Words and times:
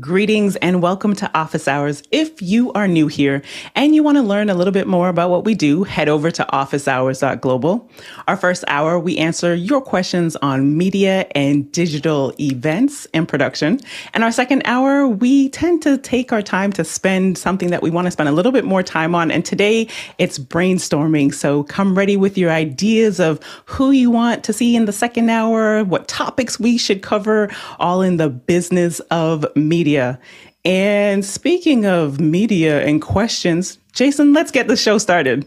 Greetings 0.00 0.56
and 0.56 0.80
welcome 0.80 1.14
to 1.16 1.30
Office 1.36 1.68
Hours. 1.68 2.02
If 2.10 2.40
you 2.40 2.72
are 2.72 2.88
new 2.88 3.08
here 3.08 3.42
and 3.74 3.94
you 3.94 4.02
want 4.02 4.16
to 4.16 4.22
learn 4.22 4.48
a 4.48 4.54
little 4.54 4.72
bit 4.72 4.86
more 4.86 5.10
about 5.10 5.28
what 5.28 5.44
we 5.44 5.54
do, 5.54 5.84
head 5.84 6.08
over 6.08 6.30
to 6.30 6.46
officehours.global. 6.50 7.90
Our 8.26 8.38
first 8.38 8.64
hour, 8.68 8.98
we 8.98 9.18
answer 9.18 9.54
your 9.54 9.82
questions 9.82 10.34
on 10.36 10.78
media 10.78 11.26
and 11.34 11.70
digital 11.72 12.32
events 12.40 13.06
and 13.12 13.28
production. 13.28 13.80
And 14.14 14.24
our 14.24 14.32
second 14.32 14.62
hour, 14.64 15.06
we 15.06 15.50
tend 15.50 15.82
to 15.82 15.98
take 15.98 16.32
our 16.32 16.40
time 16.40 16.72
to 16.72 16.84
spend 16.84 17.36
something 17.36 17.68
that 17.68 17.82
we 17.82 17.90
want 17.90 18.06
to 18.06 18.12
spend 18.12 18.30
a 18.30 18.32
little 18.32 18.52
bit 18.52 18.64
more 18.64 18.82
time 18.82 19.14
on. 19.14 19.30
And 19.30 19.44
today 19.44 19.88
it's 20.16 20.38
brainstorming. 20.38 21.34
So 21.34 21.64
come 21.64 21.94
ready 21.94 22.16
with 22.16 22.38
your 22.38 22.50
ideas 22.50 23.20
of 23.20 23.40
who 23.66 23.90
you 23.90 24.10
want 24.10 24.42
to 24.44 24.54
see 24.54 24.74
in 24.74 24.86
the 24.86 24.92
second 24.92 25.28
hour, 25.28 25.84
what 25.84 26.08
topics 26.08 26.58
we 26.58 26.78
should 26.78 27.02
cover, 27.02 27.50
all 27.78 28.00
in 28.00 28.16
the 28.16 28.30
business 28.30 29.00
of 29.10 29.44
media 29.54 29.81
media. 29.82 30.20
And 30.64 31.24
speaking 31.24 31.86
of 31.86 32.20
media 32.20 32.86
and 32.86 33.02
questions, 33.02 33.78
Jason, 33.92 34.32
let's 34.32 34.52
get 34.52 34.68
the 34.68 34.76
show 34.76 34.98
started. 34.98 35.44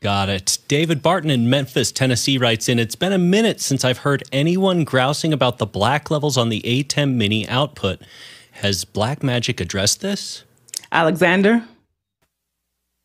Got 0.00 0.30
it. 0.30 0.56
David 0.66 1.02
Barton 1.02 1.28
in 1.28 1.50
Memphis, 1.50 1.92
Tennessee 1.92 2.38
writes 2.38 2.70
in 2.70 2.78
It's 2.78 2.94
been 2.94 3.12
a 3.12 3.18
minute 3.18 3.60
since 3.60 3.84
I've 3.84 3.98
heard 3.98 4.22
anyone 4.32 4.84
grousing 4.84 5.34
about 5.34 5.58
the 5.58 5.66
black 5.66 6.10
levels 6.10 6.38
on 6.38 6.48
the 6.48 6.62
ATEM 6.62 7.16
mini 7.16 7.46
output. 7.48 8.00
Has 8.52 8.86
Blackmagic 8.86 9.60
addressed 9.60 10.00
this? 10.00 10.44
Alexander? 10.90 11.62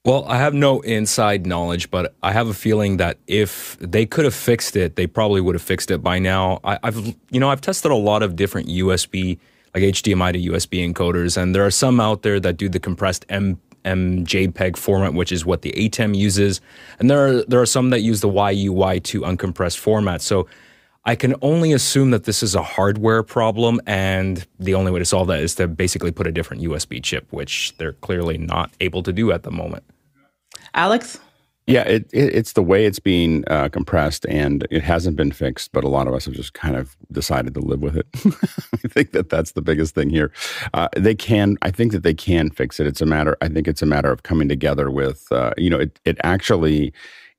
Well, 0.06 0.24
I 0.26 0.38
have 0.38 0.54
no 0.54 0.80
inside 0.82 1.46
knowledge, 1.46 1.92
but 1.92 2.16
I 2.24 2.32
have 2.32 2.48
a 2.48 2.54
feeling 2.54 2.96
that 2.98 3.18
if 3.28 3.76
they 3.82 4.06
could 4.06 4.24
have 4.24 4.36
fixed 4.36 4.78
it, 4.78 4.96
they 4.96 5.08
probably 5.08 5.42
would 5.42 5.56
have 5.56 5.62
fixed 5.62 5.92
it 5.92 6.02
by 6.02 6.20
now. 6.20 6.62
I, 6.64 6.78
have 6.82 7.14
you 7.30 7.42
know, 7.42 7.50
I've 7.50 7.60
tested 7.60 7.92
a 7.92 7.96
lot 7.96 8.24
of 8.24 8.38
different 8.38 8.70
USB 8.70 9.38
like 9.76 9.84
HDMI 9.84 10.34
to 10.34 10.52
USB 10.52 10.92
encoders, 10.92 11.36
and 11.36 11.54
there 11.54 11.66
are 11.66 11.72
some 11.72 12.00
out 12.00 12.22
there 12.22 12.40
that 12.40 12.58
do 12.58 12.70
the 12.70 12.80
compressed 12.80 13.26
M 13.30 13.60
MJPEG 13.84 14.78
format, 14.78 15.14
which 15.14 15.32
is 15.32 15.46
what 15.46 15.62
the 15.62 15.72
ATEM 15.74 16.18
uses, 16.18 16.60
and 16.98 17.10
there 17.10 17.28
are 17.28 17.44
there 17.44 17.62
are 17.62 17.66
some 17.68 17.92
that 17.92 18.00
use 18.00 18.22
the 18.22 18.30
YUY2 18.30 19.22
uncompressed 19.22 19.78
format. 19.78 20.22
So 20.22 20.48
I 21.04 21.16
can 21.16 21.36
only 21.44 21.72
assume 21.72 22.10
that 22.12 22.24
this 22.24 22.42
is 22.42 22.56
a 22.56 22.64
hardware 22.64 23.22
problem, 23.22 23.80
and 23.86 24.48
the 24.60 24.74
only 24.74 24.92
way 24.92 25.00
to 25.00 25.06
solve 25.06 25.28
that 25.28 25.40
is 25.40 25.54
to 25.56 25.68
basically 25.68 26.12
put 26.12 26.26
a 26.26 26.32
different 26.32 26.64
USB 26.64 27.04
chip, 27.04 27.32
which 27.32 27.76
they're 27.78 27.94
clearly 27.94 28.40
not 28.40 28.72
able 28.80 29.04
to 29.04 29.14
do 29.14 29.32
at 29.32 29.44
the 29.44 29.52
moment. 29.52 29.84
Alex. 30.74 31.20
Yeah, 31.68 31.82
it, 31.82 32.08
it, 32.14 32.36
it's 32.36 32.54
the 32.54 32.62
way 32.62 32.86
it's 32.86 33.00
being 33.00 33.44
uh, 33.48 33.70
compressed, 33.70 34.26
and 34.28 34.68
it 34.70 34.84
hasn't 34.84 35.16
been 35.16 35.32
fixed. 35.32 35.72
But 35.72 35.84
a 35.84 35.88
lot 35.88 36.08
of 36.08 36.14
us 36.14 36.26
have 36.26 36.36
just 36.36 36.54
kind 36.54 36.76
of 36.76 36.96
decided 37.12 37.56
to 37.56 37.60
live 37.60 37.82
with 37.82 37.98
it. 37.98 38.06
I 38.86 38.88
think 38.88 39.14
that 39.14 39.30
that's 39.30 39.54
the 39.54 39.64
biggest 39.64 39.96
thing 39.96 40.12
here. 40.12 40.32
Uh, 40.76 40.90
they 40.96 41.16
can, 41.16 41.58
I 41.64 41.72
think 41.72 41.92
that 41.94 42.04
they 42.04 42.14
can 42.14 42.52
fix 42.52 42.80
it. 42.80 42.86
It's 42.86 43.02
a 43.02 43.06
matter. 43.08 43.36
I 43.42 43.48
think 43.48 43.68
it's 43.68 43.82
a 43.82 43.88
matter 43.88 44.12
of 44.12 44.22
coming 44.22 44.48
together 44.48 44.92
with, 44.92 45.26
uh, 45.32 45.54
you 45.58 45.72
know, 45.72 45.80
it 45.80 46.00
it 46.06 46.18
actually 46.24 46.94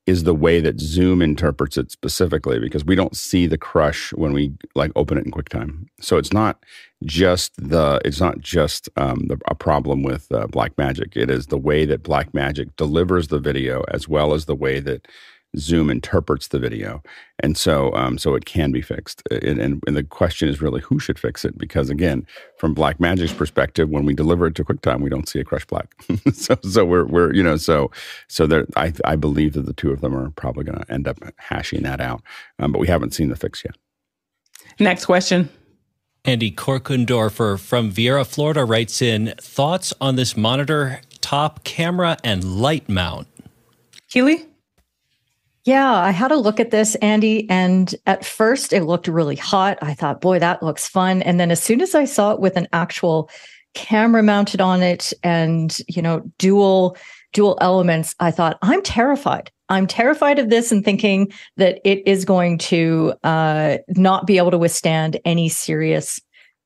is 0.07 0.23
the 0.23 0.35
way 0.35 0.61
that 0.61 0.79
Zoom 0.79 1.21
interprets 1.21 1.77
it 1.77 1.91
specifically 1.91 2.61
because 2.61 2.85
we 2.85 2.95
don't 2.95 3.17
see 3.17 3.47
the 3.47 3.59
crush 3.59 4.13
when 4.13 4.33
we 4.33 4.53
like 4.77 4.93
open 4.95 5.19
it 5.19 5.27
in 5.27 5.33
QuickTime. 5.33 5.87
So 6.01 6.17
it's 6.17 6.33
not 6.33 6.63
just 7.05 7.53
the 7.57 8.01
it's 8.05 8.21
not 8.21 8.39
just 8.39 8.89
um, 8.97 9.27
the, 9.27 9.39
a 9.49 9.55
problem 9.55 10.05
with 10.05 10.31
uh, 10.33 10.47
Blackmagic. 10.47 11.17
It 11.17 11.29
is 11.29 11.47
the 11.47 11.59
way 11.59 11.85
that 11.87 12.05
Blackmagic 12.05 12.77
delivers 12.77 13.29
the 13.29 13.41
video 13.41 13.85
as 13.89 14.09
well 14.09 14.33
as 14.33 14.45
the 14.45 14.55
way 14.55 14.79
that 14.81 15.09
Zoom 15.59 15.91
interprets 15.91 16.49
the 16.49 16.59
video, 16.59 17.03
and 17.41 17.57
so 17.57 17.93
um, 17.95 18.19
so 18.19 18.35
it 18.35 18.45
can 18.45 18.73
be 18.73 18.83
fixed. 18.83 19.23
And, 19.31 19.59
and, 19.59 19.83
and, 19.87 19.97
the 19.97 20.03
question 20.03 20.49
is 20.49 20.61
really 20.61 20.81
who 20.81 20.99
should 20.99 21.19
fix 21.19 21.45
it? 21.45 21.57
Because 21.57 21.91
again, 21.91 22.27
from 22.59 22.75
Blackmagic's 22.75 23.33
perspective, 23.33 23.89
when 23.89 24.05
we 24.05 24.15
deliver 24.15 24.47
it 24.47 24.55
to 24.57 24.65
QuickTime, 24.65 25.01
we 25.01 25.11
don't 25.11 25.29
see 25.29 25.41
a 25.41 25.45
crush 25.45 25.65
black. 25.65 25.95
so 26.33 26.57
so 26.63 26.85
we're 26.85 27.07
we're 27.07 27.33
you 27.33 27.43
know 27.43 27.57
so 27.57 27.91
so 28.29 28.47
there 28.47 28.67
I 28.77 28.93
I 29.05 29.17
believe 29.17 29.55
that 29.55 29.67
the 29.67 29.73
two 29.73 29.91
of 29.91 30.01
them 30.01 30.15
are 30.15 30.31
probably 30.31 30.65
going 30.65 30.79
to 30.79 30.93
end 30.93 31.09
up 31.09 31.19
hashing 31.37 31.83
that 31.83 32.01
out, 32.01 32.23
um, 32.59 32.73
but 32.73 32.79
we 32.79 32.89
haven't 32.89 33.15
seen 33.15 33.29
the 33.29 33.37
fix 33.37 33.65
yet. 33.65 33.77
Next 34.79 35.07
question. 35.07 35.49
Andy 36.27 36.51
Korkendorfer 36.51 37.59
from 37.59 37.93
Viera, 37.93 38.27
Florida 38.27 38.65
writes 38.65 39.01
in 39.01 39.33
thoughts 39.41 39.95
on 40.01 40.17
this 40.17 40.37
monitor, 40.37 41.01
top 41.21 41.63
camera, 41.63 42.17
and 42.25 42.61
light 42.61 42.89
mount. 42.89 43.29
Keely? 44.11 44.45
Yeah, 45.67 45.93
I 45.93 46.13
had 46.13 46.31
a 46.31 46.37
look 46.37 46.61
at 46.61 46.71
this, 46.71 46.95
Andy, 46.97 47.51
and 47.51 47.93
at 48.07 48.25
first 48.25 48.73
it 48.73 48.85
looked 48.85 49.09
really 49.09 49.35
hot. 49.35 49.79
I 49.83 49.95
thought, 49.95 50.21
boy, 50.21 50.39
that 50.39 50.63
looks 50.63 50.87
fun. 50.87 51.23
And 51.23 51.41
then 51.41 51.51
as 51.51 51.61
soon 51.61 51.81
as 51.81 51.93
I 51.93 52.05
saw 52.05 52.31
it 52.31 52.39
with 52.39 52.57
an 52.57 52.69
actual 52.73 53.29
camera 53.75 54.23
mounted 54.23 54.61
on 54.61 54.81
it 54.81 55.13
and, 55.25 55.77
you 55.89 56.03
know, 56.03 56.23
dual 56.39 56.97
dual 57.33 57.59
elements, 57.61 58.15
I 58.21 58.31
thought, 58.31 58.59
I'm 58.63 58.81
terrified. 58.81 59.51
I'm 59.69 59.89
terrified 59.89 60.39
of 60.39 60.51
this 60.51 60.71
and 60.71 60.85
thinking 60.85 61.33
that 61.57 61.81
it 61.85 62.07
is 62.07 62.25
going 62.25 62.59
to 62.59 63.15
uh, 63.25 63.79
not 63.89 64.25
be 64.25 64.39
able 64.39 64.53
to 64.53 64.59
withstand 64.59 65.19
any 65.25 65.49
serious 65.49 66.21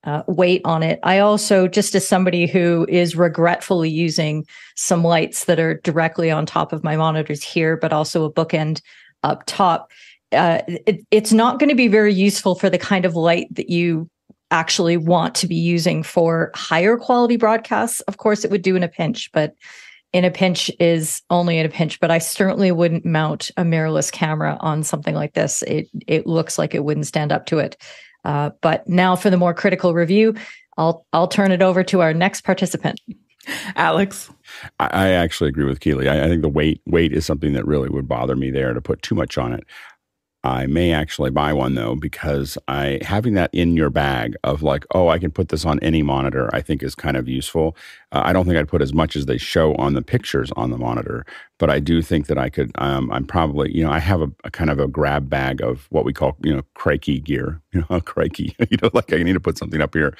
uh, 0.04 0.22
weight 0.26 0.62
on 0.64 0.82
it. 0.82 0.98
I 1.02 1.18
also, 1.18 1.68
just 1.68 1.94
as 1.94 2.06
somebody 2.06 2.46
who 2.46 2.86
is 2.88 3.16
regretfully 3.16 3.90
using 3.90 4.46
some 4.76 5.04
lights 5.04 5.44
that 5.44 5.60
are 5.60 5.74
directly 5.74 6.30
on 6.30 6.46
top 6.46 6.72
of 6.72 6.82
my 6.82 6.96
monitors 6.96 7.42
here, 7.42 7.76
but 7.76 7.92
also 7.92 8.24
a 8.24 8.32
bookend 8.32 8.80
up 9.22 9.44
top, 9.46 9.90
uh, 10.32 10.62
it, 10.66 11.04
it's 11.10 11.32
not 11.32 11.58
going 11.58 11.68
to 11.68 11.74
be 11.74 11.88
very 11.88 12.14
useful 12.14 12.54
for 12.54 12.70
the 12.70 12.78
kind 12.78 13.04
of 13.04 13.16
light 13.16 13.54
that 13.54 13.68
you 13.68 14.08
actually 14.50 14.96
want 14.96 15.34
to 15.36 15.46
be 15.46 15.54
using 15.54 16.02
for 16.02 16.50
higher 16.54 16.96
quality 16.96 17.36
broadcasts. 17.36 18.00
Of 18.02 18.16
course, 18.16 18.44
it 18.44 18.50
would 18.50 18.62
do 18.62 18.76
in 18.76 18.82
a 18.82 18.88
pinch, 18.88 19.30
but 19.32 19.54
in 20.12 20.24
a 20.24 20.30
pinch 20.30 20.70
is 20.80 21.22
only 21.30 21.58
in 21.58 21.66
a 21.66 21.68
pinch. 21.68 22.00
But 22.00 22.10
I 22.10 22.18
certainly 22.18 22.72
wouldn't 22.72 23.04
mount 23.04 23.50
a 23.56 23.62
mirrorless 23.62 24.10
camera 24.10 24.56
on 24.60 24.82
something 24.82 25.14
like 25.14 25.34
this. 25.34 25.62
It 25.62 25.88
it 26.06 26.26
looks 26.26 26.58
like 26.58 26.74
it 26.74 26.84
wouldn't 26.84 27.06
stand 27.06 27.32
up 27.32 27.46
to 27.46 27.58
it. 27.58 27.76
Uh, 28.24 28.50
but 28.60 28.88
now 28.88 29.16
for 29.16 29.30
the 29.30 29.36
more 29.36 29.54
critical 29.54 29.94
review, 29.94 30.34
I'll 30.76 31.06
I'll 31.12 31.28
turn 31.28 31.52
it 31.52 31.62
over 31.62 31.82
to 31.84 32.00
our 32.00 32.14
next 32.14 32.42
participant. 32.42 33.00
Alex. 33.76 34.30
I, 34.78 34.86
I 34.86 35.08
actually 35.10 35.48
agree 35.48 35.64
with 35.64 35.80
Keely. 35.80 36.08
I, 36.08 36.24
I, 36.24 36.28
think 36.28 36.42
the 36.42 36.48
weight 36.48 36.82
weight 36.86 37.12
is 37.12 37.24
something 37.24 37.52
that 37.54 37.66
really 37.66 37.88
would 37.88 38.06
bother 38.06 38.36
me 38.36 38.50
there 38.50 38.74
to 38.74 38.80
put 38.80 39.02
too 39.02 39.14
much 39.14 39.38
on 39.38 39.52
it. 39.52 39.64
I 40.42 40.66
may 40.66 40.92
actually 40.92 41.30
buy 41.30 41.52
one 41.52 41.74
though 41.74 41.94
because 41.94 42.56
I 42.66 42.98
having 43.02 43.34
that 43.34 43.50
in 43.52 43.76
your 43.76 43.90
bag 43.90 44.36
of 44.42 44.62
like, 44.62 44.86
oh, 44.94 45.08
I 45.08 45.18
can 45.18 45.30
put 45.30 45.50
this 45.50 45.66
on 45.66 45.78
any 45.80 46.02
monitor. 46.02 46.48
I 46.54 46.62
think 46.62 46.82
is 46.82 46.94
kind 46.94 47.16
of 47.16 47.28
useful. 47.28 47.76
Uh, 48.12 48.22
I 48.24 48.32
don't 48.32 48.44
think 48.44 48.56
I'd 48.56 48.68
put 48.68 48.82
as 48.82 48.92
much 48.92 49.14
as 49.14 49.26
they 49.26 49.38
show 49.38 49.74
on 49.76 49.94
the 49.94 50.02
pictures 50.02 50.50
on 50.56 50.70
the 50.70 50.78
monitor, 50.78 51.24
but 51.58 51.70
I 51.70 51.78
do 51.78 52.02
think 52.02 52.26
that 52.26 52.38
I 52.38 52.48
could. 52.48 52.72
Um, 52.76 53.10
I'm 53.12 53.24
probably, 53.24 53.74
you 53.74 53.84
know, 53.84 53.90
I 53.90 54.00
have 54.00 54.20
a, 54.20 54.30
a, 54.44 54.50
kind 54.50 54.70
of 54.70 54.80
a 54.80 54.88
grab 54.88 55.30
bag 55.30 55.62
of 55.62 55.86
what 55.90 56.04
we 56.04 56.12
call, 56.12 56.36
you 56.42 56.54
know, 56.54 56.62
crikey 56.74 57.20
gear. 57.20 57.60
You 57.72 57.84
know, 57.88 58.00
crikey. 58.00 58.56
you 58.68 58.78
know, 58.82 58.90
like 58.94 59.12
I 59.12 59.22
need 59.22 59.34
to 59.34 59.40
put 59.40 59.56
something 59.56 59.80
up 59.80 59.94
here, 59.94 60.16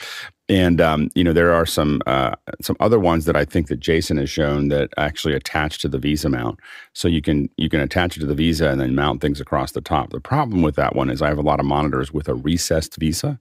and 0.49 0.81
um, 0.81 1.11
you 1.17 1.25
know, 1.25 1.33
there 1.33 1.53
are 1.53 1.67
some 1.67 2.01
uh, 2.07 2.37
some 2.63 2.77
other 2.79 3.01
ones 3.01 3.25
that 3.25 3.35
I 3.35 3.45
think 3.45 3.67
that 3.67 3.81
Jason 3.81 4.19
has 4.19 4.31
shown 4.31 4.69
that 4.69 4.91
actually 4.97 5.35
attach 5.35 5.81
to 5.81 5.89
the 5.89 5.99
VESA 5.99 6.31
mount. 6.31 6.61
So 6.93 7.09
you 7.09 7.21
can 7.21 7.51
you 7.57 7.69
can 7.69 7.81
attach 7.81 8.17
it 8.17 8.21
to 8.21 8.27
the 8.27 8.37
VESA 8.37 8.71
and 8.71 8.81
then 8.81 8.95
mount 8.95 9.21
things 9.21 9.41
across 9.41 9.73
the 9.73 9.81
top. 9.81 10.11
The 10.11 10.21
problem 10.21 10.63
with 10.63 10.77
that 10.77 10.95
one 10.95 11.11
is 11.11 11.23
I 11.23 11.29
have 11.29 11.39
a 11.39 11.43
lot 11.43 11.59
of 11.59 11.67
monitors 11.67 12.13
with 12.13 12.29
a 12.29 12.35
recessed 12.37 13.01
VESA 13.01 13.41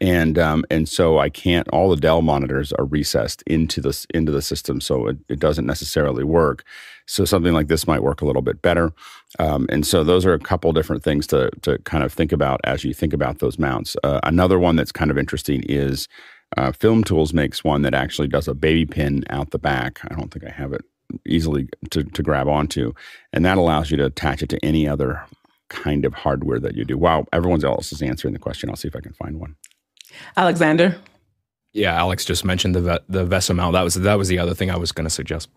and 0.00 0.38
um, 0.38 0.64
and 0.70 0.88
so 0.88 1.18
I 1.18 1.28
can't. 1.28 1.68
All 1.68 1.90
the 1.90 1.96
Dell 1.96 2.22
monitors 2.22 2.72
are 2.72 2.84
recessed 2.84 3.42
into 3.46 3.80
the 3.80 4.06
into 4.12 4.32
the 4.32 4.42
system, 4.42 4.80
so 4.80 5.06
it, 5.06 5.18
it 5.28 5.38
doesn't 5.38 5.66
necessarily 5.66 6.24
work. 6.24 6.64
So 7.06 7.24
something 7.24 7.52
like 7.52 7.68
this 7.68 7.86
might 7.86 8.02
work 8.02 8.20
a 8.20 8.26
little 8.26 8.42
bit 8.42 8.62
better. 8.62 8.92
Um, 9.38 9.66
and 9.68 9.86
so 9.86 10.02
those 10.02 10.24
are 10.24 10.32
a 10.32 10.38
couple 10.38 10.72
different 10.72 11.04
things 11.04 11.26
to 11.28 11.50
to 11.62 11.78
kind 11.78 12.02
of 12.02 12.12
think 12.12 12.32
about 12.32 12.60
as 12.64 12.84
you 12.84 12.92
think 12.92 13.12
about 13.12 13.38
those 13.38 13.58
mounts. 13.58 13.96
Uh, 14.02 14.20
another 14.24 14.58
one 14.58 14.76
that's 14.76 14.92
kind 14.92 15.10
of 15.10 15.18
interesting 15.18 15.62
is 15.68 16.08
uh, 16.56 16.72
Film 16.72 17.04
Tools 17.04 17.32
makes 17.32 17.62
one 17.62 17.82
that 17.82 17.94
actually 17.94 18.28
does 18.28 18.48
a 18.48 18.54
baby 18.54 18.86
pin 18.86 19.24
out 19.30 19.50
the 19.50 19.58
back. 19.58 20.00
I 20.10 20.14
don't 20.14 20.32
think 20.32 20.44
I 20.44 20.50
have 20.50 20.72
it 20.72 20.84
easily 21.24 21.68
to 21.90 22.02
to 22.02 22.22
grab 22.22 22.48
onto, 22.48 22.94
and 23.32 23.44
that 23.44 23.58
allows 23.58 23.92
you 23.92 23.96
to 23.98 24.06
attach 24.06 24.42
it 24.42 24.48
to 24.48 24.64
any 24.64 24.88
other 24.88 25.24
kind 25.68 26.04
of 26.04 26.14
hardware 26.14 26.58
that 26.60 26.74
you 26.74 26.84
do. 26.84 26.98
Wow, 26.98 27.26
everyone 27.32 27.64
else 27.64 27.92
is 27.92 28.02
answering 28.02 28.34
the 28.34 28.40
question. 28.40 28.70
I'll 28.70 28.76
see 28.76 28.88
if 28.88 28.96
I 28.96 29.00
can 29.00 29.14
find 29.14 29.38
one. 29.38 29.56
Alexander. 30.36 30.96
Yeah, 31.72 31.94
Alex 31.94 32.24
just 32.24 32.44
mentioned 32.44 32.74
the 32.74 33.02
the 33.08 33.26
VESA 33.26 33.54
mount. 33.56 33.72
That 33.72 33.82
was 33.82 33.94
that 33.94 34.14
was 34.14 34.28
the 34.28 34.38
other 34.38 34.54
thing 34.54 34.70
I 34.70 34.76
was 34.76 34.92
going 34.92 35.04
to 35.04 35.10
suggest. 35.10 35.48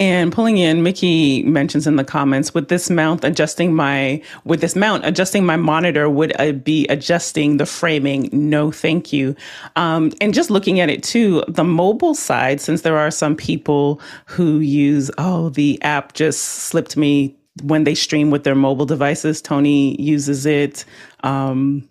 And 0.00 0.32
pulling 0.32 0.58
in, 0.58 0.84
Mickey 0.84 1.42
mentions 1.42 1.88
in 1.88 1.96
the 1.96 2.04
comments, 2.04 2.54
with 2.54 2.68
this 2.68 2.88
mount 2.88 3.24
adjusting 3.24 3.74
my, 3.74 4.22
with 4.44 4.60
this 4.60 4.76
mount 4.76 5.04
adjusting 5.04 5.44
my 5.44 5.56
monitor, 5.56 6.08
would 6.08 6.36
I 6.40 6.52
be 6.52 6.86
adjusting 6.86 7.56
the 7.56 7.66
framing? 7.66 8.28
No, 8.30 8.70
thank 8.70 9.12
you. 9.12 9.34
Um, 9.74 10.12
and 10.20 10.32
just 10.32 10.50
looking 10.50 10.78
at 10.78 10.88
it 10.88 11.02
too, 11.02 11.42
the 11.48 11.64
mobile 11.64 12.14
side, 12.14 12.60
since 12.60 12.82
there 12.82 12.96
are 12.96 13.10
some 13.10 13.34
people 13.34 14.00
who 14.26 14.60
use, 14.60 15.10
oh, 15.18 15.48
the 15.48 15.82
app 15.82 16.12
just 16.12 16.42
slipped 16.44 16.96
me 16.96 17.36
when 17.64 17.82
they 17.82 17.96
stream 17.96 18.30
with 18.30 18.44
their 18.44 18.54
mobile 18.54 18.86
devices. 18.86 19.42
Tony 19.42 20.00
uses 20.00 20.46
it. 20.46 20.84
Um, 21.24 21.88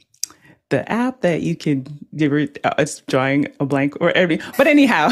the 0.69 0.89
app 0.91 1.21
that 1.21 1.41
you 1.41 1.55
can 1.55 1.85
uh, 2.63 2.73
it's 2.77 3.01
drawing 3.01 3.47
a 3.59 3.65
blank 3.65 3.95
or 4.01 4.11
every 4.11 4.39
but 4.57 4.67
anyhow 4.67 5.09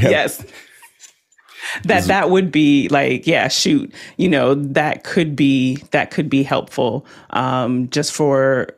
yes. 0.00 0.44
That 1.84 2.04
that 2.04 2.30
would 2.30 2.50
be 2.50 2.88
like 2.88 3.26
yeah 3.26 3.46
shoot 3.48 3.92
you 4.16 4.28
know 4.28 4.54
that 4.54 5.04
could 5.04 5.36
be 5.36 5.76
that 5.92 6.10
could 6.10 6.28
be 6.28 6.42
helpful 6.42 7.06
um 7.30 7.88
just 7.90 8.12
for 8.12 8.68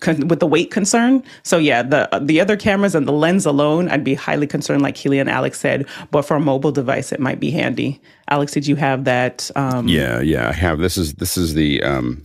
con- 0.00 0.28
with 0.28 0.40
the 0.40 0.46
weight 0.46 0.70
concern. 0.70 1.22
So 1.44 1.58
yeah 1.58 1.82
the 1.82 2.08
the 2.20 2.40
other 2.40 2.56
cameras 2.56 2.94
and 2.94 3.06
the 3.06 3.12
lens 3.12 3.46
alone 3.46 3.88
i'd 3.88 4.04
be 4.04 4.14
highly 4.14 4.46
concerned 4.46 4.82
like 4.82 4.94
keely 4.94 5.18
and 5.18 5.30
alex 5.30 5.60
said 5.60 5.86
but 6.10 6.22
for 6.22 6.36
a 6.36 6.40
mobile 6.40 6.72
device 6.72 7.12
it 7.12 7.20
might 7.20 7.40
be 7.40 7.50
handy. 7.50 8.00
Alex 8.28 8.52
did 8.52 8.66
you 8.66 8.76
have 8.76 9.04
that 9.04 9.50
um 9.54 9.86
yeah 9.88 10.20
yeah 10.20 10.48
i 10.48 10.52
have. 10.52 10.78
This 10.78 10.96
is 10.96 11.14
this 11.14 11.36
is 11.36 11.54
the 11.54 11.82
um 11.82 12.22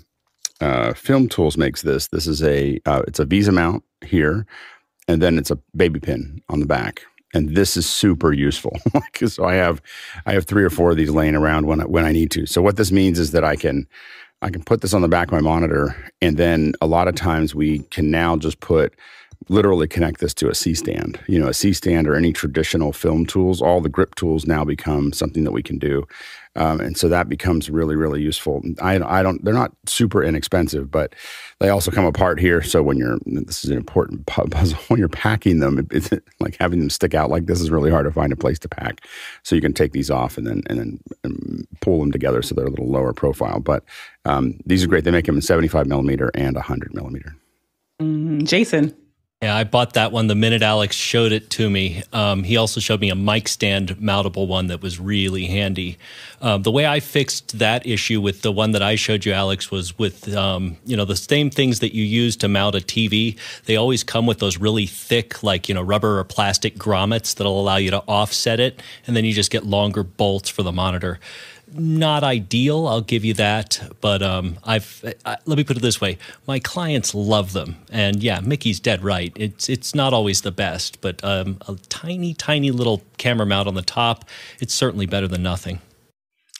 uh 0.62 0.94
film 0.94 1.28
tools 1.30 1.58
makes 1.58 1.82
this 1.82 2.08
this 2.08 2.28
is 2.28 2.42
a 2.44 2.80
uh, 2.86 3.04
it's 3.08 3.20
a 3.20 3.26
VESA 3.26 3.54
mount 3.54 3.84
here 4.06 4.46
and 5.08 5.22
then 5.22 5.38
it's 5.38 5.52
a 5.52 5.60
baby 5.76 6.00
pin 6.00 6.42
on 6.50 6.60
the 6.60 6.66
back 6.66 7.04
and 7.34 7.56
this 7.56 7.78
is 7.78 7.88
super 7.88 8.34
useful. 8.34 8.78
so 9.26 9.46
I 9.46 9.56
have 9.56 9.82
I 10.26 10.34
have 10.34 10.46
three 10.46 10.64
or 10.64 10.70
four 10.70 10.92
of 10.92 10.98
these 10.98 11.12
laying 11.12 11.36
around 11.36 11.68
when 11.68 11.82
I, 11.82 11.86
when 11.86 12.06
I 12.06 12.12
need 12.12 12.32
to. 12.32 12.46
So 12.46 12.62
what 12.62 12.78
this 12.78 12.92
means 12.92 13.20
is 13.20 13.32
that 13.32 13.44
I 13.44 13.56
can 13.56 13.88
I 14.42 14.50
can 14.50 14.64
put 14.64 14.82
this 14.82 14.94
on 14.94 15.02
the 15.02 15.08
back 15.08 15.28
of 15.28 15.34
my 15.34 15.42
monitor, 15.42 15.96
and 16.22 16.38
then 16.38 16.74
a 16.82 16.88
lot 16.88 17.08
of 17.08 17.16
times 17.16 17.56
we 17.56 17.80
can 17.90 18.12
now 18.12 18.38
just 18.38 18.60
put 18.60 18.94
literally 19.50 19.88
connect 19.88 20.20
this 20.20 20.34
to 20.36 20.50
a 20.50 20.56
C 20.56 20.74
stand. 20.74 21.20
You 21.28 21.40
know, 21.40 21.48
a 21.48 21.54
C 21.54 21.74
stand 21.74 22.08
or 22.08 22.16
any 22.16 22.34
traditional 22.34 22.94
film 22.94 23.26
tools. 23.26 23.62
All 23.62 23.82
the 23.82 23.90
grip 23.90 24.16
tools 24.16 24.46
now 24.46 24.64
become 24.64 25.14
something 25.14 25.44
that 25.44 25.52
we 25.52 25.64
can 25.64 25.78
do. 25.78 26.08
Um, 26.58 26.80
and 26.82 26.98
so 26.98 27.08
that 27.08 27.30
becomes 27.30 27.70
really, 27.70 27.96
really 27.96 28.22
useful. 28.22 28.62
I, 28.82 28.96
I 28.96 29.22
don't, 29.22 29.44
they're 29.46 29.54
not 29.54 29.72
super 29.86 30.24
inexpensive, 30.24 30.90
but 30.90 31.14
they 31.60 31.70
also 31.70 31.92
come 31.92 32.06
apart 32.06 32.40
here. 32.40 32.64
So 32.64 32.82
when 32.82 32.98
you're, 32.98 33.20
this 33.26 33.64
is 33.64 33.70
an 33.70 33.78
important 33.78 34.26
puzzle, 34.26 34.78
when 34.88 35.00
you're 35.00 35.08
packing 35.08 35.60
them, 35.60 35.88
it's 35.92 36.10
like 36.40 36.58
having 36.60 36.80
them 36.80 36.90
stick 36.90 37.14
out 37.14 37.30
like 37.30 37.46
this 37.46 37.62
is 37.62 37.70
really 37.70 37.92
hard 37.92 38.06
to 38.06 38.12
find 38.12 38.34
a 38.34 38.36
place 38.36 38.60
to 38.60 38.70
pack. 38.70 39.06
So 39.44 39.56
you 39.56 39.62
can 39.62 39.74
take 39.74 39.92
these 39.92 40.10
off 40.10 40.38
and 40.38 40.48
then, 40.48 40.64
and 40.68 40.80
then 40.80 41.00
and 41.24 41.68
pull 41.82 42.00
them 42.00 42.12
together 42.12 42.42
so 42.42 42.56
they're 42.56 42.66
a 42.66 42.70
little 42.70 42.90
lower 42.90 43.14
profile. 43.14 43.60
But 43.60 43.84
um, 44.26 44.60
these 44.66 44.84
are 44.84 44.88
great. 44.88 45.04
They 45.04 45.12
make 45.12 45.26
them 45.26 45.36
in 45.36 45.42
75 45.42 45.86
millimeter 45.86 46.32
and 46.34 46.56
100 46.56 46.94
millimeter. 46.94 47.36
Mm, 48.02 48.46
Jason. 48.46 48.96
Yeah, 49.44 49.56
I 49.56 49.66
bought 49.66 49.94
that 49.94 50.12
one 50.12 50.26
the 50.26 50.34
minute 50.34 50.64
Alex 50.64 50.96
showed 50.96 51.32
it 51.32 51.52
to 51.52 51.70
me. 51.70 52.02
Um, 52.12 52.44
he 52.44 52.58
also 52.58 52.80
showed 52.80 53.00
me 53.00 53.12
a 53.12 53.16
mic 53.16 53.48
stand 53.48 53.90
mountable 53.98 54.48
one 54.48 54.66
that 54.66 54.82
was 54.82 55.00
really 55.00 55.46
handy. 55.46 56.00
Um, 56.42 56.64
the 56.64 56.72
way 56.72 56.88
I 56.88 57.00
fixed 57.00 57.60
that 57.60 57.86
issue 57.86 58.20
with 58.20 58.42
the 58.42 58.52
one 58.52 58.72
that 58.72 58.82
I 58.82 58.96
showed 58.96 59.26
you, 59.26 59.34
Alex, 59.34 59.70
was 59.70 59.96
with 60.00 60.36
um, 60.36 60.78
you 60.88 60.98
know 60.98 61.06
the 61.06 61.16
same 61.16 61.52
things 61.52 61.82
that 61.82 61.94
you 61.94 62.04
use 62.04 62.36
to 62.38 62.48
mount 62.48 62.74
a 62.74 62.80
TV. 62.80 63.38
They 63.66 63.76
always 63.76 64.04
come 64.04 64.26
with 64.26 64.40
those 64.40 64.58
really 64.58 64.88
thick, 64.88 65.44
like 65.44 65.70
you 65.70 65.76
know, 65.76 65.84
rubber 65.84 66.18
or 66.18 66.24
plastic 66.24 66.76
grommets 66.76 67.36
that'll 67.36 67.62
allow 67.62 67.78
you 67.78 67.92
to 67.92 68.00
offset 68.08 68.60
it, 68.60 68.82
and 69.06 69.16
then 69.16 69.24
you 69.24 69.34
just 69.34 69.52
get 69.52 69.64
longer 69.64 70.02
bolts 70.02 70.50
for 70.50 70.64
the 70.64 70.72
monitor 70.72 71.20
not 71.74 72.24
ideal. 72.24 72.88
I'll 72.88 73.02
give 73.02 73.26
you 73.26 73.34
that, 73.36 73.82
but 74.02 74.22
um, 74.22 74.58
I've 74.64 75.04
I, 75.26 75.38
let 75.46 75.58
me 75.58 75.64
put 75.64 75.78
it 75.78 75.82
this 75.82 76.00
way: 76.02 76.18
my 76.48 76.60
clients 76.60 77.14
love 77.14 77.54
them, 77.54 77.78
and 77.92 78.24
yeah, 78.24 78.40
Mickey's 78.40 78.80
dead 78.80 79.04
right. 79.04 79.32
It's 79.36 79.70
it's 79.70 79.94
not 79.94 80.14
always 80.14 80.42
the 80.42 80.52
best, 80.52 81.02
but 81.02 81.24
um, 81.24 81.58
a 81.68 81.76
tiny, 81.90 82.34
tiny 82.34 82.72
little 82.72 83.02
camera 83.18 83.46
mount 83.46 83.68
on 83.68 83.76
the 83.76 83.82
top, 83.82 84.26
it's 84.60 84.74
certainly 84.74 85.06
better 85.06 85.28
than 85.28 85.44
nothing. 85.44 85.82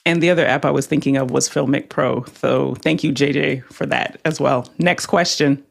And 0.04 0.22
the 0.22 0.30
other 0.30 0.46
app 0.46 0.64
I 0.64 0.70
was 0.70 0.86
thinking 0.86 1.16
of 1.16 1.30
was 1.30 1.50
Filmic 1.50 1.90
Pro. 1.90 2.24
So 2.40 2.74
thank 2.76 3.04
you, 3.04 3.12
JJ, 3.12 3.64
for 3.64 3.84
that 3.86 4.18
as 4.24 4.40
well. 4.40 4.66
Next 4.78 5.06
question. 5.06 5.62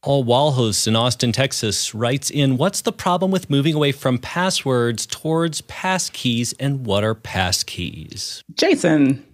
Paul 0.00 0.24
Walhus 0.24 0.86
in 0.86 0.94
Austin, 0.94 1.32
Texas 1.32 1.92
writes 1.92 2.30
in 2.30 2.56
What's 2.56 2.82
the 2.82 2.92
problem 2.92 3.32
with 3.32 3.50
moving 3.50 3.74
away 3.74 3.90
from 3.90 4.18
passwords 4.18 5.06
towards 5.06 5.60
passkeys 5.62 6.54
and 6.60 6.86
what 6.86 7.02
are 7.02 7.16
passkeys? 7.16 8.42
Jason. 8.54 9.24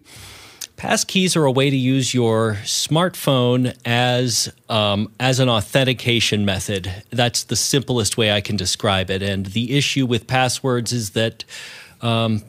Passkeys 0.79 1.37
are 1.37 1.45
a 1.45 1.53
way 1.53 1.69
to 1.69 1.77
use 1.77 2.15
your 2.15 2.55
smartphone 2.63 3.77
as 3.85 4.53
um, 4.71 5.13
as 5.21 5.39
an 5.39 5.51
authentication 5.51 6.47
method. 6.47 6.91
That's 7.11 7.45
the 7.45 7.57
simplest 7.57 8.17
way 8.17 8.33
I 8.33 8.41
can 8.41 8.57
describe 8.57 9.11
it. 9.11 9.23
And 9.23 9.47
the 9.47 9.77
issue 9.77 10.07
with 10.07 10.27
passwords 10.27 10.95
is 10.95 11.11
that 11.11 11.45
um, 12.01 12.43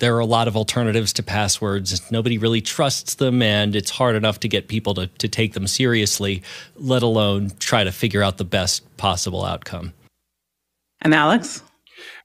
there 0.00 0.16
are 0.16 0.20
a 0.20 0.26
lot 0.26 0.48
of 0.48 0.56
alternatives 0.56 1.12
to 1.14 1.22
passwords. 1.22 2.10
Nobody 2.10 2.38
really 2.38 2.60
trusts 2.60 3.14
them, 3.14 3.40
and 3.42 3.76
it's 3.76 3.90
hard 3.90 4.16
enough 4.16 4.40
to 4.40 4.48
get 4.48 4.66
people 4.68 4.94
to, 4.94 5.06
to 5.06 5.28
take 5.28 5.52
them 5.52 5.66
seriously, 5.66 6.42
let 6.76 7.02
alone 7.02 7.50
try 7.60 7.84
to 7.84 7.92
figure 7.92 8.22
out 8.22 8.38
the 8.38 8.44
best 8.44 8.96
possible 8.96 9.44
outcome. 9.44 9.92
And 11.02 11.14
Alex? 11.14 11.62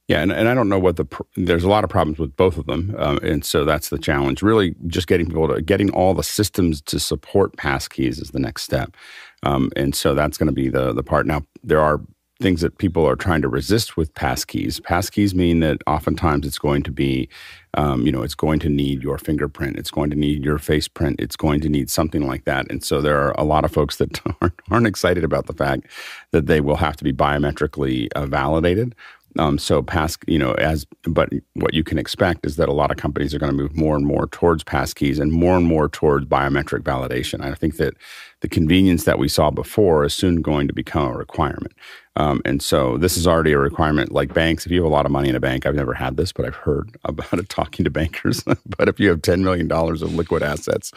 Yeah, 0.07 0.21
and, 0.21 0.31
and 0.31 0.47
I 0.47 0.53
don't 0.53 0.69
know 0.69 0.79
what 0.79 0.97
the 0.97 1.05
there's 1.35 1.63
a 1.63 1.69
lot 1.69 1.83
of 1.83 1.89
problems 1.89 2.19
with 2.19 2.35
both 2.35 2.57
of 2.57 2.67
them, 2.67 2.95
um, 2.99 3.17
and 3.23 3.43
so 3.43 3.65
that's 3.65 3.89
the 3.89 3.97
challenge. 3.97 4.43
Really, 4.43 4.75
just 4.85 5.07
getting 5.07 5.25
people 5.25 5.47
to 5.47 5.61
getting 5.61 5.89
all 5.91 6.13
the 6.13 6.23
systems 6.23 6.79
to 6.83 6.99
support 6.99 7.57
passkeys 7.57 8.21
is 8.21 8.29
the 8.29 8.39
next 8.39 8.63
step, 8.63 8.95
um, 9.41 9.71
and 9.75 9.95
so 9.95 10.13
that's 10.13 10.37
going 10.37 10.47
to 10.47 10.53
be 10.53 10.69
the 10.69 10.93
the 10.93 11.01
part. 11.01 11.25
Now 11.25 11.43
there 11.63 11.81
are 11.81 12.01
things 12.41 12.61
that 12.61 12.77
people 12.77 13.07
are 13.07 13.15
trying 13.15 13.41
to 13.41 13.47
resist 13.47 13.95
with 13.95 14.13
passkeys. 14.13 14.81
Passkeys 14.81 15.33
mean 15.33 15.61
that 15.61 15.81
oftentimes 15.87 16.45
it's 16.45 16.59
going 16.59 16.83
to 16.83 16.91
be, 16.91 17.29
um, 17.75 18.05
you 18.05 18.11
know, 18.11 18.23
it's 18.23 18.35
going 18.35 18.59
to 18.59 18.69
need 18.69 19.01
your 19.01 19.17
fingerprint, 19.17 19.77
it's 19.77 19.91
going 19.91 20.09
to 20.09 20.15
need 20.15 20.43
your 20.43 20.57
face 20.57 20.87
print, 20.87 21.19
it's 21.19 21.37
going 21.37 21.61
to 21.61 21.69
need 21.69 21.89
something 21.89 22.27
like 22.27 22.43
that. 22.43 22.69
And 22.69 22.83
so 22.83 23.01
there 23.01 23.17
are 23.21 23.31
a 23.37 23.43
lot 23.43 23.63
of 23.63 23.71
folks 23.71 23.97
that 23.97 24.19
aren't, 24.41 24.59
aren't 24.69 24.87
excited 24.87 25.23
about 25.23 25.47
the 25.47 25.53
fact 25.53 25.87
that 26.31 26.47
they 26.47 26.59
will 26.59 26.75
have 26.75 26.97
to 26.97 27.03
be 27.03 27.13
biometrically 27.13 28.09
uh, 28.15 28.25
validated. 28.25 28.95
Um, 29.37 29.57
so 29.57 29.81
pass, 29.81 30.17
you 30.27 30.39
know, 30.39 30.53
as 30.53 30.85
but 31.03 31.29
what 31.55 31.73
you 31.73 31.83
can 31.83 31.97
expect 31.97 32.45
is 32.45 32.55
that 32.55 32.69
a 32.69 32.73
lot 32.73 32.89
of 32.89 32.97
companies 32.97 33.33
are 33.33 33.39
going 33.39 33.51
to 33.51 33.57
move 33.57 33.75
more 33.75 33.97
and 33.97 34.05
more 34.05 34.27
towards 34.27 34.63
passkeys 34.63 35.19
and 35.19 35.31
more 35.31 35.57
and 35.57 35.65
more 35.65 35.89
towards 35.89 36.25
biometric 36.25 36.83
validation. 36.83 37.41
I 37.41 37.53
think 37.53 37.75
that 37.77 37.95
the 38.39 38.47
convenience 38.47 39.03
that 39.03 39.19
we 39.19 39.27
saw 39.27 39.51
before 39.51 40.05
is 40.05 40.13
soon 40.13 40.41
going 40.41 40.67
to 40.67 40.73
become 40.73 41.07
a 41.07 41.17
requirement. 41.17 41.73
Um, 42.17 42.41
and 42.45 42.61
so 42.61 42.97
this 42.97 43.17
is 43.17 43.27
already 43.27 43.51
a 43.51 43.57
requirement. 43.59 44.11
Like 44.11 44.33
banks, 44.33 44.65
if 44.65 44.71
you 44.71 44.81
have 44.81 44.91
a 44.91 44.93
lot 44.93 45.05
of 45.05 45.11
money 45.11 45.29
in 45.29 45.35
a 45.35 45.39
bank, 45.39 45.65
I've 45.65 45.75
never 45.75 45.93
had 45.93 46.17
this, 46.17 46.31
but 46.31 46.45
I've 46.45 46.55
heard 46.55 46.95
about 47.03 47.33
it 47.33 47.49
talking 47.49 47.83
to 47.83 47.91
bankers. 47.91 48.43
but 48.77 48.87
if 48.87 48.99
you 48.99 49.09
have 49.09 49.21
$10 49.21 49.41
million 49.41 49.71
of 49.71 50.15
liquid 50.15 50.43
assets 50.43 50.91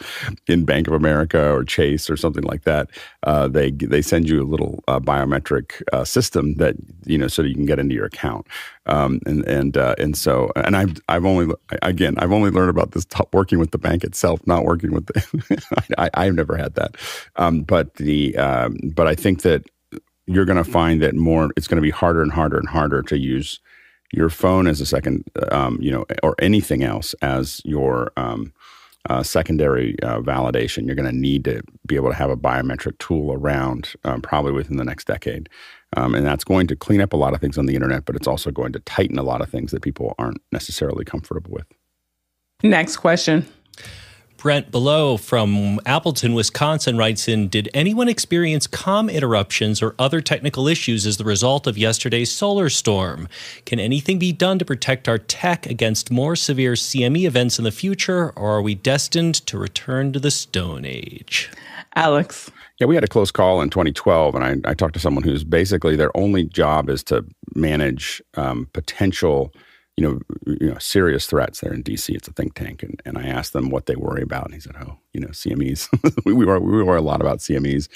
in 0.47 0.65
Bank 0.65 0.87
of 0.87 0.93
America 0.93 1.51
or 1.51 1.63
Chase 1.63 2.09
or 2.09 2.17
something 2.17 2.43
like 2.43 2.63
that, 2.63 2.89
uh, 3.23 3.47
they 3.47 3.71
they 3.71 4.01
send 4.01 4.29
you 4.29 4.41
a 4.41 4.47
little 4.47 4.83
uh, 4.87 4.99
biometric 4.99 5.81
uh, 5.91 6.03
system 6.05 6.55
that, 6.55 6.75
you 7.05 7.17
know, 7.17 7.27
so 7.27 7.41
that 7.41 7.49
you 7.49 7.55
can 7.55 7.65
get 7.65 7.79
into 7.79 7.95
your 7.95 8.05
account. 8.05 8.47
Um, 8.85 9.19
and 9.27 9.45
and 9.45 9.77
uh, 9.77 9.93
and 9.99 10.17
so 10.17 10.51
and 10.55 10.75
I've 10.75 10.97
I've 11.09 11.25
only 11.25 11.53
again 11.83 12.15
I've 12.17 12.31
only 12.31 12.49
learned 12.49 12.71
about 12.71 12.91
this 12.91 13.05
t- 13.05 13.23
working 13.33 13.59
with 13.59 13.69
the 13.69 13.77
bank 13.77 14.03
itself, 14.03 14.39
not 14.47 14.63
working 14.65 14.93
with 14.93 15.05
the. 15.05 15.93
I, 15.99 16.09
I've 16.15 16.33
never 16.33 16.57
had 16.57 16.73
that, 16.73 16.95
um, 17.35 17.61
but 17.61 17.93
the 17.95 18.35
um, 18.37 18.77
but 18.95 19.05
I 19.05 19.13
think 19.13 19.43
that 19.43 19.69
you're 20.29 20.45
going 20.45 20.63
to 20.63 20.71
find 20.71 21.01
that 21.01 21.15
more 21.15 21.49
it's 21.57 21.67
going 21.67 21.77
to 21.77 21.81
be 21.81 21.89
harder 21.89 22.21
and 22.21 22.31
harder 22.31 22.57
and 22.57 22.69
harder 22.69 23.01
to 23.01 23.17
use 23.17 23.59
your 24.11 24.29
phone 24.29 24.67
as 24.67 24.79
a 24.79 24.85
second, 24.85 25.23
um, 25.51 25.77
you 25.81 25.91
know, 25.91 26.05
or 26.23 26.35
anything 26.39 26.83
else 26.83 27.13
as 27.21 27.61
your 27.65 28.11
um, 28.15 28.53
uh, 29.09 29.23
secondary 29.23 29.99
uh, 30.03 30.19
validation. 30.19 30.85
You're 30.85 30.95
going 30.95 31.09
to 31.09 31.15
need 31.15 31.45
to 31.45 31.61
be 31.85 31.95
able 31.95 32.09
to 32.09 32.15
have 32.15 32.29
a 32.29 32.37
biometric 32.37 32.97
tool 32.99 33.33
around 33.33 33.93
um, 34.03 34.21
probably 34.21 34.51
within 34.51 34.77
the 34.77 34.85
next 34.85 35.07
decade. 35.07 35.49
Um, 35.97 36.13
and 36.13 36.25
that's 36.25 36.43
going 36.43 36.67
to 36.67 36.75
clean 36.75 37.01
up 37.01 37.13
a 37.13 37.17
lot 37.17 37.33
of 37.33 37.41
things 37.41 37.57
on 37.57 37.65
the 37.65 37.75
internet, 37.75 38.05
but 38.05 38.15
it's 38.15 38.27
also 38.27 38.51
going 38.51 38.71
to 38.73 38.79
tighten 38.81 39.17
a 39.17 39.23
lot 39.23 39.41
of 39.41 39.49
things 39.49 39.71
that 39.71 39.81
people 39.81 40.13
aren't 40.19 40.41
necessarily 40.51 41.05
comfortable 41.05 41.51
with. 41.51 41.65
Next 42.61 42.97
question. 42.97 43.47
Brent 44.39 44.71
Below 44.71 45.17
from 45.17 45.81
Appleton, 45.85 46.33
Wisconsin 46.33 46.97
writes 46.97 47.27
in 47.27 47.49
Did 47.49 47.67
anyone 47.73 48.07
experience 48.07 48.67
com 48.67 49.09
interruptions 49.09 49.81
or 49.81 49.95
other 49.99 50.21
technical 50.21 50.65
issues 50.65 51.05
as 51.05 51.17
the 51.17 51.25
result 51.25 51.67
of 51.67 51.77
yesterday's 51.77 52.31
solar 52.31 52.69
storm? 52.69 53.27
Can 53.65 53.81
anything 53.81 54.17
be 54.17 54.31
done 54.31 54.57
to 54.57 54.63
protect 54.63 55.09
our 55.09 55.17
tech 55.17 55.65
against 55.65 56.09
more 56.09 56.37
severe 56.37 56.75
CME 56.75 57.25
events 57.25 57.57
in 57.57 57.65
the 57.65 57.71
future, 57.71 58.29
or 58.37 58.51
are 58.51 58.61
we 58.61 58.75
destined 58.75 59.35
to 59.45 59.57
return 59.57 60.13
to 60.13 60.21
the 60.21 60.31
Stone 60.31 60.85
Age? 60.85 61.51
Alex. 61.97 62.49
Yeah, 62.79 62.87
we 62.87 62.95
had 62.95 63.03
a 63.03 63.07
close 63.07 63.31
call 63.31 63.59
in 63.59 63.69
2012, 63.69 64.35
and 64.35 64.63
I, 64.65 64.69
I 64.69 64.73
talked 64.73 64.93
to 64.93 65.01
someone 65.01 65.25
who's 65.25 65.43
basically 65.43 65.97
their 65.97 66.15
only 66.15 66.45
job 66.45 66.89
is 66.89 67.03
to 67.05 67.25
manage 67.55 68.21
um, 68.35 68.69
potential 68.71 69.53
you 69.99 70.07
know, 70.07 70.19
you 70.45 70.71
know, 70.71 70.77
serious 70.77 71.27
threats 71.27 71.59
there 71.59 71.73
in 71.73 71.83
DC. 71.83 72.15
It's 72.15 72.29
a 72.29 72.31
think 72.31 72.53
tank, 72.53 72.83
and, 72.83 73.01
and 73.05 73.17
I 73.17 73.27
asked 73.27 73.51
them 73.51 73.69
what 73.69 73.85
they 73.85 73.97
worry 73.97 74.21
about, 74.21 74.45
and 74.45 74.53
he 74.53 74.61
said, 74.61 74.77
"Oh, 74.79 74.97
you 75.11 75.19
know, 75.19 75.27
CMEs. 75.27 75.89
we, 76.25 76.31
we 76.31 76.45
worry 76.45 76.61
we 76.61 76.81
worry 76.83 76.99
a 76.99 77.01
lot 77.01 77.19
about 77.19 77.39
CMEs." 77.39 77.89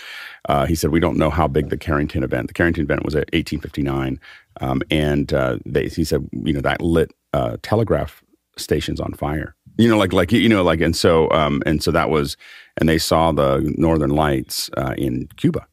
Uh, 0.50 0.66
he 0.66 0.76
said, 0.76 0.92
"We 0.92 1.00
don't 1.00 1.16
know 1.16 1.30
how 1.30 1.48
big 1.48 1.70
the 1.70 1.78
Carrington 1.78 2.22
event. 2.22 2.48
The 2.48 2.54
Carrington 2.54 2.84
event 2.84 3.06
was 3.06 3.16
at 3.16 3.32
1859, 3.32 4.20
um, 4.60 4.82
and 4.92 5.32
uh, 5.32 5.60
they, 5.66 5.88
he 5.88 6.04
said, 6.04 6.28
you 6.34 6.52
know, 6.52 6.60
that 6.60 6.82
lit 6.82 7.14
uh, 7.32 7.56
telegraph 7.62 8.22
stations 8.58 9.00
on 9.00 9.14
fire. 9.14 9.56
You 9.78 9.88
know, 9.88 9.98
like 9.98 10.12
like 10.12 10.34
you 10.34 10.50
know, 10.50 10.62
like 10.62 10.82
and 10.82 10.98
so 10.98 11.32
um, 11.32 11.64
and 11.66 11.82
so 11.82 11.90
that 11.92 12.10
was, 12.10 12.36
and 12.76 12.90
they 12.90 12.98
saw 12.98 13.32
the 13.32 13.74
Northern 13.78 14.12
Lights 14.12 14.70
uh, 14.76 14.94
in 14.98 15.30
Cuba." 15.38 15.66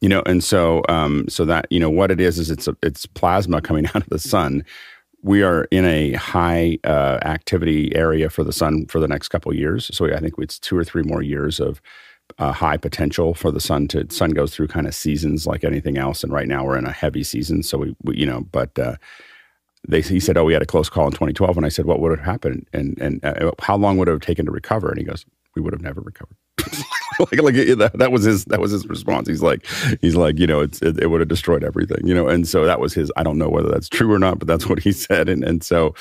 You 0.00 0.08
know, 0.08 0.24
and 0.26 0.42
so 0.42 0.82
um, 0.88 1.26
so 1.28 1.44
that 1.44 1.66
you 1.70 1.78
know 1.78 1.90
what 1.90 2.10
it 2.10 2.20
is 2.20 2.40
is 2.40 2.50
it's 2.50 2.66
a, 2.66 2.76
it's 2.82 3.06
plasma 3.06 3.60
coming 3.60 3.86
out 3.94 4.02
of 4.02 4.08
the 4.08 4.18
sun. 4.18 4.64
We 5.26 5.42
are 5.42 5.66
in 5.72 5.84
a 5.84 6.12
high 6.12 6.78
uh, 6.84 7.18
activity 7.22 7.92
area 7.96 8.30
for 8.30 8.44
the 8.44 8.52
sun 8.52 8.86
for 8.86 9.00
the 9.00 9.08
next 9.08 9.26
couple 9.28 9.52
years. 9.52 9.90
So 9.92 10.06
I 10.14 10.20
think 10.20 10.34
it's 10.38 10.56
two 10.56 10.78
or 10.78 10.84
three 10.84 11.02
more 11.02 11.20
years 11.20 11.58
of 11.58 11.82
uh, 12.38 12.52
high 12.52 12.76
potential 12.76 13.34
for 13.34 13.50
the 13.50 13.58
sun 13.58 13.88
to 13.88 14.08
sun 14.08 14.30
goes 14.30 14.54
through 14.54 14.68
kind 14.68 14.86
of 14.86 14.94
seasons 14.94 15.44
like 15.44 15.64
anything 15.64 15.98
else. 15.98 16.22
And 16.22 16.32
right 16.32 16.46
now 16.46 16.64
we're 16.64 16.78
in 16.78 16.86
a 16.86 16.92
heavy 16.92 17.24
season. 17.24 17.64
So 17.64 17.78
we, 17.78 17.96
we 18.04 18.16
you 18.18 18.24
know, 18.24 18.42
but 18.52 18.78
uh, 18.78 18.94
they 19.88 20.00
he 20.00 20.20
said, 20.20 20.36
"Oh, 20.36 20.44
we 20.44 20.52
had 20.52 20.62
a 20.62 20.66
close 20.66 20.88
call 20.88 21.06
in 21.06 21.12
2012," 21.12 21.56
and 21.56 21.66
I 21.66 21.70
said, 21.70 21.86
"What 21.86 21.98
would 21.98 22.16
have 22.16 22.24
happened? 22.24 22.68
And 22.72 22.96
and 23.00 23.24
uh, 23.24 23.50
how 23.60 23.76
long 23.76 23.98
would 23.98 24.06
it 24.06 24.12
have 24.12 24.20
taken 24.20 24.46
to 24.46 24.52
recover?" 24.52 24.90
And 24.90 24.98
he 24.98 25.04
goes, 25.04 25.26
"We 25.56 25.62
would 25.62 25.72
have 25.72 25.82
never 25.82 26.00
recovered." 26.00 26.36
like 27.18 27.42
like 27.42 27.54
that, 27.54 27.92
that, 27.94 28.12
was 28.12 28.24
his 28.24 28.44
that 28.46 28.60
was 28.60 28.70
his 28.70 28.86
response. 28.86 29.28
He's 29.28 29.42
like 29.42 29.66
he's 30.00 30.16
like 30.16 30.38
you 30.38 30.46
know 30.46 30.60
it, 30.60 30.80
it, 30.82 31.10
would 31.10 31.20
have 31.20 31.28
destroyed 31.28 31.64
everything 31.64 32.06
you 32.06 32.14
know 32.14 32.28
and 32.28 32.46
so 32.46 32.64
that 32.64 32.80
was 32.80 32.94
his. 32.94 33.10
I 33.16 33.22
don't 33.22 33.38
know 33.38 33.48
whether 33.48 33.68
that's 33.68 33.88
true 33.88 34.12
or 34.12 34.18
not, 34.18 34.38
but 34.38 34.48
that's 34.48 34.66
what 34.66 34.80
he 34.80 34.92
said. 35.06 35.28
And 35.28 35.42
and 35.44 35.64
so 35.64 35.94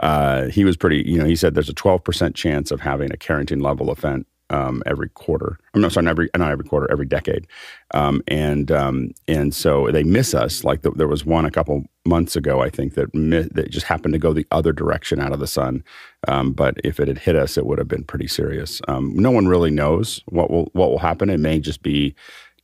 uh, 0.00 0.46
he 0.46 0.64
was 0.64 0.76
pretty 0.76 1.02
you 1.06 1.18
know 1.18 1.24
he 1.24 1.36
said 1.36 1.54
there's 1.54 1.68
a 1.68 1.74
12 1.74 2.04
percent 2.04 2.34
chance 2.34 2.70
of 2.70 2.80
having 2.80 3.12
a 3.12 3.16
Carrington 3.16 3.60
level 3.60 3.90
event 3.90 4.26
um, 4.50 4.82
every 4.86 5.08
quarter. 5.10 5.58
I'm 5.74 5.80
not 5.80 5.92
sorry, 5.92 6.04
not 6.04 6.10
every 6.10 6.30
not 6.36 6.50
every 6.50 6.64
quarter, 6.64 6.90
every 6.90 7.06
decade, 7.06 7.46
um, 7.94 8.22
and 8.28 8.70
um, 8.70 9.12
and 9.26 9.54
so 9.54 9.90
they 9.90 10.02
miss 10.02 10.34
us. 10.34 10.64
Like 10.64 10.82
the, 10.82 10.90
there 10.90 11.08
was 11.08 11.24
one 11.24 11.44
a 11.44 11.50
couple 11.50 11.84
months 12.04 12.36
ago, 12.36 12.60
I 12.60 12.70
think 12.70 12.94
that 12.94 13.14
mi- 13.14 13.48
that 13.52 13.70
just 13.70 13.86
happened 13.86 14.14
to 14.14 14.18
go 14.18 14.32
the 14.32 14.46
other 14.50 14.72
direction 14.72 15.20
out 15.20 15.32
of 15.32 15.40
the 15.40 15.46
sun. 15.46 15.84
Um, 16.28 16.52
but 16.52 16.76
if 16.84 17.00
it 17.00 17.08
had 17.08 17.18
hit 17.18 17.36
us, 17.36 17.56
it 17.56 17.66
would 17.66 17.78
have 17.78 17.88
been 17.88 18.04
pretty 18.04 18.26
serious. 18.26 18.80
Um, 18.88 19.14
no 19.14 19.30
one 19.30 19.48
really 19.48 19.70
knows 19.70 20.20
what 20.26 20.50
will 20.50 20.70
what 20.72 20.90
will 20.90 20.98
happen. 20.98 21.30
It 21.30 21.40
may 21.40 21.60
just 21.60 21.82
be 21.82 22.14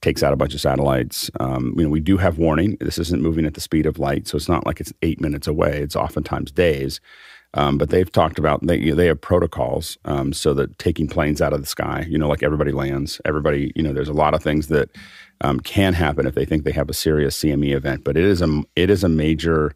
takes 0.03 0.23
out 0.23 0.33
a 0.33 0.37
bunch 0.37 0.55
of 0.55 0.61
satellites. 0.61 1.31
Um, 1.41 1.75
you 1.77 1.85
know, 1.85 1.91
we 1.91 2.01
do 2.01 2.17
have 2.19 2.39
warning. 2.39 2.77
This 2.81 2.99
isn't 2.99 3.23
moving 3.23 3.47
at 3.47 3.55
the 3.55 3.61
speed 3.61 3.87
of 3.87 3.99
light, 3.99 4.29
so 4.29 4.37
it's 4.37 4.49
not 4.49 4.67
like 4.67 4.81
it's 4.81 4.93
eight 5.03 5.21
minutes 5.21 5.47
away. 5.47 5.79
It's 5.79 5.97
oftentimes 5.97 6.53
days. 6.53 7.01
Um, 7.57 7.79
but 7.79 7.89
they've 7.89 8.11
talked 8.11 8.39
about 8.39 8.65
they 8.67 8.91
they 8.91 9.07
have 9.07 9.21
protocols 9.21 9.97
um, 10.05 10.33
so 10.33 10.55
that 10.55 10.79
taking 10.79 11.09
planes 11.09 11.41
out 11.41 11.55
of 11.55 11.61
the 11.61 11.67
sky, 11.67 12.07
you 12.09 12.19
know, 12.19 12.29
like 12.29 12.43
everybody 12.43 12.71
lands, 12.71 13.21
everybody, 13.25 13.73
you 13.75 13.83
know, 13.83 13.95
there's 13.95 14.11
a 14.11 14.15
lot 14.15 14.35
of 14.35 14.43
things 14.43 14.69
that 14.69 14.91
um, 15.41 15.61
can 15.61 15.95
happen 15.95 16.27
if 16.27 16.35
they 16.35 16.45
think 16.45 16.65
they 16.65 16.73
have 16.73 16.91
a 16.91 16.95
serious 16.95 17.39
CME 17.39 17.75
event. 17.75 18.05
But 18.05 18.17
it 18.19 18.25
is 18.25 18.43
a 18.43 18.63
it 18.77 18.91
is 18.91 19.03
a 19.03 19.09
major 19.09 19.73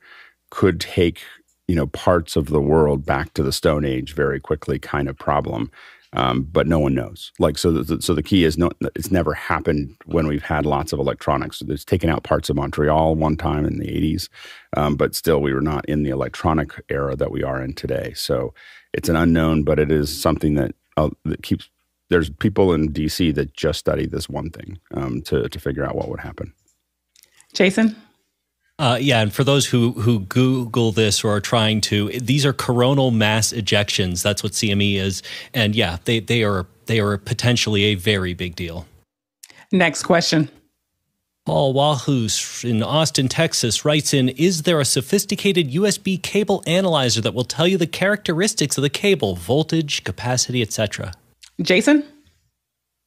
could 0.51 0.79
take 0.81 1.23
you 1.71 1.77
know 1.77 1.87
parts 1.87 2.37
of 2.37 2.47
the 2.47 2.61
world 2.61 3.07
back 3.07 3.33
to 3.35 3.43
the 3.43 3.53
Stone 3.53 3.85
Age 3.85 4.15
very 4.15 4.41
quickly 4.41 4.79
kind 4.79 5.09
of 5.09 5.17
problem 5.17 5.71
um, 6.13 6.43
but 6.43 6.67
no 6.67 6.79
one 6.79 6.95
knows. 6.95 7.31
Like 7.39 7.57
so, 7.57 7.71
the, 7.71 8.03
so 8.03 8.15
the 8.15 8.23
key 8.23 8.45
is 8.45 8.59
no, 8.59 8.71
it's 8.97 9.11
never 9.11 9.33
happened 9.33 9.97
when 10.07 10.27
we've 10.27 10.43
had 10.43 10.67
lots 10.67 10.93
of 10.93 10.99
electronics. 10.99 11.63
It's 11.63 11.85
taken 11.85 12.11
out 12.11 12.25
parts 12.25 12.51
of 12.51 12.57
Montreal 12.57 13.15
one 13.15 13.37
time 13.37 13.65
in 13.65 13.79
the 13.79 13.87
'80s, 13.87 14.29
um, 14.77 14.97
but 14.97 15.15
still 15.15 15.41
we 15.41 15.55
were 15.55 15.61
not 15.61 15.89
in 15.89 16.03
the 16.03 16.11
electronic 16.11 16.73
era 16.89 17.15
that 17.15 17.31
we 17.31 17.45
are 17.45 17.63
in 17.63 17.75
today. 17.75 18.13
So 18.15 18.53
it's 18.93 19.09
an 19.09 19.17
unknown, 19.17 19.63
but 19.63 19.79
it 19.79 19.93
is 19.93 20.21
something 20.21 20.55
that 20.55 20.75
uh, 20.97 21.11
that 21.25 21.43
keeps. 21.43 21.69
There's 22.09 22.29
people 22.29 22.75
in 22.75 22.93
DC 22.93 23.33
that 23.37 23.55
just 23.55 23.79
study 23.79 24.05
this 24.05 24.29
one 24.29 24.51
thing 24.51 24.81
um, 24.95 25.23
to 25.23 25.49
to 25.49 25.61
figure 25.61 25.85
out 25.85 25.95
what 25.95 26.09
would 26.09 26.21
happen. 26.21 26.53
Jason. 27.55 27.95
Uh, 28.81 28.97
yeah, 28.99 29.21
and 29.21 29.31
for 29.31 29.45
those 29.45 29.67
who 29.67 29.93
who 29.93 30.21
Google 30.21 30.91
this 30.91 31.23
or 31.23 31.37
are 31.37 31.41
trying 31.41 31.83
to, 31.83 32.09
these 32.19 32.47
are 32.47 32.55
coronal 32.55 33.11
mass 33.11 33.53
ejections. 33.53 34.23
That's 34.23 34.43
what 34.43 34.53
CME 34.53 34.95
is, 34.95 35.23
and 35.53 35.75
yeah, 35.75 35.99
they 36.07 36.19
they 36.19 36.43
are 36.45 36.67
they 36.87 36.99
are 36.99 37.19
potentially 37.19 37.85
a 37.85 37.95
very 37.95 38.33
big 38.33 38.57
deal. 38.57 38.87
Next 39.71 40.05
question. 40.05 40.49
Paul 41.45 41.75
Walhus 41.75 42.65
in 42.65 42.83
Austin, 42.83 43.29
Texas 43.29 43.85
writes 43.85 44.15
in 44.15 44.31
Is 44.31 44.63
there 44.63 44.81
a 44.81 44.87
sophisticated 44.87 45.71
USB 45.73 46.21
cable 46.23 46.63
analyzer 46.67 47.21
that 47.21 47.35
will 47.35 47.45
tell 47.45 47.69
you 47.69 47.77
the 47.77 47.87
characteristics 47.87 48.79
of 48.79 48.83
the 48.83 48.89
cable, 48.89 49.35
voltage, 49.37 50.05
capacity, 50.05 50.63
etc.? 50.63 51.13
Jason? 51.61 52.03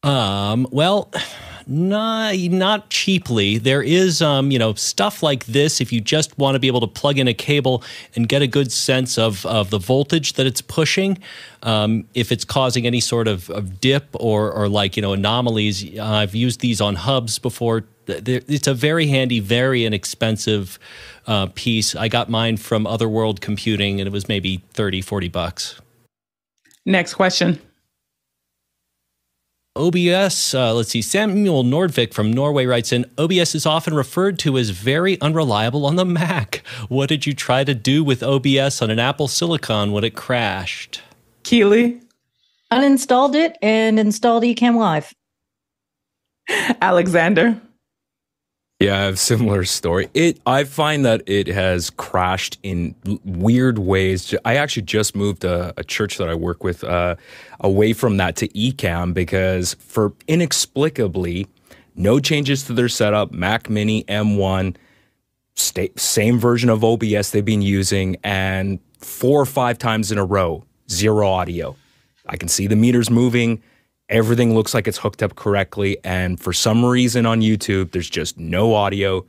Um, 0.04 0.68
well, 0.72 1.10
not 1.68 2.36
not 2.38 2.90
cheaply. 2.90 3.58
There 3.58 3.82
is 3.82 4.22
um, 4.22 4.52
you 4.52 4.60
know 4.60 4.74
stuff 4.74 5.24
like 5.24 5.46
this 5.46 5.82
if 5.82 5.92
you 5.92 6.02
just 6.02 6.38
want 6.38 6.56
to 6.56 6.60
be 6.60 6.68
able 6.68 6.82
to 6.82 6.88
plug 6.88 7.18
in 7.18 7.28
a 7.28 7.34
cable 7.34 7.84
and 8.16 8.28
get 8.28 8.42
a 8.42 8.48
good 8.48 8.72
sense 8.72 9.18
of 9.18 9.46
of 9.46 9.70
the 9.70 9.80
voltage 9.80 10.34
that 10.34 10.46
it's 10.46 10.62
pushing. 10.62 11.18
Um, 11.64 12.06
if 12.14 12.32
it's 12.32 12.44
causing 12.44 12.86
any 12.86 13.00
sort 13.00 13.28
of, 13.28 13.50
of 13.50 13.80
dip 13.80 14.08
or 14.14 14.52
or 14.52 14.68
like 14.68 14.96
you 14.96 15.02
know 15.02 15.14
anomalies, 15.14 15.98
I've 16.00 16.36
used 16.36 16.60
these 16.60 16.82
on 16.82 16.96
hubs 16.96 17.40
before. 17.40 17.86
It's 18.08 18.68
a 18.68 18.74
very 18.74 19.08
handy, 19.08 19.40
very 19.40 19.86
inexpensive 19.86 20.78
uh, 21.26 21.48
piece. 21.56 21.96
I 21.96 22.10
got 22.10 22.30
mine 22.30 22.58
from 22.58 22.86
Other 22.86 23.08
World 23.08 23.40
Computing, 23.40 24.02
and 24.02 24.08
it 24.08 24.12
was 24.12 24.28
maybe 24.28 24.62
30, 24.74 25.02
40 25.02 25.30
bucks. 25.30 25.80
Next 26.86 27.14
question. 27.14 27.62
OBS, 29.76 30.54
uh, 30.54 30.72
let's 30.72 30.90
see, 30.90 31.02
Samuel 31.02 31.64
Nordvik 31.64 32.14
from 32.14 32.32
Norway 32.32 32.68
writes 32.68 32.92
in 32.92 33.10
OBS 33.18 33.56
is 33.56 33.66
often 33.66 33.96
referred 33.96 34.38
to 34.40 34.60
as 34.60 34.70
very 34.70 35.20
unreliable 35.20 35.88
on 35.88 35.96
the 35.96 36.06
Mac. 36.06 36.58
What 36.90 37.10
did 37.10 37.26
you 37.26 37.34
try 37.34 37.64
to 37.64 37.74
do 37.74 38.04
with 38.04 38.22
OBS 38.22 38.84
on 38.84 38.92
an 38.92 39.00
Apple 39.00 39.28
Silicon 39.28 39.92
when 39.92 40.04
it 40.04 40.16
crashed? 40.16 41.02
Keely? 41.42 42.00
Uninstalled 42.72 43.34
it 43.34 43.58
and 43.64 44.00
installed 44.00 44.44
Ecamm 44.44 44.78
Live. 44.78 45.12
Alexander? 46.80 47.60
Yeah, 48.84 49.00
I 49.00 49.04
have 49.04 49.18
similar 49.18 49.64
story. 49.64 50.10
It 50.14 50.42
I 50.46 50.66
find 50.66 51.06
that 51.06 51.24
it 51.26 51.48
has 51.48 51.90
crashed 51.90 52.60
in 52.64 52.96
weird 53.24 53.80
ways. 53.80 54.36
I 54.44 54.58
actually 54.58 54.82
just 54.82 55.16
moved 55.16 55.46
a, 55.46 55.74
a 55.78 55.86
church 55.86 56.18
that 56.18 56.28
I 56.28 56.36
work 56.36 56.66
with 56.66 56.84
uh, 56.84 57.16
away 57.62 57.94
from 57.94 58.18
that 58.18 58.36
to 58.38 58.50
Ecamm 58.50 59.14
because 59.14 59.76
for 59.76 60.12
inexplicably 60.28 61.48
no 61.96 62.20
changes 62.20 62.64
to 62.64 62.74
their 62.74 62.90
setup, 62.90 63.32
Mac 63.32 63.70
Mini 63.70 64.04
M1, 64.04 64.76
same 65.56 66.38
version 66.38 66.70
of 66.70 66.84
OBS 66.84 67.32
they've 67.32 67.46
been 67.46 67.62
using, 67.62 68.18
and 68.22 68.80
four 68.98 69.40
or 69.40 69.46
five 69.46 69.78
times 69.78 70.12
in 70.12 70.18
a 70.18 70.26
row, 70.26 70.62
zero 70.90 71.26
audio. 71.30 71.78
I 72.26 72.36
can 72.36 72.50
see 72.50 72.68
the 72.68 72.76
meters 72.76 73.10
moving 73.10 73.64
everything 74.14 74.54
looks 74.54 74.74
like 74.74 74.88
it's 74.88 75.00
hooked 75.00 75.24
up 75.24 75.36
correctly. 75.36 75.98
And 76.04 76.40
for 76.40 76.54
some 76.54 76.86
reason 76.86 77.26
on 77.26 77.42
YouTube, 77.42 77.92
there's 77.92 78.10
just 78.10 78.38
no 78.38 78.76
audio. 78.76 79.26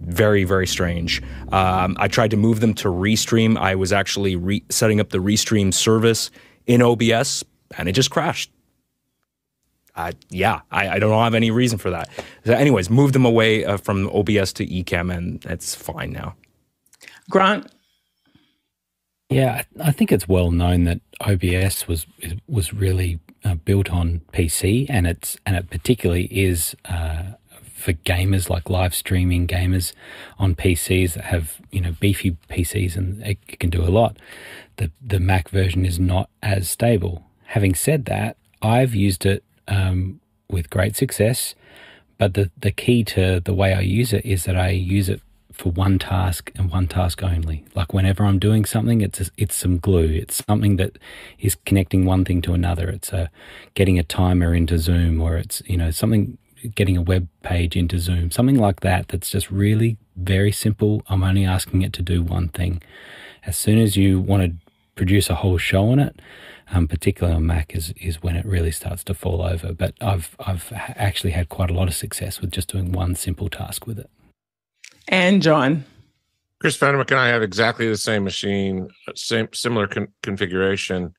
Very, 0.00 0.44
very 0.44 0.66
strange. 0.66 1.22
Um, 1.50 1.96
I 1.98 2.06
tried 2.08 2.30
to 2.32 2.36
move 2.36 2.60
them 2.60 2.74
to 2.74 2.88
Restream. 2.88 3.56
I 3.56 3.74
was 3.74 3.92
actually 3.92 4.36
re- 4.36 4.64
setting 4.68 5.00
up 5.00 5.08
the 5.08 5.18
Restream 5.18 5.72
service 5.72 6.30
in 6.66 6.82
OBS, 6.82 7.44
and 7.78 7.88
it 7.88 7.92
just 7.92 8.10
crashed. 8.10 8.50
Uh, 9.96 10.12
yeah, 10.28 10.60
I, 10.72 10.88
I, 10.88 10.98
don't 10.98 11.12
have 11.22 11.34
any 11.34 11.52
reason 11.52 11.78
for 11.78 11.88
that. 11.90 12.10
So 12.44 12.52
anyways, 12.52 12.90
move 12.90 13.12
them 13.12 13.24
away 13.24 13.64
uh, 13.64 13.76
from 13.76 14.08
OBS 14.08 14.52
to 14.54 14.66
Ecamm, 14.66 15.16
and 15.16 15.44
it's 15.46 15.76
fine 15.76 16.12
now. 16.12 16.34
Grant. 17.30 17.72
Yeah, 19.30 19.62
I 19.80 19.92
think 19.92 20.10
it's 20.10 20.26
well 20.26 20.50
known 20.50 20.84
that 20.84 21.00
OBS 21.20 21.86
was 21.86 22.06
was 22.48 22.74
really 22.74 23.20
uh, 23.44 23.54
built 23.54 23.90
on 23.90 24.22
PC, 24.32 24.86
and 24.88 25.06
it's 25.06 25.36
and 25.44 25.56
it 25.56 25.70
particularly 25.70 26.24
is 26.26 26.74
uh, 26.86 27.32
for 27.74 27.92
gamers 27.92 28.48
like 28.48 28.70
live 28.70 28.94
streaming 28.94 29.46
gamers 29.46 29.92
on 30.38 30.54
PCs 30.54 31.14
that 31.14 31.24
have 31.24 31.60
you 31.70 31.80
know 31.80 31.94
beefy 32.00 32.36
PCs 32.48 32.96
and 32.96 33.22
it, 33.22 33.58
can 33.60 33.70
do 33.70 33.82
a 33.82 33.90
lot. 33.90 34.16
The 34.76 34.90
the 35.00 35.20
Mac 35.20 35.48
version 35.48 35.84
is 35.84 35.98
not 35.98 36.30
as 36.42 36.68
stable. 36.70 37.24
Having 37.46 37.74
said 37.74 38.06
that, 38.06 38.36
I've 38.62 38.94
used 38.94 39.26
it 39.26 39.44
um, 39.68 40.20
with 40.48 40.70
great 40.70 40.96
success. 40.96 41.54
But 42.16 42.34
the, 42.34 42.50
the 42.56 42.70
key 42.70 43.02
to 43.04 43.40
the 43.40 43.52
way 43.52 43.74
I 43.74 43.80
use 43.80 44.12
it 44.12 44.24
is 44.24 44.44
that 44.44 44.56
I 44.56 44.70
use 44.70 45.08
it 45.08 45.20
for 45.54 45.70
one 45.70 45.98
task 45.98 46.50
and 46.56 46.70
one 46.70 46.88
task 46.88 47.22
only. 47.22 47.64
Like 47.74 47.94
whenever 47.94 48.24
I'm 48.24 48.38
doing 48.38 48.64
something, 48.64 49.00
it's 49.00 49.20
a, 49.20 49.26
it's 49.36 49.54
some 49.54 49.78
glue. 49.78 50.08
It's 50.08 50.44
something 50.44 50.76
that 50.76 50.98
is 51.38 51.56
connecting 51.64 52.04
one 52.04 52.24
thing 52.24 52.42
to 52.42 52.52
another. 52.52 52.88
It's 52.88 53.12
a 53.12 53.30
getting 53.74 53.98
a 53.98 54.02
timer 54.02 54.54
into 54.54 54.78
Zoom, 54.78 55.20
or 55.20 55.36
it's 55.36 55.62
you 55.66 55.76
know 55.76 55.90
something 55.90 56.38
getting 56.74 56.96
a 56.96 57.02
web 57.02 57.28
page 57.42 57.76
into 57.76 57.98
Zoom, 57.98 58.30
something 58.30 58.58
like 58.58 58.80
that. 58.80 59.08
That's 59.08 59.30
just 59.30 59.50
really 59.50 59.96
very 60.16 60.52
simple. 60.52 61.02
I'm 61.08 61.22
only 61.22 61.44
asking 61.44 61.82
it 61.82 61.92
to 61.94 62.02
do 62.02 62.22
one 62.22 62.48
thing. 62.48 62.82
As 63.46 63.56
soon 63.56 63.78
as 63.78 63.96
you 63.96 64.20
want 64.20 64.42
to 64.42 64.70
produce 64.96 65.28
a 65.28 65.36
whole 65.36 65.58
show 65.58 65.90
on 65.90 65.98
it, 65.98 66.20
um, 66.72 66.88
particularly 66.88 67.36
on 67.36 67.46
Mac, 67.46 67.74
is 67.74 67.92
is 68.00 68.22
when 68.22 68.36
it 68.36 68.44
really 68.44 68.70
starts 68.70 69.04
to 69.04 69.14
fall 69.14 69.42
over. 69.42 69.72
But 69.72 69.94
I've 70.00 70.34
I've 70.40 70.72
actually 70.72 71.30
had 71.32 71.48
quite 71.48 71.70
a 71.70 71.74
lot 71.74 71.88
of 71.88 71.94
success 71.94 72.40
with 72.40 72.50
just 72.50 72.68
doing 72.68 72.92
one 72.92 73.14
simple 73.14 73.48
task 73.48 73.86
with 73.86 73.98
it. 73.98 74.10
And 75.08 75.42
John. 75.42 75.84
Chris 76.60 76.76
Fenwick 76.76 77.10
and 77.10 77.20
I 77.20 77.28
have 77.28 77.42
exactly 77.42 77.88
the 77.88 77.96
same 77.96 78.24
machine, 78.24 78.88
same 79.14 79.48
similar 79.52 79.86
con- 79.86 80.08
configuration. 80.22 81.12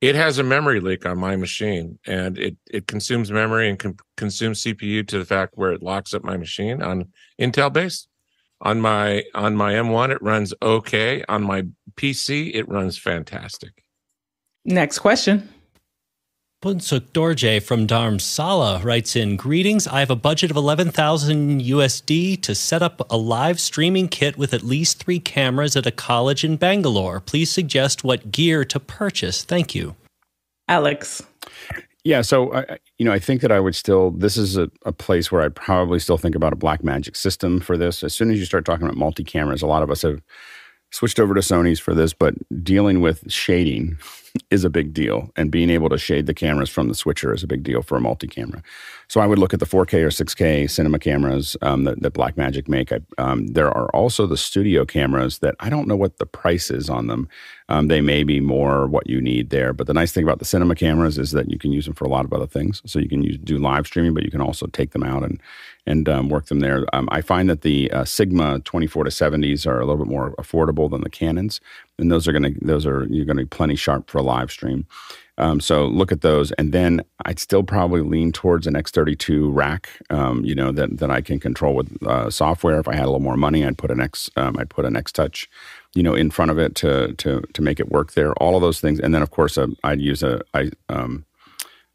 it 0.00 0.14
has 0.14 0.38
a 0.38 0.42
memory 0.42 0.80
leak 0.80 1.04
on 1.04 1.18
my 1.18 1.36
machine 1.36 1.98
and 2.06 2.38
it 2.38 2.56
it 2.70 2.86
consumes 2.86 3.30
memory 3.30 3.68
and 3.68 3.78
con- 3.78 3.96
consumes 4.16 4.62
cpu 4.62 5.06
to 5.06 5.18
the 5.18 5.26
fact 5.26 5.52
where 5.58 5.72
it 5.72 5.82
locks 5.82 6.14
up 6.14 6.24
my 6.24 6.38
machine 6.38 6.80
on 6.82 7.04
intel 7.38 7.70
base. 7.70 8.08
on 8.62 8.80
my 8.80 9.22
on 9.34 9.54
my 9.54 9.74
m1 9.74 10.10
it 10.10 10.22
runs 10.22 10.54
okay 10.62 11.22
on 11.28 11.42
my 11.42 11.60
pc 11.96 12.50
it 12.54 12.66
runs 12.66 12.96
fantastic 12.96 13.84
next 14.64 15.00
question 15.00 15.46
Bunsuk 16.62 17.12
Dorje 17.14 17.62
from 17.62 17.86
Dharamsala 17.86 18.84
writes 18.84 19.16
in 19.16 19.36
Greetings. 19.36 19.86
I 19.86 20.00
have 20.00 20.10
a 20.10 20.16
budget 20.16 20.50
of 20.50 20.58
11,000 20.58 21.62
USD 21.62 22.42
to 22.42 22.54
set 22.54 22.82
up 22.82 23.00
a 23.10 23.16
live 23.16 23.58
streaming 23.58 24.08
kit 24.08 24.36
with 24.36 24.52
at 24.52 24.62
least 24.62 25.02
three 25.02 25.20
cameras 25.20 25.74
at 25.74 25.86
a 25.86 25.90
college 25.90 26.44
in 26.44 26.56
Bangalore. 26.58 27.18
Please 27.18 27.50
suggest 27.50 28.04
what 28.04 28.30
gear 28.30 28.62
to 28.66 28.78
purchase. 28.78 29.42
Thank 29.42 29.74
you. 29.74 29.96
Alex. 30.68 31.22
Yeah, 32.04 32.20
so 32.20 32.52
I, 32.52 32.76
you 32.98 33.06
know, 33.06 33.12
I 33.12 33.18
think 33.18 33.40
that 33.40 33.50
I 33.50 33.58
would 33.58 33.74
still. 33.74 34.10
This 34.10 34.36
is 34.36 34.58
a, 34.58 34.70
a 34.84 34.92
place 34.92 35.32
where 35.32 35.40
I'd 35.40 35.56
probably 35.56 35.98
still 35.98 36.18
think 36.18 36.34
about 36.34 36.52
a 36.52 36.56
Blackmagic 36.56 37.16
system 37.16 37.60
for 37.60 37.78
this. 37.78 38.04
As 38.04 38.12
soon 38.12 38.30
as 38.30 38.38
you 38.38 38.44
start 38.44 38.66
talking 38.66 38.84
about 38.84 38.98
multi 38.98 39.24
cameras, 39.24 39.62
a 39.62 39.66
lot 39.66 39.82
of 39.82 39.90
us 39.90 40.02
have 40.02 40.20
switched 40.90 41.20
over 41.20 41.32
to 41.32 41.40
Sony's 41.40 41.80
for 41.80 41.94
this, 41.94 42.12
but 42.12 42.34
dealing 42.62 43.00
with 43.00 43.32
shading 43.32 43.96
is 44.50 44.64
a 44.64 44.70
big 44.70 44.92
deal. 44.92 45.30
And 45.36 45.50
being 45.50 45.70
able 45.70 45.88
to 45.88 45.98
shade 45.98 46.26
the 46.26 46.34
cameras 46.34 46.70
from 46.70 46.88
the 46.88 46.94
switcher 46.94 47.32
is 47.34 47.42
a 47.42 47.46
big 47.46 47.62
deal 47.62 47.82
for 47.82 47.96
a 47.96 48.00
multi 48.00 48.26
camera. 48.26 48.62
So 49.08 49.20
I 49.20 49.26
would 49.26 49.38
look 49.38 49.52
at 49.52 49.60
the 49.60 49.66
4K 49.66 50.02
or 50.02 50.10
6K 50.10 50.70
cinema 50.70 50.98
cameras 50.98 51.56
um, 51.62 51.84
that, 51.84 52.00
that 52.02 52.14
Blackmagic 52.14 52.68
make. 52.68 52.92
I, 52.92 53.00
um, 53.18 53.48
there 53.48 53.70
are 53.70 53.88
also 53.90 54.26
the 54.26 54.36
studio 54.36 54.84
cameras 54.84 55.38
that 55.38 55.56
I 55.60 55.68
don't 55.68 55.88
know 55.88 55.96
what 55.96 56.18
the 56.18 56.26
price 56.26 56.70
is 56.70 56.88
on 56.88 57.08
them. 57.08 57.28
Um, 57.68 57.88
they 57.88 58.00
may 58.00 58.24
be 58.24 58.40
more 58.40 58.86
what 58.86 59.08
you 59.08 59.20
need 59.20 59.50
there. 59.50 59.72
But 59.72 59.86
the 59.86 59.94
nice 59.94 60.12
thing 60.12 60.24
about 60.24 60.38
the 60.38 60.44
cinema 60.44 60.74
cameras 60.74 61.18
is 61.18 61.32
that 61.32 61.50
you 61.50 61.58
can 61.58 61.72
use 61.72 61.86
them 61.86 61.94
for 61.94 62.04
a 62.04 62.08
lot 62.08 62.24
of 62.24 62.32
other 62.32 62.46
things. 62.46 62.82
So 62.86 62.98
you 62.98 63.08
can 63.08 63.22
use, 63.22 63.38
do 63.38 63.58
live 63.58 63.86
streaming, 63.86 64.14
but 64.14 64.24
you 64.24 64.30
can 64.30 64.40
also 64.40 64.66
take 64.66 64.90
them 64.92 65.02
out 65.02 65.22
and 65.22 65.40
and 65.86 66.08
um, 66.08 66.28
work 66.28 66.46
them 66.46 66.60
there. 66.60 66.84
Um, 66.92 67.08
I 67.10 67.20
find 67.20 67.48
that 67.48 67.62
the 67.62 67.90
uh, 67.90 68.04
Sigma 68.04 68.60
24 68.60 69.04
to 69.04 69.10
70s 69.10 69.66
are 69.66 69.80
a 69.80 69.86
little 69.86 70.04
bit 70.04 70.10
more 70.10 70.34
affordable 70.36 70.90
than 70.90 71.00
the 71.00 71.10
Canons, 71.10 71.60
and 72.00 72.10
those 72.10 72.26
are 72.26 72.32
going 72.32 72.54
to 72.54 72.64
those 72.64 72.86
are 72.86 73.06
you're 73.10 73.24
going 73.24 73.36
to 73.36 73.44
be 73.44 73.48
plenty 73.48 73.76
sharp 73.76 74.10
for 74.10 74.18
a 74.18 74.22
live 74.22 74.50
stream. 74.50 74.86
Um, 75.38 75.58
so 75.58 75.86
look 75.86 76.12
at 76.12 76.20
those, 76.20 76.52
and 76.52 76.72
then 76.72 77.02
I'd 77.24 77.38
still 77.38 77.62
probably 77.62 78.02
lean 78.02 78.30
towards 78.30 78.66
an 78.66 78.74
X32 78.74 79.48
rack. 79.50 79.88
Um, 80.10 80.44
you 80.44 80.54
know 80.54 80.70
that 80.72 80.98
that 80.98 81.10
I 81.10 81.22
can 81.22 81.40
control 81.40 81.74
with 81.74 82.02
uh, 82.06 82.28
software. 82.28 82.78
If 82.78 82.88
I 82.88 82.94
had 82.94 83.04
a 83.04 83.06
little 83.06 83.20
more 83.20 83.38
money, 83.38 83.64
I'd 83.64 83.78
put 83.78 83.90
an 83.90 84.00
X 84.00 84.28
um, 84.36 84.56
I'd 84.58 84.68
put 84.68 84.84
an 84.84 84.96
X 84.96 85.12
Touch, 85.12 85.48
you 85.94 86.02
know, 86.02 86.14
in 86.14 86.30
front 86.30 86.50
of 86.50 86.58
it 86.58 86.74
to 86.76 87.14
to 87.14 87.40
to 87.40 87.62
make 87.62 87.80
it 87.80 87.90
work 87.90 88.12
there. 88.12 88.34
All 88.34 88.54
of 88.54 88.62
those 88.62 88.80
things, 88.80 89.00
and 89.00 89.14
then 89.14 89.22
of 89.22 89.30
course 89.30 89.56
uh, 89.56 89.68
I'd 89.82 90.00
use 90.00 90.22
a 90.22 90.42
I, 90.52 90.70
um, 90.90 91.24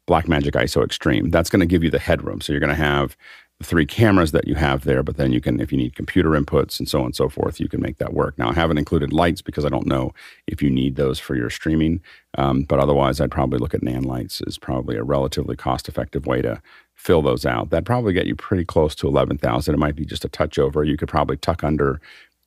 Blackmagic 0.08 0.52
ISO 0.52 0.84
Extreme. 0.84 1.30
That's 1.30 1.50
going 1.50 1.60
to 1.60 1.66
give 1.66 1.84
you 1.84 1.90
the 1.90 1.98
headroom. 1.98 2.40
So 2.40 2.52
you're 2.52 2.60
going 2.60 2.70
to 2.70 2.76
have 2.76 3.16
three 3.62 3.86
cameras 3.86 4.32
that 4.32 4.46
you 4.46 4.54
have 4.54 4.84
there, 4.84 5.02
but 5.02 5.16
then 5.16 5.32
you 5.32 5.40
can, 5.40 5.60
if 5.60 5.72
you 5.72 5.78
need 5.78 5.94
computer 5.94 6.30
inputs 6.30 6.78
and 6.78 6.88
so 6.88 6.98
on 7.00 7.06
and 7.06 7.16
so 7.16 7.28
forth, 7.28 7.58
you 7.58 7.68
can 7.68 7.80
make 7.80 7.96
that 7.98 8.12
work. 8.12 8.36
Now, 8.36 8.50
I 8.50 8.54
haven't 8.54 8.76
included 8.76 9.12
lights 9.14 9.40
because 9.40 9.64
I 9.64 9.70
don't 9.70 9.86
know 9.86 10.12
if 10.46 10.62
you 10.62 10.68
need 10.68 10.96
those 10.96 11.18
for 11.18 11.34
your 11.34 11.48
streaming, 11.48 12.02
um, 12.36 12.64
but 12.64 12.80
otherwise, 12.80 13.18
I'd 13.18 13.30
probably 13.30 13.58
look 13.58 13.72
at 13.72 13.80
Nanlites 13.80 14.46
as 14.46 14.58
probably 14.58 14.96
a 14.96 15.02
relatively 15.02 15.56
cost 15.56 15.88
effective 15.88 16.26
way 16.26 16.42
to 16.42 16.60
fill 16.94 17.22
those 17.22 17.46
out. 17.46 17.70
That'd 17.70 17.86
probably 17.86 18.12
get 18.12 18.26
you 18.26 18.36
pretty 18.36 18.64
close 18.64 18.94
to 18.96 19.08
11,000. 19.08 19.74
It 19.74 19.78
might 19.78 19.96
be 19.96 20.04
just 20.04 20.24
a 20.24 20.28
touch 20.28 20.58
over. 20.58 20.84
You 20.84 20.98
could 20.98 21.08
probably 21.08 21.38
tuck 21.38 21.64
under 21.64 22.00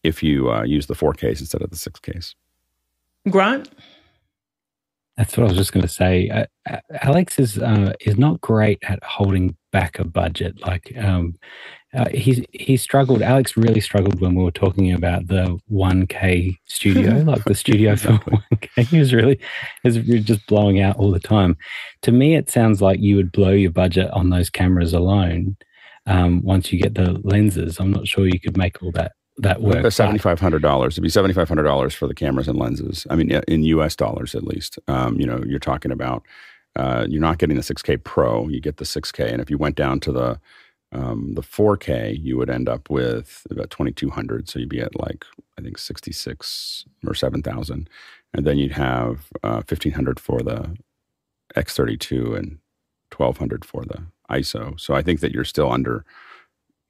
if 0.03 0.21
you 0.21 0.51
uh, 0.51 0.63
use 0.63 0.85
the 0.85 0.95
4Ks 0.95 1.39
instead 1.39 1.61
of 1.63 1.71
the 1.71 1.75
6Ks. 1.75 2.35
Grant? 3.29 3.69
That's 5.17 5.35
what 5.35 5.43
I 5.43 5.49
was 5.49 5.57
just 5.57 5.73
going 5.73 5.81
to 5.81 5.91
say. 5.91 6.29
Uh, 6.29 6.77
Alex 7.01 7.39
is 7.39 7.57
uh, 7.57 7.93
is 7.99 8.17
not 8.17 8.39
great 8.39 8.79
at 8.83 9.03
holding 9.03 9.57
back 9.71 9.99
a 9.99 10.05
budget. 10.05 10.59
Like 10.61 10.93
um, 10.97 11.35
uh, 11.93 12.09
he's 12.09 12.43
he 12.51 12.77
struggled. 12.77 13.21
Alex 13.21 13.57
really 13.57 13.81
struggled 13.81 14.19
when 14.19 14.35
we 14.35 14.43
were 14.43 14.51
talking 14.51 14.91
about 14.93 15.27
the 15.27 15.57
one 15.67 16.05
K 16.05 16.57
studio, 16.65 17.21
like 17.25 17.43
the 17.45 17.55
studio 17.55 17.95
for 17.95 18.13
one 18.25 18.43
K. 18.61 18.83
He 18.83 18.99
was 18.99 19.13
really 19.13 19.39
is 19.83 19.97
just 20.23 20.45
blowing 20.47 20.81
out 20.81 20.97
all 20.97 21.11
the 21.11 21.19
time. 21.19 21.57
To 22.03 22.11
me, 22.11 22.35
it 22.35 22.49
sounds 22.49 22.81
like 22.81 22.99
you 22.99 23.15
would 23.15 23.31
blow 23.31 23.51
your 23.51 23.71
budget 23.71 24.09
on 24.11 24.29
those 24.29 24.49
cameras 24.49 24.93
alone. 24.93 25.57
Um, 26.05 26.41
once 26.43 26.71
you 26.71 26.81
get 26.81 26.95
the 26.95 27.19
lenses, 27.23 27.79
I'm 27.79 27.91
not 27.91 28.07
sure 28.07 28.25
you 28.25 28.39
could 28.39 28.57
make 28.57 28.81
all 28.81 28.91
that 28.93 29.13
that 29.37 29.61
work. 29.61 29.81
The 29.81 29.91
seventy 29.91 30.19
five 30.19 30.39
hundred 30.39 30.61
dollars. 30.61 30.93
It'd 30.93 31.03
be 31.03 31.09
seventy 31.09 31.33
five 31.33 31.47
hundred 31.47 31.63
dollars 31.63 31.95
for 31.95 32.07
the 32.07 32.13
cameras 32.13 32.47
and 32.47 32.59
lenses. 32.59 33.07
I 33.09 33.15
mean, 33.15 33.31
in 33.47 33.63
U.S. 33.63 33.95
dollars 33.95 34.35
at 34.35 34.43
least. 34.43 34.77
Um, 34.87 35.19
you 35.19 35.25
know, 35.25 35.43
you're 35.47 35.59
talking 35.59 35.91
about. 35.91 36.23
Uh, 36.75 37.05
you're 37.09 37.21
not 37.21 37.37
getting 37.37 37.57
the 37.57 37.63
6K 37.63 38.03
Pro. 38.03 38.47
You 38.47 38.61
get 38.61 38.77
the 38.77 38.85
6K, 38.85 39.31
and 39.31 39.41
if 39.41 39.49
you 39.49 39.57
went 39.57 39.75
down 39.75 39.99
to 40.01 40.11
the 40.11 40.39
um, 40.91 41.35
the 41.35 41.41
4K, 41.41 42.19
you 42.19 42.35
would 42.37 42.49
end 42.49 42.67
up 42.67 42.89
with 42.89 43.45
about 43.51 43.69
2,200. 43.69 44.49
So 44.49 44.57
you'd 44.57 44.69
be 44.69 44.81
at 44.81 44.99
like 44.99 45.23
I 45.57 45.61
think 45.61 45.77
66 45.77 46.85
or 47.05 47.13
7,000, 47.13 47.89
and 48.33 48.47
then 48.47 48.57
you'd 48.57 48.71
have 48.71 49.27
uh, 49.43 49.61
1,500 49.67 50.19
for 50.19 50.39
the 50.41 50.75
X32 51.55 52.37
and 52.37 52.59
1,200 53.15 53.65
for 53.65 53.83
the 53.83 54.03
ISO. 54.31 54.79
So 54.79 54.93
I 54.93 55.01
think 55.01 55.19
that 55.19 55.31
you're 55.31 55.43
still 55.43 55.71
under 55.71 56.05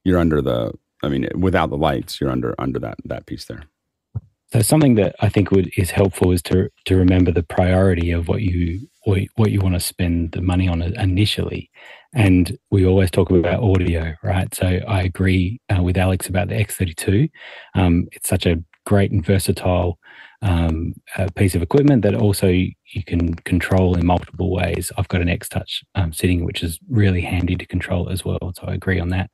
you're 0.03 0.19
under 0.19 0.41
the 0.41 0.73
I 1.01 1.07
mean, 1.07 1.27
without 1.35 1.69
the 1.69 1.77
lights, 1.77 2.19
you're 2.19 2.29
under 2.29 2.55
under 2.59 2.79
that 2.79 2.97
that 3.05 3.25
piece 3.25 3.45
there. 3.45 3.63
So 4.51 4.61
something 4.61 4.95
that 4.95 5.15
I 5.19 5.29
think 5.29 5.51
would 5.51 5.71
is 5.77 5.91
helpful 5.91 6.31
is 6.31 6.41
to 6.43 6.69
to 6.85 6.95
remember 6.95 7.31
the 7.31 7.43
priority 7.43 8.11
of 8.11 8.27
what 8.27 8.41
you 8.41 8.87
what 9.35 9.51
you 9.51 9.59
want 9.61 9.75
to 9.75 9.79
spend 9.79 10.31
the 10.31 10.41
money 10.41 10.67
on 10.67 10.81
initially. 10.81 11.69
And 12.13 12.57
we 12.71 12.85
always 12.85 13.11
talk 13.11 13.29
about 13.29 13.63
audio, 13.63 14.13
right? 14.23 14.53
So 14.55 14.79
I 14.87 15.03
agree 15.03 15.59
uh, 15.69 15.83
with 15.83 15.97
Alex 15.97 16.27
about 16.27 16.49
the 16.49 16.55
X32. 16.55 17.29
Um, 17.75 18.07
it's 18.11 18.29
such 18.29 18.45
a 18.45 18.63
great 18.85 19.11
and 19.11 19.23
versatile 19.23 19.99
um, 20.41 20.93
a 21.17 21.31
piece 21.31 21.53
of 21.53 21.61
equipment 21.61 22.01
that 22.03 22.15
also 22.15 22.47
you 22.47 23.03
can 23.05 23.33
control 23.35 23.97
in 23.97 24.05
multiple 24.05 24.51
ways. 24.51 24.91
I've 24.97 25.07
got 25.09 25.21
an 25.21 25.29
X 25.29 25.49
Touch 25.49 25.83
um, 25.95 26.13
sitting, 26.13 26.45
which 26.45 26.63
is 26.63 26.79
really 26.89 27.21
handy 27.21 27.55
to 27.57 27.65
control 27.65 28.09
as 28.09 28.23
well. 28.23 28.39
So 28.55 28.63
I 28.67 28.73
agree 28.73 28.99
on 28.99 29.09
that. 29.09 29.29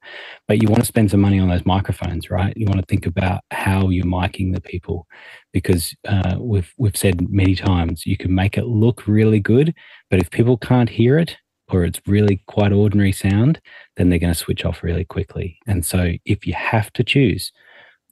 But 0.47 0.61
you 0.61 0.67
want 0.67 0.81
to 0.81 0.87
spend 0.87 1.11
some 1.11 1.21
money 1.21 1.39
on 1.39 1.49
those 1.49 1.65
microphones, 1.65 2.31
right? 2.31 2.57
You 2.57 2.65
want 2.65 2.79
to 2.79 2.85
think 2.87 3.05
about 3.05 3.41
how 3.51 3.89
you're 3.89 4.05
miking 4.05 4.53
the 4.53 4.61
people, 4.61 5.05
because 5.53 5.95
uh, 6.07 6.37
we've 6.39 6.73
we've 6.77 6.97
said 6.97 7.29
many 7.29 7.55
times 7.55 8.05
you 8.05 8.17
can 8.17 8.33
make 8.33 8.57
it 8.57 8.65
look 8.65 9.07
really 9.07 9.39
good, 9.39 9.75
but 10.09 10.19
if 10.19 10.31
people 10.31 10.57
can't 10.57 10.89
hear 10.89 11.19
it 11.19 11.37
or 11.69 11.83
it's 11.83 12.01
really 12.07 12.43
quite 12.47 12.71
ordinary 12.71 13.11
sound, 13.11 13.59
then 13.95 14.09
they're 14.09 14.19
going 14.19 14.33
to 14.33 14.39
switch 14.39 14.65
off 14.65 14.83
really 14.83 15.05
quickly. 15.05 15.57
And 15.65 15.85
so 15.85 16.13
if 16.25 16.45
you 16.45 16.53
have 16.53 16.91
to 16.93 17.03
choose, 17.03 17.51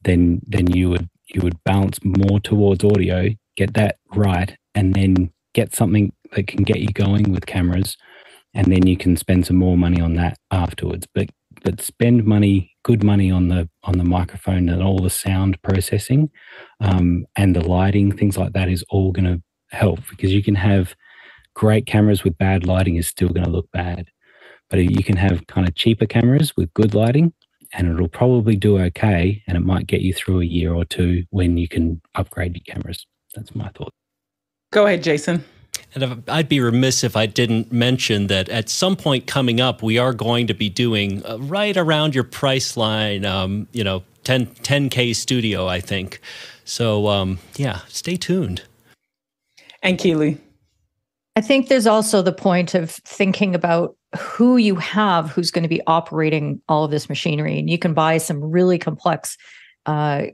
then 0.04 0.42
then 0.46 0.68
you 0.72 0.90
would 0.90 1.10
you 1.28 1.42
would 1.42 1.64
balance 1.64 2.00
more 2.04 2.40
towards 2.40 2.84
audio, 2.84 3.30
get 3.56 3.74
that 3.76 3.98
right, 4.16 4.56
and 4.76 4.94
then 4.94 5.32
get 5.54 5.74
something 5.74 6.14
that 6.34 6.48
can 6.48 6.64
get 6.64 6.80
you 6.80 6.88
going 6.90 7.32
with 7.32 7.46
cameras, 7.46 7.98
and 8.54 8.72
then 8.72 8.88
you 8.88 8.98
can 8.98 9.18
spend 9.18 9.46
some 9.46 9.58
more 9.58 9.78
money 9.78 10.02
on 10.02 10.16
that 10.16 10.38
afterwards. 10.52 11.08
But 11.14 11.30
but 11.64 11.82
spend 11.82 12.26
money, 12.26 12.76
good 12.84 13.04
money 13.04 13.32
on 13.32 13.48
the 13.48 13.70
on 13.84 13.98
the 13.98 14.04
microphone 14.04 14.70
and 14.70 14.84
all 14.84 15.00
the 15.00 15.10
sound 15.10 15.62
processing, 15.62 16.30
um, 16.80 17.26
and 17.36 17.56
the 17.56 17.66
lighting, 17.68 18.12
things 18.12 18.38
like 18.38 18.54
that 18.54 18.70
is 18.70 18.84
all 18.90 19.12
going 19.12 19.26
to 19.26 19.42
help 19.76 20.00
because 20.10 20.34
you 20.34 20.44
can 20.44 20.56
have 20.56 20.96
great 21.56 21.86
cameras 21.86 22.24
with 22.24 22.38
bad 22.38 22.66
lighting 22.66 22.96
is 22.96 23.08
still 23.08 23.30
going 23.30 23.46
to 23.46 23.52
look 23.52 23.70
bad, 23.72 24.08
but 24.70 24.80
you 24.80 25.04
can 25.04 25.18
have 25.18 25.46
kind 25.48 25.68
of 25.68 25.76
cheaper 25.76 26.06
cameras 26.06 26.56
with 26.58 26.74
good 26.74 26.94
lighting 26.96 27.34
and 27.74 27.92
it'll 27.92 28.08
probably 28.08 28.56
do 28.56 28.80
okay 28.80 29.44
and 29.48 29.58
it 29.58 29.62
might 29.62 29.88
get 29.88 30.02
you 30.02 30.14
through 30.14 30.42
a 30.42 30.46
year 30.46 30.74
or 30.74 30.86
two 30.86 31.24
when 31.32 31.58
you 31.58 31.68
can 31.68 32.02
upgrade 32.16 32.56
your 32.56 32.64
cameras. 32.76 33.06
That's 33.36 33.56
my 33.56 33.70
thought. 33.70 33.92
Go 34.72 34.86
ahead, 34.86 35.04
Jason. 35.04 35.44
And 35.96 36.24
I'd 36.28 36.50
be 36.50 36.60
remiss 36.60 37.04
if 37.04 37.16
I 37.16 37.26
didn't 37.26 37.72
mention 37.72 38.28
that 38.28 38.50
at 38.50 38.70
some 38.70 38.96
point 38.96 39.28
coming 39.28 39.62
up, 39.62 39.84
we 39.84 39.98
are 39.98 40.14
going 40.14 40.48
to 40.48 40.54
be 40.54 40.70
doing 40.70 41.24
uh, 41.26 41.38
right 41.40 41.78
around 41.78 42.16
your 42.16 42.24
price 42.24 42.76
line, 42.76 43.26
um, 43.26 43.68
you 43.72 43.84
know, 43.84 44.04
10, 44.24 44.48
10K 44.48 45.16
studio, 45.16 45.68
I 45.68 45.80
think. 45.80 46.20
So, 46.66 47.08
um, 47.08 47.40
yeah, 47.56 47.82
stay 47.88 48.16
tuned. 48.16 48.64
And 49.84 49.98
Keeley. 49.98 50.40
I 51.36 51.42
think 51.42 51.68
there's 51.68 51.88
also 51.88 52.22
the 52.22 52.34
point 52.34 52.76
of 52.76 52.92
thinking 52.92 53.56
about 53.56 53.96
who 54.18 54.58
you 54.58 54.76
have 54.76 55.32
who's 55.32 55.50
going 55.50 55.64
to 55.64 55.70
be 55.70 55.82
operating 55.88 56.62
all 56.70 56.84
of 56.84 56.92
this 56.92 57.10
machinery. 57.10 57.58
And 57.58 57.70
you 57.70 57.80
can 57.80 57.94
buy 57.94 58.20
some 58.20 58.40
really 58.40 58.78
complex 58.78 59.38
uh, 59.86 60.26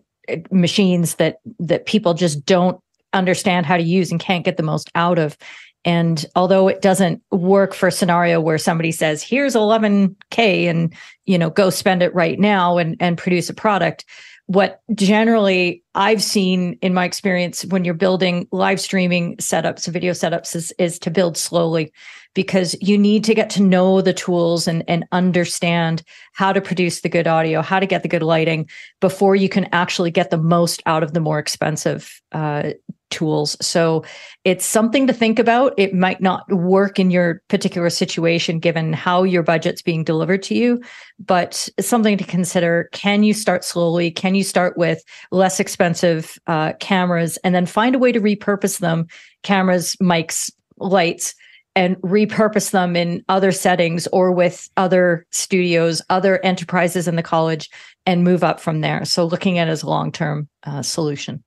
machines 0.52 1.16
that 1.16 1.38
that 1.60 1.86
people 1.86 2.14
just 2.14 2.46
don't 2.46 2.82
understand 3.14 3.66
how 3.66 3.78
to 3.78 3.84
use 3.84 4.12
and 4.12 4.20
can't 4.20 4.46
get 4.46 4.58
the 4.58 4.64
most 4.64 4.92
out 4.96 5.18
of. 5.18 5.38
And 5.86 6.26
although 6.36 6.68
it 6.68 6.82
doesn't 6.82 7.22
work 7.32 7.74
for 7.74 7.88
a 7.88 7.92
scenario 7.92 8.42
where 8.42 8.58
somebody 8.58 8.92
says, 8.92 9.24
here's 9.24 9.56
11K 9.56 10.70
and, 10.70 10.94
you 11.26 11.38
know, 11.38 11.50
go 11.50 11.70
spend 11.70 12.04
it 12.04 12.14
right 12.14 12.38
now 12.38 12.78
and, 12.78 12.98
and 13.00 13.18
produce 13.18 13.50
a 13.50 13.54
product, 13.54 14.04
what 14.50 14.82
generally 14.96 15.84
I've 15.94 16.24
seen 16.24 16.80
in 16.82 16.92
my 16.92 17.06
experience 17.06 17.66
when 17.66 17.86
you're 17.86 17.94
building 17.94 18.48
live 18.52 18.82
streaming 18.82 19.38
setups, 19.38 19.88
video 19.88 20.12
setups, 20.12 20.56
is, 20.56 20.74
is 20.80 20.98
to 21.00 21.12
build 21.12 21.38
slowly 21.38 21.94
because 22.34 22.76
you 22.82 22.98
need 22.98 23.24
to 23.26 23.36
get 23.36 23.52
to 23.52 23.62
know 23.62 24.02
the 24.02 24.12
tools 24.12 24.68
and, 24.68 24.84
and 24.88 25.06
understand 25.12 26.02
how 26.34 26.52
to 26.52 26.62
produce 26.62 27.02
the 27.02 27.10
good 27.10 27.28
audio, 27.28 27.62
how 27.62 27.80
to 27.80 27.86
get 27.86 28.02
the 28.02 28.10
good 28.10 28.24
lighting 28.24 28.68
before 29.02 29.36
you 29.36 29.50
can 29.50 29.70
actually 29.72 30.10
get 30.10 30.32
the 30.32 30.38
most 30.38 30.82
out 30.88 31.04
of 31.04 31.14
the 31.14 31.20
more 31.20 31.38
expensive 31.38 32.20
uh, 32.32 32.72
tools. 33.10 33.58
So 33.62 34.04
it's 34.44 34.66
something 34.66 35.08
to 35.08 35.14
think 35.14 35.40
about. 35.40 35.74
It 35.78 35.94
might 35.94 36.22
not 36.22 36.52
work 36.52 37.00
in 37.00 37.12
your 37.12 37.42
particular 37.48 37.90
situation 37.90 38.60
given 38.60 38.94
how 38.94 39.24
your 39.24 39.44
budget's 39.44 39.82
being 39.82 40.04
delivered 40.04 40.44
to 40.44 40.56
you, 40.56 40.82
but 41.20 41.70
it's 41.78 41.88
something 41.88 42.18
to 42.18 42.24
consider. 42.24 42.90
Can 42.92 43.24
you 43.24 43.34
start 43.34 43.64
slowly? 43.64 44.12
Can 44.12 44.36
you 44.36 44.44
start 44.44 44.78
with 44.78 45.04
less 45.32 45.60
expensive 45.60 46.38
uh, 46.48 46.74
cameras 46.80 47.38
and 47.44 47.54
then 47.54 47.66
find 47.66 47.96
a 47.96 48.00
way 48.00 48.12
to 48.12 48.22
repurpose 48.22 48.80
them? 48.80 49.08
Cameras, 49.44 49.96
mics, 49.98 50.52
lights. 50.78 51.36
And 51.76 51.96
repurpose 51.98 52.72
them 52.72 52.98
in 52.98 53.24
other 53.30 53.54
settings 53.54 54.06
or 54.08 54.34
with 54.34 54.70
other 54.76 55.26
studios, 55.32 56.02
other 56.10 56.44
enterprises 56.44 57.08
in 57.08 57.16
the 57.16 57.24
college, 57.24 57.70
and 58.06 58.24
move 58.24 58.44
up 58.44 58.60
from 58.60 58.82
there. 58.82 59.06
So, 59.06 59.24
looking 59.24 59.60
at 59.60 59.70
it 59.70 59.72
as 59.72 59.84
a 59.84 59.90
long 59.90 60.12
term 60.12 60.50
uh, 60.64 60.82
solution. 60.82 61.42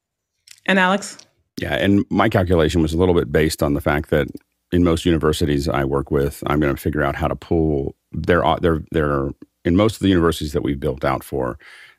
And 0.64 0.78
Alex? 0.78 1.18
Yeah, 1.60 1.74
and 1.74 2.04
my 2.10 2.28
calculation 2.28 2.82
was 2.82 2.92
a 2.92 2.98
little 2.98 3.14
bit 3.14 3.30
based 3.30 3.62
on 3.62 3.74
the 3.74 3.80
fact 3.80 4.10
that 4.10 4.28
in 4.72 4.84
most 4.84 5.04
universities 5.04 5.68
I 5.68 5.84
work 5.84 6.10
with, 6.10 6.42
I'm 6.46 6.60
going 6.60 6.74
to 6.74 6.80
figure 6.80 7.02
out 7.02 7.14
how 7.14 7.28
to 7.28 7.36
pull 7.36 7.94
their 8.10 8.42
their 8.60 8.82
their 8.90 9.30
in 9.64 9.76
most 9.76 9.94
of 9.96 10.00
the 10.00 10.08
universities 10.08 10.52
that 10.52 10.62
we've 10.62 10.80
built 10.80 11.04
out 11.04 11.22
for. 11.22 11.58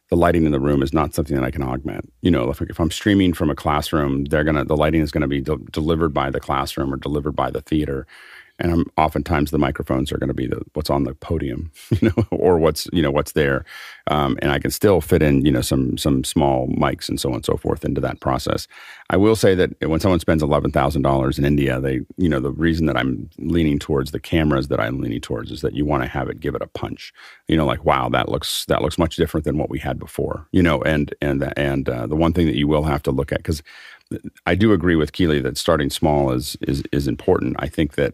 The 0.09 0.17
lighting 0.17 0.45
in 0.45 0.51
the 0.51 0.59
room 0.59 0.83
is 0.83 0.93
not 0.93 1.15
something 1.15 1.35
that 1.35 1.45
I 1.45 1.49
can 1.49 1.63
augment. 1.63 2.11
You 2.21 2.29
know, 2.29 2.49
if, 2.49 2.61
if 2.61 2.79
I'm 2.79 2.91
streaming 2.91 3.33
from 3.33 3.49
a 3.49 3.55
classroom, 3.55 4.25
they're 4.25 4.43
gonna 4.43 4.65
the 4.65 4.77
lighting 4.77 5.01
is 5.01 5.11
going 5.11 5.21
to 5.21 5.27
be 5.27 5.41
de- 5.41 5.57
delivered 5.71 6.13
by 6.13 6.29
the 6.29 6.39
classroom 6.39 6.93
or 6.93 6.97
delivered 6.97 7.35
by 7.35 7.49
the 7.49 7.61
theater 7.61 8.05
and 8.63 8.71
I'm, 8.71 8.85
oftentimes 8.97 9.51
the 9.51 9.59
microphones 9.59 10.11
are 10.11 10.17
going 10.17 10.29
to 10.29 10.33
be 10.33 10.47
the, 10.47 10.61
what's 10.73 10.89
on 10.89 11.03
the 11.03 11.13
podium, 11.13 11.69
you 11.91 12.09
know, 12.09 12.25
or 12.31 12.57
what's 12.57 12.87
you 12.93 13.01
know 13.01 13.11
what's 13.11 13.33
there, 13.33 13.65
um, 14.07 14.39
and 14.41 14.51
I 14.51 14.57
can 14.57 14.71
still 14.71 15.01
fit 15.01 15.21
in 15.21 15.45
you 15.45 15.51
know 15.51 15.61
some 15.61 15.97
some 15.97 16.23
small 16.23 16.67
mics 16.69 17.09
and 17.09 17.19
so 17.19 17.29
on 17.29 17.35
and 17.35 17.45
so 17.45 17.57
forth 17.57 17.83
into 17.83 18.01
that 18.01 18.21
process. 18.21 18.67
I 19.09 19.17
will 19.17 19.35
say 19.35 19.53
that 19.53 19.71
when 19.81 19.99
someone 19.99 20.21
spends 20.21 20.41
eleven 20.41 20.71
thousand 20.71 21.03
dollars 21.03 21.37
in 21.37 21.45
India, 21.45 21.79
they 21.79 22.01
you 22.17 22.29
know 22.29 22.39
the 22.39 22.51
reason 22.51 22.85
that 22.87 22.97
I'm 22.97 23.29
leaning 23.37 23.77
towards 23.77 24.11
the 24.11 24.19
cameras 24.19 24.69
that 24.69 24.79
I'm 24.79 25.01
leaning 25.01 25.21
towards 25.21 25.51
is 25.51 25.61
that 25.61 25.75
you 25.75 25.85
want 25.85 26.03
to 26.03 26.09
have 26.09 26.29
it 26.29 26.39
give 26.39 26.55
it 26.55 26.61
a 26.61 26.67
punch, 26.67 27.13
you 27.47 27.57
know, 27.57 27.65
like 27.65 27.83
wow 27.83 28.07
that 28.09 28.29
looks 28.29 28.65
that 28.65 28.81
looks 28.81 28.97
much 28.97 29.17
different 29.17 29.43
than 29.43 29.57
what 29.57 29.69
we 29.69 29.77
had 29.77 29.99
before, 29.99 30.47
you 30.51 30.63
know, 30.63 30.81
and 30.83 31.13
and 31.21 31.51
and 31.57 31.89
uh, 31.89 32.07
the 32.07 32.15
one 32.15 32.31
thing 32.31 32.47
that 32.47 32.55
you 32.55 32.67
will 32.67 32.83
have 32.83 33.03
to 33.03 33.11
look 33.11 33.31
at 33.31 33.39
because 33.39 33.61
I 34.45 34.55
do 34.55 34.73
agree 34.73 34.95
with 34.95 35.13
Keeley 35.13 35.41
that 35.41 35.57
starting 35.57 35.89
small 35.89 36.31
is 36.31 36.57
is 36.61 36.83
is 36.91 37.07
important. 37.07 37.55
I 37.59 37.67
think 37.67 37.95
that 37.95 38.13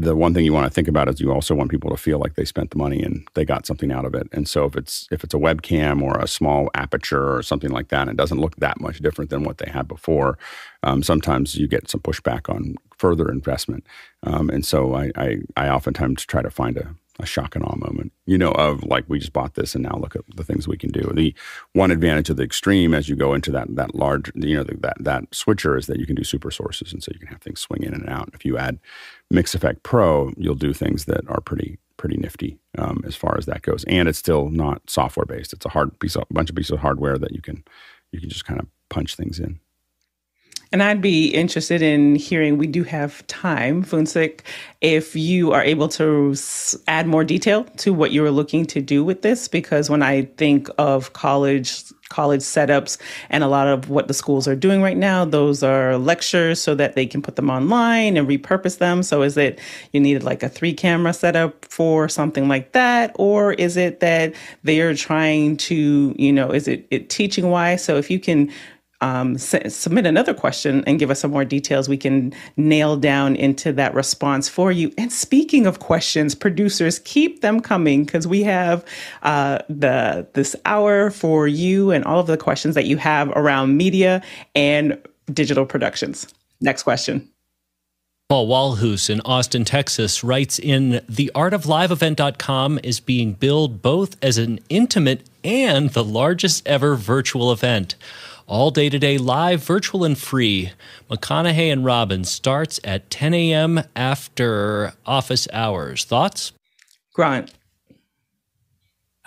the 0.00 0.14
one 0.14 0.34
thing 0.34 0.44
you 0.44 0.52
want 0.52 0.66
to 0.66 0.72
think 0.72 0.88
about 0.88 1.08
is 1.08 1.20
you 1.20 1.32
also 1.32 1.54
want 1.54 1.70
people 1.70 1.90
to 1.90 1.96
feel 1.96 2.18
like 2.18 2.34
they 2.34 2.44
spent 2.44 2.70
the 2.70 2.78
money 2.78 3.02
and 3.02 3.26
they 3.34 3.44
got 3.44 3.66
something 3.66 3.90
out 3.90 4.04
of 4.04 4.14
it. 4.14 4.28
And 4.32 4.48
so 4.48 4.66
if 4.66 4.76
it's 4.76 5.08
if 5.10 5.24
it's 5.24 5.34
a 5.34 5.38
webcam 5.38 6.02
or 6.02 6.18
a 6.18 6.28
small 6.28 6.70
aperture 6.74 7.34
or 7.34 7.42
something 7.42 7.70
like 7.70 7.88
that, 7.88 8.02
and 8.02 8.10
it 8.10 8.16
doesn't 8.16 8.40
look 8.40 8.56
that 8.56 8.80
much 8.80 8.98
different 8.98 9.30
than 9.30 9.42
what 9.44 9.58
they 9.58 9.70
had 9.70 9.88
before. 9.88 10.38
Um, 10.82 11.02
sometimes 11.02 11.56
you 11.56 11.66
get 11.66 11.90
some 11.90 12.00
pushback 12.00 12.54
on 12.54 12.76
further 12.98 13.30
investment. 13.30 13.86
Um, 14.22 14.50
and 14.50 14.64
so 14.64 14.94
I, 14.94 15.10
I 15.16 15.38
I 15.56 15.68
oftentimes 15.68 16.24
try 16.24 16.42
to 16.42 16.50
find 16.50 16.76
a 16.76 16.94
a 17.18 17.26
shock 17.26 17.54
and 17.56 17.64
awe 17.64 17.76
moment, 17.76 18.12
you 18.26 18.36
know, 18.36 18.52
of 18.52 18.82
like 18.84 19.04
we 19.08 19.18
just 19.18 19.32
bought 19.32 19.54
this 19.54 19.74
and 19.74 19.84
now 19.84 19.96
look 19.96 20.14
at 20.14 20.22
the 20.34 20.44
things 20.44 20.68
we 20.68 20.76
can 20.76 20.90
do. 20.90 21.10
The 21.14 21.34
one 21.72 21.90
advantage 21.90 22.30
of 22.30 22.36
the 22.36 22.42
extreme 22.42 22.94
as 22.94 23.08
you 23.08 23.16
go 23.16 23.34
into 23.34 23.50
that 23.52 23.74
that 23.76 23.94
large, 23.94 24.30
you 24.34 24.56
know, 24.56 24.64
the, 24.64 24.76
that 24.78 24.96
that 25.00 25.34
switcher 25.34 25.76
is 25.76 25.86
that 25.86 25.98
you 25.98 26.06
can 26.06 26.16
do 26.16 26.24
super 26.24 26.50
sources, 26.50 26.92
and 26.92 27.02
so 27.02 27.10
you 27.12 27.18
can 27.18 27.28
have 27.28 27.40
things 27.40 27.60
swing 27.60 27.82
in 27.82 27.94
and 27.94 28.08
out. 28.08 28.30
If 28.34 28.44
you 28.44 28.58
add 28.58 28.78
Mix 29.30 29.54
Effect 29.54 29.82
Pro, 29.82 30.32
you'll 30.36 30.54
do 30.54 30.72
things 30.72 31.06
that 31.06 31.28
are 31.28 31.40
pretty 31.40 31.78
pretty 31.96 32.16
nifty 32.16 32.58
um, 32.76 33.02
as 33.06 33.16
far 33.16 33.36
as 33.38 33.46
that 33.46 33.62
goes, 33.62 33.84
and 33.84 34.08
it's 34.08 34.18
still 34.18 34.50
not 34.50 34.88
software 34.88 35.26
based. 35.26 35.52
It's 35.52 35.66
a 35.66 35.70
hard 35.70 35.98
piece, 35.98 36.16
of, 36.16 36.24
a 36.30 36.34
bunch 36.34 36.50
of 36.50 36.56
pieces 36.56 36.72
of 36.72 36.80
hardware 36.80 37.18
that 37.18 37.32
you 37.32 37.40
can 37.40 37.64
you 38.12 38.20
can 38.20 38.28
just 38.28 38.44
kind 38.44 38.60
of 38.60 38.66
punch 38.88 39.16
things 39.16 39.40
in. 39.40 39.60
And 40.72 40.82
I'd 40.82 41.00
be 41.00 41.28
interested 41.28 41.80
in 41.80 42.16
hearing, 42.16 42.58
we 42.58 42.66
do 42.66 42.82
have 42.82 43.24
time, 43.28 43.84
Foonsik, 43.84 44.40
if 44.80 45.14
you 45.14 45.52
are 45.52 45.62
able 45.62 45.88
to 45.90 46.34
add 46.88 47.06
more 47.06 47.24
detail 47.24 47.64
to 47.78 47.94
what 47.94 48.10
you 48.10 48.20
were 48.20 48.32
looking 48.32 48.66
to 48.66 48.80
do 48.80 49.04
with 49.04 49.22
this. 49.22 49.46
Because 49.46 49.88
when 49.88 50.02
I 50.02 50.22
think 50.36 50.68
of 50.76 51.12
college, 51.12 51.84
college 52.08 52.40
setups 52.40 52.98
and 53.30 53.44
a 53.44 53.48
lot 53.48 53.68
of 53.68 53.90
what 53.90 54.08
the 54.08 54.14
schools 54.14 54.48
are 54.48 54.56
doing 54.56 54.82
right 54.82 54.96
now, 54.96 55.24
those 55.24 55.62
are 55.62 55.96
lectures 55.98 56.60
so 56.60 56.74
that 56.74 56.94
they 56.94 57.06
can 57.06 57.22
put 57.22 57.36
them 57.36 57.48
online 57.48 58.16
and 58.16 58.28
repurpose 58.28 58.78
them. 58.78 59.04
So 59.04 59.22
is 59.22 59.36
it 59.36 59.60
you 59.92 60.00
needed 60.00 60.24
like 60.24 60.42
a 60.42 60.48
three 60.48 60.72
camera 60.72 61.12
setup 61.12 61.64
for 61.64 62.08
something 62.08 62.48
like 62.48 62.72
that? 62.72 63.14
Or 63.14 63.52
is 63.52 63.76
it 63.76 64.00
that 64.00 64.34
they're 64.64 64.94
trying 64.94 65.56
to, 65.58 66.14
you 66.18 66.32
know, 66.32 66.50
is 66.50 66.66
it, 66.66 66.86
it 66.90 67.08
teaching 67.08 67.50
wise? 67.50 67.84
So 67.84 67.96
if 67.96 68.10
you 68.10 68.18
can 68.18 68.52
um, 69.00 69.36
submit 69.36 70.06
another 70.06 70.32
question 70.32 70.82
and 70.86 70.98
give 70.98 71.10
us 71.10 71.20
some 71.20 71.30
more 71.30 71.44
details, 71.44 71.88
we 71.88 71.96
can 71.96 72.32
nail 72.56 72.96
down 72.96 73.36
into 73.36 73.72
that 73.74 73.94
response 73.94 74.48
for 74.48 74.72
you. 74.72 74.92
And 74.96 75.12
speaking 75.12 75.66
of 75.66 75.80
questions, 75.80 76.34
producers, 76.34 76.98
keep 77.00 77.40
them 77.42 77.60
coming 77.60 78.04
because 78.04 78.26
we 78.26 78.42
have 78.44 78.84
uh, 79.22 79.58
the 79.68 80.26
this 80.32 80.56
hour 80.64 81.10
for 81.10 81.46
you 81.46 81.90
and 81.90 82.04
all 82.04 82.20
of 82.20 82.26
the 82.26 82.36
questions 82.36 82.74
that 82.74 82.86
you 82.86 82.96
have 82.96 83.28
around 83.30 83.76
media 83.76 84.22
and 84.54 84.98
digital 85.32 85.66
productions. 85.66 86.32
Next 86.60 86.82
question. 86.82 87.28
Paul 88.28 88.48
Walhus 88.48 89.08
in 89.08 89.20
Austin, 89.20 89.64
Texas 89.64 90.24
writes 90.24 90.58
in 90.58 91.00
The 91.08 91.30
Art 91.32 91.54
of 91.54 91.62
theartofliveevent.com 91.62 92.80
is 92.82 92.98
being 92.98 93.34
billed 93.34 93.82
both 93.82 94.16
as 94.20 94.36
an 94.36 94.58
intimate 94.68 95.30
and 95.44 95.90
the 95.90 96.02
largest 96.02 96.66
ever 96.66 96.96
virtual 96.96 97.52
event 97.52 97.94
all 98.46 98.70
day 98.70 98.88
today, 98.88 99.18
live, 99.18 99.62
virtual, 99.62 100.04
and 100.04 100.16
free. 100.16 100.72
McConaughey 101.10 101.72
and 101.72 101.84
Robin 101.84 102.24
starts 102.24 102.78
at 102.84 103.10
10 103.10 103.34
a.m. 103.34 103.82
after 103.94 104.92
office 105.04 105.48
hours. 105.52 106.04
Thoughts? 106.04 106.52
Grant. 107.12 107.52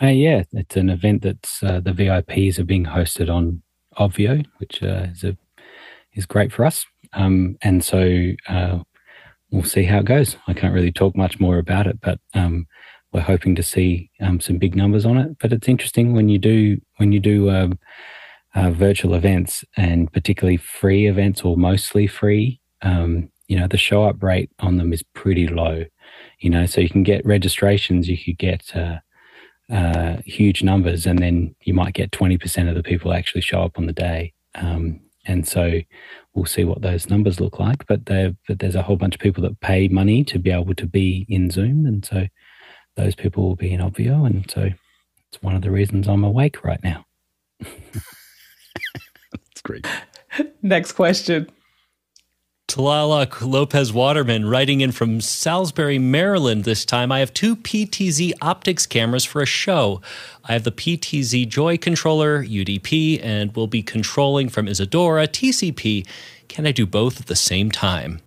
Uh, 0.02 0.08
yeah, 0.08 0.44
it's 0.54 0.78
an 0.78 0.90
event 0.90 1.24
that's 1.24 1.62
uh, 1.62 1.82
the 1.82 1.92
VIPs 1.92 2.58
are 2.58 2.64
being 2.64 2.86
hosted 2.86 3.30
on 3.30 3.62
Obvio, 3.98 4.46
which 4.58 4.82
uh, 4.82 5.08
is 5.12 5.24
a, 5.24 5.38
is 6.14 6.26
great 6.26 6.54
for 6.54 6.64
us. 6.64 6.86
Um, 7.14 7.58
and 7.62 7.84
so 7.84 8.32
uh, 8.48 8.80
we'll 9.52 9.64
see 9.64 9.84
how 9.84 10.00
it 10.00 10.06
goes. 10.06 10.38
I 10.48 10.54
can't 10.54 10.74
really 10.74 10.92
talk 10.92 11.18
much 11.18 11.40
more 11.40 11.58
about 11.58 11.88
it, 11.88 12.00
but 12.02 12.20
um, 12.34 12.66
we're 13.12 13.22
hoping 13.22 13.56
to 13.56 13.64
see 13.64 14.10
um, 14.22 14.40
some 14.40 14.58
big 14.58 14.76
numbers 14.76 15.06
on 15.06 15.18
it. 15.18 15.38
But 15.40 15.52
it's 15.52 15.68
interesting 15.68 16.14
when 16.14 16.30
you 16.30 16.38
do 16.38 16.80
when 16.98 17.12
you 17.12 17.20
do 17.20 17.50
um, 17.50 17.80
uh, 18.56 18.72
virtual 18.72 19.14
events 19.14 19.64
and 19.78 20.12
particularly 20.12 20.58
free 20.58 21.08
events 21.08 21.42
or 21.42 21.56
mostly 21.58 22.08
free, 22.08 22.60
um, 22.82 23.30
you 23.48 23.58
know, 23.58 23.68
the 23.68 23.78
show 23.78 24.04
up 24.06 24.22
rate 24.22 24.52
on 24.60 24.78
them 24.78 24.94
is 24.94 25.04
pretty 25.14 25.48
low. 25.48 25.86
You 26.40 26.50
know, 26.50 26.66
so 26.66 26.82
you 26.82 26.90
can 26.90 27.04
get 27.04 27.26
registrations, 27.26 28.08
you 28.08 28.18
could 28.18 28.38
get 28.38 28.76
uh, 28.76 29.00
uh, 29.72 30.18
huge 30.26 30.64
numbers, 30.64 31.06
and 31.06 31.20
then 31.20 31.56
you 31.64 31.74
might 31.74 31.94
get 31.94 32.12
20% 32.12 32.70
of 32.70 32.76
the 32.76 32.84
people 32.84 33.14
actually 33.14 33.42
show 33.42 33.62
up 33.62 33.78
on 33.78 33.86
the 33.86 33.94
day. 33.94 34.34
Um, 34.56 35.02
and 35.26 35.48
so 35.48 35.82
we'll 36.34 36.46
see 36.46 36.64
what 36.64 36.82
those 36.82 37.10
numbers 37.10 37.40
look 37.40 37.60
like. 37.60 37.86
But, 37.88 38.06
but 38.06 38.60
there's 38.60 38.76
a 38.76 38.82
whole 38.82 38.96
bunch 38.96 39.16
of 39.16 39.22
people 39.22 39.44
that 39.44 39.60
pay 39.60 39.88
money 39.88 40.24
to 40.26 40.40
be 40.40 40.52
able 40.52 40.74
to 40.76 40.88
be 40.88 41.26
in 41.30 41.52
Zoom. 41.52 41.86
And 41.86 42.06
so 42.06 42.28
those 42.96 43.16
people 43.16 43.44
will 43.44 43.56
be 43.56 43.74
in 43.74 43.82
Obvio. 43.82 44.26
And 44.26 44.50
so 44.50 44.70
it's 45.32 45.42
one 45.42 45.56
of 45.56 45.62
the 45.62 45.72
reasons 45.72 46.08
I'm 46.08 46.24
awake 46.24 46.64
right 46.64 46.84
now. 46.84 47.06
That's 49.60 49.82
great. 50.36 50.48
Next 50.62 50.94
question. 50.94 51.50
Talala 52.68 53.28
Lopez 53.42 53.92
Waterman 53.92 54.48
writing 54.48 54.82
in 54.82 54.92
from 54.92 55.22
Salisbury, 55.22 55.98
Maryland 55.98 56.66
this 56.66 56.86
time. 56.86 57.12
I 57.12 57.20
have 57.20 57.34
two 57.34 57.56
PTZ 57.56 58.34
optics 58.42 58.86
cameras 58.86 59.26
for 59.26 59.42
a 59.42 59.48
show. 59.48 60.02
I 60.46 60.54
have 60.54 60.64
the 60.64 60.72
PTZ 60.72 61.48
Joy 61.50 61.78
controller, 61.78 62.44
UDP, 62.44 63.20
and 63.24 63.56
will 63.56 63.68
be 63.68 63.82
controlling 63.82 64.50
from 64.50 64.68
Isadora, 64.68 65.28
TCP. 65.28 66.06
Can 66.48 66.68
I 66.68 66.72
do 66.72 66.86
both 66.86 67.20
at 67.20 67.26
the 67.26 67.36
same 67.36 67.72
time? 67.72 68.22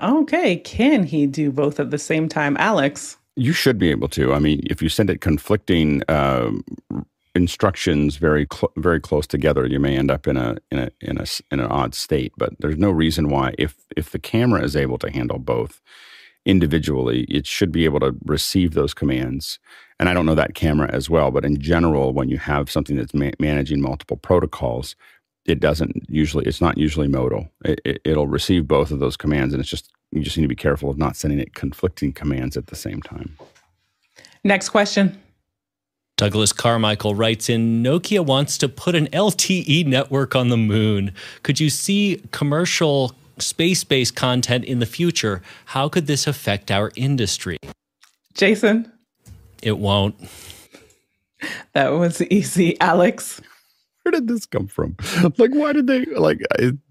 Okay. 0.00 0.56
Can 0.56 1.04
he 1.04 1.26
do 1.26 1.50
both 1.50 1.80
at 1.80 1.90
the 1.90 1.98
same 1.98 2.28
time? 2.28 2.56
Alex? 2.58 3.16
You 3.34 3.52
should 3.52 3.78
be 3.78 3.90
able 3.90 4.08
to. 4.10 4.32
I 4.32 4.38
mean, 4.38 4.62
if 4.64 4.80
you 4.80 4.88
send 4.88 5.10
it 5.10 5.20
conflicting 5.20 6.02
uh, 6.08 6.52
instructions 7.36 8.16
very 8.16 8.46
cl- 8.52 8.72
very 8.76 9.00
close 9.00 9.26
together, 9.26 9.66
you 9.66 9.78
may 9.78 9.96
end 9.96 10.10
up 10.10 10.26
in 10.26 10.36
a 10.36 10.56
in 10.70 10.78
a 10.78 10.90
in 11.00 11.18
a 11.18 11.26
in 11.50 11.60
an 11.60 11.66
odd 11.66 11.94
state. 11.94 12.32
But 12.36 12.54
there's 12.58 12.78
no 12.78 12.90
reason 12.90 13.28
why 13.28 13.54
if 13.58 13.76
if 13.96 14.10
the 14.10 14.18
camera 14.18 14.62
is 14.62 14.74
able 14.74 14.98
to 14.98 15.10
handle 15.10 15.38
both, 15.38 15.80
individually, 16.44 17.24
it 17.24 17.46
should 17.46 17.70
be 17.70 17.84
able 17.84 18.00
to 18.00 18.16
receive 18.24 18.74
those 18.74 18.94
commands. 18.94 19.58
And 19.98 20.08
I 20.08 20.14
don't 20.14 20.26
know 20.26 20.34
that 20.34 20.54
camera 20.54 20.90
as 20.92 21.08
well, 21.08 21.30
but 21.30 21.44
in 21.44 21.60
general, 21.60 22.12
when 22.12 22.28
you 22.28 22.38
have 22.38 22.70
something 22.70 22.96
that's 22.96 23.14
ma- 23.14 23.30
managing 23.38 23.80
multiple 23.80 24.16
protocols, 24.16 24.94
it 25.46 25.60
doesn't 25.60 26.04
usually 26.08 26.44
it's 26.44 26.60
not 26.60 26.76
usually 26.76 27.08
modal 27.08 27.48
it, 27.64 28.00
will 28.04 28.24
it, 28.24 28.28
receive 28.28 28.66
both 28.66 28.90
of 28.90 28.98
those 28.98 29.16
commands 29.16 29.54
and 29.54 29.60
it's 29.60 29.70
just 29.70 29.92
you 30.10 30.20
just 30.22 30.36
need 30.36 30.42
to 30.42 30.48
be 30.48 30.56
careful 30.56 30.90
of 30.90 30.98
not 30.98 31.16
sending 31.16 31.38
it 31.38 31.54
conflicting 31.54 32.12
commands 32.12 32.56
at 32.56 32.66
the 32.66 32.76
same 32.76 33.00
time 33.00 33.36
next 34.42 34.70
question 34.70 35.16
Douglas 36.16 36.52
Carmichael 36.52 37.14
writes 37.14 37.50
in 37.50 37.82
Nokia 37.82 38.24
wants 38.24 38.56
to 38.58 38.68
put 38.68 38.94
an 38.94 39.06
LTE 39.08 39.84
network 39.86 40.34
on 40.34 40.48
the 40.48 40.56
moon. 40.56 41.12
Could 41.42 41.60
you 41.60 41.68
see 41.68 42.22
commercial 42.30 43.14
space 43.38 43.84
based 43.84 44.16
content 44.16 44.64
in 44.64 44.78
the 44.78 44.86
future? 44.86 45.42
How 45.66 45.90
could 45.90 46.06
this 46.06 46.26
affect 46.26 46.70
our 46.70 46.90
industry? 46.96 47.58
Jason? 48.32 48.90
It 49.62 49.78
won't. 49.78 50.14
That 51.74 51.90
was 51.90 52.22
easy. 52.22 52.80
Alex? 52.80 53.42
where 54.06 54.12
did 54.12 54.28
this 54.28 54.46
come 54.46 54.68
from? 54.68 54.96
like, 55.36 55.50
why 55.52 55.72
did 55.72 55.88
they 55.88 56.04
like 56.04 56.40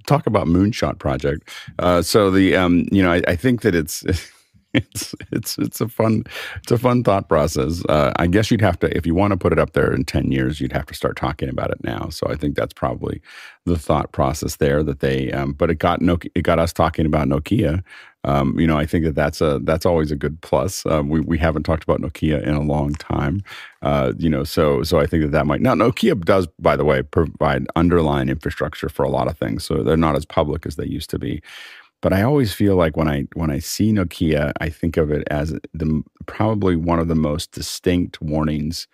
talk 0.06 0.28
about 0.28 0.48
Moonshot 0.48 1.00
Project? 1.00 1.50
Uh, 1.80 2.02
so 2.02 2.30
the 2.30 2.58
um, 2.58 2.88
you 2.92 3.02
know, 3.02 3.12
I, 3.12 3.22
I 3.28 3.36
think 3.38 3.62
that 3.62 3.74
it's. 3.74 4.04
It's 4.76 5.16
it's 5.32 5.58
it's 5.58 5.82
a 5.82 5.88
fun 5.88 6.24
it's 6.58 6.72
a 6.72 6.78
fun 6.78 7.04
thought 7.04 7.30
process. 7.30 7.84
Uh, 7.88 8.12
I 8.18 8.28
guess 8.28 8.52
you'd 8.52 8.62
have 8.62 8.80
to 8.80 8.96
if 8.96 9.06
you 9.06 9.16
want 9.16 9.32
to 9.32 9.38
put 9.38 9.54
it 9.54 9.60
up 9.60 9.74
there 9.74 9.94
in 9.94 10.06
ten 10.06 10.32
years, 10.32 10.60
you'd 10.62 10.74
have 10.74 10.86
to 10.88 10.94
start 10.94 11.16
talking 11.16 11.50
about 11.50 11.72
it 11.72 11.84
now. 11.84 12.10
So 12.10 12.28
I 12.30 12.36
think 12.36 12.56
that's 12.56 12.74
probably 12.74 13.22
the 13.66 13.78
thought 13.78 14.12
process 14.12 14.58
there 14.58 14.84
that 14.84 15.00
they. 15.00 15.32
Um, 15.32 15.54
but 15.54 15.70
it 15.70 15.80
got 15.80 16.02
Nokia, 16.02 16.32
it 16.36 16.44
got 16.44 16.60
us 16.60 16.74
talking 16.74 17.06
about 17.06 17.28
Nokia 17.28 17.84
um, 18.26 18.60
you 18.60 18.66
know, 18.66 18.78
I 18.78 18.88
think 18.88 19.06
that 19.06 19.14
that's 19.14 19.40
a 19.40 19.60
that's 19.64 19.86
always 19.86 20.12
a 20.12 20.16
good 20.16 20.42
plus. 20.42 20.86
Um, 20.88 21.10
we 21.10 21.20
we 21.22 21.38
haven't 21.38 21.64
talked 21.64 21.84
about 21.84 22.02
Nokia 22.02 22.42
in 22.42 22.56
a 22.56 22.62
long 22.62 22.94
time, 22.96 23.44
uh, 23.84 24.14
you 24.18 24.30
know, 24.30 24.44
so 24.44 24.82
so 24.82 25.00
I 25.00 25.06
think 25.06 25.22
that 25.24 25.32
that 25.32 25.46
might 25.46 25.62
now 25.62 25.76
Nokia 25.76 26.20
does, 26.26 26.48
by 26.60 26.76
the 26.76 26.84
way, 26.86 27.04
provide 27.04 27.68
underlying 27.76 28.30
infrastructure 28.30 28.90
for 28.90 29.04
a 29.04 29.10
lot 29.10 29.28
of 29.28 29.38
things, 29.38 29.64
so 29.64 29.84
they're 29.84 29.96
not 29.96 30.16
as 30.16 30.26
public 30.26 30.66
as 30.66 30.76
they 30.76 30.86
used 30.88 31.12
to 31.12 31.20
be. 31.20 31.42
But 32.06 32.14
I 32.14 32.22
always 32.22 32.54
feel 32.54 32.76
like 32.76 32.96
when 32.96 33.08
I 33.08 33.24
when 33.34 33.50
I 33.50 33.58
see 33.58 33.92
Nokia, 33.92 34.52
I 34.62 34.70
think 34.70 34.96
of 34.96 35.10
it 35.10 35.28
as 35.32 35.56
the 35.74 36.04
probably 36.28 36.76
one 36.76 37.00
of 37.00 37.08
the 37.08 37.16
most 37.16 37.52
distinct 37.52 38.22
warnings 38.22 38.88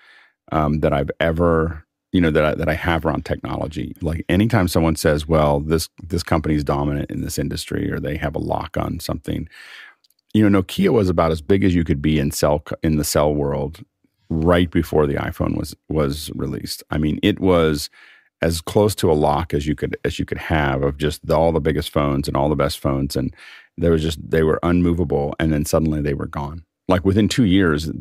um, 0.54 0.80
that 0.80 0.93
I've 0.93 1.12
ever 1.19 1.86
you 2.13 2.21
know 2.21 2.32
that 2.32 2.45
I, 2.45 2.56
that 2.56 2.69
I 2.69 2.74
have 2.74 3.06
around 3.06 3.26
technology. 3.26 3.97
Like 4.00 4.24
anytime 4.30 4.69
someone 4.69 4.95
says, 4.95 5.28
"Well, 5.28 5.60
this 5.60 5.89
this 6.02 6.24
company 6.24 6.56
is 6.56 6.63
dominant 6.63 7.12
in 7.12 7.19
this 7.19 7.38
industry," 7.38 7.91
or 7.91 8.00
they 8.00 8.15
have 8.15 8.34
a 8.34 8.39
lock 8.39 8.78
on 8.78 9.02
something, 9.02 9.50
you 10.34 10.50
know, 10.50 10.62
Nokia 10.62 10.93
was 10.93 11.10
about 11.10 11.34
as 11.34 11.41
big 11.41 11.65
as 11.65 11.76
you 11.76 11.84
could 11.84 12.02
be 12.02 12.17
in 12.17 12.32
cell 12.32 12.63
in 12.82 12.95
the 12.95 13.04
cell 13.04 13.36
world 13.36 13.82
right 14.30 14.71
before 14.71 15.06
the 15.06 15.15
iPhone 15.15 15.58
was 15.58 15.76
was 15.89 16.32
released. 16.34 16.82
I 16.89 16.97
mean, 16.97 17.19
it 17.21 17.41
was 17.41 17.89
as 18.41 18.62
close 18.62 18.95
to 18.95 19.12
a 19.12 19.13
lock 19.13 19.54
as 19.54 19.67
you 19.67 19.75
could 19.75 19.97
as 20.04 20.19
you 20.19 20.25
could 20.25 20.38
have 20.38 20.84
of 20.84 20.97
just 20.97 21.25
the, 21.25 21.36
all 21.36 21.51
the 21.51 21.60
biggest 21.60 21.91
phones 21.91 22.27
and 22.27 22.36
all 22.36 22.49
the 22.49 22.56
best 22.56 22.80
phones, 22.80 23.15
and 23.15 23.36
there 23.77 23.91
was 23.91 24.01
just 24.01 24.30
they 24.30 24.43
were 24.43 24.60
unmovable, 24.63 25.36
and 25.39 25.54
then 25.54 25.65
suddenly 25.65 26.01
they 26.01 26.13
were 26.13 26.27
gone. 26.27 26.63
Like 26.88 27.06
within 27.06 27.27
two 27.27 27.45
years 27.45 27.91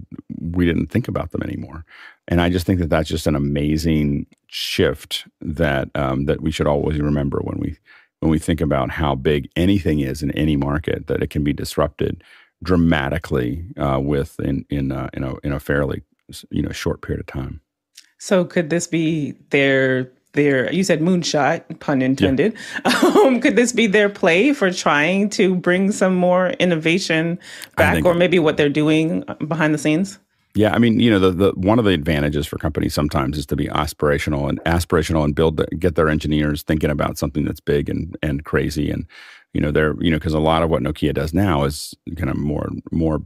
we 0.40 0.64
didn't 0.64 0.88
think 0.88 1.06
about 1.06 1.30
them 1.30 1.42
anymore. 1.42 1.84
And 2.28 2.40
i 2.40 2.48
just 2.48 2.64
think 2.64 2.78
that 2.80 2.90
that's 2.90 3.08
just 3.08 3.26
an 3.26 3.34
amazing 3.34 4.26
shift 4.46 5.26
that 5.40 5.88
um, 5.94 6.26
that 6.26 6.40
we 6.40 6.50
should 6.50 6.66
always 6.66 6.98
remember 6.98 7.40
when 7.42 7.58
we 7.58 7.76
when 8.20 8.30
we 8.30 8.38
think 8.38 8.60
about 8.60 8.90
how 8.90 9.14
big 9.14 9.50
anything 9.56 10.00
is 10.00 10.22
in 10.22 10.30
any 10.32 10.56
market 10.56 11.06
that 11.06 11.22
it 11.22 11.30
can 11.30 11.42
be 11.42 11.52
disrupted 11.52 12.22
dramatically 12.62 13.64
uh, 13.78 13.98
with 14.00 14.38
in 14.40 14.64
in 14.70 14.92
uh, 14.92 15.08
in 15.12 15.24
a 15.24 15.34
in 15.42 15.52
a 15.52 15.60
fairly 15.60 16.02
you 16.50 16.62
know 16.62 16.72
short 16.72 17.02
period 17.02 17.20
of 17.20 17.26
time. 17.26 17.60
So 18.18 18.44
could 18.44 18.70
this 18.70 18.86
be 18.86 19.32
their 19.48 20.10
their 20.32 20.72
you 20.72 20.84
said 20.84 21.00
moonshot 21.00 21.80
pun 21.80 22.02
intended 22.02 22.54
yeah. 22.84 22.92
um, 23.16 23.40
could 23.40 23.56
this 23.56 23.72
be 23.72 23.86
their 23.86 24.08
play 24.08 24.52
for 24.52 24.72
trying 24.72 25.28
to 25.28 25.54
bring 25.54 25.90
some 25.90 26.14
more 26.14 26.50
innovation 26.60 27.38
back 27.76 28.04
or 28.04 28.14
maybe 28.14 28.38
what 28.38 28.56
they're 28.56 28.68
doing 28.68 29.24
behind 29.48 29.74
the 29.74 29.78
scenes 29.78 30.18
yeah, 30.54 30.74
I 30.74 30.78
mean, 30.78 30.98
you 30.98 31.10
know, 31.10 31.20
the, 31.20 31.30
the 31.30 31.52
one 31.52 31.78
of 31.78 31.84
the 31.84 31.92
advantages 31.92 32.46
for 32.46 32.58
companies 32.58 32.92
sometimes 32.92 33.38
is 33.38 33.46
to 33.46 33.56
be 33.56 33.68
aspirational 33.68 34.48
and 34.48 34.58
aspirational 34.64 35.22
and 35.22 35.34
build 35.34 35.64
get 35.78 35.94
their 35.94 36.08
engineers 36.08 36.62
thinking 36.62 36.90
about 36.90 37.18
something 37.18 37.44
that's 37.44 37.60
big 37.60 37.88
and 37.88 38.16
and 38.20 38.44
crazy 38.44 38.90
and 38.90 39.06
you 39.52 39.60
know 39.60 39.70
they're 39.70 39.94
you 40.00 40.10
know 40.10 40.18
because 40.18 40.34
a 40.34 40.40
lot 40.40 40.62
of 40.62 40.70
what 40.70 40.82
Nokia 40.82 41.14
does 41.14 41.32
now 41.32 41.64
is 41.64 41.94
kind 42.16 42.30
of 42.30 42.36
more 42.36 42.68
more 42.90 43.22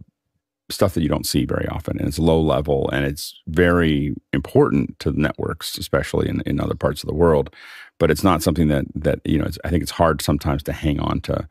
stuff 0.70 0.94
that 0.94 1.02
you 1.02 1.08
don't 1.08 1.26
see 1.26 1.44
very 1.44 1.66
often 1.68 1.98
and 1.98 2.08
it's 2.08 2.18
low 2.18 2.40
level 2.40 2.88
and 2.90 3.04
it's 3.04 3.40
very 3.48 4.14
important 4.32 4.98
to 4.98 5.10
the 5.10 5.20
networks 5.20 5.76
especially 5.76 6.28
in, 6.28 6.40
in 6.46 6.58
other 6.58 6.74
parts 6.74 7.02
of 7.02 7.08
the 7.08 7.14
world 7.14 7.54
but 7.98 8.10
it's 8.10 8.24
not 8.24 8.42
something 8.42 8.68
that 8.68 8.86
that 8.94 9.20
you 9.24 9.38
know 9.38 9.46
i 9.64 9.68
think 9.68 9.82
it's 9.82 9.92
hard 9.92 10.22
sometimes 10.22 10.62
to 10.62 10.72
hang 10.72 10.98
on 11.00 11.20
to 11.20 11.46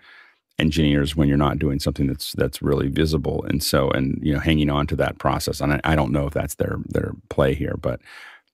engineers 0.59 1.15
when 1.15 1.27
you're 1.27 1.37
not 1.37 1.59
doing 1.59 1.79
something 1.79 2.07
that's 2.07 2.33
that's 2.33 2.61
really 2.61 2.87
visible 2.87 3.43
and 3.49 3.63
so 3.63 3.89
and 3.91 4.19
you 4.21 4.33
know 4.33 4.39
hanging 4.39 4.69
on 4.69 4.87
to 4.87 4.95
that 4.95 5.17
process 5.19 5.61
and 5.61 5.73
I, 5.73 5.81
I 5.83 5.95
don't 5.95 6.11
know 6.11 6.27
if 6.27 6.33
that's 6.33 6.55
their 6.55 6.77
their 6.87 7.11
play 7.29 7.53
here 7.53 7.75
but 7.79 7.99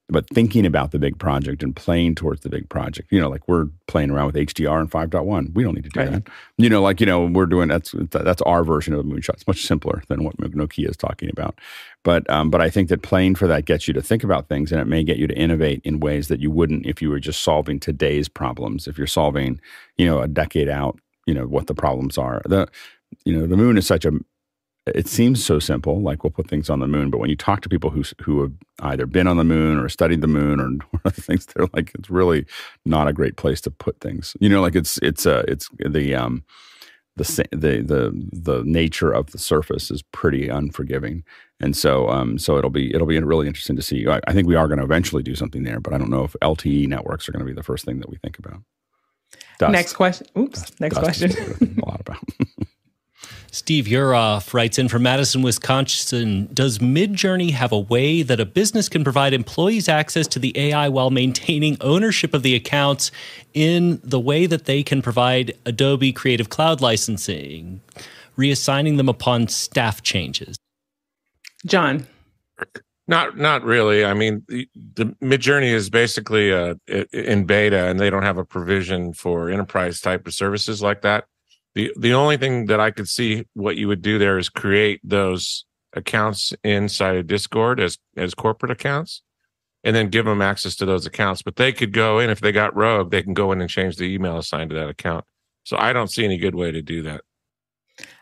but 0.10 0.28
thinking 0.30 0.66
about 0.66 0.92
the 0.92 1.00
big 1.00 1.18
project 1.20 1.62
and 1.62 1.76
playing 1.76 2.16
towards 2.16 2.42
the 2.42 2.50
big 2.50 2.68
project. 2.70 3.12
You 3.12 3.20
know, 3.20 3.30
like 3.30 3.48
we're 3.48 3.68
playing 3.88 4.10
around 4.10 4.28
with 4.28 4.36
HDR 4.36 4.80
and 4.80 4.90
5.1. 4.90 5.54
We 5.54 5.64
don't 5.64 5.76
need 5.76 5.84
to 5.84 5.90
do 5.90 6.00
right. 6.00 6.12
that. 6.12 6.28
You 6.58 6.70
know, 6.70 6.82
like, 6.82 7.00
you 7.00 7.06
know, 7.06 7.26
we're 7.26 7.46
doing 7.46 7.70
that's 7.70 7.94
that's 8.12 8.42
our 8.44 8.64
version 8.64 8.94
of 8.94 9.00
a 9.00 9.04
moonshot. 9.04 9.36
It's 9.36 9.48
much 9.48 9.66
simpler 9.66 10.04
than 10.08 10.24
what 10.24 10.38
Nokia 10.38 10.90
is 10.90 10.98
talking 10.98 11.30
about. 11.30 11.60
But 12.04 12.30
um, 12.30 12.50
but 12.50 12.62
I 12.62 12.70
think 12.70 12.90
that 12.90 13.02
playing 13.02 13.36
for 13.36 13.48
that 13.48 13.66
gets 13.66 13.88
you 13.88 13.94
to 13.94 14.02
think 14.02 14.24
about 14.24 14.50
things 14.50 14.72
and 14.72 14.82
it 14.82 14.86
may 14.86 15.04
get 15.04 15.18
you 15.18 15.28
to 15.28 15.38
innovate 15.38 15.82
in 15.84 16.00
ways 16.00 16.28
that 16.30 16.40
you 16.40 16.50
wouldn't 16.50 16.86
if 16.86 17.02
you 17.02 17.10
were 17.10 17.20
just 17.20 17.44
solving 17.44 17.80
today's 17.80 18.28
problems. 18.28 18.88
If 18.88 18.98
you're 18.98 19.08
solving, 19.08 19.60
you 19.98 20.06
know, 20.06 20.22
a 20.22 20.28
decade 20.28 20.70
out, 20.70 21.00
you 21.26 21.34
know, 21.34 21.46
what 21.46 21.68
the 21.68 21.76
problems 21.76 22.18
are. 22.18 22.42
The 22.46 22.68
you 23.26 23.38
know, 23.38 23.48
the 23.48 23.58
moon 23.58 23.78
is 23.78 23.88
such 23.88 24.06
a 24.06 24.12
it 24.96 25.08
seems 25.08 25.44
so 25.44 25.60
simple, 25.60 26.02
like 26.02 26.24
we'll 26.24 26.32
put 26.32 26.48
things 26.48 26.70
on 26.70 26.80
the 26.80 26.88
moon. 26.88 27.10
But 27.10 27.20
when 27.20 27.30
you 27.30 27.36
talk 27.36 27.62
to 27.62 27.70
people 27.70 27.90
who 27.90 28.04
who 28.22 28.42
have 28.42 28.54
either 28.82 29.06
been 29.06 29.28
on 29.28 29.38
the 29.38 29.44
moon 29.44 29.78
or 29.78 29.90
studied 29.90 30.22
the 30.22 30.28
moon 30.28 30.60
or, 30.60 30.68
or 30.94 31.02
other 31.06 31.22
things, 31.22 31.46
they're 31.46 31.68
like, 31.74 31.92
it's 31.96 32.10
really 32.10 32.46
not 32.86 33.08
a 33.08 33.14
great 33.14 33.38
place 33.38 33.62
to 33.62 33.72
put 33.72 34.00
things. 34.00 34.36
You 34.40 34.50
know, 34.50 34.62
like 34.62 34.76
it's 34.76 34.98
it's 35.00 35.26
uh, 35.26 35.44
it's 35.48 35.70
the 35.80 36.16
um 36.16 36.44
the 37.16 37.46
the 37.52 37.82
the 37.82 38.30
the 38.32 38.64
nature 38.66 39.12
of 39.12 39.32
the 39.32 39.38
surface 39.38 39.92
is 39.92 40.02
pretty 40.02 40.48
unforgiving, 40.48 41.24
and 41.60 41.76
so 41.76 42.10
um 42.10 42.38
so 42.38 42.58
it'll 42.58 42.70
be 42.70 42.94
it'll 42.94 43.08
be 43.08 43.20
really 43.20 43.48
interesting 43.48 43.76
to 43.76 43.82
see. 43.82 44.08
I, 44.08 44.22
I 44.28 44.34
think 44.34 44.48
we 44.48 44.56
are 44.56 44.68
going 44.68 44.80
to 44.80 44.86
eventually 44.86 45.24
do 45.24 45.36
something 45.36 45.64
there, 45.64 45.80
but 45.80 45.94
I 45.94 45.98
don't 45.98 46.10
know 46.10 46.24
if 46.24 46.36
LTE 46.42 46.88
networks 46.88 47.28
are 47.28 47.32
going 47.32 47.46
to 47.46 47.46
be 47.46 47.54
the 47.54 47.64
first 47.64 47.86
thing 47.86 48.00
that 48.00 48.10
we 48.10 48.18
think 48.18 48.40
about. 48.40 48.62
Dust. 49.60 49.72
Next 49.74 49.94
question. 49.94 50.28
Oops. 50.38 50.60
Dust. 50.60 50.80
Next 50.80 50.96
Dust 50.96 51.20
question. 51.20 51.80
a 51.82 51.86
lot 51.86 52.00
about. 52.00 52.24
Steve 53.52 53.86
Uroff 53.86 54.54
writes 54.54 54.78
in 54.78 54.88
from 54.88 55.04
Madison, 55.04 55.42
Wisconsin 55.42 56.50
Does 56.54 56.80
Midjourney 56.80 57.52
have 57.52 57.72
a 57.72 57.80
way 57.80 58.22
that 58.22 58.40
a 58.40 58.46
business 58.46 58.88
can 58.88 59.04
provide 59.04 59.34
employees 59.34 59.90
access 59.90 60.28
to 60.28 60.40
the 60.40 60.58
AI 60.58 60.88
while 60.90 61.10
maintaining 61.10 61.78
ownership 61.82 62.34
of 62.34 62.44
the 62.44 62.56
accounts 62.56 63.12
in 63.54 64.00
the 64.04 64.20
way 64.20 64.46
that 64.46 64.66
they 64.66 64.84
can 64.84 65.02
provide 65.02 65.58
Adobe 65.66 66.14
Creative 66.14 66.50
Cloud 66.50 66.82
licensing, 66.82 67.82
reassigning 68.38 68.98
them 68.98 69.10
upon 69.10 69.48
staff 69.48 70.04
changes? 70.04 70.56
John. 71.66 72.08
Not, 73.08 73.38
not 73.38 73.64
really. 73.64 74.06
I 74.06 74.14
mean, 74.14 74.44
the, 74.48 74.70
the 74.94 75.06
Midjourney 75.24 75.74
is 75.74 75.90
basically 75.90 76.54
uh, 76.54 76.76
in 77.12 77.46
beta, 77.46 77.86
and 77.86 78.00
they 78.00 78.12
don't 78.12 78.22
have 78.22 78.38
a 78.38 78.46
provision 78.46 79.14
for 79.14 79.50
enterprise 79.50 80.00
type 80.00 80.28
of 80.28 80.34
services 80.36 80.84
like 80.84 81.02
that. 81.02 81.26
The 81.76 81.92
the 81.98 82.14
only 82.14 82.38
thing 82.38 82.66
that 82.66 82.80
I 82.80 82.92
could 82.92 83.08
see 83.08 83.46
what 83.54 83.78
you 83.78 83.88
would 83.88 84.02
do 84.02 84.18
there 84.18 84.38
is 84.38 84.50
create 84.50 85.02
those 85.04 85.66
accounts 85.94 86.54
inside 86.64 87.18
of 87.18 87.28
Discord 87.28 87.80
as 87.80 87.98
as 88.18 88.34
corporate 88.34 88.72
accounts 88.72 89.22
and 89.84 89.96
then 89.96 90.10
give 90.10 90.26
them 90.26 90.42
access 90.42 90.76
to 90.76 90.86
those 90.86 91.06
accounts. 91.06 91.42
But 91.42 91.56
they 91.56 91.72
could 91.72 91.94
go 91.94 92.20
in 92.20 92.30
if 92.30 92.42
they 92.42 92.52
got 92.52 92.76
rogue, 92.76 93.12
they 93.12 93.24
can 93.24 93.34
go 93.34 93.52
in 93.52 93.62
and 93.62 93.70
change 93.70 93.96
the 93.96 94.06
email 94.06 94.38
assigned 94.38 94.72
to 94.72 94.76
that 94.76 94.90
account. 94.90 95.26
So 95.64 95.78
I 95.78 95.94
don't 95.94 96.12
see 96.12 96.26
any 96.26 96.38
good 96.38 96.56
way 96.56 96.72
to 96.72 96.82
do 96.82 97.04
that. 97.04 97.22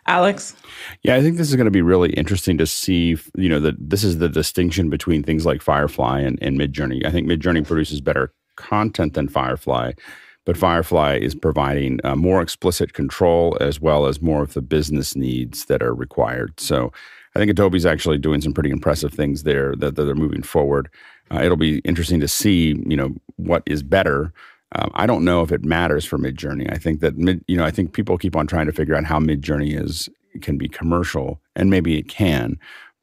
Alex? 0.07 0.55
Yeah, 1.03 1.15
I 1.15 1.21
think 1.21 1.37
this 1.37 1.49
is 1.49 1.55
going 1.55 1.65
to 1.65 1.71
be 1.71 1.81
really 1.81 2.11
interesting 2.13 2.57
to 2.57 2.65
see. 2.65 3.17
You 3.35 3.49
know, 3.49 3.59
that 3.59 3.75
this 3.77 4.03
is 4.03 4.17
the 4.17 4.29
distinction 4.29 4.89
between 4.89 5.23
things 5.23 5.45
like 5.45 5.61
Firefly 5.61 6.21
and, 6.21 6.39
and 6.41 6.57
Midjourney. 6.57 7.05
I 7.05 7.11
think 7.11 7.27
Midjourney 7.27 7.65
produces 7.65 8.01
better 8.01 8.33
content 8.55 9.13
than 9.13 9.27
Firefly, 9.27 9.93
but 10.47 10.55
Firefly 10.55 11.17
is 11.17 11.35
providing 11.35 11.99
uh, 12.05 12.15
more 12.15 12.41
explicit 12.41 12.93
control 12.93 13.57
as 13.59 13.81
well 13.81 14.05
as 14.05 14.21
more 14.21 14.41
of 14.41 14.53
the 14.53 14.61
business 14.61 15.13
needs 15.13 15.65
that 15.65 15.83
are 15.83 15.93
required. 15.93 16.57
So 16.57 16.93
I 17.35 17.39
think 17.39 17.51
Adobe's 17.51 17.85
actually 17.85 18.17
doing 18.17 18.39
some 18.39 18.53
pretty 18.53 18.69
impressive 18.69 19.13
things 19.13 19.43
there 19.43 19.75
that, 19.75 19.97
that 19.97 20.05
they're 20.05 20.15
moving 20.15 20.41
forward. 20.41 20.89
Uh, 21.29 21.41
it'll 21.43 21.57
be 21.57 21.79
interesting 21.79 22.21
to 22.21 22.29
see, 22.29 22.81
you 22.87 22.95
know, 22.95 23.13
what 23.35 23.61
is 23.65 23.83
better. 23.83 24.31
Um, 24.71 24.89
I 24.93 25.05
don't 25.05 25.25
know 25.25 25.41
if 25.41 25.51
it 25.51 25.65
matters 25.65 26.05
for 26.05 26.17
Midjourney. 26.17 26.71
I 26.71 26.77
think 26.77 27.01
that 27.01 27.17
mid, 27.17 27.43
you 27.49 27.57
know, 27.57 27.65
I 27.65 27.71
think 27.71 27.91
people 27.91 28.17
keep 28.17 28.37
on 28.37 28.47
trying 28.47 28.67
to 28.67 28.71
figure 28.71 28.95
out 28.95 29.03
how 29.03 29.19
Midjourney 29.19 29.77
is 29.77 30.07
can 30.41 30.57
be 30.57 30.69
commercial, 30.69 31.41
and 31.57 31.69
maybe 31.69 31.97
it 31.97 32.07
can. 32.07 32.57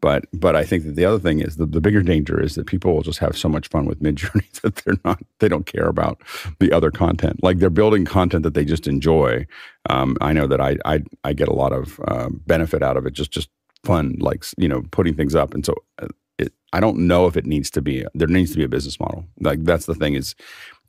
But 0.05 0.27
but 0.35 0.55
I 0.55 0.65
think 0.65 0.85
that 0.85 0.97
the 0.97 1.07
other 1.07 1.19
thing 1.19 1.41
is 1.41 1.57
the, 1.57 1.65
the 1.65 1.81
bigger 1.81 2.03
danger 2.03 2.39
is 2.39 2.57
that 2.57 2.67
people 2.67 2.93
will 2.93 3.01
just 3.01 3.21
have 3.21 3.39
so 3.39 3.49
much 3.49 3.69
fun 3.69 3.87
with 3.87 4.03
Midjourney 4.03 4.53
that 4.61 4.75
they're 4.77 4.99
not 5.03 5.23
they 5.39 5.49
don't 5.49 5.65
care 5.65 5.89
about 5.89 6.21
the 6.59 6.73
other 6.73 6.91
content. 6.91 7.43
Like 7.43 7.59
they're 7.59 7.71
building 7.71 8.05
content 8.05 8.43
that 8.43 8.53
they 8.53 8.67
just 8.67 8.87
enjoy. 8.87 9.47
Um, 9.89 10.19
I 10.21 10.35
know 10.35 10.47
that 10.47 10.61
I, 10.61 10.77
I 10.85 11.01
I 11.25 11.33
get 11.33 11.49
a 11.49 11.55
lot 11.55 11.73
of 11.73 11.99
uh, 12.07 12.29
benefit 12.47 12.83
out 12.83 12.99
of 12.99 13.07
it. 13.07 13.15
Just 13.15 13.31
just 13.31 13.49
fun, 13.83 14.17
like 14.21 14.45
you 14.59 14.69
know, 14.69 14.83
putting 14.91 15.15
things 15.15 15.35
up. 15.35 15.55
And 15.55 15.65
so 15.65 15.75
uh, 16.03 16.09
it, 16.37 16.53
I 16.75 16.81
don't 16.81 16.99
know 17.07 17.27
if 17.27 17.35
it 17.35 17.47
needs 17.47 17.71
to 17.71 17.81
be. 17.81 18.05
There 18.13 18.29
needs 18.29 18.51
to 18.51 18.59
be 18.59 18.65
a 18.65 18.69
business 18.69 19.01
model. 19.01 19.25
Like 19.41 19.65
that's 19.65 19.87
the 19.87 19.95
thing 19.95 20.13
is, 20.13 20.35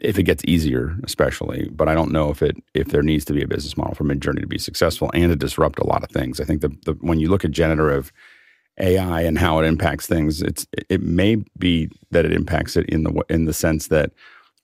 if 0.01 0.19
it 0.19 0.23
gets 0.23 0.43
easier, 0.45 0.93
especially. 1.05 1.69
But 1.71 1.87
I 1.87 1.93
don't 1.93 2.11
know 2.11 2.31
if 2.31 2.41
it 2.41 2.57
if 2.73 2.89
there 2.89 3.01
needs 3.01 3.23
to 3.25 3.33
be 3.33 3.43
a 3.43 3.47
business 3.47 3.77
model 3.77 3.95
for 3.95 4.03
Midjourney 4.03 4.41
to 4.41 4.47
be 4.47 4.59
successful 4.59 5.09
and 5.13 5.31
to 5.31 5.37
disrupt 5.37 5.79
a 5.79 5.87
lot 5.87 6.03
of 6.03 6.09
things. 6.09 6.41
I 6.41 6.43
think 6.43 6.59
the, 6.59 6.75
the 6.83 6.97
when 6.99 7.21
you 7.21 7.29
look 7.29 7.45
at 7.45 7.51
generative 7.51 8.11
AI 8.79 9.21
and 9.21 9.37
how 9.37 9.59
it 9.59 9.65
impacts 9.65 10.07
things, 10.07 10.41
it's 10.41 10.67
it 10.89 11.01
may 11.01 11.37
be 11.57 11.89
that 12.11 12.25
it 12.25 12.33
impacts 12.33 12.75
it 12.75 12.85
in 12.89 13.03
the 13.03 13.23
in 13.29 13.45
the 13.45 13.53
sense 13.53 13.87
that 13.87 14.11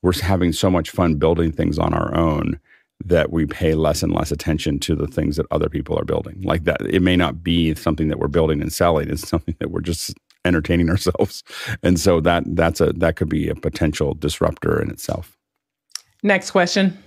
we're 0.01 0.13
having 0.21 0.51
so 0.51 0.69
much 0.69 0.89
fun 0.89 1.15
building 1.15 1.51
things 1.51 1.77
on 1.77 1.93
our 1.93 2.13
own 2.15 2.59
that 3.05 3.31
we 3.31 3.45
pay 3.45 3.73
less 3.73 4.03
and 4.03 4.13
less 4.13 4.31
attention 4.31 4.79
to 4.79 4.95
the 4.95 5.07
things 5.07 5.35
that 5.37 5.47
other 5.51 5.69
people 5.69 5.97
are 5.97 6.05
building. 6.05 6.41
Like 6.41 6.65
that, 6.65 6.81
it 6.81 7.01
may 7.01 7.15
not 7.15 7.43
be 7.43 7.73
something 7.75 8.09
that 8.09 8.19
we're 8.19 8.27
building 8.27 8.61
and 8.61 8.71
selling; 8.71 9.09
it's 9.09 9.27
something 9.27 9.55
that 9.59 9.71
we're 9.71 9.81
just 9.81 10.13
entertaining 10.43 10.89
ourselves, 10.89 11.43
and 11.83 11.99
so 11.99 12.19
that 12.21 12.43
that's 12.47 12.81
a 12.81 12.93
that 12.93 13.15
could 13.15 13.29
be 13.29 13.49
a 13.49 13.55
potential 13.55 14.13
disruptor 14.13 14.81
in 14.81 14.89
itself. 14.89 15.37
Next 16.23 16.51
question. 16.51 16.97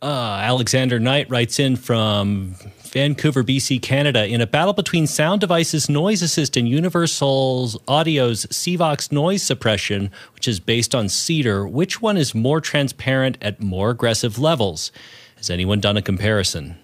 Uh, 0.00 0.38
Alexander 0.42 1.00
Knight 1.00 1.28
writes 1.28 1.58
in 1.58 1.74
from 1.74 2.54
Vancouver, 2.82 3.42
BC, 3.42 3.82
Canada. 3.82 4.26
In 4.26 4.40
a 4.40 4.46
battle 4.46 4.72
between 4.72 5.08
Sound 5.08 5.40
Devices 5.40 5.88
Noise 5.88 6.22
Assist 6.22 6.56
and 6.56 6.68
Universal 6.68 7.82
Audio's 7.88 8.46
CVOX 8.46 9.10
noise 9.10 9.42
suppression, 9.42 10.10
which 10.34 10.46
is 10.46 10.60
based 10.60 10.94
on 10.94 11.08
Cedar, 11.08 11.66
which 11.66 12.00
one 12.00 12.16
is 12.16 12.34
more 12.34 12.60
transparent 12.60 13.38
at 13.42 13.60
more 13.60 13.90
aggressive 13.90 14.38
levels? 14.38 14.92
Has 15.36 15.50
anyone 15.50 15.80
done 15.80 15.96
a 15.96 16.02
comparison? 16.02 16.76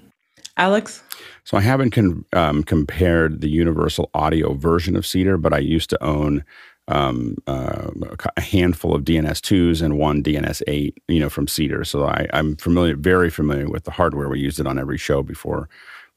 Alex? 0.57 1.03
So 1.44 1.57
I 1.57 1.61
haven't 1.61 1.90
con- 1.90 2.24
um, 2.33 2.64
compared 2.64 3.40
the 3.40 3.48
Universal 3.48 4.11
Audio 4.12 4.55
version 4.55 4.96
of 4.96 5.07
Cedar, 5.07 5.38
but 5.38 5.53
I 5.53 5.59
used 5.59 5.90
to 5.90 6.03
own 6.03 6.44
um, 6.88 7.36
uh, 7.46 7.90
a 8.36 8.40
handful 8.40 8.94
of 8.94 9.04
DNS 9.04 9.40
twos 9.40 9.80
and 9.80 9.98
one 9.98 10.22
DNS 10.22 10.62
eight, 10.66 10.98
you 11.08 11.20
know, 11.20 11.30
from 11.30 11.48
Cedar. 11.48 11.84
So 11.84 12.04
I, 12.04 12.26
I'm 12.32 12.56
familiar, 12.56 12.96
very 12.96 13.30
familiar 13.30 13.68
with 13.68 13.84
the 13.84 13.90
hardware. 13.90 14.28
We 14.28 14.40
used 14.40 14.60
it 14.60 14.66
on 14.66 14.78
every 14.78 14.98
show 14.98 15.22
before 15.22 15.68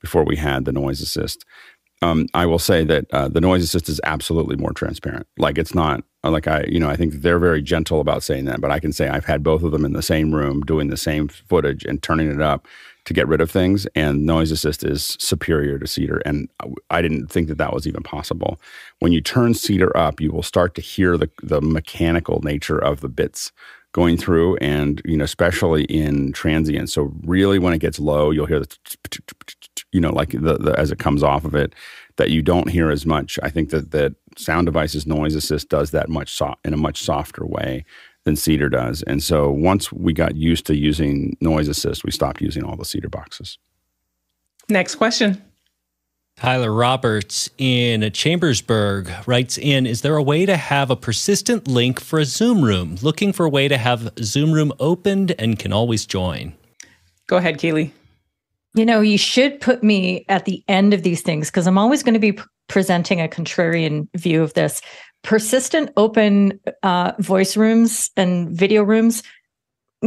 before 0.02 0.24
we 0.24 0.36
had 0.36 0.66
the 0.66 0.72
noise 0.72 1.02
assist. 1.02 1.46
Um, 2.04 2.28
I 2.36 2.46
will 2.46 2.60
say 2.60 2.84
that 2.84 3.06
uh, 3.12 3.28
the 3.28 3.42
noise 3.42 3.64
assist 3.64 3.90
is 3.90 4.00
absolutely 4.04 4.56
more 4.56 4.72
transparent. 4.72 5.26
Like 5.38 5.58
it's 5.58 5.74
not 5.74 6.04
like 6.24 6.48
I, 6.48 6.66
you 6.68 6.80
know, 6.80 6.90
I 6.90 6.96
think 6.96 7.14
they're 7.14 7.40
very 7.40 7.62
gentle 7.62 8.00
about 8.00 8.22
saying 8.22 8.46
that, 8.46 8.62
but 8.62 8.70
I 8.70 8.80
can 8.80 8.94
say 8.94 9.08
I've 9.08 9.26
had 9.26 9.42
both 9.42 9.64
of 9.64 9.72
them 9.72 9.86
in 9.86 9.94
the 9.94 10.04
same 10.04 10.36
room 10.36 10.62
doing 10.62 10.90
the 10.90 10.98
same 10.98 11.28
footage 11.28 11.86
and 11.86 12.04
turning 12.04 12.32
it 12.32 12.42
up 12.42 12.68
to 13.08 13.14
get 13.14 13.28
rid 13.28 13.40
of 13.40 13.50
things. 13.50 13.88
And 13.96 14.26
noise 14.26 14.52
assist 14.52 14.84
is 14.84 15.16
superior 15.18 15.80
to 15.80 15.88
Cedar. 15.88 16.18
And 16.26 16.50
I 16.90 17.02
didn't 17.02 17.28
think 17.28 17.48
that 17.48 17.58
that 17.58 17.72
was 17.72 17.88
even 17.88 18.04
possible. 18.04 18.60
When 19.00 19.14
you 19.14 19.22
turn 19.22 19.54
Cedar 19.54 19.96
up, 19.96 20.20
you 20.20 20.30
will 20.30 20.44
start 20.44 20.76
to 20.76 20.82
hear 20.82 21.18
the, 21.18 21.30
the 21.42 21.62
mechanical 21.62 22.42
nature 22.42 22.78
of 22.78 23.00
the 23.00 23.08
bits 23.08 23.54
going 23.94 24.18
through 24.18 24.58
and, 24.58 25.02
you 25.06 25.16
know, 25.16 25.24
especially 25.24 25.86
in 25.86 26.34
transient. 26.34 26.90
So 26.90 27.14
really 27.24 27.60
when 27.60 27.72
it 27.72 27.80
gets 27.80 27.98
low, 27.98 28.30
you'll 28.30 28.46
hear 28.46 28.60
the, 28.60 28.78
you 29.94 30.02
know, 30.02 30.12
like 30.12 30.32
the, 30.32 30.58
the 30.58 30.76
as 30.78 30.92
it 30.92 31.00
comes 31.00 31.24
off 31.24 31.46
of 31.46 31.56
it 31.56 31.74
that 32.18 32.30
you 32.30 32.42
don't 32.42 32.70
hear 32.70 32.92
as 32.92 33.06
much. 33.06 33.40
I 33.42 33.50
think 33.50 33.70
that, 33.70 33.92
that 33.92 34.16
sound 34.36 34.66
devices 34.66 35.08
noise 35.08 35.34
assist 35.34 35.70
does 35.70 35.92
that 35.92 36.10
much 36.10 36.34
so, 36.34 36.56
in 36.66 36.74
a 36.74 36.78
much 36.78 37.02
softer 37.02 37.46
way 37.46 37.86
than 38.28 38.36
Cedar 38.36 38.68
does. 38.68 39.04
And 39.04 39.24
so 39.24 39.50
once 39.50 39.92
we 39.92 40.12
got 40.12 40.36
used 40.36 40.66
to 40.66 40.76
using 40.76 41.38
noise 41.40 41.70
assist, 41.70 42.04
we 42.04 42.12
stopped 42.12 42.42
using 42.42 42.64
all 42.64 42.76
the 42.76 42.84
Cedar 42.84 43.08
boxes. 43.08 43.58
Next 44.68 44.96
question. 44.96 45.42
Tyler 46.36 46.72
Roberts 46.72 47.50
in 47.58 48.12
Chambersburg 48.12 49.10
writes 49.26 49.58
in 49.58 49.88
Is 49.88 50.02
there 50.02 50.18
a 50.18 50.22
way 50.22 50.46
to 50.46 50.58
have 50.58 50.92
a 50.92 50.96
persistent 50.98 51.70
link 51.70 52.02
for 52.02 52.20
a 52.20 52.26
Zoom 52.26 52.64
room? 52.64 52.98
Looking 53.02 53.32
for 53.32 53.46
a 53.46 53.50
way 53.50 53.70
to 53.70 53.78
have 53.78 54.12
Zoom 54.20 54.52
room 54.52 54.74
opened 54.80 55.34
and 55.40 55.58
can 55.58 55.72
always 55.72 56.06
join. 56.06 56.54
Go 57.28 57.38
ahead, 57.38 57.58
Keely. 57.58 57.94
You 58.76 58.86
know, 58.86 59.00
you 59.00 59.18
should 59.18 59.62
put 59.62 59.84
me 59.84 60.26
at 60.28 60.44
the 60.44 60.64
end 60.68 60.94
of 60.94 61.02
these 61.02 61.22
things 61.22 61.50
because 61.50 61.66
I'm 61.66 61.78
always 61.78 62.04
going 62.04 62.14
to 62.14 62.20
be 62.20 62.34
p- 62.34 62.44
presenting 62.68 63.22
a 63.22 63.28
contrarian 63.28 64.08
view 64.16 64.44
of 64.44 64.54
this 64.54 64.82
persistent 65.28 65.92
open 65.98 66.58
uh, 66.84 67.12
voice 67.20 67.58
rooms 67.58 68.10
and 68.16 68.50
video 68.50 68.82
rooms 68.82 69.24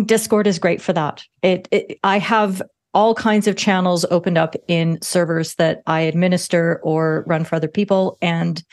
discord 0.07 0.47
is 0.47 0.59
great 0.59 0.81
for 0.81 0.95
that. 0.95 1.23
It, 1.43 1.69
it, 1.71 1.99
i 2.03 2.19
have 2.19 2.63
all 2.95 3.15
kinds 3.15 3.47
of 3.47 3.55
channels 3.55 4.07
opened 4.11 4.39
up 4.39 4.57
in 4.67 4.99
servers 5.03 5.57
that 5.57 5.83
i 5.87 6.01
administer 6.01 6.81
or 6.83 7.25
run 7.27 7.45
for 7.45 7.57
other 7.57 7.69
people 7.69 8.17
and 8.23 8.65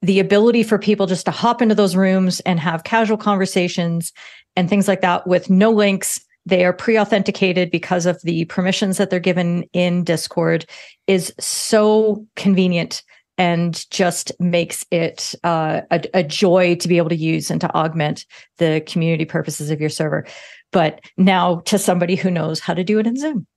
the 0.00 0.18
ability 0.18 0.64
for 0.64 0.76
people 0.76 1.06
just 1.06 1.24
to 1.26 1.30
hop 1.30 1.62
into 1.62 1.74
those 1.74 1.94
rooms 1.94 2.40
and 2.40 2.58
have 2.58 2.82
casual 2.82 3.16
conversations 3.16 4.12
and 4.56 4.68
things 4.68 4.88
like 4.88 5.02
that 5.02 5.24
with 5.28 5.50
no 5.50 5.70
links 5.70 6.18
they 6.44 6.64
are 6.64 6.72
pre-authenticated 6.72 7.70
because 7.70 8.06
of 8.06 8.20
the 8.22 8.44
permissions 8.46 8.96
that 8.96 9.08
they're 9.08 9.20
given 9.20 9.62
in 9.72 10.02
discord 10.02 10.66
is 11.06 11.32
so 11.38 12.26
convenient 12.34 13.04
and 13.42 13.90
just 13.90 14.30
makes 14.38 14.86
it 14.92 15.34
uh, 15.42 15.80
a, 15.90 16.00
a, 16.14 16.22
joy 16.22 16.76
to 16.76 16.86
be 16.86 16.96
able 16.96 17.08
to 17.08 17.16
use 17.16 17.50
and 17.50 17.60
to 17.60 17.74
augment 17.74 18.24
the 18.58 18.80
community 18.86 19.24
purposes 19.24 19.68
of 19.68 19.80
your 19.80 19.90
server. 19.90 20.24
But 20.70 21.00
now 21.16 21.56
to 21.62 21.76
somebody 21.76 22.14
who 22.14 22.30
knows 22.30 22.60
how 22.60 22.72
to 22.72 22.84
do 22.84 23.00
it 23.00 23.06
in 23.08 23.16
Zoom. 23.16 23.48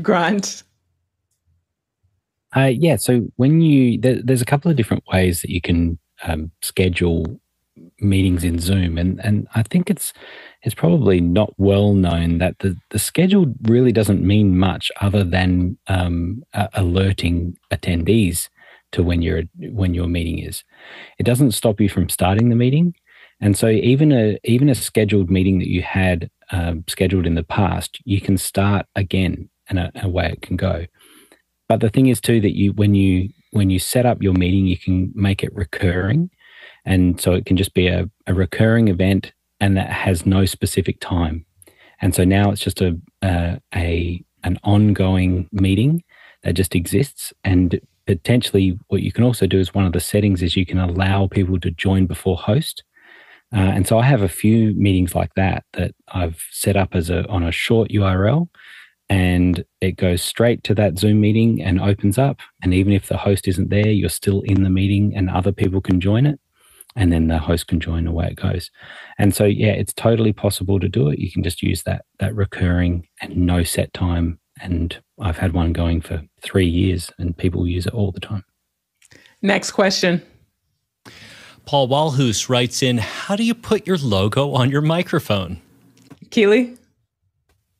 Grant. 0.00 0.62
Uh, 2.54 2.70
yeah, 2.72 2.94
so 2.94 3.26
when 3.34 3.60
you 3.60 3.98
there, 3.98 4.22
there's 4.22 4.42
a 4.42 4.52
couple 4.52 4.70
of 4.70 4.76
different 4.76 5.02
ways 5.12 5.42
that 5.42 5.50
you 5.50 5.60
can 5.60 5.98
um, 6.22 6.52
schedule 6.62 7.40
meetings 7.98 8.44
in 8.44 8.60
Zoom, 8.60 8.96
and 8.96 9.20
and 9.24 9.48
I 9.56 9.64
think 9.64 9.90
it's 9.90 10.12
it's 10.62 10.74
probably 10.74 11.20
not 11.20 11.52
well 11.58 11.94
known 11.94 12.38
that 12.38 12.60
the 12.60 12.76
the 12.90 12.98
schedule 13.00 13.52
really 13.62 13.92
doesn't 13.92 14.22
mean 14.22 14.56
much 14.56 14.92
other 15.00 15.24
than 15.24 15.76
um, 15.88 16.44
uh, 16.54 16.68
alerting 16.74 17.58
attendees 17.72 18.48
to 18.92 19.02
when 19.02 19.22
your 19.22 19.42
when 19.58 19.94
your 19.94 20.06
meeting 20.06 20.38
is. 20.38 20.64
It 21.18 21.24
doesn't 21.24 21.52
stop 21.52 21.80
you 21.80 21.88
from 21.88 22.08
starting 22.08 22.48
the 22.48 22.56
meeting, 22.56 22.94
and 23.40 23.56
so 23.56 23.68
even 23.68 24.12
a 24.12 24.38
even 24.44 24.68
a 24.68 24.74
scheduled 24.74 25.30
meeting 25.30 25.58
that 25.58 25.68
you 25.68 25.82
had 25.82 26.30
um, 26.50 26.84
scheduled 26.88 27.26
in 27.26 27.34
the 27.34 27.42
past, 27.42 28.00
you 28.04 28.20
can 28.20 28.38
start 28.38 28.86
again, 28.96 29.48
and 29.68 29.90
away 30.02 30.32
it 30.32 30.42
can 30.42 30.56
go. 30.56 30.86
But 31.68 31.80
the 31.80 31.90
thing 31.90 32.06
is 32.06 32.20
too 32.20 32.40
that 32.40 32.56
you 32.56 32.72
when 32.72 32.94
you 32.94 33.28
when 33.52 33.70
you 33.70 33.78
set 33.78 34.06
up 34.06 34.22
your 34.22 34.34
meeting, 34.34 34.66
you 34.66 34.78
can 34.78 35.12
make 35.14 35.42
it 35.42 35.54
recurring, 35.54 36.30
and 36.84 37.20
so 37.20 37.32
it 37.32 37.46
can 37.46 37.56
just 37.56 37.74
be 37.74 37.88
a, 37.88 38.08
a 38.26 38.34
recurring 38.34 38.88
event, 38.88 39.32
and 39.60 39.76
that 39.76 39.90
has 39.90 40.26
no 40.26 40.44
specific 40.44 41.00
time. 41.00 41.44
And 42.00 42.14
so 42.14 42.24
now 42.24 42.50
it's 42.50 42.60
just 42.60 42.80
a, 42.80 42.96
a, 43.22 43.60
a 43.74 44.24
an 44.44 44.58
ongoing 44.62 45.48
meeting 45.52 46.04
that 46.42 46.54
just 46.54 46.74
exists 46.74 47.32
and 47.44 47.80
potentially 48.08 48.78
what 48.86 49.02
you 49.02 49.12
can 49.12 49.22
also 49.22 49.46
do 49.46 49.60
is 49.60 49.74
one 49.74 49.84
of 49.84 49.92
the 49.92 50.00
settings 50.00 50.42
is 50.42 50.56
you 50.56 50.64
can 50.64 50.78
allow 50.78 51.26
people 51.28 51.60
to 51.60 51.70
join 51.70 52.06
before 52.06 52.38
host. 52.38 52.82
Uh, 53.54 53.58
and 53.58 53.86
so 53.86 53.98
I 53.98 54.04
have 54.04 54.22
a 54.22 54.30
few 54.30 54.72
meetings 54.76 55.14
like 55.14 55.34
that 55.34 55.64
that 55.74 55.94
I've 56.08 56.42
set 56.50 56.74
up 56.74 56.94
as 56.94 57.10
a 57.10 57.28
on 57.28 57.42
a 57.42 57.52
short 57.52 57.90
URL 57.90 58.48
and 59.10 59.62
it 59.82 59.96
goes 59.96 60.22
straight 60.22 60.64
to 60.64 60.74
that 60.76 60.98
Zoom 60.98 61.20
meeting 61.20 61.62
and 61.62 61.82
opens 61.82 62.16
up. 62.16 62.40
And 62.62 62.72
even 62.72 62.94
if 62.94 63.08
the 63.08 63.18
host 63.18 63.46
isn't 63.46 63.68
there, 63.68 63.88
you're 63.88 64.08
still 64.08 64.40
in 64.40 64.62
the 64.62 64.70
meeting 64.70 65.14
and 65.14 65.28
other 65.28 65.52
people 65.52 65.82
can 65.82 66.00
join 66.00 66.24
it. 66.24 66.40
And 66.96 67.12
then 67.12 67.28
the 67.28 67.38
host 67.38 67.66
can 67.66 67.78
join 67.78 68.06
away 68.06 68.28
it 68.28 68.36
goes. 68.36 68.70
And 69.18 69.34
so 69.34 69.44
yeah, 69.44 69.72
it's 69.72 69.92
totally 69.92 70.32
possible 70.32 70.80
to 70.80 70.88
do 70.88 71.10
it. 71.10 71.18
You 71.18 71.30
can 71.30 71.42
just 71.42 71.62
use 71.62 71.82
that 71.82 72.06
that 72.20 72.34
recurring 72.34 73.06
and 73.20 73.36
no 73.36 73.64
set 73.64 73.92
time 73.92 74.40
and 74.60 74.98
I've 75.20 75.38
had 75.38 75.52
one 75.52 75.72
going 75.72 76.00
for 76.00 76.22
three 76.40 76.66
years, 76.66 77.10
and 77.18 77.36
people 77.36 77.66
use 77.66 77.86
it 77.86 77.94
all 77.94 78.12
the 78.12 78.20
time. 78.20 78.44
Next 79.42 79.72
question. 79.72 80.22
Paul 81.64 81.88
Walhus 81.88 82.48
writes 82.48 82.82
in 82.82 82.98
How 82.98 83.36
do 83.36 83.44
you 83.44 83.54
put 83.54 83.86
your 83.86 83.98
logo 83.98 84.52
on 84.52 84.70
your 84.70 84.80
microphone? 84.80 85.60
Keely? 86.30 86.76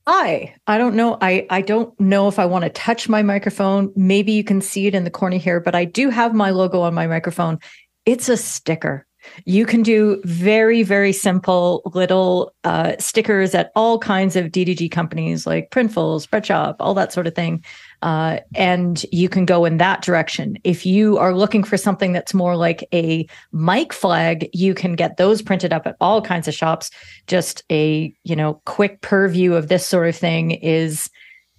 I 0.07 0.55
I 0.66 0.79
don't 0.79 0.95
know. 0.95 1.18
I 1.20 1.47
I 1.51 1.61
don't 1.61 1.99
know 2.01 2.29
if 2.29 2.39
I 2.39 2.47
want 2.47 2.64
to 2.64 2.70
touch 2.70 3.09
my 3.09 3.22
microphone. 3.22 3.93
Maybe 3.97 4.33
you 4.33 4.45
can 4.45 4.61
see 4.61 4.87
it 4.87 4.95
in 4.95 5.05
the 5.05 5.11
corner 5.11 5.37
here, 5.37 5.61
but 5.61 5.74
I 5.74 5.85
do 5.85 6.11
have 6.11 6.35
my 6.35 6.51
logo 6.51 6.81
on 6.81 6.95
my 6.95 7.07
microphone. 7.07 7.59
It's 8.07 8.29
a 8.29 8.37
sticker. 8.37 9.07
You 9.45 9.66
can 9.66 9.83
do 9.83 10.20
very, 10.24 10.83
very 10.83 11.12
simple 11.12 11.83
little 11.95 12.55
uh, 12.64 12.95
stickers 12.99 13.55
at 13.55 13.70
all 13.74 13.99
kinds 13.99 14.37
of 14.37 14.47
DTG 14.47 14.91
companies 14.91 15.47
like 15.47 15.70
Printful, 15.70 16.26
Spreadshop, 16.26 16.76
all 16.81 16.95
that 16.95 17.12
sort 17.12 17.26
of 17.26 17.35
thing. 17.35 17.64
Uh, 18.03 18.39
and 18.55 19.05
you 19.11 19.29
can 19.29 19.45
go 19.45 19.64
in 19.64 19.79
that 19.79 20.03
direction. 20.03 20.57
If 20.64 20.87
you 20.87 21.18
are 21.18 21.35
looking 21.35 21.64
for 21.64 21.76
something 21.76 22.12
that's 22.12 22.35
more 22.35 22.57
like 22.57 22.87
a 22.93 23.26
mic 23.53 23.93
flag, 23.93 24.49
you 24.53 24.74
can 24.74 24.95
get 24.95 25.16
those 25.16 25.43
printed 25.43 25.72
up 25.72 25.87
at 25.87 25.97
all 26.01 26.22
kinds 26.22 26.47
of 26.47 26.55
shops. 26.55 26.91
Just 27.26 27.64
a, 27.70 28.14
you 28.24 28.37
know, 28.37 28.61
quick 28.66 29.01
purview 29.01 29.55
of 29.55 29.68
this 29.68 29.87
sort 29.87 30.09
of 30.09 30.16
thing 30.16 30.53
is 30.53 31.11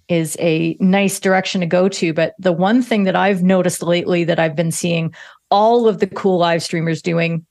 is 0.08 0.36
a 0.40 0.76
nice 0.80 1.20
direction 1.20 1.60
to 1.60 1.66
go 1.66 1.88
to. 1.88 2.12
But 2.12 2.34
the 2.36 2.52
one 2.52 2.82
thing 2.82 3.04
that 3.04 3.14
I've 3.14 3.44
noticed 3.44 3.80
lately 3.80 4.24
that 4.24 4.40
I've 4.40 4.56
been 4.56 4.72
seeing 4.72 5.14
all 5.50 5.86
of 5.86 6.00
the 6.00 6.06
cool 6.08 6.38
live 6.38 6.62
streamers 6.62 7.00
doing 7.00 7.46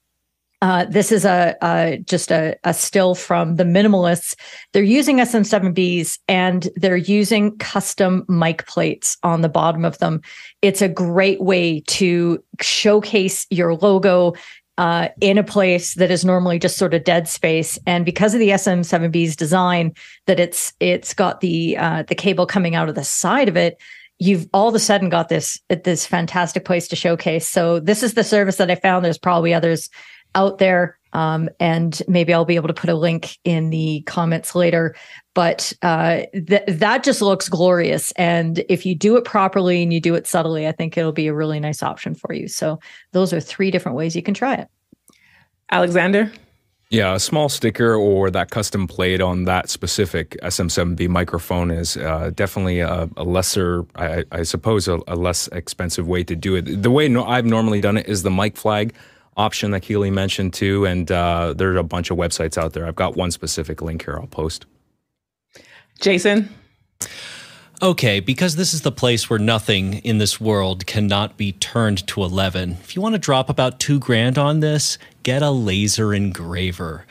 uh, 0.62 0.84
this 0.84 1.10
is 1.10 1.24
a, 1.24 1.56
a 1.62 1.98
just 2.04 2.30
a, 2.30 2.56
a, 2.64 2.74
still 2.74 3.14
from 3.14 3.56
the 3.56 3.64
minimalists. 3.64 4.34
They're 4.72 4.82
using 4.82 5.16
SM7Bs 5.16 6.18
and 6.28 6.68
they're 6.76 6.96
using 6.96 7.56
custom 7.56 8.26
mic 8.28 8.66
plates 8.66 9.16
on 9.22 9.40
the 9.40 9.48
bottom 9.48 9.84
of 9.84 9.98
them. 9.98 10.20
It's 10.60 10.82
a 10.82 10.88
great 10.88 11.40
way 11.40 11.80
to 11.80 12.44
showcase 12.60 13.46
your 13.48 13.74
logo 13.74 14.34
uh, 14.76 15.08
in 15.20 15.38
a 15.38 15.44
place 15.44 15.94
that 15.94 16.10
is 16.10 16.24
normally 16.24 16.58
just 16.58 16.76
sort 16.76 16.94
of 16.94 17.04
dead 17.04 17.26
space. 17.26 17.78
And 17.86 18.04
because 18.04 18.34
of 18.34 18.40
the 18.40 18.50
SM7B's 18.50 19.36
design, 19.36 19.94
that 20.26 20.38
it's 20.38 20.74
it's 20.78 21.14
got 21.14 21.40
the 21.40 21.76
uh, 21.78 22.02
the 22.02 22.14
cable 22.14 22.46
coming 22.46 22.74
out 22.74 22.88
of 22.88 22.94
the 22.94 23.04
side 23.04 23.48
of 23.48 23.56
it 23.56 23.78
you've 24.22 24.46
all 24.52 24.68
of 24.68 24.74
a 24.74 24.78
sudden 24.78 25.08
got 25.08 25.30
this 25.30 25.58
this 25.82 26.06
fantastic 26.06 26.66
place 26.66 26.86
to 26.86 26.94
showcase. 26.94 27.48
So 27.48 27.80
this 27.80 28.02
is 28.02 28.12
the 28.12 28.22
service 28.22 28.56
that 28.56 28.70
I 28.70 28.74
found. 28.74 29.02
There's 29.02 29.16
probably 29.16 29.54
others 29.54 29.88
out 30.34 30.58
there. 30.58 30.98
Um, 31.12 31.48
and 31.58 32.00
maybe 32.06 32.32
I'll 32.32 32.44
be 32.44 32.54
able 32.54 32.68
to 32.68 32.74
put 32.74 32.88
a 32.88 32.94
link 32.94 33.36
in 33.44 33.70
the 33.70 34.02
comments 34.02 34.54
later. 34.54 34.94
But 35.34 35.72
uh, 35.82 36.22
th- 36.32 36.62
that 36.68 37.02
just 37.02 37.20
looks 37.20 37.48
glorious. 37.48 38.12
And 38.12 38.64
if 38.68 38.86
you 38.86 38.94
do 38.94 39.16
it 39.16 39.24
properly 39.24 39.82
and 39.82 39.92
you 39.92 40.00
do 40.00 40.14
it 40.14 40.26
subtly, 40.26 40.68
I 40.68 40.72
think 40.72 40.96
it'll 40.96 41.10
be 41.10 41.26
a 41.26 41.34
really 41.34 41.58
nice 41.58 41.82
option 41.82 42.14
for 42.14 42.32
you. 42.32 42.46
So 42.46 42.78
those 43.12 43.32
are 43.32 43.40
three 43.40 43.70
different 43.70 43.96
ways 43.96 44.14
you 44.14 44.22
can 44.22 44.34
try 44.34 44.54
it. 44.54 44.68
Alexander? 45.72 46.30
Yeah, 46.90 47.14
a 47.14 47.20
small 47.20 47.48
sticker 47.48 47.94
or 47.94 48.32
that 48.32 48.50
custom 48.50 48.88
plate 48.88 49.20
on 49.20 49.44
that 49.44 49.70
specific 49.70 50.36
SM7B 50.42 51.08
microphone 51.08 51.70
is 51.70 51.96
uh, 51.96 52.32
definitely 52.34 52.80
a, 52.80 53.08
a 53.16 53.22
lesser, 53.22 53.86
I, 53.94 54.24
I 54.32 54.42
suppose, 54.42 54.88
a, 54.88 54.98
a, 55.06 55.14
less 55.14 55.46
expensive 55.48 56.08
way 56.08 56.24
to 56.24 56.34
do 56.34 56.56
it. 56.56 56.82
The 56.82 56.90
way 56.90 57.06
no, 57.06 57.24
I've 57.24 57.46
normally 57.46 57.80
done 57.80 57.96
it 57.96 58.08
is 58.08 58.24
the 58.24 58.30
mic 58.30 58.56
flag 58.56 58.92
option 59.40 59.70
that 59.72 59.80
Keeley 59.80 60.10
mentioned 60.10 60.52
too. 60.52 60.84
And 60.84 61.10
uh, 61.10 61.54
there's 61.56 61.78
a 61.78 61.82
bunch 61.82 62.10
of 62.10 62.16
websites 62.16 62.56
out 62.58 62.72
there. 62.74 62.86
I've 62.86 62.94
got 62.94 63.16
one 63.16 63.30
specific 63.30 63.82
link 63.82 64.04
here 64.04 64.16
I'll 64.16 64.26
post. 64.26 64.66
Jason? 66.00 66.48
Okay, 67.82 68.20
because 68.20 68.56
this 68.56 68.74
is 68.74 68.82
the 68.82 68.92
place 68.92 69.30
where 69.30 69.38
nothing 69.38 69.94
in 69.94 70.18
this 70.18 70.38
world 70.38 70.84
cannot 70.84 71.38
be 71.38 71.52
turned 71.52 72.06
to 72.08 72.22
11. 72.22 72.72
If 72.82 72.94
you 72.94 73.00
want 73.00 73.14
to 73.14 73.18
drop 73.18 73.48
about 73.48 73.80
two 73.80 73.98
grand 73.98 74.36
on 74.36 74.60
this, 74.60 74.98
get 75.22 75.40
a 75.40 75.50
laser 75.50 76.12
engraver. 76.12 77.06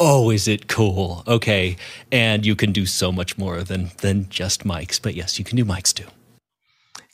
Oh, 0.00 0.30
is 0.30 0.48
it 0.48 0.66
cool? 0.66 1.22
Okay, 1.28 1.76
and 2.10 2.44
you 2.44 2.56
can 2.56 2.72
do 2.72 2.84
so 2.84 3.12
much 3.12 3.38
more 3.38 3.62
than 3.62 3.90
than 3.98 4.28
just 4.28 4.64
mics. 4.64 5.00
But 5.00 5.14
yes, 5.14 5.38
you 5.38 5.44
can 5.44 5.56
do 5.56 5.64
mics 5.64 5.94
too. 5.94 6.06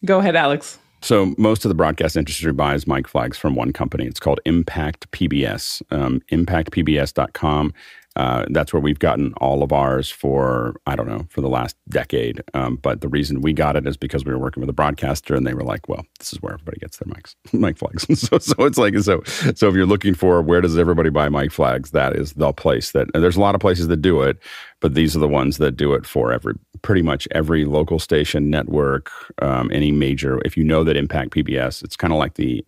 Go 0.05 0.19
ahead, 0.19 0.37
Alex. 0.37 0.79
So 1.05 1.35
most 1.37 1.67
of 1.67 1.69
the 1.69 1.75
broadcast 1.75 2.17
industry 2.17 2.51
buys 2.55 2.87
mic 2.87 3.07
flags 3.07 3.37
from 3.37 3.55
one 3.55 3.75
company. 3.75 4.07
It's 4.07 4.19
called 4.19 4.41
Impact 4.47 5.11
PBS. 5.11 5.83
Um, 5.91 6.23
ImpactPBS.com. 6.33 7.75
Uh, 8.17 8.47
that's 8.51 8.73
where 8.73 8.81
we've 8.81 9.01
gotten 9.01 9.33
all 9.39 9.63
of 9.63 9.73
ours 9.73 10.09
for 10.11 10.77
I 10.87 10.95
don't 10.95 11.09
know 11.09 11.27
for 11.31 11.41
the 11.41 11.49
last 11.49 11.77
decade. 11.89 12.43
Um, 12.55 12.77
but 12.77 13.01
the 13.01 13.09
reason 13.09 13.41
we 13.41 13.53
got 13.53 13.77
it 13.77 13.87
is 13.87 13.97
because 13.97 14.25
we 14.25 14.33
were 14.33 14.39
working 14.39 14.61
with 14.61 14.71
a 14.71 14.75
broadcaster, 14.75 15.35
and 15.35 15.47
they 15.47 15.55
were 15.55 15.65
like, 15.65 15.89
"Well, 15.89 16.05
this 16.19 16.33
is 16.33 16.41
where 16.41 16.55
everybody 16.55 16.79
gets 16.79 16.99
their 16.99 17.13
mics, 17.13 17.35
mic 17.53 17.77
flags." 17.77 18.07
so, 18.21 18.39
so 18.39 18.55
it's 18.65 18.79
like 18.79 18.97
so. 18.99 19.23
So 19.25 19.69
if 19.69 19.75
you're 19.75 19.87
looking 19.87 20.15
for 20.15 20.41
where 20.43 20.61
does 20.61 20.79
everybody 20.79 21.11
buy 21.11 21.29
mic 21.29 21.51
flags, 21.51 21.91
that 21.91 22.15
is 22.15 22.35
the 22.35 22.53
place 22.53 22.93
that. 22.93 23.09
there's 23.15 23.37
a 23.37 23.41
lot 23.41 23.55
of 23.55 23.61
places 23.61 23.89
that 23.89 23.97
do 23.99 24.23
it, 24.23 24.39
but 24.81 24.95
these 24.95 25.17
are 25.17 25.21
the 25.21 25.29
ones 25.29 25.59
that 25.59 25.77
do 25.77 25.95
it 25.95 26.07
for 26.07 26.33
every 26.33 26.55
pretty 26.83 27.03
much 27.03 27.27
every 27.33 27.65
local 27.65 27.99
station 27.99 28.51
network, 28.51 29.11
um, 29.43 29.71
any 29.73 29.91
major. 29.91 30.41
If 30.45 30.57
you 30.57 30.63
know 30.63 30.85
that 30.85 30.97
Impact 30.97 31.31
PBS, 31.31 31.83
it's 31.83 31.97
kind 31.97 32.13
of 32.13 32.19
like 32.19 32.35
the 32.35 32.65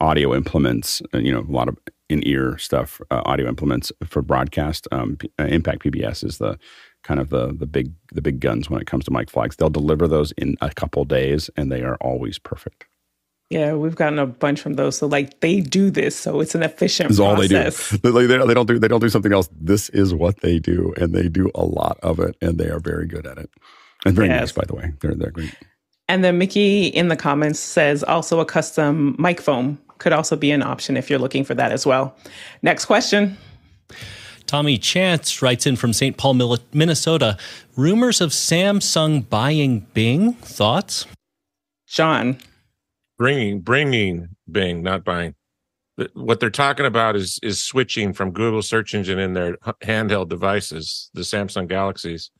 audio 0.00 0.34
implements. 0.34 1.00
You 1.14 1.32
know, 1.32 1.40
a 1.40 1.52
lot 1.52 1.68
of 1.68 1.78
in 2.10 2.26
ear 2.26 2.58
stuff, 2.58 3.00
uh, 3.10 3.22
audio 3.24 3.48
implements 3.48 3.92
for 4.04 4.22
broadcast. 4.22 4.88
Um, 4.92 5.18
uh, 5.38 5.44
Impact 5.44 5.82
PBS 5.82 6.24
is 6.24 6.38
the 6.38 6.58
kind 7.02 7.20
of 7.20 7.30
the 7.30 7.52
the 7.52 7.66
big 7.66 7.92
the 8.12 8.22
big 8.22 8.40
guns 8.40 8.68
when 8.68 8.80
it 8.80 8.86
comes 8.86 9.04
to 9.04 9.10
mic 9.10 9.30
flags. 9.30 9.56
They'll 9.56 9.70
deliver 9.70 10.08
those 10.08 10.32
in 10.32 10.56
a 10.60 10.70
couple 10.70 11.04
days, 11.04 11.50
and 11.56 11.70
they 11.70 11.82
are 11.82 11.96
always 12.00 12.38
perfect. 12.38 12.86
Yeah, 13.50 13.74
we've 13.74 13.96
gotten 13.96 14.20
a 14.20 14.26
bunch 14.26 14.60
from 14.60 14.74
those. 14.74 14.98
So 14.98 15.06
like 15.08 15.40
they 15.40 15.60
do 15.60 15.90
this, 15.90 16.14
so 16.16 16.40
it's 16.40 16.54
an 16.54 16.62
efficient. 16.62 17.10
It's 17.10 17.18
all 17.18 17.34
they 17.36 17.48
do. 17.48 17.56
They, 18.02 18.26
they 18.26 18.54
don't 18.54 18.66
do 18.66 18.78
they 18.78 18.88
don't 18.88 19.00
do 19.00 19.08
something 19.08 19.32
else. 19.32 19.48
This 19.52 19.88
is 19.90 20.14
what 20.14 20.40
they 20.40 20.58
do, 20.58 20.94
and 20.96 21.12
they 21.12 21.28
do 21.28 21.50
a 21.54 21.64
lot 21.64 21.98
of 22.02 22.20
it, 22.20 22.36
and 22.40 22.58
they 22.58 22.68
are 22.68 22.80
very 22.80 23.06
good 23.06 23.26
at 23.26 23.38
it, 23.38 23.50
and 24.04 24.14
very 24.14 24.28
yes. 24.28 24.40
nice, 24.40 24.52
by 24.52 24.64
the 24.66 24.74
way. 24.74 24.92
They're 25.00 25.14
they're 25.14 25.30
great. 25.30 25.54
And 26.08 26.24
then 26.24 26.38
Mickey 26.38 26.86
in 26.88 27.06
the 27.06 27.16
comments 27.16 27.60
says 27.60 28.02
also 28.02 28.40
a 28.40 28.44
custom 28.44 29.14
mic 29.18 29.40
foam 29.40 29.78
could 30.00 30.12
also 30.12 30.34
be 30.34 30.50
an 30.50 30.62
option 30.62 30.96
if 30.96 31.08
you're 31.08 31.18
looking 31.18 31.44
for 31.44 31.54
that 31.54 31.70
as 31.70 31.86
well. 31.86 32.16
Next 32.62 32.86
question. 32.86 33.36
Tommy 34.46 34.78
Chance 34.78 35.42
writes 35.42 35.66
in 35.66 35.76
from 35.76 35.92
St. 35.92 36.16
Paul, 36.16 36.58
Minnesota. 36.72 37.36
Rumors 37.76 38.20
of 38.20 38.30
Samsung 38.30 39.28
buying 39.28 39.86
Bing. 39.94 40.32
Thoughts? 40.32 41.06
Sean. 41.84 42.38
Bringing, 43.16 43.60
bringing 43.60 44.28
Bing, 44.50 44.82
not 44.82 45.04
buying. 45.04 45.34
What 46.14 46.40
they're 46.40 46.48
talking 46.48 46.86
about 46.86 47.14
is 47.14 47.38
is 47.42 47.62
switching 47.62 48.14
from 48.14 48.30
Google 48.30 48.62
search 48.62 48.94
engine 48.94 49.18
in 49.18 49.34
their 49.34 49.58
handheld 49.84 50.30
devices, 50.30 51.10
the 51.12 51.20
Samsung 51.20 51.68
Galaxies, 51.68 52.30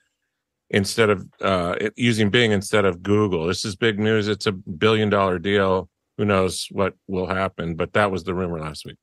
instead 0.70 1.10
of 1.10 1.28
uh, 1.42 1.74
using 1.94 2.30
Bing 2.30 2.52
instead 2.52 2.86
of 2.86 3.02
Google. 3.02 3.46
This 3.46 3.66
is 3.66 3.76
big 3.76 3.98
news. 3.98 4.28
It's 4.28 4.46
a 4.46 4.52
billion 4.52 5.10
dollar 5.10 5.38
deal 5.38 5.89
who 6.20 6.26
knows 6.26 6.68
what 6.70 6.92
will 7.08 7.26
happen? 7.26 7.76
But 7.76 7.94
that 7.94 8.10
was 8.10 8.24
the 8.24 8.34
rumor 8.34 8.60
last 8.60 8.84
week. 8.84 8.98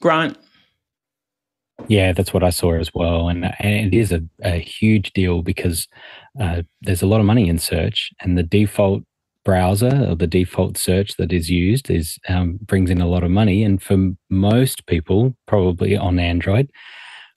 Grant. 0.00 0.38
Yeah, 1.86 2.12
that's 2.12 2.32
what 2.32 2.42
I 2.42 2.48
saw 2.48 2.72
as 2.76 2.94
well, 2.94 3.28
and, 3.28 3.44
and 3.44 3.92
it 3.92 3.94
is 3.94 4.10
a, 4.10 4.22
a 4.42 4.58
huge 4.58 5.12
deal 5.12 5.42
because 5.42 5.86
uh, 6.40 6.62
there's 6.80 7.02
a 7.02 7.06
lot 7.06 7.20
of 7.20 7.26
money 7.26 7.46
in 7.46 7.58
search, 7.58 8.10
and 8.20 8.38
the 8.38 8.42
default 8.42 9.02
browser 9.44 10.06
or 10.08 10.14
the 10.14 10.26
default 10.26 10.78
search 10.78 11.16
that 11.18 11.30
is 11.30 11.50
used 11.50 11.90
is 11.90 12.18
um, 12.30 12.58
brings 12.62 12.88
in 12.88 13.02
a 13.02 13.08
lot 13.08 13.22
of 13.22 13.30
money, 13.30 13.62
and 13.62 13.82
for 13.82 14.12
most 14.30 14.86
people, 14.86 15.36
probably 15.46 15.94
on 15.94 16.18
Android, 16.18 16.70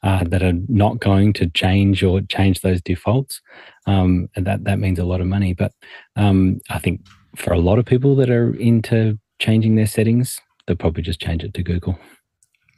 uh, 0.03 0.23
that 0.25 0.43
are 0.43 0.57
not 0.69 1.01
going 1.01 1.33
to 1.33 1.49
change 1.49 2.03
or 2.03 2.21
change 2.21 2.61
those 2.61 2.81
defaults, 2.81 3.41
um, 3.85 4.29
and 4.38 4.47
that 4.47 4.63
that 4.63 4.79
means 4.79 4.97
a 4.97 5.03
lot 5.03 5.19
of 5.19 5.27
money. 5.27 5.53
But 5.53 5.73
um, 6.15 6.61
I 6.69 6.79
think 6.79 7.01
for 7.38 7.53
a 7.53 7.59
lot 7.59 7.79
of 7.79 7.85
people 7.85 8.15
that 8.15 8.29
are 8.29 8.55
into 8.55 9.17
changing 9.39 9.75
their 9.75 9.88
settings, 9.88 10.39
they'll 10.65 10.75
probably 10.75 11.03
just 11.03 11.21
change 11.21 11.43
it 11.43 11.53
to 11.53 11.63
Google. 11.63 11.97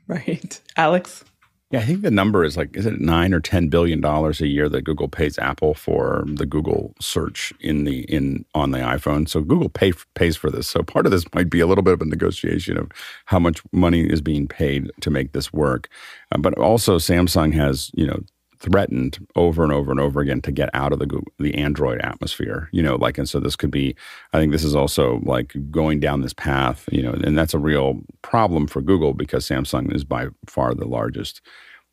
Right. 0.08 0.60
Alex? 0.76 1.24
Yeah, 1.72 1.82
I 1.82 1.84
think 1.84 2.02
the 2.02 2.10
number 2.10 2.44
is 2.44 2.58
like, 2.58 2.76
is 2.76 2.88
it 2.88 3.00
nine 3.00 3.32
or 3.32 3.40
ten 3.40 3.70
billion 3.70 4.02
dollars 4.02 4.42
a 4.42 4.48
year 4.48 4.68
that 4.70 4.82
Google 4.86 5.08
pays 5.08 5.38
Apple 5.38 5.76
for 5.76 6.24
the 6.26 6.48
Google 6.48 6.96
search 7.00 7.54
in 7.60 7.84
the 7.84 8.02
in 8.12 8.44
on 8.56 8.72
the 8.72 8.80
iPhone? 8.80 9.30
So 9.30 9.42
Google 9.42 9.70
pay, 9.70 9.94
pays 10.16 10.36
for 10.36 10.50
this. 10.50 10.68
So 10.68 10.82
part 10.82 11.06
of 11.06 11.12
this 11.12 11.32
might 11.36 11.52
be 11.52 11.60
a 11.60 11.68
little 11.68 11.84
bit 11.84 11.94
of 11.94 12.02
a 12.02 12.06
negotiation 12.06 12.76
of 12.76 12.90
how 13.26 13.38
much 13.38 13.62
money 13.72 14.02
is 14.02 14.20
being 14.20 14.48
paid 14.48 14.90
to 15.02 15.12
make 15.12 15.34
this 15.34 15.54
work. 15.54 15.90
Uh, 16.32 16.40
but 16.40 16.58
also, 16.58 16.98
Samsung 16.98 17.54
has 17.54 17.92
you 17.94 18.08
know 18.08 18.20
threatened 18.60 19.26
over 19.36 19.64
and 19.64 19.72
over 19.72 19.92
and 19.92 20.00
over 20.00 20.20
again 20.20 20.42
to 20.42 20.52
get 20.52 20.70
out 20.74 20.92
of 20.92 21.00
the 21.00 21.22
the 21.40 21.56
Android 21.56 22.02
atmosphere. 22.02 22.70
You 22.72 22.84
know, 22.84 22.96
like 22.96 23.18
and 23.18 23.28
so 23.28 23.40
this 23.40 23.56
could 23.56 23.72
be. 23.72 23.96
I 24.34 24.40
think 24.40 24.52
this 24.52 24.64
is 24.64 24.76
also 24.76 25.20
like 25.24 25.54
going 25.72 26.00
down 26.00 26.22
this 26.22 26.34
path. 26.34 26.88
You 26.92 27.04
know, 27.04 27.12
and 27.12 27.38
that's 27.38 27.54
a 27.54 27.60
real 27.60 28.02
problem 28.22 28.68
for 28.68 28.82
Google 28.82 29.14
because 29.14 29.48
Samsung 29.48 29.94
is 29.94 30.04
by 30.04 30.28
far 30.46 30.74
the 30.74 30.88
largest 30.88 31.42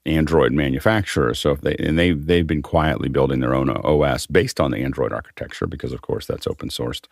Android 0.06 0.52
manufacturer. 0.52 1.34
So 1.34 1.50
if 1.50 1.60
they 1.60 1.76
and 1.76 1.98
they 1.98 2.12
they've 2.12 2.46
been 2.46 2.62
quietly 2.62 3.08
building 3.08 3.40
their 3.40 3.54
own 3.54 3.70
OS 3.70 4.26
based 4.26 4.60
on 4.60 4.70
the 4.70 4.78
Android 4.78 5.12
architecture 5.12 5.66
because 5.66 5.92
of 5.92 6.02
course 6.02 6.26
that's 6.26 6.46
open 6.46 6.68
sourced, 6.68 7.06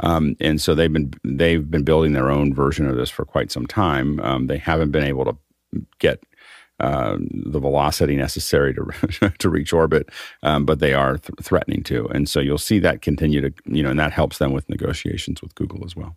um, 0.00 0.36
and 0.40 0.60
so 0.60 0.74
they've 0.74 0.92
been 0.92 1.12
they've 1.24 1.70
been 1.70 1.84
building 1.84 2.12
their 2.12 2.30
own 2.30 2.54
version 2.54 2.88
of 2.88 2.96
this 2.96 3.10
for 3.10 3.24
quite 3.24 3.52
some 3.52 3.66
time. 3.66 4.18
Um, 4.20 4.46
they 4.46 4.58
haven't 4.58 4.90
been 4.90 5.04
able 5.04 5.24
to 5.26 5.36
get 5.98 6.22
uh, 6.80 7.16
the 7.18 7.58
velocity 7.58 8.16
necessary 8.16 8.74
to 8.74 9.32
to 9.38 9.48
reach 9.48 9.72
orbit, 9.72 10.08
um, 10.42 10.64
but 10.64 10.78
they 10.78 10.94
are 10.94 11.18
th- 11.18 11.38
threatening 11.42 11.82
to, 11.84 12.06
and 12.08 12.28
so 12.28 12.40
you'll 12.40 12.58
see 12.58 12.78
that 12.78 13.02
continue 13.02 13.40
to 13.40 13.52
you 13.66 13.82
know, 13.82 13.90
and 13.90 13.98
that 13.98 14.12
helps 14.12 14.38
them 14.38 14.52
with 14.52 14.68
negotiations 14.68 15.42
with 15.42 15.54
Google 15.54 15.84
as 15.84 15.96
well. 15.96 16.16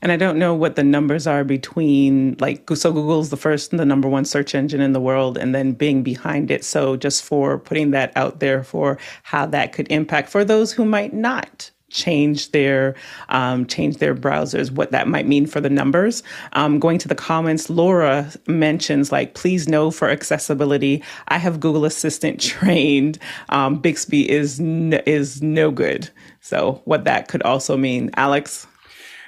And 0.00 0.12
I 0.12 0.16
don't 0.16 0.38
know 0.38 0.54
what 0.54 0.76
the 0.76 0.84
numbers 0.84 1.26
are 1.26 1.44
between 1.44 2.36
like 2.38 2.68
so 2.74 2.92
Google's 2.92 3.30
the 3.30 3.36
first 3.36 3.70
the 3.70 3.84
number 3.84 4.08
one 4.08 4.24
search 4.24 4.54
engine 4.54 4.80
in 4.80 4.92
the 4.92 5.00
world 5.00 5.36
and 5.36 5.54
then 5.54 5.72
Bing 5.72 6.02
behind 6.02 6.50
it. 6.50 6.64
So 6.64 6.96
just 6.96 7.24
for 7.24 7.58
putting 7.58 7.90
that 7.90 8.12
out 8.16 8.40
there 8.40 8.62
for 8.62 8.98
how 9.22 9.46
that 9.46 9.72
could 9.72 9.88
impact 9.90 10.28
for 10.30 10.44
those 10.44 10.72
who 10.72 10.84
might 10.84 11.12
not 11.12 11.70
change 11.94 12.50
their 12.50 12.94
um, 13.30 13.64
change 13.66 13.98
their 13.98 14.14
browsers, 14.14 14.70
what 14.70 14.90
that 14.90 15.08
might 15.08 15.26
mean 15.26 15.46
for 15.46 15.60
the 15.60 15.70
numbers. 15.70 16.22
Um, 16.52 16.78
going 16.78 16.98
to 16.98 17.08
the 17.08 17.14
comments, 17.14 17.70
Laura 17.70 18.30
mentions 18.46 19.10
like, 19.12 19.34
please 19.34 19.68
know 19.68 19.90
for 19.90 20.10
accessibility, 20.10 21.02
I 21.28 21.38
have 21.38 21.60
Google 21.60 21.84
Assistant 21.86 22.40
trained. 22.40 23.18
Um, 23.48 23.76
Bixby 23.78 24.30
is 24.30 24.60
n- 24.60 25.00
is 25.06 25.40
no 25.40 25.70
good. 25.70 26.10
So 26.40 26.82
what 26.84 27.04
that 27.04 27.28
could 27.28 27.42
also 27.42 27.76
mean, 27.76 28.10
Alex. 28.16 28.66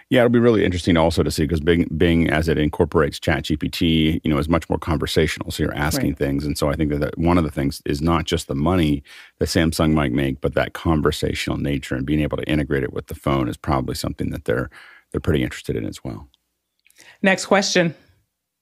Yeah, 0.08 0.20
it'll 0.20 0.30
be 0.30 0.38
really 0.38 0.64
interesting 0.64 0.96
also 0.96 1.24
to 1.24 1.32
see 1.32 1.44
because 1.44 1.58
Bing, 1.60 1.88
Bing, 1.96 2.30
as 2.30 2.48
it 2.48 2.58
incorporates 2.58 3.18
ChatGPT, 3.18 4.20
you 4.22 4.30
know, 4.30 4.38
is 4.38 4.48
much 4.48 4.68
more 4.70 4.78
conversational. 4.78 5.50
So 5.50 5.64
you're 5.64 5.74
asking 5.74 6.10
right. 6.10 6.18
things, 6.18 6.46
and 6.46 6.56
so 6.56 6.70
I 6.70 6.76
think 6.76 6.92
that, 6.92 7.00
that 7.00 7.18
one 7.18 7.38
of 7.38 7.44
the 7.44 7.50
things 7.50 7.82
is 7.84 8.00
not 8.00 8.24
just 8.24 8.46
the 8.46 8.54
money 8.54 9.02
that 9.40 9.48
Samsung 9.48 9.94
might 9.94 10.12
make, 10.12 10.40
but 10.40 10.54
that 10.54 10.74
conversational 10.74 11.58
nature 11.58 11.96
and 11.96 12.06
being 12.06 12.20
able 12.20 12.36
to 12.36 12.48
integrate 12.48 12.84
it 12.84 12.92
with 12.92 13.08
the 13.08 13.16
phone 13.16 13.48
is 13.48 13.56
probably 13.56 13.96
something 13.96 14.30
that 14.30 14.44
they're 14.44 14.70
they're 15.10 15.20
pretty 15.20 15.42
interested 15.42 15.74
in 15.76 15.84
as 15.84 16.04
well. 16.04 16.28
Next 17.22 17.46
question. 17.46 17.94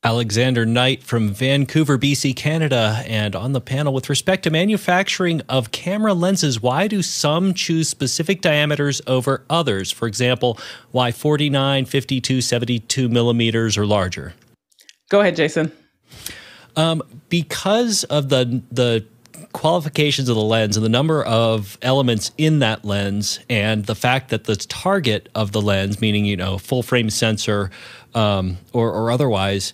Alexander 0.04 0.66
Knight 0.66 1.02
from 1.02 1.30
Vancouver, 1.30 1.96
BC, 1.96 2.36
Canada. 2.36 3.02
And 3.06 3.34
on 3.34 3.52
the 3.52 3.60
panel, 3.60 3.94
with 3.94 4.10
respect 4.10 4.42
to 4.42 4.50
manufacturing 4.50 5.40
of 5.48 5.72
camera 5.72 6.12
lenses, 6.12 6.60
why 6.60 6.88
do 6.88 7.00
some 7.00 7.54
choose 7.54 7.88
specific 7.88 8.42
diameters 8.42 9.00
over 9.06 9.44
others? 9.48 9.90
For 9.90 10.06
example, 10.06 10.58
why 10.90 11.10
49, 11.10 11.86
52, 11.86 12.42
72 12.42 13.08
millimeters 13.08 13.78
or 13.78 13.86
larger? 13.86 14.34
Go 15.08 15.22
ahead, 15.22 15.36
Jason. 15.36 15.72
Um, 16.76 17.02
because 17.30 18.04
of 18.04 18.28
the 18.28 18.62
the 18.70 19.06
qualifications 19.52 20.28
of 20.28 20.36
the 20.36 20.42
lens 20.42 20.76
and 20.76 20.84
the 20.84 20.90
number 20.90 21.22
of 21.24 21.78
elements 21.82 22.30
in 22.38 22.58
that 22.60 22.84
lens 22.84 23.40
and 23.48 23.86
the 23.86 23.94
fact 23.94 24.30
that 24.30 24.44
the 24.44 24.56
target 24.56 25.28
of 25.34 25.52
the 25.52 25.60
lens 25.60 26.00
meaning 26.00 26.24
you 26.24 26.36
know 26.36 26.58
full 26.58 26.82
frame 26.82 27.10
sensor 27.10 27.70
um, 28.14 28.58
or, 28.72 28.92
or, 28.92 29.10
otherwise 29.10 29.72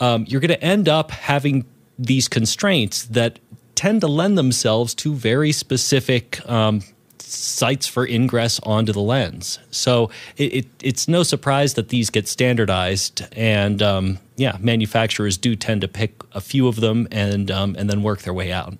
um, 0.00 0.24
you're 0.28 0.40
going 0.40 0.48
to 0.48 0.62
end 0.62 0.88
up 0.88 1.10
having 1.10 1.64
these 1.98 2.28
constraints 2.28 3.04
that 3.04 3.38
tend 3.74 4.00
to 4.00 4.08
lend 4.08 4.36
themselves 4.36 4.94
to 4.94 5.14
very 5.14 5.52
specific 5.52 6.40
um, 6.48 6.82
sites 7.26 7.86
for 7.86 8.06
ingress 8.06 8.60
onto 8.60 8.92
the 8.92 9.00
lens. 9.00 9.58
So 9.70 10.10
it, 10.36 10.54
it, 10.54 10.66
it's 10.82 11.08
no 11.08 11.22
surprise 11.22 11.74
that 11.74 11.88
these 11.90 12.10
get 12.10 12.28
standardized, 12.28 13.26
and 13.32 13.82
um, 13.82 14.18
yeah, 14.36 14.56
manufacturers 14.60 15.36
do 15.36 15.56
tend 15.56 15.80
to 15.82 15.88
pick 15.88 16.14
a 16.32 16.40
few 16.40 16.68
of 16.68 16.76
them 16.76 17.08
and 17.10 17.50
um, 17.50 17.76
and 17.78 17.88
then 17.90 18.02
work 18.02 18.22
their 18.22 18.34
way 18.34 18.52
out. 18.52 18.74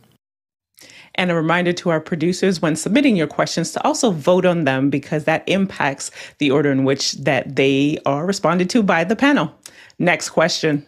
And 1.16 1.30
a 1.30 1.34
reminder 1.34 1.72
to 1.74 1.90
our 1.90 2.00
producers 2.00 2.60
when 2.60 2.76
submitting 2.76 3.16
your 3.16 3.26
questions 3.26 3.72
to 3.72 3.84
also 3.84 4.10
vote 4.10 4.44
on 4.44 4.64
them 4.64 4.90
because 4.90 5.24
that 5.24 5.48
impacts 5.48 6.10
the 6.38 6.50
order 6.50 6.70
in 6.70 6.84
which 6.84 7.12
that 7.14 7.56
they 7.56 7.98
are 8.06 8.26
responded 8.26 8.70
to 8.70 8.82
by 8.82 9.04
the 9.04 9.16
panel. 9.16 9.52
Next 9.98 10.30
question. 10.30 10.86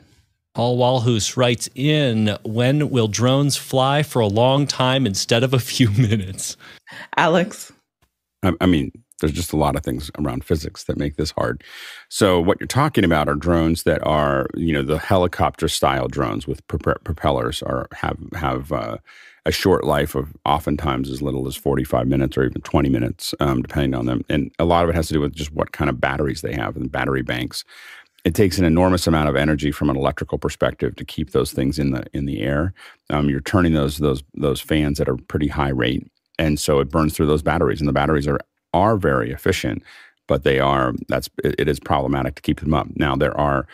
Paul 0.55 0.77
Walhus 0.77 1.37
writes 1.37 1.69
in 1.75 2.37
When 2.45 2.91
will 2.91 3.09
drones 3.09 3.57
fly 3.57 4.03
for 4.03 4.21
a 4.21 4.27
long 4.27 4.67
time 4.67 5.07
instead 5.07 5.43
of 5.43 5.55
a 5.55 5.59
few 5.59 5.91
minutes? 5.93 6.57
Alex? 7.17 7.73
I, 8.43 8.53
I 8.61 8.67
mean, 8.67 8.93
there's 9.21 9.33
just 9.33 9.53
a 9.53 9.57
lot 9.57 9.77
of 9.77 9.83
things 9.83 10.11
around 10.19 10.45
physics 10.45 10.85
that 10.85 10.97
make 10.97 11.17
this 11.17 11.33
hard. 11.33 11.65
So 12.09 12.41
what 12.41 12.61
you're 12.61 12.67
talking 12.67 13.05
about 13.05 13.29
are 13.29 13.35
drones 13.35 13.83
that 13.83 14.05
are, 14.07 14.49
you 14.55 14.73
know, 14.73 14.83
the 14.83 14.99
helicopter 14.99 15.69
style 15.69 16.09
drones 16.09 16.47
with 16.47 16.67
propellers 16.67 17.63
are 17.63 17.89
have 17.93 18.19
have 18.35 18.73
uh, 18.73 18.99
a 19.49 19.51
short 19.51 19.83
life 19.83 20.15
of 20.15 20.37
oftentimes 20.45 21.09
as 21.09 21.23
little 21.23 21.49
as 21.49 21.57
45 21.57 22.07
minutes 22.07 22.37
or 22.37 22.45
even 22.45 22.61
20 22.61 22.91
minutes, 22.91 23.35
um, 23.41 23.63
depending 23.63 23.95
on 23.95 24.05
them. 24.05 24.23
And 24.29 24.53
a 24.59 24.67
lot 24.67 24.85
of 24.85 24.91
it 24.91 24.95
has 24.95 25.09
to 25.09 25.15
do 25.15 25.21
with 25.21 25.35
just 25.35 25.55
what 25.55 25.73
kind 25.73 25.89
of 25.89 25.99
batteries 25.99 26.43
they 26.43 26.53
have 26.53 26.77
and 26.77 26.93
battery 26.93 27.23
banks. 27.23 27.65
It 28.27 28.35
takes 28.35 28.59
an 28.59 28.67
enormous 28.67 29.07
amount 29.07 29.31
of 29.31 29.37
energy 29.37 29.73
from 29.73 29.89
an 29.89 29.97
electrical 29.97 30.37
perspective 30.37 30.97
to 30.97 31.05
keep 31.05 31.31
those 31.31 31.51
things 31.51 31.79
in 31.79 31.93
the 31.93 32.05
in 32.13 32.27
the 32.27 32.43
air. 32.43 32.75
Um, 33.09 33.31
you're 33.31 33.41
turning 33.41 33.73
those 33.73 33.97
those 33.97 34.23
those 34.35 34.61
fans 34.61 35.01
at 35.01 35.09
a 35.09 35.17
pretty 35.17 35.49
high 35.49 35.71
rate, 35.71 36.07
and 36.39 36.61
so 36.61 36.81
it 36.81 36.91
burns 36.91 37.15
through 37.15 37.27
those 37.27 37.43
batteries. 37.43 37.81
And 37.81 37.89
the 37.89 37.93
batteries 37.93 38.29
are 38.29 38.41
are 38.75 38.99
very 38.99 39.31
efficient, 39.31 39.83
but 40.27 40.45
they 40.45 40.59
are 40.59 40.93
that's 41.09 41.31
it, 41.43 41.55
it 41.59 41.69
is 41.69 41.81
problematic 41.81 42.35
to 42.35 42.43
keep 42.43 42.61
them 42.61 42.75
up. 42.75 42.89
Now 42.97 43.17
there 43.17 43.39
are 43.41 43.67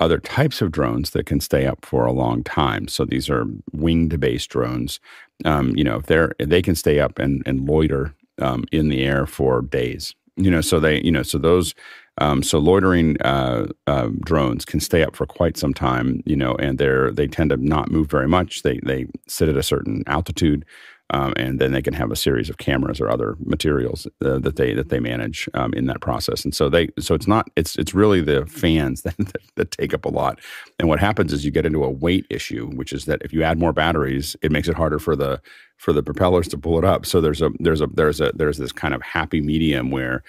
other 0.00 0.18
types 0.18 0.62
of 0.62 0.72
drones 0.72 1.10
that 1.10 1.26
can 1.26 1.40
stay 1.40 1.66
up 1.66 1.84
for 1.84 2.06
a 2.06 2.12
long 2.12 2.42
time. 2.42 2.88
So 2.88 3.04
these 3.04 3.28
are 3.30 3.44
winged 3.72 4.18
based 4.18 4.48
drones. 4.50 4.98
Um, 5.44 5.76
you 5.76 5.84
know, 5.84 5.96
if 5.96 6.06
they're 6.06 6.32
they 6.38 6.62
can 6.62 6.74
stay 6.74 7.00
up 7.00 7.18
and 7.18 7.42
and 7.46 7.68
loiter 7.68 8.14
um, 8.40 8.64
in 8.72 8.88
the 8.88 9.04
air 9.04 9.26
for 9.26 9.62
days. 9.62 10.14
You 10.36 10.50
know, 10.50 10.60
so 10.62 10.80
they 10.80 11.00
you 11.02 11.12
know 11.12 11.22
so 11.22 11.38
those 11.38 11.74
um, 12.18 12.42
so 12.42 12.58
loitering 12.58 13.20
uh, 13.22 13.66
uh, 13.86 14.08
drones 14.24 14.64
can 14.64 14.80
stay 14.80 15.02
up 15.02 15.16
for 15.16 15.26
quite 15.26 15.56
some 15.56 15.74
time. 15.74 16.22
You 16.24 16.36
know, 16.36 16.54
and 16.56 16.78
they're 16.78 17.10
they 17.10 17.26
tend 17.26 17.50
to 17.50 17.56
not 17.56 17.90
move 17.90 18.10
very 18.10 18.28
much. 18.28 18.62
They 18.62 18.80
they 18.84 19.06
sit 19.28 19.48
at 19.48 19.56
a 19.56 19.62
certain 19.62 20.02
altitude. 20.06 20.64
Um, 21.12 21.32
and 21.36 21.58
then 21.58 21.72
they 21.72 21.82
can 21.82 21.94
have 21.94 22.12
a 22.12 22.16
series 22.16 22.48
of 22.48 22.58
cameras 22.58 23.00
or 23.00 23.10
other 23.10 23.36
materials 23.44 24.06
uh, 24.24 24.38
that 24.38 24.56
they 24.56 24.74
that 24.74 24.90
they 24.90 25.00
manage 25.00 25.48
um, 25.54 25.72
in 25.74 25.86
that 25.86 26.00
process. 26.00 26.44
And 26.44 26.54
so 26.54 26.68
they 26.68 26.88
so 26.98 27.14
it's 27.14 27.26
not 27.26 27.50
it's 27.56 27.76
it's 27.76 27.94
really 27.94 28.20
the 28.20 28.46
fans 28.46 29.02
that, 29.02 29.16
that, 29.18 29.42
that 29.56 29.70
take 29.72 29.92
up 29.92 30.04
a 30.04 30.08
lot. 30.08 30.38
And 30.78 30.88
what 30.88 31.00
happens 31.00 31.32
is 31.32 31.44
you 31.44 31.50
get 31.50 31.66
into 31.66 31.84
a 31.84 31.90
weight 31.90 32.26
issue, 32.30 32.70
which 32.70 32.92
is 32.92 33.06
that 33.06 33.22
if 33.22 33.32
you 33.32 33.42
add 33.42 33.58
more 33.58 33.72
batteries, 33.72 34.36
it 34.42 34.52
makes 34.52 34.68
it 34.68 34.76
harder 34.76 34.98
for 34.98 35.16
the 35.16 35.40
for 35.76 35.92
the 35.92 36.02
propellers 36.02 36.46
to 36.48 36.58
pull 36.58 36.78
it 36.78 36.84
up. 36.84 37.06
So 37.06 37.20
there's 37.20 37.42
a 37.42 37.50
there's 37.58 37.80
a 37.80 37.86
there's 37.88 38.20
a 38.20 38.32
there's 38.34 38.58
this 38.58 38.72
kind 38.72 38.94
of 38.94 39.02
happy 39.02 39.40
medium 39.40 39.90
where 39.90 40.22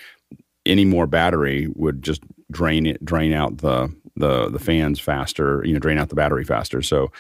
any 0.66 0.86
more 0.86 1.08
battery 1.08 1.68
would 1.76 2.02
just 2.02 2.22
drain 2.52 2.86
it 2.86 3.04
drain 3.04 3.34
out 3.34 3.58
the 3.58 3.94
the 4.16 4.50
the 4.50 4.60
fans 4.60 5.00
faster, 5.00 5.64
you 5.66 5.74
know, 5.74 5.80
drain 5.80 5.98
out 5.98 6.10
the 6.10 6.16
battery 6.16 6.44
faster. 6.44 6.82
So 6.82 7.12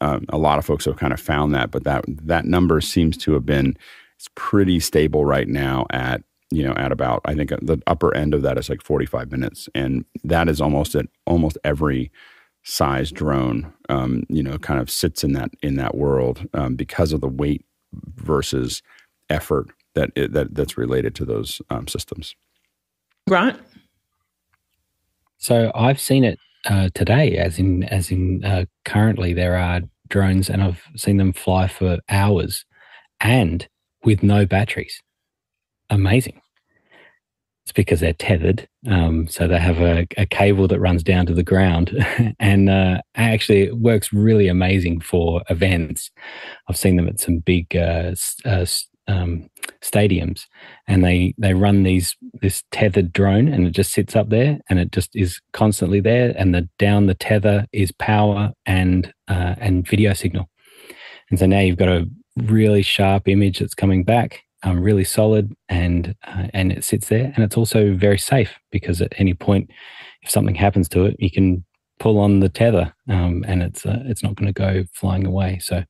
um, 0.00 0.24
a 0.30 0.38
lot 0.38 0.58
of 0.58 0.64
folks 0.64 0.84
have 0.84 0.96
kind 0.96 1.12
of 1.12 1.20
found 1.20 1.54
that, 1.54 1.70
but 1.70 1.84
that 1.84 2.04
that 2.06 2.44
number 2.44 2.80
seems 2.80 3.16
to 3.18 3.32
have 3.34 3.44
been 3.44 3.76
it's 4.16 4.28
pretty 4.34 4.80
stable 4.80 5.24
right 5.24 5.48
now 5.48 5.86
at 5.90 6.22
you 6.50 6.62
know 6.62 6.74
at 6.74 6.92
about 6.92 7.20
I 7.24 7.34
think 7.34 7.50
the 7.50 7.80
upper 7.86 8.14
end 8.14 8.34
of 8.34 8.42
that 8.42 8.58
is 8.58 8.68
like 8.68 8.82
45 8.82 9.30
minutes, 9.30 9.68
and 9.74 10.04
that 10.24 10.48
is 10.48 10.60
almost 10.60 10.94
at 10.94 11.06
almost 11.26 11.58
every 11.64 12.10
size 12.62 13.10
drone. 13.10 13.72
Um, 13.88 14.24
you 14.28 14.42
know, 14.42 14.58
kind 14.58 14.80
of 14.80 14.90
sits 14.90 15.24
in 15.24 15.32
that 15.32 15.50
in 15.62 15.76
that 15.76 15.96
world 15.96 16.46
um, 16.54 16.76
because 16.76 17.12
of 17.12 17.20
the 17.20 17.28
weight 17.28 17.64
versus 17.92 18.82
effort 19.28 19.68
that 19.94 20.10
it, 20.14 20.32
that 20.32 20.54
that's 20.54 20.78
related 20.78 21.14
to 21.16 21.24
those 21.24 21.60
um, 21.70 21.88
systems. 21.88 22.34
Grant. 23.28 23.58
So 25.38 25.72
I've 25.74 26.00
seen 26.00 26.24
it 26.24 26.38
uh, 26.66 26.90
today, 26.94 27.36
as 27.36 27.58
in 27.58 27.84
as 27.84 28.10
in 28.10 28.44
uh, 28.44 28.64
currently 28.84 29.32
there 29.32 29.56
are 29.56 29.82
drones, 30.08 30.50
and 30.50 30.62
I've 30.62 30.82
seen 30.96 31.16
them 31.16 31.32
fly 31.32 31.68
for 31.68 31.98
hours, 32.08 32.64
and 33.20 33.66
with 34.04 34.22
no 34.22 34.46
batteries. 34.46 35.00
Amazing. 35.88 36.40
It's 37.64 37.72
because 37.72 38.00
they're 38.00 38.12
tethered, 38.14 38.68
um, 38.88 39.28
so 39.28 39.46
they 39.46 39.58
have 39.58 39.80
a, 39.80 40.06
a, 40.16 40.24
cable 40.24 40.66
that 40.68 40.80
runs 40.80 41.02
down 41.02 41.26
to 41.26 41.34
the 41.34 41.42
ground, 41.42 42.04
and 42.40 42.70
uh, 42.70 43.00
actually 43.14 43.62
it 43.62 43.78
works 43.78 44.12
really 44.12 44.48
amazing 44.48 45.00
for 45.00 45.42
events. 45.50 46.10
I've 46.68 46.76
seen 46.76 46.96
them 46.96 47.06
at 47.06 47.20
some 47.20 47.38
big 47.38 47.76
uh, 47.76 48.14
uh, 48.44 48.66
um, 49.10 49.50
stadiums, 49.82 50.46
and 50.86 51.04
they 51.04 51.34
they 51.38 51.54
run 51.54 51.82
these 51.82 52.16
this 52.40 52.62
tethered 52.70 53.12
drone, 53.12 53.48
and 53.48 53.66
it 53.66 53.72
just 53.72 53.92
sits 53.92 54.14
up 54.14 54.28
there, 54.28 54.58
and 54.68 54.78
it 54.78 54.92
just 54.92 55.10
is 55.14 55.40
constantly 55.52 56.00
there, 56.00 56.32
and 56.36 56.54
the 56.54 56.68
down 56.78 57.06
the 57.06 57.14
tether 57.14 57.66
is 57.72 57.92
power 57.92 58.52
and 58.66 59.12
uh, 59.28 59.54
and 59.58 59.86
video 59.86 60.12
signal, 60.14 60.48
and 61.30 61.38
so 61.38 61.46
now 61.46 61.60
you've 61.60 61.76
got 61.76 61.88
a 61.88 62.08
really 62.36 62.82
sharp 62.82 63.28
image 63.28 63.58
that's 63.58 63.74
coming 63.74 64.04
back, 64.04 64.42
um, 64.62 64.80
really 64.80 65.04
solid, 65.04 65.52
and 65.68 66.14
uh, 66.26 66.46
and 66.54 66.72
it 66.72 66.84
sits 66.84 67.08
there, 67.08 67.32
and 67.34 67.44
it's 67.44 67.56
also 67.56 67.94
very 67.94 68.18
safe 68.18 68.58
because 68.70 69.02
at 69.02 69.12
any 69.18 69.34
point, 69.34 69.70
if 70.22 70.30
something 70.30 70.54
happens 70.54 70.88
to 70.88 71.04
it, 71.04 71.16
you 71.18 71.30
can 71.30 71.64
pull 71.98 72.18
on 72.18 72.40
the 72.40 72.48
tether, 72.48 72.94
um, 73.08 73.44
and 73.46 73.62
it's 73.62 73.84
uh, 73.84 74.02
it's 74.06 74.22
not 74.22 74.34
going 74.36 74.52
to 74.52 74.58
go 74.58 74.84
flying 74.92 75.26
away. 75.26 75.58
So 75.60 75.84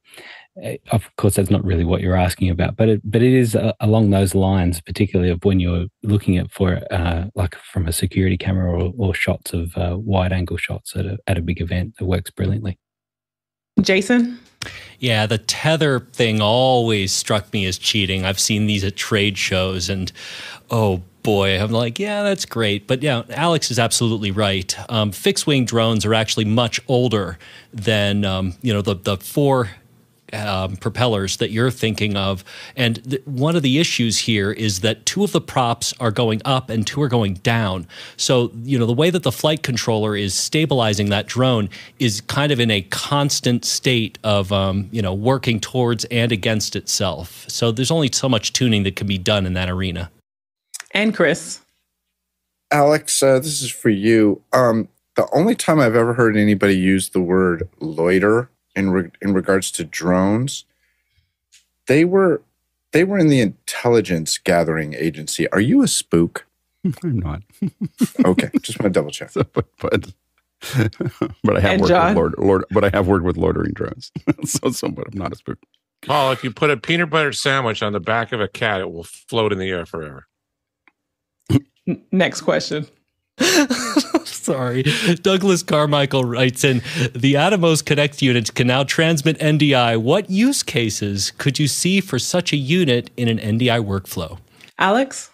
of 0.91 1.15
course, 1.17 1.37
that's 1.37 1.51
not 1.51 1.65
really 1.65 1.85
what 1.85 2.01
you're 2.01 2.17
asking 2.17 2.51
about, 2.51 2.77
but 2.77 2.89
it, 2.89 3.01
but 3.05 3.23
it 3.23 3.33
is 3.33 3.57
uh, 3.57 3.73
along 3.81 4.11
those 4.11 4.35
lines, 4.35 4.81
particularly 4.81 5.31
of 5.31 5.45
when 5.45 5.61
you're 5.61 5.87
looking 6.03 6.37
at 6.37 6.51
for 6.51 6.81
uh, 6.91 7.27
like 7.35 7.55
from 7.57 7.87
a 7.87 7.93
security 7.93 8.37
camera 8.37 8.71
or, 8.71 8.93
or 8.97 9.15
shots 9.15 9.53
of 9.53 9.77
uh, 9.77 9.97
wide 9.99 10.33
angle 10.33 10.57
shots 10.57 10.95
at 10.97 11.07
a, 11.07 11.19
at 11.27 11.39
a 11.39 11.43
big 11.43 11.61
event 11.61 11.95
that 11.99 12.05
works 12.05 12.31
brilliantly. 12.31 12.79
Jason? 13.81 14.39
Yeah, 14.99 15.27
the 15.27 15.39
tether 15.39 16.01
thing 16.01 16.43
always 16.43 17.13
struck 17.13 17.51
me 17.53 17.65
as 17.65 17.79
cheating. 17.79 18.25
I've 18.25 18.41
seen 18.41 18.67
these 18.67 18.85
at 18.85 18.97
trade 18.97 19.39
shows 19.39 19.89
and 19.89 20.13
oh 20.71 21.03
boy, 21.23 21.59
I'm 21.59 21.71
like, 21.71 21.99
yeah, 21.99 22.23
that's 22.23 22.45
great. 22.45 22.87
But 22.87 23.03
yeah, 23.03 23.23
Alex 23.31 23.71
is 23.71 23.79
absolutely 23.79 24.31
right. 24.31 24.75
Um, 24.91 25.13
fixed 25.13 25.47
wing 25.47 25.65
drones 25.65 26.05
are 26.05 26.15
actually 26.15 26.45
much 26.45 26.81
older 26.89 27.39
than, 27.73 28.25
um, 28.25 28.55
you 28.63 28.73
know, 28.73 28.83
the, 28.83 28.95
the 28.95 29.17
four 29.17 29.71
um, 30.33 30.77
propellers 30.77 31.37
that 31.39 31.51
you're 31.51 31.71
thinking 31.71 32.17
of. 32.17 32.45
And 32.77 33.03
th- 33.09 33.23
one 33.27 33.57
of 33.57 33.63
the 33.63 33.79
issues 33.79 34.19
here 34.19 34.53
is 34.53 34.81
that 34.81 35.07
two 35.07 35.25
of 35.25 35.33
the 35.33 35.41
props 35.41 35.95
are 36.01 36.11
going 36.11 36.41
up 36.45 36.71
and 36.71 36.87
two 36.87 37.03
are 37.03 37.09
going 37.09 37.35
down. 37.35 37.87
So, 38.17 38.51
you 38.63 38.79
know, 38.79 38.87
the 38.87 38.93
way 38.93 39.11
that 39.11 39.23
the 39.23 39.33
flight 39.33 39.63
controller 39.63 40.17
is 40.17 40.35
stabilizing 40.35 41.11
that 41.11 41.27
drone 41.27 41.69
is 41.99 42.21
kind 42.23 42.53
of 42.53 42.61
in 42.61 42.71
a 42.71 42.83
constant 42.83 43.65
state 43.65 44.19
of, 44.25 44.53
um, 44.53 44.89
you 44.93 45.03
know, 45.03 45.15
working 45.15 45.61
towards 45.61 46.05
and 46.07 46.33
against 46.33 46.77
itself. 46.77 47.45
So 47.49 47.73
there's 47.73 47.91
only 47.91 48.11
so 48.13 48.29
much 48.29 48.53
tuning 48.53 48.83
that 48.85 48.97
can 48.97 49.07
be 49.07 49.19
done 49.19 49.47
in 49.47 49.55
that 49.55 49.69
arena. 49.69 50.11
And 50.93 51.15
Chris. 51.15 51.61
Alex, 52.73 53.23
uh, 53.23 53.39
this 53.39 53.63
is 53.63 53.71
for 53.71 53.91
you. 53.91 54.43
Um, 54.53 54.89
the 55.17 55.29
only 55.33 55.55
time 55.55 55.81
I've 55.81 55.97
ever 55.97 56.15
heard 56.15 56.37
anybody 56.37 56.77
use 56.77 57.11
the 57.11 57.21
word 57.21 57.69
loiter 57.81 58.49
in 58.77 58.91
re- 58.91 59.11
in 59.23 59.35
regards 59.35 59.71
to 59.73 59.85
drones, 59.85 60.65
they 61.89 62.05
were 62.05 62.43
they 62.93 63.05
were 63.05 63.19
in 63.19 63.29
the 63.29 63.41
intelligence 63.41 64.39
gathering 64.39 64.95
agency. 64.95 65.49
Are 65.51 65.61
you 65.61 65.83
a 65.83 65.89
spook? 65.89 66.47
I'm 67.05 67.19
not. 67.21 67.43
okay, 68.25 68.51
just 68.63 68.81
want 68.81 68.93
to 68.95 68.99
double 68.99 69.11
check. 69.11 69.31
So, 69.35 69.45
but, 69.53 69.67
but 69.81 70.13
but 71.45 71.57
I 71.57 71.61
have 71.61 71.73
And 71.73 71.81
worked 71.83 71.89
John? 71.89 72.09
with 72.09 72.17
Lord, 72.17 72.35
Lord, 72.39 72.65
but 72.71 72.85
I 72.85 72.91
have 72.95 73.09
worked 73.09 73.25
with 73.25 73.37
loitering 73.37 73.73
drones. 73.73 74.13
so, 74.45 74.71
so, 74.71 74.89
but 74.89 75.07
I'm 75.13 75.19
not 75.19 75.33
a 75.33 75.37
spook. 75.37 75.59
Paul, 76.07 76.33
if 76.33 76.45
you 76.45 76.51
put 76.51 76.71
a 76.71 76.77
peanut 76.77 77.11
butter 77.11 77.33
sandwich 77.33 77.83
on 77.83 77.93
the 77.93 78.01
back 78.01 78.33
of 78.33 78.41
a 78.41 78.49
cat, 78.49 78.81
it 78.81 78.93
will 78.93 79.05
float 79.05 79.53
in 79.53 79.59
the 79.59 79.71
air 79.71 79.87
forever. 79.87 80.27
Next 82.13 82.43
question. 82.43 82.87
Sorry. 84.41 84.85
Douglas 85.23 85.63
Carmichael 85.63 86.25
writes 86.25 86.65
in 86.65 86.79
The 87.15 87.35
Atomos 87.35 87.85
Connect 87.85 88.23
unit 88.23 88.55
can 88.55 88.67
now 88.67 88.85
transmit 88.85 89.39
NDI. 89.39 90.01
What 90.01 90.31
use 90.31 90.63
cases 90.63 91.33
could 91.33 91.59
you 91.59 91.69
see 91.69 92.01
for 92.01 92.19
such 92.19 92.53
a 92.53 92.57
unit 92.57 93.11
in 93.19 93.29
an 93.29 93.39
NDI 93.39 93.85
workflow? 93.85 94.39
Alex? 94.79 95.31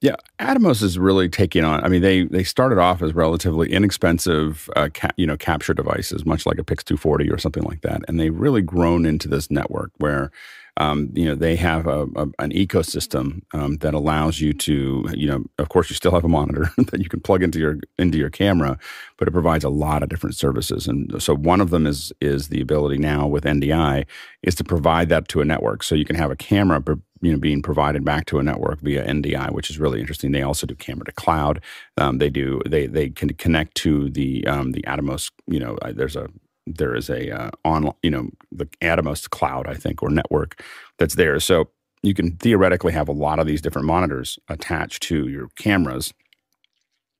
Yeah, 0.00 0.14
Atomos 0.38 0.82
is 0.82 0.98
really 0.98 1.28
taking 1.28 1.64
on. 1.64 1.84
I 1.84 1.88
mean, 1.88 2.02
they 2.02 2.22
they 2.22 2.44
started 2.44 2.78
off 2.78 3.02
as 3.02 3.14
relatively 3.14 3.70
inexpensive, 3.72 4.70
uh, 4.76 4.88
ca- 4.94 5.10
you 5.16 5.26
know, 5.26 5.36
capture 5.36 5.74
devices, 5.74 6.24
much 6.24 6.46
like 6.46 6.56
a 6.58 6.64
Pix 6.64 6.84
240 6.84 7.28
or 7.30 7.36
something 7.36 7.64
like 7.64 7.80
that, 7.82 8.02
and 8.06 8.18
they've 8.18 8.34
really 8.34 8.62
grown 8.62 9.04
into 9.04 9.26
this 9.28 9.50
network 9.50 9.90
where, 9.98 10.30
um, 10.78 11.10
you 11.12 11.24
know, 11.24 11.34
they 11.34 11.56
have 11.56 11.86
a, 11.88 12.04
a, 12.14 12.22
an 12.38 12.52
ecosystem 12.52 13.42
um, 13.52 13.78
that 13.78 13.94
allows 13.94 14.40
you 14.40 14.52
to, 14.52 15.04
you 15.12 15.26
know, 15.26 15.44
of 15.58 15.68
course, 15.68 15.90
you 15.90 15.96
still 15.96 16.12
have 16.12 16.24
a 16.24 16.28
monitor 16.28 16.70
that 16.76 17.00
you 17.00 17.08
can 17.08 17.20
plug 17.20 17.42
into 17.42 17.58
your 17.58 17.78
into 17.98 18.16
your 18.16 18.30
camera, 18.30 18.78
but 19.16 19.26
it 19.26 19.32
provides 19.32 19.64
a 19.64 19.68
lot 19.68 20.04
of 20.04 20.08
different 20.08 20.36
services, 20.36 20.86
and 20.86 21.20
so 21.20 21.34
one 21.34 21.60
of 21.60 21.70
them 21.70 21.86
is 21.86 22.12
is 22.20 22.48
the 22.48 22.60
ability 22.60 22.96
now 22.96 23.26
with 23.26 23.44
NDI 23.44 24.06
is 24.44 24.54
to 24.54 24.64
provide 24.64 25.08
that 25.08 25.26
to 25.28 25.40
a 25.40 25.44
network, 25.44 25.82
so 25.82 25.96
you 25.96 26.04
can 26.04 26.16
have 26.16 26.30
a 26.30 26.36
camera. 26.36 26.82
You 27.20 27.32
know 27.32 27.38
being 27.38 27.62
provided 27.62 28.04
back 28.04 28.26
to 28.26 28.38
a 28.38 28.44
network 28.44 28.80
via 28.80 29.04
NDI, 29.04 29.50
which 29.50 29.70
is 29.70 29.80
really 29.80 29.98
interesting. 29.98 30.30
They 30.30 30.42
also 30.42 30.68
do 30.68 30.76
camera 30.76 31.04
to 31.06 31.12
cloud. 31.12 31.60
Um, 31.96 32.18
they 32.18 32.30
do 32.30 32.62
they 32.64 32.86
they 32.86 33.10
can 33.10 33.30
connect 33.30 33.74
to 33.78 34.08
the 34.10 34.46
um, 34.46 34.70
the 34.70 34.82
Atomos. 34.82 35.32
You 35.48 35.58
know, 35.58 35.76
uh, 35.82 35.90
there's 35.92 36.14
a 36.14 36.28
there 36.76 36.94
is 36.94 37.08
a 37.08 37.30
uh, 37.30 37.50
on 37.64 37.92
you 38.02 38.10
know 38.10 38.30
the 38.52 38.66
Atomos 38.82 39.28
cloud, 39.28 39.66
I 39.66 39.74
think, 39.74 40.02
or 40.02 40.10
network 40.10 40.62
that's 40.98 41.14
there. 41.14 41.40
So 41.40 41.68
you 42.02 42.14
can 42.14 42.36
theoretically 42.36 42.92
have 42.92 43.08
a 43.08 43.12
lot 43.12 43.38
of 43.38 43.46
these 43.46 43.62
different 43.62 43.86
monitors 43.86 44.38
attached 44.48 45.02
to 45.04 45.28
your 45.28 45.48
cameras 45.56 46.12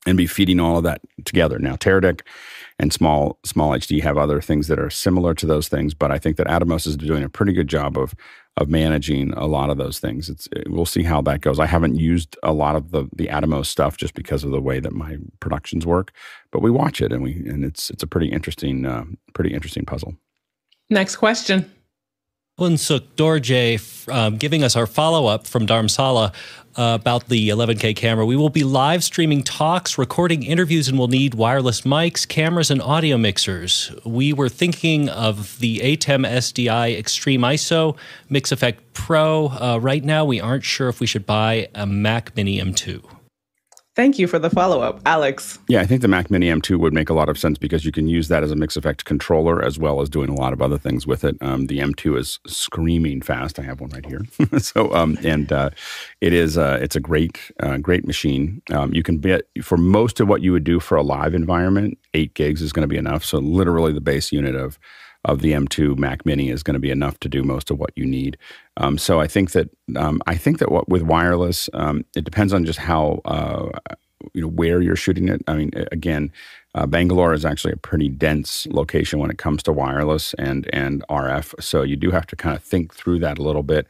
and 0.06 0.16
be 0.16 0.26
feeding 0.26 0.60
all 0.60 0.78
of 0.78 0.84
that 0.84 1.00
together. 1.24 1.58
Now, 1.58 1.76
Teradek 1.76 2.20
and 2.78 2.92
Small 2.92 3.38
Small 3.44 3.72
HD 3.72 4.02
have 4.02 4.16
other 4.16 4.40
things 4.40 4.68
that 4.68 4.78
are 4.78 4.90
similar 4.90 5.34
to 5.34 5.46
those 5.46 5.68
things, 5.68 5.94
but 5.94 6.10
I 6.10 6.18
think 6.18 6.36
that 6.36 6.46
Atomos 6.46 6.86
is 6.86 6.96
doing 6.96 7.24
a 7.24 7.28
pretty 7.28 7.52
good 7.52 7.68
job 7.68 7.98
of 7.98 8.14
of 8.60 8.68
managing 8.68 9.32
a 9.34 9.46
lot 9.46 9.70
of 9.70 9.78
those 9.78 9.98
things. 9.98 10.28
It's 10.28 10.48
we'll 10.66 10.86
see 10.86 11.02
how 11.02 11.22
that 11.22 11.40
goes. 11.40 11.58
I 11.58 11.66
haven't 11.66 11.96
used 11.96 12.36
a 12.42 12.52
lot 12.52 12.76
of 12.76 12.90
the 12.90 13.08
the 13.14 13.28
Atomos 13.28 13.66
stuff 13.66 13.96
just 13.96 14.14
because 14.14 14.44
of 14.44 14.50
the 14.50 14.60
way 14.60 14.80
that 14.80 14.92
my 14.92 15.18
productions 15.40 15.86
work, 15.86 16.12
but 16.50 16.60
we 16.60 16.70
watch 16.70 17.00
it 17.00 17.12
and 17.12 17.22
we 17.22 17.32
and 17.32 17.64
it's 17.64 17.90
it's 17.90 18.02
a 18.02 18.06
pretty 18.06 18.28
interesting 18.28 18.86
uh, 18.86 19.04
pretty 19.34 19.54
interesting 19.54 19.84
puzzle. 19.84 20.14
Next 20.90 21.16
question. 21.16 21.70
Unsuk 22.58 23.02
Dorje 23.16 23.78
um, 24.12 24.36
giving 24.36 24.62
us 24.62 24.76
our 24.76 24.86
follow 24.86 25.26
up 25.26 25.46
from 25.46 25.66
Dharamsala 25.66 26.32
uh, 26.76 26.98
about 27.00 27.28
the 27.28 27.48
11K 27.48 27.94
camera. 27.96 28.24
We 28.24 28.36
will 28.36 28.50
be 28.50 28.64
live 28.64 29.02
streaming 29.02 29.42
talks, 29.42 29.98
recording 29.98 30.42
interviews, 30.42 30.88
and 30.88 30.98
we'll 30.98 31.08
need 31.08 31.34
wireless 31.34 31.82
mics, 31.82 32.26
cameras, 32.26 32.70
and 32.70 32.80
audio 32.80 33.16
mixers. 33.16 33.92
We 34.04 34.32
were 34.32 34.48
thinking 34.48 35.08
of 35.08 35.58
the 35.58 35.78
ATEM 35.80 36.26
SDI 36.26 36.98
Extreme 36.98 37.42
ISO 37.42 37.96
Mix 38.28 38.52
Effect 38.52 38.80
Pro. 38.92 39.48
Uh, 39.48 39.78
right 39.80 40.04
now, 40.04 40.24
we 40.24 40.40
aren't 40.40 40.64
sure 40.64 40.88
if 40.88 41.00
we 41.00 41.06
should 41.06 41.26
buy 41.26 41.68
a 41.74 41.86
Mac 41.86 42.36
Mini 42.36 42.60
M2. 42.60 43.17
Thank 43.98 44.16
you 44.16 44.28
for 44.28 44.38
the 44.38 44.48
follow 44.48 44.80
up, 44.80 45.00
Alex. 45.06 45.58
Yeah, 45.66 45.80
I 45.80 45.86
think 45.86 46.02
the 46.02 46.06
Mac 46.06 46.30
Mini 46.30 46.46
M2 46.46 46.78
would 46.78 46.94
make 46.94 47.10
a 47.10 47.14
lot 47.14 47.28
of 47.28 47.36
sense 47.36 47.58
because 47.58 47.84
you 47.84 47.90
can 47.90 48.06
use 48.06 48.28
that 48.28 48.44
as 48.44 48.52
a 48.52 48.54
mix 48.54 48.76
effect 48.76 49.04
controller 49.06 49.60
as 49.60 49.76
well 49.76 50.00
as 50.00 50.08
doing 50.08 50.30
a 50.30 50.36
lot 50.36 50.52
of 50.52 50.62
other 50.62 50.78
things 50.78 51.04
with 51.04 51.24
it. 51.24 51.36
Um, 51.40 51.66
the 51.66 51.80
M2 51.80 52.16
is 52.16 52.38
screaming 52.46 53.22
fast. 53.22 53.58
I 53.58 53.62
have 53.62 53.80
one 53.80 53.90
right 53.90 54.06
here. 54.06 54.24
so, 54.60 54.94
um, 54.94 55.18
and 55.24 55.50
uh, 55.50 55.70
it 56.20 56.32
is 56.32 56.56
uh, 56.56 56.78
it's 56.80 56.94
a 56.94 57.00
great 57.00 57.50
uh, 57.58 57.78
great 57.78 58.06
machine. 58.06 58.62
Um, 58.70 58.94
you 58.94 59.02
can 59.02 59.18
bet 59.18 59.42
for 59.64 59.76
most 59.76 60.20
of 60.20 60.28
what 60.28 60.42
you 60.42 60.52
would 60.52 60.62
do 60.62 60.78
for 60.78 60.96
a 60.96 61.02
live 61.02 61.34
environment, 61.34 61.98
eight 62.14 62.34
gigs 62.34 62.62
is 62.62 62.72
going 62.72 62.84
to 62.84 62.86
be 62.88 62.98
enough. 62.98 63.24
So, 63.24 63.38
literally, 63.38 63.92
the 63.92 64.00
base 64.00 64.30
unit 64.30 64.54
of 64.54 64.78
of 65.24 65.40
the 65.40 65.52
M2 65.52 65.98
Mac 65.98 66.24
Mini 66.24 66.50
is 66.50 66.62
going 66.62 66.74
to 66.74 66.80
be 66.80 66.90
enough 66.90 67.18
to 67.20 67.28
do 67.28 67.42
most 67.42 67.70
of 67.70 67.78
what 67.78 67.90
you 67.96 68.06
need. 68.06 68.36
Um, 68.76 68.98
so 68.98 69.20
I 69.20 69.26
think 69.26 69.50
that 69.52 69.68
um, 69.96 70.22
I 70.26 70.36
think 70.36 70.58
that 70.58 70.70
what, 70.70 70.88
with 70.88 71.02
wireless, 71.02 71.68
um, 71.74 72.04
it 72.14 72.24
depends 72.24 72.52
on 72.52 72.64
just 72.64 72.78
how 72.78 73.20
uh, 73.24 73.70
you 74.32 74.42
know 74.42 74.48
where 74.48 74.80
you're 74.80 74.96
shooting 74.96 75.28
it. 75.28 75.42
I 75.46 75.54
mean, 75.54 75.70
again, 75.92 76.32
uh, 76.74 76.86
Bangalore 76.86 77.34
is 77.34 77.44
actually 77.44 77.72
a 77.72 77.78
pretty 77.78 78.08
dense 78.08 78.66
location 78.68 79.18
when 79.18 79.30
it 79.30 79.38
comes 79.38 79.62
to 79.64 79.72
wireless 79.72 80.34
and 80.34 80.68
and 80.72 81.04
RF. 81.08 81.62
So 81.62 81.82
you 81.82 81.96
do 81.96 82.10
have 82.10 82.26
to 82.28 82.36
kind 82.36 82.56
of 82.56 82.62
think 82.62 82.94
through 82.94 83.18
that 83.20 83.38
a 83.38 83.42
little 83.42 83.62
bit. 83.62 83.86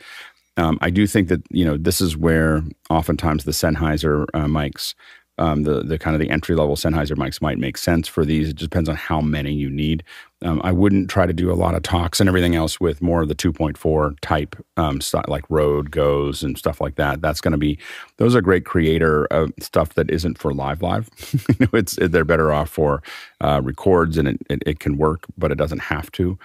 Um, 0.56 0.78
I 0.80 0.90
do 0.90 1.06
think 1.06 1.28
that 1.28 1.42
you 1.50 1.64
know 1.64 1.76
this 1.76 2.00
is 2.00 2.16
where 2.16 2.64
oftentimes 2.90 3.44
the 3.44 3.52
Sennheiser 3.52 4.26
uh, 4.34 4.46
mics 4.46 4.94
um, 5.38 5.62
the 5.62 5.82
the 5.82 5.98
kind 5.98 6.14
of 6.14 6.20
the 6.20 6.30
entry 6.30 6.56
level 6.56 6.76
Sennheiser 6.76 7.16
mics 7.16 7.40
might 7.40 7.58
make 7.58 7.78
sense 7.78 8.08
for 8.08 8.24
these. 8.24 8.48
It 8.48 8.56
just 8.56 8.70
depends 8.70 8.88
on 8.88 8.96
how 8.96 9.20
many 9.20 9.52
you 9.52 9.70
need. 9.70 10.02
Um, 10.44 10.60
I 10.62 10.70
wouldn't 10.70 11.10
try 11.10 11.26
to 11.26 11.32
do 11.32 11.50
a 11.50 11.54
lot 11.54 11.74
of 11.74 11.82
talks 11.82 12.20
and 12.20 12.28
everything 12.28 12.54
else 12.54 12.80
with 12.80 13.02
more 13.02 13.22
of 13.22 13.28
the 13.28 13.34
2.4 13.34 14.18
type 14.20 14.54
um, 14.76 15.00
stuff 15.00 15.24
like 15.26 15.44
Rode 15.48 15.90
GOs 15.90 16.44
and 16.44 16.56
stuff 16.56 16.80
like 16.80 16.94
that. 16.94 17.20
That's 17.20 17.40
going 17.40 17.52
to 17.52 17.58
be 17.58 17.78
those 18.18 18.36
are 18.36 18.40
great 18.40 18.64
creator 18.64 19.26
uh, 19.32 19.48
stuff 19.60 19.94
that 19.94 20.10
isn't 20.10 20.38
for 20.38 20.54
live 20.54 20.80
live. 20.80 21.10
it's 21.72 21.98
they're 22.00 22.24
better 22.24 22.52
off 22.52 22.70
for 22.70 23.02
uh, 23.40 23.60
records 23.64 24.16
and 24.16 24.28
it, 24.28 24.38
it, 24.48 24.62
it 24.64 24.80
can 24.80 24.96
work, 24.96 25.24
but 25.36 25.50
it 25.50 25.58
doesn't 25.58 25.80
have 25.80 26.10
to. 26.12 26.38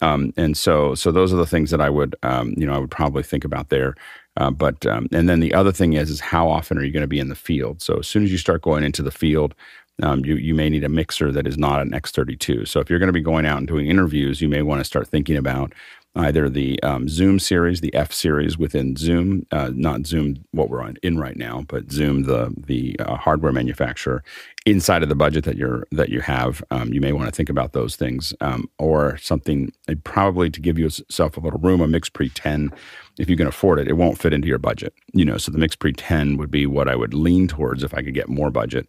Um, 0.00 0.32
and 0.36 0.56
so, 0.56 0.94
so 0.94 1.10
those 1.10 1.32
are 1.32 1.36
the 1.36 1.46
things 1.46 1.70
that 1.70 1.80
I 1.80 1.90
would, 1.90 2.14
um, 2.22 2.54
you 2.56 2.66
know, 2.66 2.74
I 2.74 2.78
would 2.78 2.90
probably 2.90 3.22
think 3.22 3.44
about 3.44 3.68
there. 3.68 3.94
Uh, 4.36 4.50
but 4.50 4.86
um, 4.86 5.08
and 5.12 5.28
then 5.28 5.40
the 5.40 5.52
other 5.52 5.72
thing 5.72 5.94
is, 5.94 6.10
is 6.10 6.20
how 6.20 6.48
often 6.48 6.78
are 6.78 6.84
you 6.84 6.92
going 6.92 7.02
to 7.02 7.08
be 7.08 7.18
in 7.18 7.28
the 7.28 7.34
field? 7.34 7.82
So 7.82 7.98
as 7.98 8.06
soon 8.06 8.22
as 8.22 8.30
you 8.30 8.38
start 8.38 8.62
going 8.62 8.84
into 8.84 9.02
the 9.02 9.10
field, 9.10 9.54
um, 10.02 10.24
you 10.24 10.36
you 10.36 10.54
may 10.54 10.68
need 10.68 10.84
a 10.84 10.88
mixer 10.88 11.32
that 11.32 11.46
is 11.46 11.58
not 11.58 11.80
an 11.80 11.90
X32. 11.90 12.68
So 12.68 12.80
if 12.80 12.88
you're 12.90 12.98
going 12.98 13.08
to 13.08 13.12
be 13.12 13.20
going 13.20 13.46
out 13.46 13.58
and 13.58 13.66
doing 13.66 13.88
interviews, 13.88 14.40
you 14.40 14.48
may 14.48 14.62
want 14.62 14.80
to 14.80 14.84
start 14.84 15.08
thinking 15.08 15.36
about 15.36 15.72
either 16.16 16.48
the 16.48 16.82
um, 16.82 17.08
Zoom 17.08 17.38
series, 17.38 17.80
the 17.80 17.94
F 17.94 18.12
series 18.12 18.58
within 18.58 18.96
Zoom, 18.96 19.46
uh, 19.52 19.70
not 19.74 20.06
Zoom 20.06 20.44
what 20.50 20.68
we're 20.68 20.82
on, 20.82 20.96
in 21.02 21.18
right 21.18 21.36
now, 21.36 21.64
but 21.68 21.90
Zoom 21.90 22.24
the 22.24 22.54
the 22.66 22.96
uh, 23.00 23.16
hardware 23.16 23.52
manufacturer 23.52 24.22
inside 24.66 25.02
of 25.02 25.08
the 25.08 25.14
budget 25.14 25.44
that 25.44 25.56
you're 25.56 25.86
that 25.92 26.08
you 26.08 26.20
have. 26.20 26.62
Um, 26.70 26.92
you 26.92 27.00
may 27.00 27.12
want 27.12 27.26
to 27.28 27.34
think 27.34 27.48
about 27.48 27.72
those 27.72 27.96
things 27.96 28.34
um, 28.40 28.68
or 28.78 29.16
something 29.18 29.72
uh, 29.88 29.94
probably 30.04 30.50
to 30.50 30.60
give 30.60 30.78
yourself 30.78 31.36
a 31.36 31.40
little 31.40 31.60
room. 31.60 31.80
A 31.80 31.88
Mix 31.88 32.08
Pre 32.08 32.28
10, 32.28 32.72
if 33.18 33.30
you 33.30 33.36
can 33.36 33.46
afford 33.46 33.78
it, 33.78 33.88
it 33.88 33.94
won't 33.94 34.18
fit 34.18 34.32
into 34.32 34.48
your 34.48 34.58
budget. 34.58 34.94
You 35.12 35.24
know, 35.24 35.36
so 35.36 35.52
the 35.52 35.58
Mix 35.58 35.76
Pre 35.76 35.92
10 35.92 36.36
would 36.36 36.50
be 36.50 36.66
what 36.66 36.88
I 36.88 36.96
would 36.96 37.14
lean 37.14 37.48
towards 37.48 37.82
if 37.84 37.94
I 37.94 38.02
could 38.02 38.14
get 38.14 38.28
more 38.28 38.50
budget. 38.50 38.88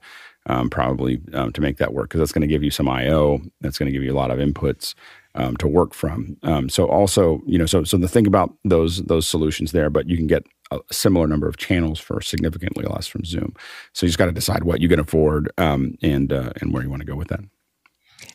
Um, 0.49 0.67
probably 0.67 1.21
um, 1.33 1.53
to 1.53 1.61
make 1.61 1.77
that 1.77 1.93
work 1.93 2.09
because 2.09 2.19
that's 2.19 2.31
going 2.31 2.41
to 2.41 2.47
give 2.47 2.63
you 2.63 2.71
some 2.71 2.89
I/O. 2.89 3.39
That's 3.61 3.77
going 3.77 3.85
to 3.85 3.93
give 3.93 4.03
you 4.03 4.11
a 4.11 4.17
lot 4.17 4.31
of 4.31 4.39
inputs 4.39 4.95
um, 5.35 5.55
to 5.57 5.67
work 5.67 5.93
from. 5.93 6.37
Um, 6.43 6.69
so 6.69 6.87
also, 6.87 7.41
you 7.45 7.57
know, 7.57 7.67
so 7.67 7.83
so 7.83 7.97
the 7.97 8.07
thing 8.07 8.25
about 8.25 8.53
those 8.65 9.03
those 9.03 9.27
solutions 9.27 9.71
there, 9.71 9.89
but 9.89 10.09
you 10.09 10.17
can 10.17 10.27
get 10.27 10.43
a 10.71 10.79
similar 10.91 11.27
number 11.27 11.47
of 11.47 11.57
channels 11.57 11.99
for 11.99 12.21
significantly 12.21 12.85
less 12.85 13.07
from 13.07 13.25
Zoom. 13.25 13.53
So 13.93 14.05
you 14.05 14.09
just 14.09 14.17
got 14.17 14.25
to 14.25 14.31
decide 14.31 14.63
what 14.63 14.81
you 14.81 14.89
can 14.89 14.99
afford 14.99 15.51
um, 15.57 15.95
and 16.01 16.33
uh, 16.33 16.51
and 16.61 16.73
where 16.73 16.83
you 16.83 16.89
want 16.89 17.01
to 17.01 17.07
go 17.07 17.15
with 17.15 17.27
that. 17.29 17.41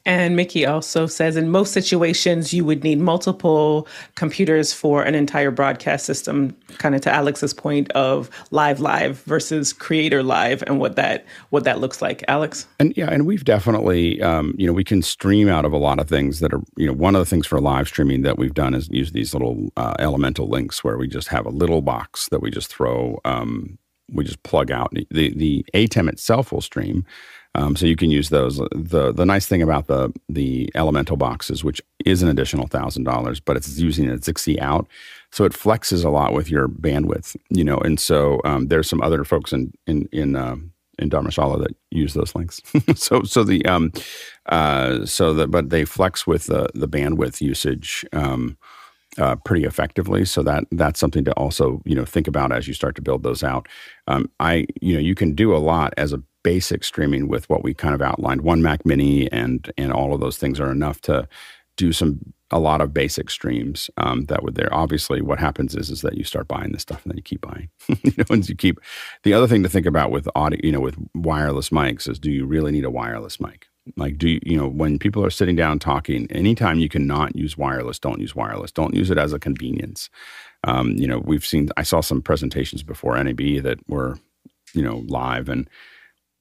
And 0.06 0.36
Mickey 0.36 0.66
also 0.66 1.06
says 1.06 1.36
in 1.36 1.50
most 1.50 1.72
situations, 1.72 2.52
you 2.52 2.64
would 2.64 2.84
need 2.84 3.00
multiple 3.00 3.88
computers 4.16 4.72
for 4.72 5.02
an 5.02 5.14
entire 5.14 5.50
broadcast 5.50 6.04
system, 6.04 6.54
kind 6.78 6.94
of 6.94 7.00
to 7.02 7.12
Alex's 7.12 7.54
point 7.54 7.90
of 7.92 8.28
live 8.50 8.80
live 8.80 9.22
versus 9.22 9.72
creator 9.72 10.22
live 10.22 10.62
and 10.66 10.78
what 10.78 10.96
that 10.96 11.24
what 11.50 11.64
that 11.64 11.80
looks 11.80 12.02
like. 12.02 12.22
Alex? 12.28 12.66
And 12.78 12.94
yeah, 12.96 13.08
and 13.10 13.26
we've 13.26 13.44
definitely, 13.44 14.20
um, 14.20 14.54
you 14.58 14.66
know, 14.66 14.74
we 14.74 14.84
can 14.84 15.00
stream 15.00 15.48
out 15.48 15.64
of 15.64 15.72
a 15.72 15.78
lot 15.78 15.98
of 15.98 16.08
things 16.08 16.40
that 16.40 16.52
are, 16.52 16.62
you 16.76 16.86
know, 16.86 16.92
one 16.92 17.14
of 17.16 17.20
the 17.20 17.26
things 17.26 17.46
for 17.46 17.60
live 17.60 17.88
streaming 17.88 18.22
that 18.22 18.38
we've 18.38 18.54
done 18.54 18.74
is 18.74 18.88
use 18.90 19.12
these 19.12 19.32
little 19.32 19.70
uh, 19.78 19.94
elemental 19.98 20.48
links 20.48 20.84
where 20.84 20.98
we 20.98 21.08
just 21.08 21.28
have 21.28 21.46
a 21.46 21.50
little 21.50 21.80
box 21.80 22.28
that 22.28 22.42
we 22.42 22.50
just 22.50 22.68
throw, 22.68 23.18
um, 23.24 23.78
we 24.12 24.22
just 24.22 24.42
plug 24.42 24.70
out. 24.70 24.92
The, 25.10 25.32
the 25.34 25.64
ATEM 25.72 26.10
itself 26.10 26.52
will 26.52 26.60
stream 26.60 27.06
um, 27.54 27.76
so 27.76 27.86
you 27.86 27.96
can 27.96 28.10
use 28.10 28.30
those. 28.30 28.56
the 28.72 29.12
The 29.12 29.24
nice 29.24 29.46
thing 29.46 29.62
about 29.62 29.86
the 29.86 30.12
the 30.28 30.70
elemental 30.74 31.16
boxes, 31.16 31.62
which 31.62 31.80
is 32.04 32.22
an 32.22 32.28
additional 32.28 32.66
thousand 32.66 33.04
dollars, 33.04 33.40
but 33.40 33.56
it's 33.56 33.78
using 33.78 34.10
a 34.10 34.14
Zixi 34.14 34.58
out, 34.60 34.86
so 35.30 35.44
it 35.44 35.52
flexes 35.52 36.04
a 36.04 36.10
lot 36.10 36.32
with 36.32 36.50
your 36.50 36.68
bandwidth, 36.68 37.36
you 37.50 37.64
know. 37.64 37.78
And 37.78 38.00
so 38.00 38.40
um, 38.44 38.68
there's 38.68 38.88
some 38.88 39.02
other 39.02 39.24
folks 39.24 39.52
in 39.52 39.72
in 39.86 40.08
in 40.12 40.36
uh, 40.36 40.56
in 40.98 41.10
Dharamsala 41.10 41.62
that 41.62 41.76
use 41.90 42.14
those 42.14 42.34
links. 42.34 42.60
so 42.96 43.22
so 43.22 43.44
the 43.44 43.64
um 43.66 43.92
uh 44.46 45.06
so 45.06 45.32
that 45.34 45.50
but 45.50 45.70
they 45.70 45.84
flex 45.84 46.26
with 46.26 46.46
the 46.46 46.68
the 46.74 46.88
bandwidth 46.88 47.40
usage. 47.40 48.04
Um, 48.12 48.56
uh, 49.16 49.36
pretty 49.44 49.64
effectively. 49.64 50.24
So 50.24 50.42
that 50.42 50.64
that's 50.72 50.98
something 50.98 51.24
to 51.24 51.32
also 51.34 51.80
you 51.84 51.94
know 51.94 52.04
think 52.04 52.26
about 52.26 52.50
as 52.50 52.66
you 52.66 52.74
start 52.74 52.96
to 52.96 53.02
build 53.02 53.22
those 53.22 53.44
out. 53.44 53.68
Um, 54.08 54.28
I 54.40 54.66
you 54.80 54.94
know 54.94 54.98
you 54.98 55.14
can 55.14 55.36
do 55.36 55.54
a 55.54 55.58
lot 55.58 55.94
as 55.96 56.12
a 56.12 56.20
basic 56.44 56.84
streaming 56.84 57.26
with 57.26 57.48
what 57.50 57.64
we 57.64 57.74
kind 57.74 57.94
of 57.94 58.02
outlined. 58.02 58.42
One 58.42 58.62
Mac 58.62 58.86
Mini 58.86 59.30
and 59.32 59.72
and 59.76 59.92
all 59.92 60.14
of 60.14 60.20
those 60.20 60.38
things 60.38 60.60
are 60.60 60.70
enough 60.70 61.00
to 61.02 61.26
do 61.76 61.92
some 61.92 62.20
a 62.50 62.60
lot 62.60 62.80
of 62.80 62.94
basic 62.94 63.30
streams 63.30 63.90
um, 63.96 64.26
that 64.26 64.44
would 64.44 64.54
there. 64.54 64.72
Obviously, 64.72 65.20
what 65.20 65.40
happens 65.40 65.74
is 65.74 65.90
is 65.90 66.02
that 66.02 66.16
you 66.16 66.22
start 66.22 66.46
buying 66.46 66.70
this 66.70 66.82
stuff 66.82 67.02
and 67.02 67.10
then 67.10 67.16
you 67.16 67.22
keep 67.22 67.40
buying. 67.40 67.68
you 67.88 68.12
know, 68.16 68.24
and 68.30 68.48
you 68.48 68.54
keep 68.54 68.78
the 69.24 69.32
other 69.32 69.48
thing 69.48 69.64
to 69.64 69.68
think 69.68 69.86
about 69.86 70.12
with 70.12 70.28
audio, 70.36 70.60
you 70.62 70.70
know, 70.70 70.80
with 70.80 70.96
wireless 71.14 71.70
mics 71.70 72.08
is 72.08 72.20
do 72.20 72.30
you 72.30 72.46
really 72.46 72.70
need 72.70 72.84
a 72.84 72.90
wireless 72.90 73.40
mic? 73.40 73.66
Like, 73.96 74.16
do 74.16 74.28
you, 74.28 74.40
you 74.44 74.56
know, 74.56 74.68
when 74.68 74.98
people 74.98 75.24
are 75.24 75.30
sitting 75.30 75.56
down 75.56 75.78
talking, 75.78 76.30
anytime 76.30 76.78
you 76.78 76.88
cannot 76.88 77.36
use 77.36 77.58
wireless, 77.58 77.98
don't 77.98 78.20
use 78.20 78.34
wireless. 78.34 78.72
Don't 78.72 78.94
use 78.94 79.10
it 79.10 79.18
as 79.18 79.32
a 79.34 79.38
convenience. 79.38 80.08
Um, 80.64 80.92
you 80.92 81.06
know, 81.06 81.18
we've 81.18 81.44
seen, 81.44 81.68
I 81.76 81.82
saw 81.82 82.00
some 82.00 82.22
presentations 82.22 82.82
before 82.82 83.22
NAB 83.22 83.62
that 83.62 83.78
were, 83.86 84.18
you 84.72 84.82
know, 84.82 85.04
live 85.06 85.50
and 85.50 85.68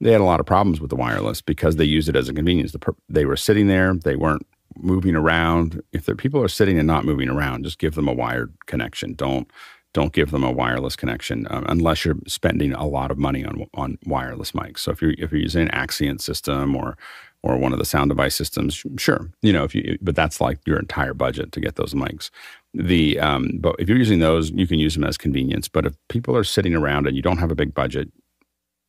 they 0.04 0.12
had 0.12 0.20
a 0.20 0.24
lot 0.24 0.38
of 0.38 0.44
problems 0.44 0.82
with 0.82 0.90
the 0.90 0.96
wireless 0.96 1.40
because 1.40 1.76
they 1.76 1.84
used 1.84 2.10
it 2.10 2.14
as 2.14 2.28
a 2.28 2.34
convenience. 2.34 2.72
The 2.72 2.78
per- 2.78 2.94
they 3.08 3.24
were 3.24 3.38
sitting 3.38 3.68
there, 3.68 3.94
they 3.94 4.16
weren't 4.16 4.46
moving 4.76 5.16
around. 5.16 5.82
If 5.92 6.04
the 6.04 6.14
people 6.14 6.42
are 6.42 6.48
sitting 6.48 6.78
and 6.78 6.86
not 6.86 7.06
moving 7.06 7.30
around, 7.30 7.64
just 7.64 7.78
give 7.78 7.94
them 7.94 8.06
a 8.06 8.12
wired 8.12 8.54
connection. 8.66 9.14
Don't 9.14 9.50
don't 9.94 10.12
give 10.12 10.30
them 10.30 10.44
a 10.44 10.52
wireless 10.52 10.94
connection 10.94 11.46
um, 11.50 11.64
unless 11.68 12.04
you're 12.04 12.18
spending 12.26 12.74
a 12.74 12.86
lot 12.86 13.10
of 13.10 13.16
money 13.16 13.46
on 13.46 13.64
on 13.72 13.96
wireless 14.04 14.52
mics. 14.52 14.80
So 14.80 14.90
if 14.90 15.00
you're 15.00 15.14
if 15.16 15.32
you're 15.32 15.40
using 15.40 15.62
an 15.62 15.70
Axient 15.70 16.20
system 16.20 16.76
or 16.76 16.98
or 17.42 17.56
one 17.56 17.72
of 17.72 17.78
the 17.78 17.86
sound 17.86 18.10
device 18.10 18.34
systems, 18.34 18.84
sure, 18.98 19.30
you 19.40 19.54
know 19.54 19.64
if 19.64 19.74
you 19.74 19.96
but 20.02 20.14
that's 20.14 20.38
like 20.38 20.58
your 20.66 20.78
entire 20.78 21.14
budget 21.14 21.50
to 21.52 21.60
get 21.60 21.76
those 21.76 21.94
mics. 21.94 22.28
The 22.74 23.18
um, 23.20 23.52
but 23.58 23.76
if 23.78 23.88
you're 23.88 23.96
using 23.96 24.18
those, 24.18 24.50
you 24.50 24.66
can 24.66 24.78
use 24.78 24.92
them 24.92 25.04
as 25.04 25.16
convenience. 25.16 25.66
But 25.66 25.86
if 25.86 25.94
people 26.10 26.36
are 26.36 26.44
sitting 26.44 26.74
around 26.74 27.06
and 27.06 27.16
you 27.16 27.22
don't 27.22 27.38
have 27.38 27.50
a 27.52 27.54
big 27.54 27.72
budget, 27.72 28.12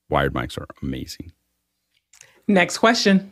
wired 0.10 0.34
mics 0.34 0.58
are 0.58 0.68
amazing. 0.82 1.32
Next 2.47 2.78
question. 2.78 3.32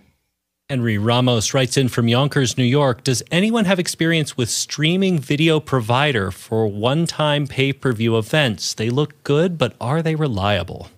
Henry 0.70 0.98
Ramos 0.98 1.54
writes 1.54 1.78
in 1.78 1.90
from 1.90 2.08
Yonkers, 2.08 2.58
New 2.58 2.64
York. 2.64 3.04
Does 3.04 3.22
anyone 3.30 3.66
have 3.66 3.80
experience 3.80 4.38
with 4.38 4.50
streaming 4.50 5.20
video 5.20 5.60
provider 5.60 6.32
for 6.32 6.68
one 6.68 7.06
time 7.06 7.48
pay 7.48 7.74
per 7.74 7.92
view 7.92 8.18
events? 8.18 8.74
They 8.74 8.90
look 8.90 9.24
good, 9.24 9.58
but 9.58 9.76
are 9.82 10.02
they 10.02 10.16
reliable? 10.16 10.90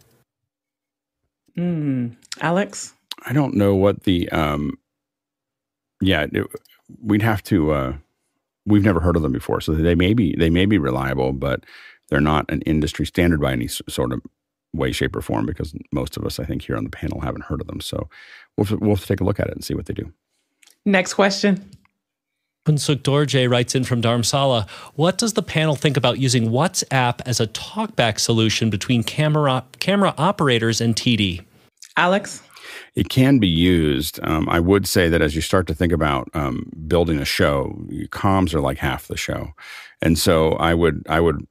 Hmm. 1.55 2.09
Alex? 2.39 2.93
I 3.25 3.33
don't 3.33 3.55
know 3.55 3.73
what 3.75 4.03
the, 4.03 4.29
um, 4.29 4.77
yeah, 5.99 6.27
it, 6.31 6.45
we'd 7.01 7.23
have 7.23 7.41
to, 7.43 7.71
uh, 7.71 7.93
we've 8.65 8.83
never 8.83 8.99
heard 8.99 9.15
of 9.15 9.23
them 9.23 9.31
before. 9.31 9.61
So 9.61 9.73
they 9.73 9.95
may 9.95 10.13
be, 10.13 10.35
they 10.37 10.49
may 10.49 10.65
be 10.65 10.77
reliable, 10.77 11.33
but 11.33 11.65
they're 12.09 12.21
not 12.21 12.49
an 12.51 12.61
industry 12.61 13.05
standard 13.05 13.41
by 13.41 13.53
any 13.53 13.67
sort 13.67 14.13
of 14.13 14.21
way, 14.75 14.91
shape, 14.91 15.15
or 15.15 15.21
form 15.21 15.45
because 15.45 15.73
most 15.91 16.17
of 16.17 16.25
us, 16.25 16.39
I 16.39 16.45
think, 16.45 16.63
here 16.63 16.77
on 16.77 16.83
the 16.83 16.89
panel 16.89 17.21
haven't 17.21 17.45
heard 17.45 17.61
of 17.61 17.67
them. 17.67 17.81
So 17.81 18.09
we'll, 18.57 18.79
we'll 18.79 18.97
take 18.97 19.21
a 19.21 19.23
look 19.23 19.39
at 19.39 19.47
it 19.47 19.53
and 19.53 19.63
see 19.63 19.73
what 19.73 19.85
they 19.85 19.93
do. 19.93 20.11
Next 20.85 21.13
question. 21.13 21.69
Kunsuk 22.65 23.03
Dorje 23.03 23.49
writes 23.49 23.75
in 23.75 23.83
from 23.83 24.01
Dharamsala 24.01 24.67
What 24.95 25.19
does 25.19 25.33
the 25.33 25.43
panel 25.43 25.75
think 25.75 25.97
about 25.97 26.17
using 26.17 26.49
WhatsApp 26.49 27.21
as 27.25 27.39
a 27.39 27.47
talkback 27.47 28.19
solution 28.19 28.69
between 28.69 29.03
camera, 29.03 29.63
camera 29.79 30.15
operators 30.17 30.81
and 30.81 30.95
TD? 30.95 31.43
Alex? 31.95 32.41
It 32.95 33.09
can 33.09 33.37
be 33.37 33.47
used. 33.47 34.19
Um, 34.23 34.49
I 34.49 34.59
would 34.59 34.87
say 34.87 35.09
that 35.09 35.21
as 35.21 35.35
you 35.35 35.41
start 35.41 35.67
to 35.67 35.75
think 35.75 35.93
about 35.93 36.29
um, 36.33 36.71
building 36.87 37.19
a 37.19 37.25
show, 37.25 37.77
comms 38.09 38.53
are 38.53 38.61
like 38.61 38.79
half 38.79 39.07
the 39.07 39.17
show, 39.17 39.53
and 40.01 40.17
so 40.17 40.53
I 40.53 40.73
would 40.73 41.05
I 41.07 41.19
would 41.19 41.45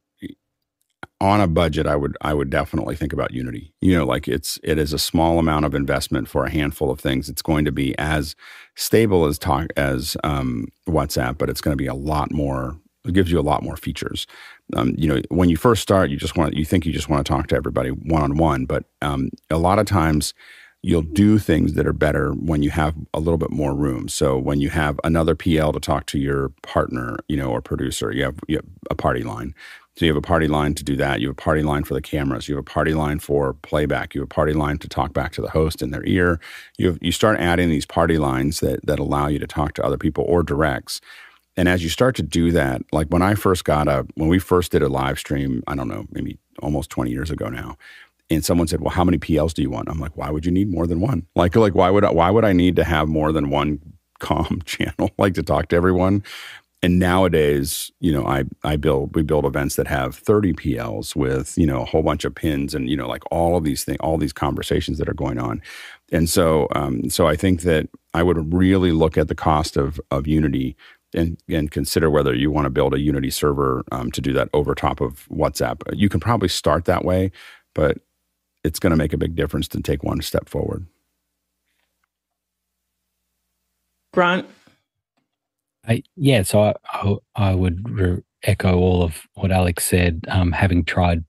on 1.21 1.41
a 1.41 1.47
budget, 1.47 1.87
I 1.87 1.97
would 1.97 2.17
I 2.21 2.35
would 2.35 2.51
definitely 2.51 2.97
think 2.97 3.12
about 3.12 3.33
Unity. 3.33 3.73
You 3.81 3.99
know, 3.99 4.05
like 4.05 4.29
it's 4.29 4.59
it 4.62 4.79
is 4.79 4.93
a 4.93 4.99
small 4.99 5.39
amount 5.39 5.65
of 5.65 5.75
investment 5.75 6.29
for 6.29 6.45
a 6.45 6.51
handful 6.51 6.91
of 6.91 7.01
things. 7.01 7.29
It's 7.29 7.43
going 7.43 7.65
to 7.65 7.73
be 7.73 7.97
as 7.99 8.35
stable 8.75 9.25
as 9.25 9.39
talk 9.39 9.69
as 9.77 10.17
um, 10.25 10.69
WhatsApp, 10.89 11.39
but 11.39 11.49
it's 11.49 11.61
going 11.61 11.73
to 11.77 11.83
be 11.83 11.87
a 11.87 11.95
lot 11.95 12.33
more. 12.33 12.77
It 13.05 13.15
gives 13.15 13.31
you 13.31 13.39
a 13.39 13.43
lot 13.43 13.62
more 13.62 13.77
features. 13.77 14.27
Um, 14.75 14.95
you 14.97 15.09
know, 15.09 15.21
when 15.29 15.51
you 15.51 15.57
first 15.57 15.83
start, 15.83 16.11
you 16.11 16.17
just 16.17 16.37
want 16.37 16.55
you 16.55 16.65
think 16.65 16.87
you 16.87 16.93
just 16.93 17.09
want 17.09 17.25
to 17.25 17.31
talk 17.31 17.47
to 17.49 17.57
everybody 17.57 17.91
one 17.91 18.23
on 18.23 18.37
one, 18.37 18.65
but 18.65 18.85
um, 19.03 19.31
a 19.51 19.59
lot 19.59 19.79
of 19.79 19.87
times 19.87 20.35
you'll 20.83 21.01
do 21.01 21.39
things 21.39 21.73
that 21.73 21.87
are 21.87 21.95
better 21.95 22.33
when 22.33 22.62
you 22.62 22.71
have 22.71 22.95
a 23.15 23.19
little 23.19 23.39
bit 23.39 23.51
more 23.51 23.75
room. 23.75 24.07
So 24.07 24.37
when 24.37 24.61
you 24.61 24.69
have 24.69 25.01
another 25.03 25.35
PL 25.35 25.73
to 25.73 25.81
talk 25.81 26.05
to 26.07 26.19
your 26.19 26.51
partner, 26.62 27.17
you 27.27 27.39
know, 27.39 27.51
or 27.51 27.62
producer, 27.62 28.12
you 28.12 28.23
have, 28.25 28.39
you 28.49 28.57
have 28.57 28.67
a 28.91 28.95
party 28.95 29.23
line 29.23 29.55
so 29.97 30.05
you 30.05 30.11
have 30.11 30.16
a 30.16 30.26
party 30.26 30.49
line 30.49 30.74
to 30.74 30.82
do 30.82 30.97
that. 30.97 31.20
You 31.20 31.28
have 31.28 31.34
a 31.38 31.40
party 31.40 31.62
line 31.62 31.84
for 31.84 31.95
the 31.95 32.03
cameras. 32.03 32.49
You 32.49 32.57
have 32.57 32.62
a 32.62 32.70
party 32.70 32.95
line 32.95 33.20
for 33.20 33.55
playback. 33.55 34.14
You 34.14 34.22
have 34.22 34.26
a 34.26 34.34
party 34.34 34.53
line 34.53 34.78
to 34.78 34.88
talk 34.88 35.12
back 35.12 35.32
to 35.32 35.40
the 35.40 35.51
host 35.51 35.82
in 35.82 35.92
their 35.92 36.05
ear. 36.05 36.40
You 36.78 36.88
have, 36.88 36.99
you 37.01 37.12
start 37.12 37.38
adding 37.38 37.68
these 37.68 37.86
party 37.86 38.18
lines 38.18 38.61
that 38.61 38.84
that 38.86 38.99
allow 38.99 39.28
you 39.28 39.38
to 39.38 39.47
talk 39.47 39.74
to 39.74 39.84
other 39.84 39.99
people 39.99 40.24
or 40.26 40.42
directs. 40.42 41.01
And 41.57 41.68
as 41.68 41.84
you 41.84 41.88
start 41.88 42.16
to 42.16 42.22
do 42.22 42.51
that, 42.51 42.82
like 42.90 43.07
when 43.09 43.22
I 43.22 43.36
first 43.36 43.64
got 43.64 43.86
a 43.86 44.05
when 44.14 44.28
we 44.28 44.40
first 44.40 44.72
did 44.72 44.82
a 44.82 44.88
live 44.88 45.18
stream, 45.18 45.62
I 45.68 45.76
don't 45.76 45.88
know, 45.88 46.07
maybe 46.11 46.38
almost 46.61 46.90
20 46.90 47.12
years 47.12 47.30
ago 47.30 47.49
now, 47.49 47.76
and 48.30 48.45
someone 48.45 48.66
said, 48.66 48.80
"Well, 48.80 48.90
how 48.90 49.05
many 49.05 49.18
PLs 49.18 49.55
do 49.55 49.62
you 49.62 49.70
want?" 49.70 49.88
I'm 49.88 50.01
like, 50.01 50.16
"Why 50.16 50.30
would 50.30 50.45
you 50.45 50.51
need 50.51 50.70
more 50.70 50.88
than 50.88 51.01
one? 51.01 51.26
Like 51.36 51.55
like 51.55 51.76
why 51.76 51.90
would 51.90 52.05
I, 52.05 52.11
why 52.11 52.30
would 52.30 52.45
I 52.45 52.53
need 52.53 52.74
to 52.76 52.84
have 52.84 53.07
more 53.09 53.30
than 53.30 53.49
one 53.51 53.78
com 54.18 54.61
channel 54.64 55.11
like 55.18 55.34
to 55.34 55.42
talk 55.42 55.68
to 55.68 55.76
everyone 55.76 56.22
and 56.85 56.99
nowadays, 56.99 57.91
you 58.01 58.12
know, 58.12 58.26
I 58.26 58.45
I 58.62 58.76
build 58.76 59.14
we 59.14 59.22
build 59.22 59.47
events 59.47 59.76
that 59.76 59.87
have 59.87 60.14
30 60.14 60.53
PLs 60.53 61.16
with 61.16 61.57
you 61.57 61.66
know 61.66 61.80
a 61.80 61.85
whole 61.87 62.03
bunch 62.03 62.26
of 62.26 62.35
pins 62.35 62.74
and 62.74 62.91
you 62.91 62.97
know 62.97 63.09
like 63.09 63.22
all 63.30 63.57
of 63.57 63.64
these 63.64 63.85
things, 63.85 63.97
all 64.01 64.18
these 64.18 64.35
conversations 64.35 64.99
that 64.99 65.09
are 65.09 65.14
going 65.14 65.39
on, 65.39 65.62
and 66.12 66.28
so 66.28 66.68
um, 66.74 67.09
so 67.09 67.26
I 67.26 67.37
think 67.37 67.62
that 67.62 67.89
I 68.12 68.22
would 68.22 68.53
really 68.53 68.93
look 68.93 69.16
at 69.16 69.28
the 69.28 69.35
cost 69.35 69.78
of 69.78 69.99
of 70.11 70.26
Unity 70.26 70.76
and 71.14 71.39
and 71.49 71.70
consider 71.70 72.11
whether 72.11 72.35
you 72.35 72.51
want 72.51 72.66
to 72.66 72.70
build 72.70 72.93
a 72.93 73.01
Unity 73.01 73.30
server 73.30 73.82
um, 73.91 74.11
to 74.11 74.20
do 74.20 74.35
that 74.35 74.51
over 74.53 74.74
top 74.74 75.01
of 75.01 75.26
WhatsApp. 75.30 75.80
You 75.95 76.11
can 76.11 76.20
probably 76.20 76.51
start 76.51 76.85
that 76.85 77.03
way, 77.03 77.32
but 77.74 77.97
it's 78.62 78.78
going 78.78 78.91
to 78.91 78.97
make 78.97 79.14
a 79.14 79.18
big 79.18 79.35
difference 79.35 79.68
to 79.68 79.80
take 79.80 80.03
one 80.03 80.20
step 80.20 80.51
forward. 80.51 80.87
Grant, 84.12 84.47
I, 85.87 86.03
yeah, 86.16 86.43
so 86.43 86.62
I, 86.62 86.74
I, 86.93 87.16
I 87.37 87.55
would 87.55 87.89
re- 87.89 88.22
echo 88.43 88.76
all 88.76 89.03
of 89.03 89.22
what 89.35 89.51
Alex 89.51 89.87
said. 89.87 90.24
Um, 90.28 90.53
having 90.53 90.85
tried 90.85 91.24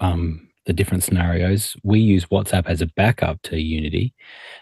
um, 0.00 0.48
the 0.66 0.72
different 0.72 1.02
scenarios, 1.02 1.76
we 1.82 2.00
use 2.00 2.26
WhatsApp 2.26 2.66
as 2.66 2.80
a 2.80 2.86
backup 2.86 3.40
to 3.42 3.60
Unity, 3.60 4.14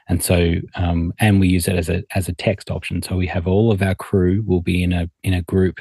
and 0.09 0.23
so 0.23 0.55
um, 0.75 1.13
and 1.21 1.41
we 1.41 1.49
use 1.49 1.69
it 1.69 1.77
as 1.77 1.89
a 1.89 2.03
as 2.15 2.29
a 2.29 2.35
text 2.35 2.71
option. 2.71 3.03
So 3.03 3.17
we 3.17 3.27
have 3.29 3.47
all 3.47 3.71
of 3.71 3.83
our 3.83 3.95
crew 3.95 4.43
will 4.47 4.63
be 4.63 4.83
in 4.83 4.93
a 4.93 5.11
in 5.23 5.35
a 5.35 5.43
group 5.43 5.81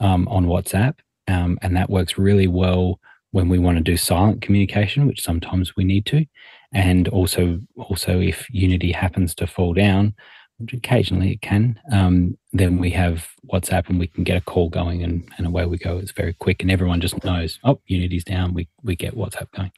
um, 0.00 0.28
on 0.28 0.46
WhatsApp, 0.46 0.94
um, 1.28 1.58
and 1.62 1.76
that 1.76 1.90
works 1.90 2.18
really 2.18 2.46
well 2.48 2.98
when 3.30 3.48
we 3.48 3.58
want 3.58 3.78
to 3.78 3.82
do 3.82 3.96
silent 3.96 4.42
communication, 4.42 5.06
which 5.06 5.22
sometimes 5.22 5.74
we 5.76 5.84
need 5.84 6.04
to, 6.06 6.26
and 6.74 7.08
also 7.08 7.60
also 7.76 8.20
if 8.20 8.46
Unity 8.50 8.92
happens 8.92 9.34
to 9.36 9.46
fall 9.46 9.72
down 9.74 10.14
occasionally 10.72 11.32
it 11.32 11.40
can. 11.40 11.78
Um, 11.90 12.36
then 12.52 12.78
we 12.78 12.90
have 12.90 13.28
WhatsApp 13.52 13.88
and 13.88 13.98
we 13.98 14.06
can 14.06 14.24
get 14.24 14.36
a 14.36 14.40
call 14.40 14.68
going 14.68 15.02
and, 15.02 15.28
and 15.38 15.46
away 15.46 15.66
we 15.66 15.78
go. 15.78 15.98
It's 15.98 16.12
very 16.12 16.34
quick 16.34 16.62
and 16.62 16.70
everyone 16.70 17.00
just 17.00 17.22
knows, 17.24 17.58
oh, 17.64 17.80
Unity's 17.86 18.24
down. 18.24 18.54
We, 18.54 18.68
we 18.82 18.96
get 18.96 19.16
WhatsApp 19.16 19.50
going. 19.52 19.72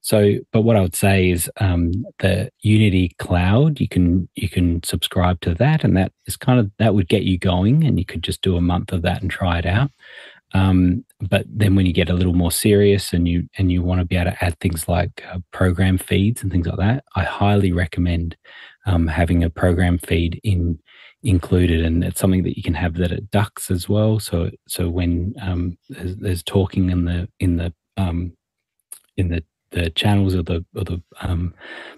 So, 0.00 0.36
but 0.52 0.62
what 0.62 0.76
I 0.76 0.80
would 0.80 0.94
say 0.94 1.30
is 1.30 1.50
um, 1.60 1.92
the 2.20 2.50
Unity 2.60 3.14
Cloud. 3.18 3.80
You 3.80 3.88
can 3.88 4.28
you 4.36 4.48
can 4.48 4.82
subscribe 4.82 5.40
to 5.40 5.54
that, 5.54 5.82
and 5.82 5.96
that 5.96 6.12
is 6.26 6.36
kind 6.36 6.60
of 6.60 6.70
that 6.78 6.94
would 6.94 7.08
get 7.08 7.24
you 7.24 7.38
going, 7.38 7.84
and 7.84 7.98
you 7.98 8.04
could 8.04 8.22
just 8.22 8.40
do 8.42 8.56
a 8.56 8.60
month 8.60 8.92
of 8.92 9.02
that 9.02 9.22
and 9.22 9.30
try 9.30 9.58
it 9.58 9.66
out. 9.66 9.90
Um, 10.54 11.04
but 11.20 11.44
then 11.46 11.74
when 11.74 11.84
you 11.84 11.92
get 11.92 12.08
a 12.08 12.14
little 12.14 12.32
more 12.32 12.52
serious 12.52 13.12
and 13.12 13.28
you 13.28 13.48
and 13.58 13.70
you 13.70 13.82
want 13.82 14.00
to 14.00 14.06
be 14.06 14.16
able 14.16 14.30
to 14.30 14.44
add 14.44 14.58
things 14.60 14.88
like 14.88 15.22
uh, 15.30 15.40
program 15.50 15.98
feeds 15.98 16.42
and 16.42 16.50
things 16.50 16.66
like 16.66 16.78
that, 16.78 17.04
I 17.16 17.24
highly 17.24 17.72
recommend 17.72 18.36
um, 18.88 19.06
having 19.06 19.44
a 19.44 19.50
program 19.50 19.98
feed 19.98 20.40
in 20.42 20.78
included, 21.22 21.84
and 21.84 22.04
it's 22.04 22.20
something 22.20 22.44
that 22.44 22.56
you 22.56 22.62
can 22.62 22.74
have 22.74 22.94
that 22.94 23.12
it 23.12 23.30
ducks 23.30 23.70
as 23.70 23.88
well. 23.88 24.18
So 24.18 24.50
so 24.66 24.88
when 24.88 25.34
um, 25.42 25.76
there's, 25.88 26.16
there's, 26.16 26.42
talking 26.42 26.90
in 26.90 27.04
the 27.04 27.28
in 27.38 27.56
the 27.56 27.72
um, 27.96 28.32
in 29.16 29.28
the 29.28 29.44
the 29.70 29.90
channels 29.90 30.34
or 30.34 30.42
the 30.42 30.64
or 30.74 30.84
the 30.84 31.02
um, 31.20 31.54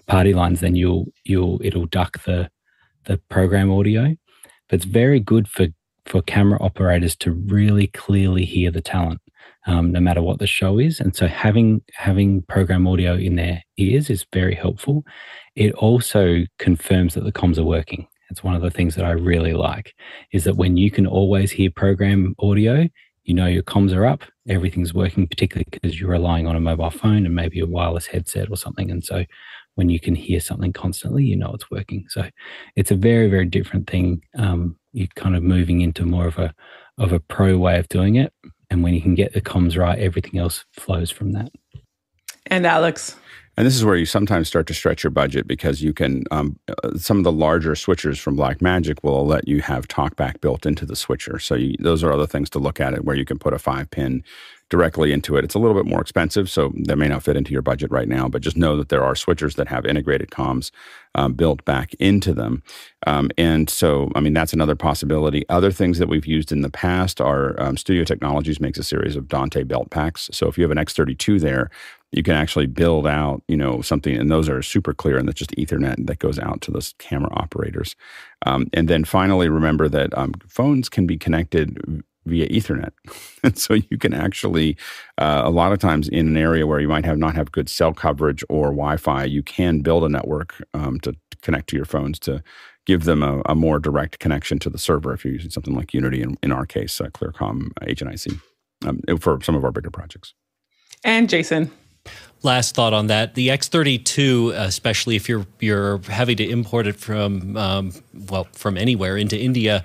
party 0.07 0.33
lines, 0.33 0.59
then 0.59 0.75
you'll 0.75 1.05
you'll 1.23 1.59
it'll 1.63 1.85
duck 1.85 2.23
the 2.23 2.49
the 3.05 3.17
program 3.29 3.71
audio. 3.71 4.15
But 4.67 4.75
it's 4.77 4.85
very 4.85 5.19
good 5.19 5.47
for 5.47 5.67
for 6.05 6.21
camera 6.21 6.61
operators 6.61 7.15
to 7.15 7.31
really 7.31 7.87
clearly 7.87 8.43
hear 8.43 8.71
the 8.71 8.81
talent, 8.81 9.21
um, 9.67 9.91
no 9.91 9.99
matter 9.99 10.21
what 10.21 10.39
the 10.39 10.47
show 10.47 10.79
is. 10.79 10.99
And 10.99 11.15
so 11.15 11.27
having 11.27 11.81
having 11.93 12.41
program 12.43 12.87
audio 12.87 13.15
in 13.15 13.35
their 13.35 13.63
ears 13.77 14.09
is 14.09 14.25
very 14.33 14.55
helpful. 14.55 15.05
It 15.55 15.73
also 15.73 16.45
confirms 16.59 17.13
that 17.13 17.23
the 17.23 17.31
comms 17.31 17.57
are 17.57 17.63
working. 17.63 18.07
It's 18.29 18.43
one 18.43 18.55
of 18.55 18.61
the 18.61 18.71
things 18.71 18.95
that 18.95 19.05
I 19.05 19.11
really 19.11 19.53
like 19.53 19.93
is 20.31 20.45
that 20.45 20.55
when 20.55 20.77
you 20.77 20.89
can 20.89 21.05
always 21.05 21.51
hear 21.51 21.69
program 21.69 22.33
audio, 22.39 22.87
you 23.23 23.33
know 23.33 23.45
your 23.45 23.63
comms 23.63 23.95
are 23.95 24.05
up, 24.05 24.23
everything's 24.47 24.93
working, 24.93 25.27
particularly 25.27 25.67
because 25.69 25.99
you're 25.99 26.09
relying 26.09 26.47
on 26.47 26.55
a 26.55 26.61
mobile 26.61 26.89
phone 26.89 27.25
and 27.25 27.35
maybe 27.35 27.59
a 27.59 27.65
wireless 27.65 28.07
headset 28.07 28.49
or 28.49 28.55
something. 28.55 28.89
And 28.89 29.03
so 29.03 29.25
when 29.75 29.89
you 29.89 29.99
can 29.99 30.15
hear 30.15 30.39
something 30.39 30.73
constantly, 30.73 31.25
you 31.25 31.35
know 31.35 31.51
it's 31.53 31.69
working. 31.69 32.05
So 32.09 32.29
it's 32.75 32.91
a 32.91 32.95
very, 32.95 33.29
very 33.29 33.45
different 33.45 33.89
thing. 33.89 34.23
Um, 34.37 34.77
you're 34.93 35.07
kind 35.15 35.35
of 35.35 35.43
moving 35.43 35.81
into 35.81 36.05
more 36.05 36.27
of 36.27 36.37
a 36.37 36.53
of 36.97 37.11
a 37.11 37.19
pro 37.19 37.57
way 37.57 37.79
of 37.79 37.89
doing 37.89 38.15
it. 38.15 38.33
And 38.69 38.83
when 38.83 38.93
you 38.93 39.01
can 39.01 39.15
get 39.15 39.33
the 39.33 39.41
comms 39.41 39.77
right, 39.77 39.99
everything 39.99 40.39
else 40.39 40.65
flows 40.73 41.11
from 41.11 41.33
that. 41.33 41.51
And 42.47 42.65
Alex. 42.65 43.15
And 43.61 43.67
this 43.67 43.75
is 43.75 43.85
where 43.85 43.95
you 43.95 44.07
sometimes 44.07 44.47
start 44.47 44.65
to 44.65 44.73
stretch 44.73 45.03
your 45.03 45.11
budget 45.11 45.45
because 45.45 45.83
you 45.83 45.93
can, 45.93 46.23
um, 46.31 46.57
uh, 46.67 46.97
some 46.97 47.19
of 47.19 47.23
the 47.23 47.31
larger 47.31 47.73
switchers 47.73 48.17
from 48.17 48.35
Blackmagic 48.35 49.03
will 49.03 49.23
let 49.23 49.47
you 49.47 49.61
have 49.61 49.87
TalkBack 49.87 50.41
built 50.41 50.65
into 50.65 50.83
the 50.83 50.95
switcher. 50.95 51.37
So 51.37 51.53
you, 51.53 51.75
those 51.77 52.03
are 52.03 52.11
other 52.11 52.25
things 52.25 52.49
to 52.49 52.57
look 52.57 52.79
at 52.79 52.95
it 52.95 53.05
where 53.05 53.15
you 53.15 53.23
can 53.23 53.37
put 53.37 53.53
a 53.53 53.59
five 53.59 53.91
pin 53.91 54.23
directly 54.71 55.11
into 55.11 55.35
it. 55.35 55.43
It's 55.43 55.53
a 55.53 55.59
little 55.59 55.75
bit 55.75 55.85
more 55.85 56.01
expensive, 56.01 56.49
so 56.49 56.71
that 56.85 56.95
may 56.95 57.09
not 57.09 57.21
fit 57.21 57.35
into 57.35 57.51
your 57.51 57.61
budget 57.61 57.91
right 57.91 58.07
now, 58.07 58.27
but 58.27 58.41
just 58.41 58.57
know 58.57 58.77
that 58.77 58.89
there 58.89 59.03
are 59.03 59.13
switchers 59.13 59.55
that 59.55 59.67
have 59.67 59.85
integrated 59.85 60.31
comms 60.31 60.71
um, 61.13 61.33
built 61.33 61.63
back 61.65 61.93
into 61.95 62.33
them. 62.33 62.63
Um, 63.05 63.29
and 63.37 63.69
so, 63.69 64.09
I 64.15 64.21
mean, 64.21 64.33
that's 64.33 64.53
another 64.53 64.75
possibility. 64.75 65.47
Other 65.49 65.71
things 65.71 65.99
that 65.99 66.07
we've 66.07 66.25
used 66.25 66.53
in 66.53 66.61
the 66.61 66.69
past 66.69 67.19
are 67.19 67.61
um, 67.61 67.75
Studio 67.75 68.05
Technologies 68.05 68.61
makes 68.61 68.79
a 68.79 68.83
series 68.83 69.17
of 69.17 69.27
Dante 69.27 69.63
belt 69.63 69.91
packs. 69.91 70.29
So 70.31 70.47
if 70.47 70.57
you 70.57 70.63
have 70.63 70.71
an 70.71 70.77
X32 70.77 71.41
there, 71.41 71.69
you 72.13 72.23
can 72.23 72.35
actually 72.35 72.65
build 72.65 73.05
out, 73.05 73.43
you 73.49 73.57
know, 73.57 73.81
something, 73.81 74.15
and 74.15 74.31
those 74.31 74.47
are 74.47 74.61
super 74.61 74.93
clear, 74.93 75.17
and 75.17 75.27
that's 75.27 75.39
just 75.39 75.55
Ethernet 75.57 76.07
that 76.07 76.19
goes 76.19 76.39
out 76.39 76.61
to 76.61 76.71
those 76.71 76.93
camera 76.97 77.29
operators. 77.33 77.95
Um, 78.45 78.69
and 78.73 78.87
then 78.87 79.03
finally, 79.03 79.49
remember 79.49 79.89
that 79.89 80.17
um, 80.17 80.33
phones 80.47 80.89
can 80.89 81.05
be 81.07 81.17
connected 81.17 82.03
via 82.25 82.47
Ethernet. 82.49 82.91
and 83.43 83.57
so 83.57 83.73
you 83.73 83.97
can 83.97 84.13
actually, 84.13 84.77
uh, 85.17 85.41
a 85.43 85.49
lot 85.49 85.71
of 85.71 85.79
times 85.79 86.07
in 86.07 86.27
an 86.27 86.37
area 86.37 86.67
where 86.67 86.79
you 86.79 86.87
might 86.87 87.05
have 87.05 87.17
not 87.17 87.35
have 87.35 87.51
good 87.51 87.69
cell 87.69 87.93
coverage 87.93 88.43
or 88.49 88.67
Wi-Fi, 88.67 89.25
you 89.25 89.43
can 89.43 89.81
build 89.81 90.03
a 90.03 90.09
network 90.09 90.63
um, 90.73 90.99
to 91.01 91.15
connect 91.41 91.67
to 91.69 91.75
your 91.75 91.85
phones 91.85 92.19
to 92.19 92.43
give 92.85 93.03
them 93.03 93.23
a, 93.23 93.41
a, 93.45 93.55
more 93.55 93.79
direct 93.79 94.19
connection 94.19 94.59
to 94.59 94.69
the 94.69 94.77
server 94.77 95.13
if 95.13 95.23
you're 95.23 95.33
using 95.33 95.51
something 95.51 95.75
like 95.75 95.93
Unity, 95.93 96.21
in, 96.21 96.37
in 96.41 96.51
our 96.51 96.65
case, 96.65 96.99
uh, 96.99 97.09
Clear-Com 97.13 97.71
HNIC, 97.81 98.39
um, 98.85 99.01
for 99.19 99.39
some 99.41 99.55
of 99.55 99.63
our 99.63 99.71
bigger 99.71 99.91
projects. 99.91 100.33
And 101.03 101.29
Jason 101.29 101.71
last 102.43 102.75
thought 102.75 102.93
on 102.93 103.07
that. 103.07 103.35
The 103.35 103.49
x32 103.49 104.53
especially 104.53 105.15
if 105.15 105.29
you're 105.29 105.45
you're 105.59 105.99
having 106.07 106.37
to 106.37 106.49
import 106.49 106.87
it 106.87 106.95
from 106.95 107.55
um, 107.57 107.91
well 108.27 108.47
from 108.53 108.77
anywhere 108.77 109.17
into 109.17 109.39
india 109.39 109.83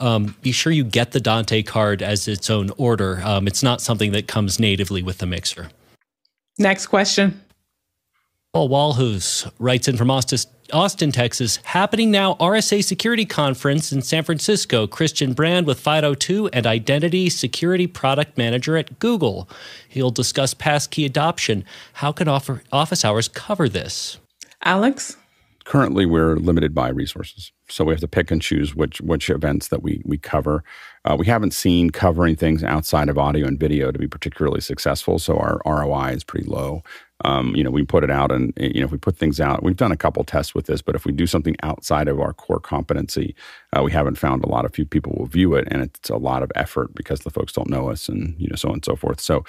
um, 0.00 0.34
be 0.42 0.52
sure 0.52 0.72
you 0.72 0.84
get 0.84 1.12
the 1.12 1.20
dante 1.20 1.62
card 1.62 2.02
as 2.02 2.28
its 2.28 2.50
own 2.50 2.70
order. 2.76 3.20
Um, 3.24 3.46
it's 3.46 3.62
not 3.62 3.80
something 3.80 4.12
that 4.12 4.26
comes 4.26 4.58
natively 4.58 5.02
with 5.02 5.18
the 5.18 5.26
mixer. 5.26 5.70
Next 6.58 6.86
question 6.86 7.40
Paul 8.58 8.70
Walhus 8.70 9.48
writes 9.60 9.86
in 9.86 9.96
from 9.96 10.10
Austin, 10.10 10.40
Austin, 10.72 11.12
Texas. 11.12 11.60
Happening 11.62 12.10
now, 12.10 12.34
RSA 12.40 12.82
Security 12.82 13.24
Conference 13.24 13.92
in 13.92 14.02
San 14.02 14.24
Francisco. 14.24 14.88
Christiaan 14.88 15.32
Brand 15.32 15.64
with 15.64 15.80
FIDO2 15.80 16.50
and 16.52 16.66
Identity 16.66 17.30
Security 17.30 17.86
Product 17.86 18.36
Manager 18.36 18.76
at 18.76 18.98
Google. 18.98 19.48
He'll 19.88 20.10
discuss 20.10 20.54
passkey 20.54 21.04
adoption. 21.04 21.64
How 21.92 22.10
can 22.10 22.26
office 22.26 23.04
hours 23.04 23.28
cover 23.28 23.68
this? 23.68 24.18
Alex? 24.64 25.16
Currently, 25.68 26.06
we're 26.06 26.36
limited 26.36 26.74
by 26.74 26.88
resources. 26.88 27.52
So 27.68 27.84
we 27.84 27.92
have 27.92 28.00
to 28.00 28.08
pick 28.08 28.30
and 28.30 28.40
choose 28.40 28.74
which, 28.74 29.02
which 29.02 29.28
events 29.28 29.68
that 29.68 29.82
we, 29.82 30.00
we 30.06 30.16
cover. 30.16 30.64
Uh, 31.04 31.14
we 31.18 31.26
haven't 31.26 31.52
seen 31.52 31.90
covering 31.90 32.36
things 32.36 32.64
outside 32.64 33.10
of 33.10 33.18
audio 33.18 33.46
and 33.46 33.60
video 33.60 33.92
to 33.92 33.98
be 33.98 34.08
particularly 34.08 34.62
successful, 34.62 35.18
so 35.18 35.36
our 35.36 35.60
ROI 35.66 36.12
is 36.14 36.24
pretty 36.24 36.46
low. 36.48 36.82
Um, 37.26 37.54
you 37.54 37.62
know, 37.62 37.70
we 37.70 37.84
put 37.84 38.02
it 38.02 38.10
out, 38.10 38.32
and 38.32 38.54
you 38.56 38.80
know, 38.80 38.86
if 38.86 38.92
we 38.92 38.96
put 38.96 39.18
things 39.18 39.40
out, 39.40 39.62
we've 39.62 39.76
done 39.76 39.92
a 39.92 39.96
couple 39.96 40.24
tests 40.24 40.54
with 40.54 40.64
this. 40.64 40.80
But 40.80 40.94
if 40.94 41.04
we 41.04 41.12
do 41.12 41.26
something 41.26 41.56
outside 41.62 42.08
of 42.08 42.18
our 42.18 42.32
core 42.32 42.60
competency, 42.60 43.34
uh, 43.76 43.82
we 43.82 43.92
haven't 43.92 44.16
found 44.16 44.44
a 44.44 44.48
lot 44.48 44.64
of 44.64 44.72
few 44.72 44.86
people 44.86 45.16
will 45.18 45.26
view 45.26 45.54
it, 45.54 45.68
and 45.70 45.82
it's 45.82 46.08
a 46.08 46.16
lot 46.16 46.42
of 46.42 46.50
effort 46.54 46.94
because 46.94 47.20
the 47.20 47.30
folks 47.30 47.52
don't 47.52 47.68
know 47.68 47.90
us, 47.90 48.08
and 48.08 48.36
you 48.38 48.48
know, 48.48 48.56
so 48.56 48.68
on 48.68 48.74
and 48.74 48.84
so 48.86 48.96
forth. 48.96 49.20
So, 49.20 49.44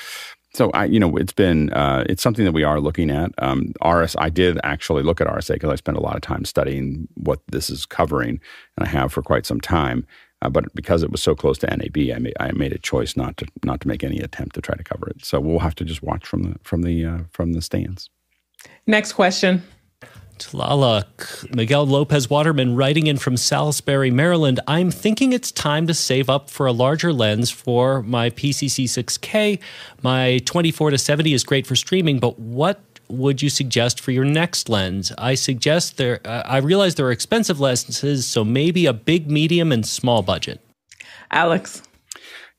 so 0.54 0.72
I, 0.72 0.86
you 0.86 1.00
know, 1.00 1.16
it's 1.18 1.34
been 1.34 1.72
uh, 1.74 2.04
it's 2.10 2.24
something 2.24 2.45
that 2.45 2.52
we 2.52 2.64
are 2.64 2.80
looking 2.80 3.12
at. 3.12 3.32
Um, 3.38 3.74
RS, 3.86 4.16
I 4.18 4.30
did 4.30 4.60
actually 4.64 5.04
look 5.04 5.22
at 5.22 5.28
RSA 5.28 5.54
because 5.54 5.70
I 5.70 5.76
spent 5.76 5.97
a 5.97 6.02
lot 6.02 6.16
of 6.16 6.22
time 6.22 6.43
studying 6.45 7.08
what 7.16 7.39
this 7.47 7.70
is 7.70 7.86
covering, 7.86 8.41
and 8.78 8.88
I 8.88 8.89
have 8.89 9.14
for 9.14 9.22
quite 9.22 9.45
some 9.45 9.62
time. 9.62 10.08
Uh, 10.41 10.50
but 10.50 10.74
because 10.74 11.04
it 11.04 11.12
was 11.12 11.22
so 11.22 11.36
close 11.36 11.58
to 11.60 11.68
NAB, 11.68 12.16
I 12.16 12.20
made, 12.20 12.34
I 12.39 12.52
made 12.54 12.72
a 12.72 12.78
choice 12.80 13.16
not 13.16 13.38
to 13.38 13.45
not 13.64 13.82
to 13.82 13.88
make 13.88 14.04
any 14.04 14.20
attempt 14.20 14.56
to 14.56 14.62
try 14.62 14.76
to 14.76 14.84
cover 14.84 15.08
it. 15.10 15.24
So 15.24 15.39
we'll 15.39 15.60
have 15.60 15.76
to 15.76 15.86
just 15.86 16.02
watch 16.02 16.26
from 16.26 16.43
the 16.43 16.60
from 16.64 16.82
the 16.82 17.06
uh, 17.06 17.20
from 17.32 17.54
the 17.54 17.62
stands. 17.62 18.10
Next 18.88 19.14
question. 19.14 19.62
Tlaloc, 20.40 21.54
Miguel 21.56 21.86
Lopez 21.86 22.30
Waterman 22.30 22.76
writing 22.76 23.08
in 23.08 23.18
from 23.18 23.38
Salisbury, 23.38 24.10
Maryland. 24.10 24.60
I'm 24.68 24.90
thinking 24.90 25.34
it's 25.34 25.52
time 25.52 25.86
to 25.88 25.94
save 25.94 26.30
up 26.30 26.50
for 26.50 26.66
a 26.66 26.72
larger 26.72 27.14
lens 27.14 27.52
for 27.52 28.02
my 28.04 28.30
PCC 28.30 28.86
6K. 28.86 29.60
My 30.02 30.40
24 30.46 30.92
to 30.92 30.98
70 30.98 31.34
is 31.34 31.44
great 31.44 31.68
for 31.68 31.76
streaming, 31.76 32.20
but 32.20 32.40
what 32.40 32.82
would 33.10 33.42
you 33.42 33.50
suggest 33.50 34.00
for 34.00 34.12
your 34.12 34.26
next 34.26 34.70
lens? 34.70 35.12
I 35.18 35.36
suggest 35.36 35.98
there. 35.98 36.22
Uh, 36.26 36.44
I 36.46 36.58
realize 36.58 36.96
there 36.96 37.08
are 37.08 37.12
expensive 37.12 37.60
lenses, 37.60 38.26
so 38.26 38.44
maybe 38.44 38.86
a 38.86 38.94
big, 38.94 39.30
medium, 39.30 39.72
and 39.72 39.86
small 39.86 40.22
budget. 40.22 40.62
Alex, 41.32 41.82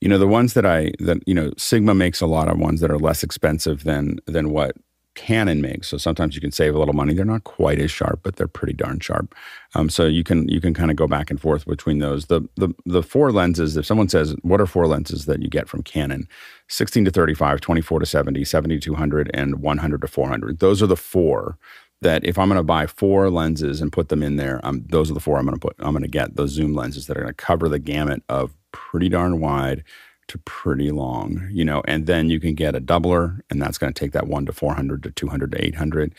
you 0.01 0.09
know 0.09 0.19
the 0.19 0.27
ones 0.27 0.55
that 0.55 0.67
I 0.67 0.93
that 0.99 1.19
you 1.27 1.35
know 1.35 1.53
Sigma 1.57 1.95
makes 1.95 2.21
a 2.21 2.27
lot 2.27 2.49
of 2.49 2.59
ones 2.59 2.81
that 2.81 2.91
are 2.91 2.99
less 2.99 3.23
expensive 3.23 3.85
than 3.85 4.19
than 4.27 4.51
what 4.51 4.77
Canon 5.21 5.61
makes. 5.61 5.89
So 5.89 5.99
sometimes 5.99 6.35
you 6.35 6.41
can 6.41 6.51
save 6.51 6.75
a 6.75 6.79
little 6.79 6.95
money. 6.95 7.13
They're 7.13 7.27
not 7.27 7.45
quite 7.45 7.79
as 7.79 7.91
sharp, 7.91 8.21
but 8.23 8.37
they're 8.37 8.49
pretty 8.49 8.73
darn 8.73 9.01
sharp. 9.01 9.35
Um, 9.75 9.91
so 9.91 10.07
you 10.07 10.25
can 10.25 10.49
you 10.49 10.63
can 10.63 10.73
kind 10.73 10.91
of 10.91 10.97
go 10.97 11.07
back 11.07 11.31
and 11.31 11.39
forth 11.39 11.67
between 11.67 11.99
those. 11.99 12.27
The 12.27 12.49
the 12.57 12.73
the 12.87 13.03
four 13.03 13.31
lenses. 13.31 13.77
If 13.77 13.85
someone 13.85 14.09
says, 14.09 14.35
"What 14.41 14.63
are 14.63 14.67
four 14.67 14.87
lenses 14.87 15.27
that 15.27 15.43
you 15.43 15.51
get 15.51 15.69
from 15.69 15.83
Canon?" 15.83 16.27
16 16.69 17.05
to 17.05 17.11
35, 17.11 17.61
24 17.61 18.01
to 18.01 18.07
70, 18.07 18.45
70 18.45 18.77
to 18.77 18.81
200, 18.81 19.31
and 19.35 19.61
100 19.61 20.01
to 20.01 20.09
400. 20.09 20.59
Those 20.59 20.83
are 20.83 20.87
the 20.87 20.97
four 20.97 21.59
that 22.01 22.25
if 22.25 22.39
I'm 22.39 22.49
going 22.49 22.57
to 22.57 22.63
buy 22.63 22.87
four 22.87 23.29
lenses 23.29 23.83
and 23.83 23.93
put 23.93 24.09
them 24.09 24.23
in 24.23 24.37
there, 24.37 24.59
um, 24.65 24.87
those 24.89 25.11
are 25.11 25.15
the 25.15 25.21
four 25.21 25.37
I'm 25.37 25.45
going 25.45 25.59
to 25.59 25.61
put. 25.61 25.77
I'm 25.81 25.93
going 25.93 26.03
to 26.03 26.09
get 26.09 26.37
those 26.37 26.53
zoom 26.53 26.73
lenses 26.73 27.09
that 27.09 27.19
are 27.19 27.21
going 27.21 27.35
to 27.35 27.35
cover 27.35 27.69
the 27.69 27.79
gamut 27.79 28.23
of 28.31 28.57
pretty 28.73 29.11
darn 29.11 29.39
wide 29.39 29.85
to 30.31 30.39
pretty 30.41 30.93
long, 30.93 31.49
you 31.53 31.65
know, 31.65 31.83
and 31.89 32.07
then 32.09 32.31
you 32.31 32.41
can 32.41 32.55
get 32.55 32.77
a 32.77 32.83
doubler, 32.83 33.41
and 33.51 33.63
that's 33.63 33.79
going 33.79 33.93
to 33.93 34.01
take 34.01 34.13
that 34.13 34.29
one 34.29 34.47
to 34.47 34.53
400 34.55 35.05
to 35.05 35.13
200 35.13 35.53
to 35.53 35.65
800. 35.65 36.15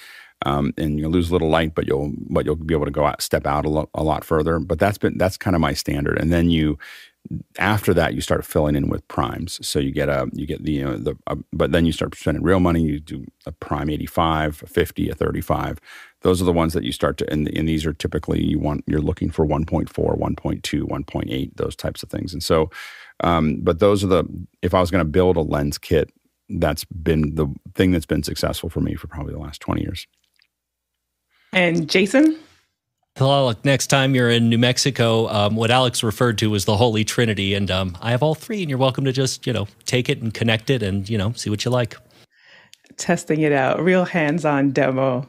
Um, 0.45 0.73
and 0.77 0.99
you'll 0.99 1.11
lose 1.11 1.29
a 1.29 1.33
little 1.33 1.49
light, 1.49 1.75
but 1.75 1.87
you'll 1.87 2.13
but 2.29 2.45
you'll 2.45 2.55
be 2.55 2.73
able 2.75 2.85
to 2.85 2.91
go 2.91 3.05
out, 3.05 3.21
step 3.21 3.47
out 3.47 3.65
a, 3.65 3.69
lo- 3.69 3.89
a 3.95 4.03
lot 4.03 4.23
further. 4.25 4.59
But 4.59 4.79
that's 4.79 4.97
been 4.99 5.17
that's 5.17 5.37
kind 5.37 5.55
of 5.55 5.61
my 5.61 5.73
standard. 5.73 6.19
And 6.19 6.31
then 6.33 6.49
you 6.49 6.79
after 7.59 7.93
that, 7.93 8.13
you 8.15 8.21
start 8.21 8.45
filling 8.45 8.75
in 8.75 8.89
with 8.89 9.07
primes. 9.07 9.65
So 9.65 9.79
you 9.79 9.91
get 9.91 10.09
a 10.09 10.29
you 10.33 10.45
get 10.47 10.63
the 10.63 10.71
you 10.73 10.85
know 10.85 10.97
the 10.97 11.17
uh, 11.27 11.35
but 11.53 11.71
then 11.71 11.85
you 11.85 11.91
start 11.91 12.15
spending 12.15 12.43
real 12.43 12.59
money. 12.59 12.81
You 12.81 12.99
do 12.99 13.25
a 13.45 13.51
prime 13.51 13.89
eighty 13.89 14.05
five, 14.07 14.61
a 14.63 14.67
fifty, 14.67 15.09
a 15.09 15.15
thirty 15.15 15.41
five. 15.41 15.79
Those 16.21 16.41
are 16.41 16.45
the 16.45 16.53
ones 16.53 16.73
that 16.73 16.83
you 16.83 16.91
start 16.91 17.17
to 17.19 17.31
and, 17.31 17.47
and 17.57 17.67
these 17.67 17.85
are 17.85 17.93
typically 17.93 18.43
you 18.43 18.59
want 18.59 18.83
you're 18.87 19.01
looking 19.01 19.31
for 19.31 19.45
1.4, 19.45 19.87
1.2, 19.89 20.83
1.8, 20.83 21.51
those 21.57 21.75
types 21.75 22.03
of 22.03 22.09
things. 22.09 22.33
And 22.33 22.43
so, 22.43 22.69
um, 23.23 23.57
but 23.61 23.79
those 23.79 24.03
are 24.03 24.07
the 24.07 24.25
if 24.61 24.73
I 24.73 24.79
was 24.79 24.91
going 24.91 25.03
to 25.03 25.09
build 25.09 25.37
a 25.37 25.41
lens 25.41 25.77
kit, 25.77 26.11
that's 26.49 26.83
been 26.85 27.35
the 27.35 27.47
thing 27.75 27.91
that's 27.91 28.05
been 28.05 28.23
successful 28.23 28.69
for 28.69 28.81
me 28.81 28.95
for 28.95 29.07
probably 29.07 29.33
the 29.33 29.39
last 29.39 29.61
twenty 29.61 29.81
years. 29.81 30.07
And 31.53 31.89
Jason. 31.89 32.37
Well, 33.19 33.53
next 33.65 33.87
time 33.87 34.15
you're 34.15 34.29
in 34.29 34.47
New 34.49 34.57
Mexico, 34.57 35.27
um, 35.27 35.57
what 35.57 35.69
Alex 35.69 36.01
referred 36.01 36.37
to 36.37 36.49
was 36.49 36.63
the 36.63 36.77
Holy 36.77 37.03
Trinity, 37.03 37.53
and 37.53 37.69
um, 37.69 37.97
I 38.01 38.11
have 38.11 38.23
all 38.23 38.35
three, 38.35 38.61
and 38.61 38.69
you're 38.69 38.79
welcome 38.79 39.03
to 39.03 39.11
just 39.11 39.45
you 39.45 39.53
know 39.53 39.67
take 39.85 40.09
it 40.09 40.21
and 40.21 40.33
connect 40.33 40.69
it, 40.69 40.81
and 40.81 41.09
you 41.09 41.17
know 41.17 41.33
see 41.33 41.49
what 41.49 41.65
you 41.65 41.71
like. 41.71 41.97
Testing 42.97 43.41
it 43.41 43.51
out, 43.51 43.81
real 43.83 44.05
hands-on 44.05 44.71
demo. 44.71 45.27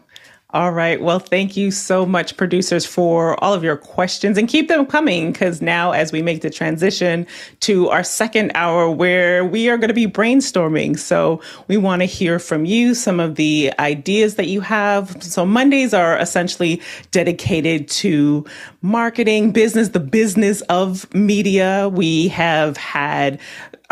All 0.55 0.71
right. 0.71 1.01
Well, 1.01 1.19
thank 1.19 1.57
you 1.57 1.71
so 1.71 2.05
much, 2.05 2.37
producers, 2.37 2.85
for 2.85 3.43
all 3.43 3.55
of 3.55 3.65
your 3.65 3.79
questions 3.79 4.37
and 4.37 4.47
keep 4.47 4.69
them 4.69 4.85
coming 4.85 5.33
because 5.33 5.63
now, 5.63 5.93
as 5.93 6.13
we 6.13 6.21
make 6.21 6.43
the 6.43 6.51
transition 6.51 7.27
to 7.61 7.89
our 7.89 8.05
second 8.05 8.53
hour 8.55 8.91
where 8.91 9.47
we 9.47 9.71
are 9.71 9.79
going 9.79 9.89
to 9.89 9.95
be 9.95 10.07
brainstorming. 10.07 10.99
So, 10.99 11.41
we 11.69 11.79
want 11.79 12.03
to 12.03 12.07
hear 12.07 12.39
from 12.39 12.67
you 12.67 12.95
some 12.95 13.19
of 13.19 13.37
the 13.37 13.73
ideas 13.79 14.35
that 14.35 14.49
you 14.49 14.61
have. 14.61 15.23
So, 15.23 15.47
Mondays 15.47 15.95
are 15.95 16.19
essentially 16.19 16.83
dedicated 17.13 17.89
to 17.89 18.45
marketing, 18.83 19.53
business, 19.53 19.89
the 19.89 20.01
business 20.01 20.61
of 20.63 21.13
media. 21.15 21.89
We 21.89 22.29
have 22.29 22.77
had 22.77 23.41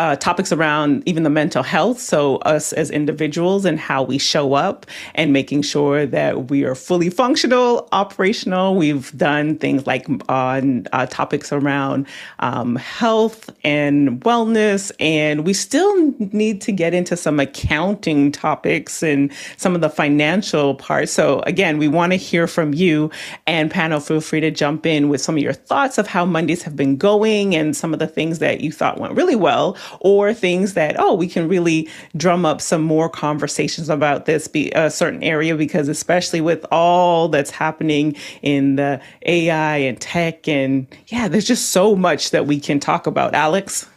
uh, 0.01 0.17
topics 0.17 0.51
around 0.51 1.03
even 1.05 1.25
the 1.25 1.31
mental 1.31 1.63
health. 1.63 2.01
So, 2.01 2.37
us 2.39 2.73
as 2.73 2.91
individuals 2.91 3.67
and 3.67 3.79
how 3.79 4.03
we 4.03 4.17
show 4.17 4.55
up 4.55 4.87
and 5.15 5.31
making 5.31 5.61
sure 5.61 6.07
that 6.07 6.49
we 6.49 6.65
are 6.65 6.75
fully 6.75 7.11
functional, 7.11 7.87
operational. 7.93 8.77
We've 8.77 9.15
done 9.15 9.59
things 9.59 9.87
like 9.87 10.07
on 10.31 10.87
uh, 10.95 11.05
topics 11.05 11.53
around 11.53 12.07
um, 12.39 12.77
health 12.77 13.51
and 13.63 14.23
wellness. 14.23 14.91
And 15.01 15.45
we 15.45 15.53
still 15.53 16.15
need 16.33 16.63
to 16.63 16.73
get 16.73 16.95
into 16.95 17.15
some 17.15 17.39
accounting 17.39 18.33
topics 18.33 19.03
and 19.03 19.31
some 19.59 19.75
of 19.75 19.83
the 19.83 19.91
financial 19.91 20.77
parts. 20.77 21.13
So, 21.13 21.41
again, 21.41 21.77
we 21.77 21.89
want 21.89 22.13
to 22.13 22.17
hear 22.17 22.47
from 22.47 22.73
you. 22.73 23.11
And 23.47 23.71
panel, 23.71 24.01
feel 24.01 24.23
free 24.23 24.41
to 24.41 24.51
jump 24.51 24.87
in 24.87 25.11
with 25.11 25.21
some 25.21 25.37
of 25.37 25.43
your 25.43 25.53
thoughts 25.53 25.99
of 25.99 26.07
how 26.07 26.25
Mondays 26.25 26.63
have 26.63 26.75
been 26.75 26.97
going 26.97 27.55
and 27.55 27.77
some 27.77 27.93
of 27.93 27.99
the 27.99 28.09
things 28.09 28.39
that 28.39 28.63
you 28.63 28.73
thought 28.73 28.99
went 28.99 29.15
really 29.15 29.37
well 29.37 29.77
or 30.01 30.33
things 30.33 30.75
that, 30.75 30.97
oh, 30.99 31.15
we 31.15 31.29
can 31.29 31.49
really 31.49 31.89
drum 32.17 32.45
up 32.45 32.61
some 32.61 32.83
more 32.83 33.09
conversations 33.09 33.89
about 33.89 34.27
this 34.27 34.47
be 34.49 34.71
a 34.73 34.91
certain 34.91 35.23
area 35.23 35.57
because 35.57 35.89
especially 35.89 36.41
with 36.41 36.65
all 36.71 37.29
that's 37.29 37.51
happening 37.51 38.15
in 38.43 38.77
the 38.77 39.01
AI 39.27 39.77
and 39.77 40.01
tech 40.01 40.47
and 40.49 40.87
yeah, 41.09 41.29
there's 41.29 41.47
just 41.47 41.71
so 41.71 41.97
much 41.97 42.31
that 42.31 42.47
we 42.47 42.61
can 42.61 42.81
talk 42.81 43.07
about. 43.07 43.35
Alex? 43.35 43.89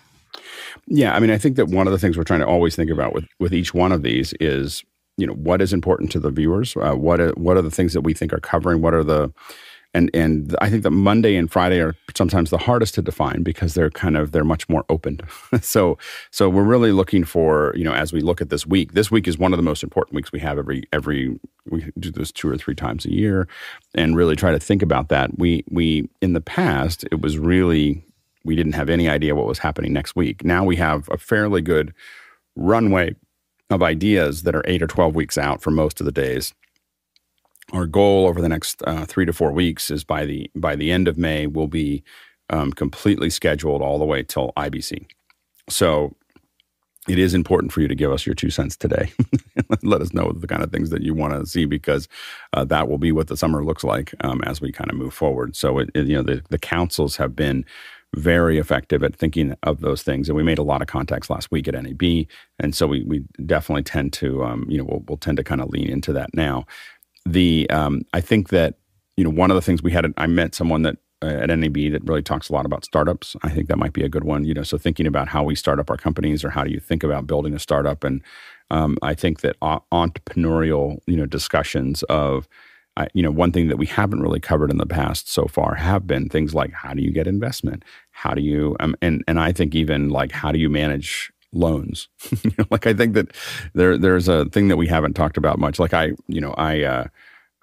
Yeah, 0.87 1.15
I 1.15 1.19
mean, 1.19 1.29
I 1.29 1.37
think 1.37 1.55
that 1.55 1.67
one 1.67 1.87
of 1.87 1.93
the 1.93 1.99
things 1.99 2.17
we're 2.17 2.23
trying 2.23 2.41
to 2.41 2.47
always 2.47 2.75
think 2.75 2.91
about 2.91 3.13
with 3.13 3.25
with 3.39 3.53
each 3.53 3.73
one 3.73 3.91
of 3.91 4.03
these 4.03 4.33
is, 4.39 4.83
you 5.17 5.25
know, 5.25 5.33
what 5.33 5.61
is 5.61 5.71
important 5.71 6.11
to 6.11 6.19
the 6.19 6.31
viewers? 6.31 6.75
Uh, 6.75 6.93
what 6.93 7.21
are, 7.21 7.31
what 7.31 7.55
are 7.55 7.61
the 7.61 7.71
things 7.71 7.93
that 7.93 8.01
we 8.01 8.13
think 8.13 8.33
are 8.33 8.39
covering? 8.39 8.81
What 8.81 8.93
are 8.93 9.03
the 9.03 9.31
and 9.93 10.09
and 10.13 10.55
I 10.59 10.69
think 10.69 10.83
that 10.83 10.91
Monday 10.91 11.35
and 11.35 11.51
Friday 11.51 11.79
are 11.79 11.95
sometimes 12.15 12.49
the 12.49 12.57
hardest 12.57 12.95
to 12.95 13.01
define 13.01 13.43
because 13.43 13.73
they're 13.73 13.91
kind 13.91 14.17
of 14.17 14.31
they're 14.31 14.43
much 14.43 14.67
more 14.67 14.85
open. 14.89 15.19
so 15.61 15.97
so 16.31 16.49
we're 16.49 16.63
really 16.63 16.91
looking 16.91 17.23
for 17.23 17.73
you 17.75 17.83
know 17.83 17.93
as 17.93 18.11
we 18.11 18.21
look 18.21 18.41
at 18.41 18.49
this 18.49 18.65
week. 18.65 18.93
This 18.93 19.11
week 19.11 19.27
is 19.27 19.37
one 19.37 19.53
of 19.53 19.57
the 19.57 19.63
most 19.63 19.83
important 19.83 20.15
weeks 20.15 20.31
we 20.31 20.39
have 20.39 20.57
every 20.57 20.83
every 20.91 21.39
we 21.69 21.91
do 21.99 22.11
this 22.11 22.31
two 22.31 22.49
or 22.49 22.57
three 22.57 22.75
times 22.75 23.05
a 23.05 23.11
year, 23.11 23.47
and 23.93 24.15
really 24.15 24.35
try 24.35 24.51
to 24.51 24.59
think 24.59 24.81
about 24.81 25.09
that. 25.09 25.37
We 25.37 25.63
we 25.69 26.09
in 26.21 26.33
the 26.33 26.41
past 26.41 27.05
it 27.11 27.21
was 27.21 27.37
really 27.37 28.03
we 28.45 28.55
didn't 28.55 28.73
have 28.73 28.89
any 28.89 29.07
idea 29.07 29.35
what 29.35 29.47
was 29.47 29.59
happening 29.59 29.93
next 29.93 30.15
week. 30.15 30.43
Now 30.43 30.63
we 30.63 30.75
have 30.77 31.07
a 31.11 31.17
fairly 31.17 31.61
good 31.61 31.93
runway 32.55 33.15
of 33.69 33.81
ideas 33.81 34.43
that 34.43 34.55
are 34.55 34.63
eight 34.65 34.81
or 34.81 34.87
twelve 34.87 35.15
weeks 35.15 35.37
out 35.37 35.61
for 35.61 35.71
most 35.71 35.99
of 35.99 36.05
the 36.05 36.11
days 36.11 36.53
our 37.73 37.87
goal 37.87 38.27
over 38.27 38.41
the 38.41 38.49
next 38.49 38.81
uh, 38.85 39.05
three 39.05 39.25
to 39.25 39.33
four 39.33 39.51
weeks 39.51 39.91
is 39.91 40.03
by 40.03 40.25
the 40.25 40.49
by 40.55 40.75
the 40.75 40.91
end 40.91 41.07
of 41.07 41.17
May 41.17 41.47
we'll 41.47 41.67
be 41.67 42.03
um, 42.49 42.71
completely 42.71 43.29
scheduled 43.29 43.81
all 43.81 43.97
the 43.97 44.05
way 44.05 44.23
till 44.23 44.53
IBC. 44.55 45.05
So 45.69 46.15
it 47.07 47.19
is 47.19 47.33
important 47.33 47.73
for 47.73 47.81
you 47.81 47.87
to 47.87 47.95
give 47.95 48.11
us 48.11 48.25
your 48.25 48.35
two 48.35 48.49
cents 48.49 48.77
today. 48.77 49.11
Let 49.83 50.01
us 50.01 50.13
know 50.13 50.31
the 50.31 50.47
kind 50.47 50.63
of 50.63 50.71
things 50.71 50.89
that 50.91 51.01
you 51.01 51.13
want 51.13 51.33
to 51.33 51.45
see 51.45 51.65
because 51.65 52.07
uh, 52.53 52.63
that 52.65 52.87
will 52.87 52.97
be 52.97 53.11
what 53.11 53.27
the 53.27 53.35
summer 53.35 53.65
looks 53.65 53.83
like 53.83 54.13
um, 54.21 54.41
as 54.43 54.61
we 54.61 54.71
kind 54.71 54.89
of 54.89 54.95
move 54.95 55.13
forward. 55.13 55.55
So 55.55 55.79
it, 55.79 55.89
it, 55.95 56.05
you 56.05 56.15
know 56.15 56.23
the 56.23 56.43
the 56.49 56.59
councils 56.59 57.17
have 57.17 57.35
been 57.35 57.65
very 58.15 58.59
effective 58.59 59.03
at 59.03 59.15
thinking 59.15 59.55
of 59.63 59.81
those 59.81 60.03
things. 60.03 60.29
And 60.29 60.35
we 60.35 60.43
made 60.43 60.59
a 60.59 60.63
lot 60.63 60.83
of 60.83 60.87
contacts 60.87 61.31
last 61.31 61.49
week 61.49 61.67
at 61.67 61.73
NAB. 61.73 62.27
And 62.59 62.75
so 62.75 62.85
we, 62.85 63.03
we 63.05 63.23
definitely 63.43 63.81
tend 63.81 64.13
to, 64.13 64.43
um, 64.43 64.67
you 64.69 64.77
know, 64.77 64.83
we'll, 64.83 65.03
we'll, 65.07 65.17
tend 65.17 65.37
to 65.37 65.43
kind 65.43 65.61
of 65.61 65.69
lean 65.69 65.89
into 65.89 66.13
that 66.13 66.29
now 66.31 66.65
the 67.25 67.69
um, 67.69 68.03
I 68.13 68.21
think 68.21 68.49
that 68.49 68.75
you 69.17 69.23
know 69.23 69.29
one 69.29 69.51
of 69.51 69.55
the 69.55 69.61
things 69.61 69.81
we 69.81 69.91
had 69.91 70.11
I 70.17 70.27
met 70.27 70.55
someone 70.55 70.81
that 70.83 70.97
uh, 71.21 71.27
at 71.27 71.47
NAB 71.47 71.91
that 71.91 72.01
really 72.03 72.23
talks 72.23 72.49
a 72.49 72.53
lot 72.53 72.65
about 72.65 72.85
startups. 72.85 73.35
I 73.43 73.49
think 73.49 73.67
that 73.67 73.77
might 73.77 73.93
be 73.93 74.03
a 74.03 74.09
good 74.09 74.23
one. 74.23 74.45
You 74.45 74.53
know, 74.53 74.63
so 74.63 74.77
thinking 74.77 75.07
about 75.07 75.27
how 75.27 75.43
we 75.43 75.55
start 75.55 75.79
up 75.79 75.89
our 75.89 75.97
companies 75.97 76.43
or 76.43 76.49
how 76.49 76.63
do 76.63 76.71
you 76.71 76.79
think 76.79 77.03
about 77.03 77.27
building 77.27 77.53
a 77.53 77.59
startup, 77.59 78.03
and 78.03 78.21
um, 78.71 78.97
I 79.01 79.13
think 79.13 79.41
that 79.41 79.59
entrepreneurial 79.59 80.99
you 81.07 81.17
know 81.17 81.25
discussions 81.25 82.03
of 82.03 82.47
I, 82.95 83.07
you 83.13 83.23
know, 83.23 83.31
one 83.31 83.51
thing 83.51 83.69
that 83.69 83.77
we 83.77 83.87
haven't 83.87 84.21
really 84.21 84.39
covered 84.39 84.69
in 84.69 84.77
the 84.77 84.85
past 84.85 85.27
so 85.27 85.45
far 85.45 85.75
have 85.75 86.05
been 86.05 86.29
things 86.29 86.53
like 86.53 86.71
how 86.73 86.93
do 86.93 87.01
you 87.01 87.11
get 87.11 87.25
investment, 87.25 87.83
how 88.11 88.33
do 88.33 88.41
you, 88.41 88.75
um, 88.79 88.95
and 89.01 89.23
and 89.27 89.39
I 89.39 89.51
think 89.51 89.73
even 89.73 90.09
like 90.09 90.31
how 90.31 90.51
do 90.51 90.59
you 90.59 90.69
manage 90.69 91.31
loans. 91.53 92.07
like 92.71 92.87
I 92.87 92.93
think 92.93 93.13
that 93.13 93.35
there 93.73 93.97
there's 93.97 94.27
a 94.27 94.45
thing 94.45 94.67
that 94.67 94.77
we 94.77 94.87
haven't 94.87 95.13
talked 95.13 95.37
about 95.37 95.59
much. 95.59 95.79
Like 95.79 95.93
I, 95.93 96.13
you 96.27 96.41
know, 96.41 96.53
I, 96.53 96.83
uh, 96.83 97.07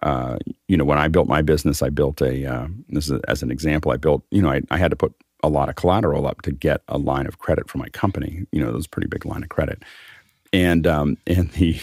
uh, 0.03 0.39
you 0.69 0.77
know, 0.77 0.85
when 0.85 0.99
I 0.99 1.09
built 1.09 1.29
my 1.29 1.43
business, 1.43 1.83
I 1.83 1.91
built 1.91 2.21
a. 2.23 2.47
Uh, 2.47 2.69
this 2.89 3.11
is 3.11 3.21
as 3.29 3.43
an 3.43 3.51
example. 3.51 3.93
I 3.93 3.97
built, 3.97 4.25
you 4.31 4.41
know, 4.43 4.51
I, 4.51 4.63
I 4.71 4.79
had 4.79 4.91
to 4.91 4.97
put 4.97 5.15
a 5.43 5.49
lot 5.49 5.69
of 5.69 5.77
collateral 5.77 6.27
up 6.27 6.43
to 6.43 6.53
get 6.53 6.83
a 6.89 6.99
line 6.99 7.27
of 7.27 7.39
credit 7.39 7.69
for 7.69 7.79
my 7.79 7.89
company. 7.91 8.47
You 8.53 8.63
know, 8.63 8.69
it 8.69 8.75
was 8.75 8.87
a 8.87 8.91
pretty 8.91 9.09
big 9.09 9.27
line 9.27 9.43
of 9.43 9.49
credit, 9.49 9.83
and 10.53 10.87
um, 10.87 11.19
and 11.27 11.51
the 11.53 11.79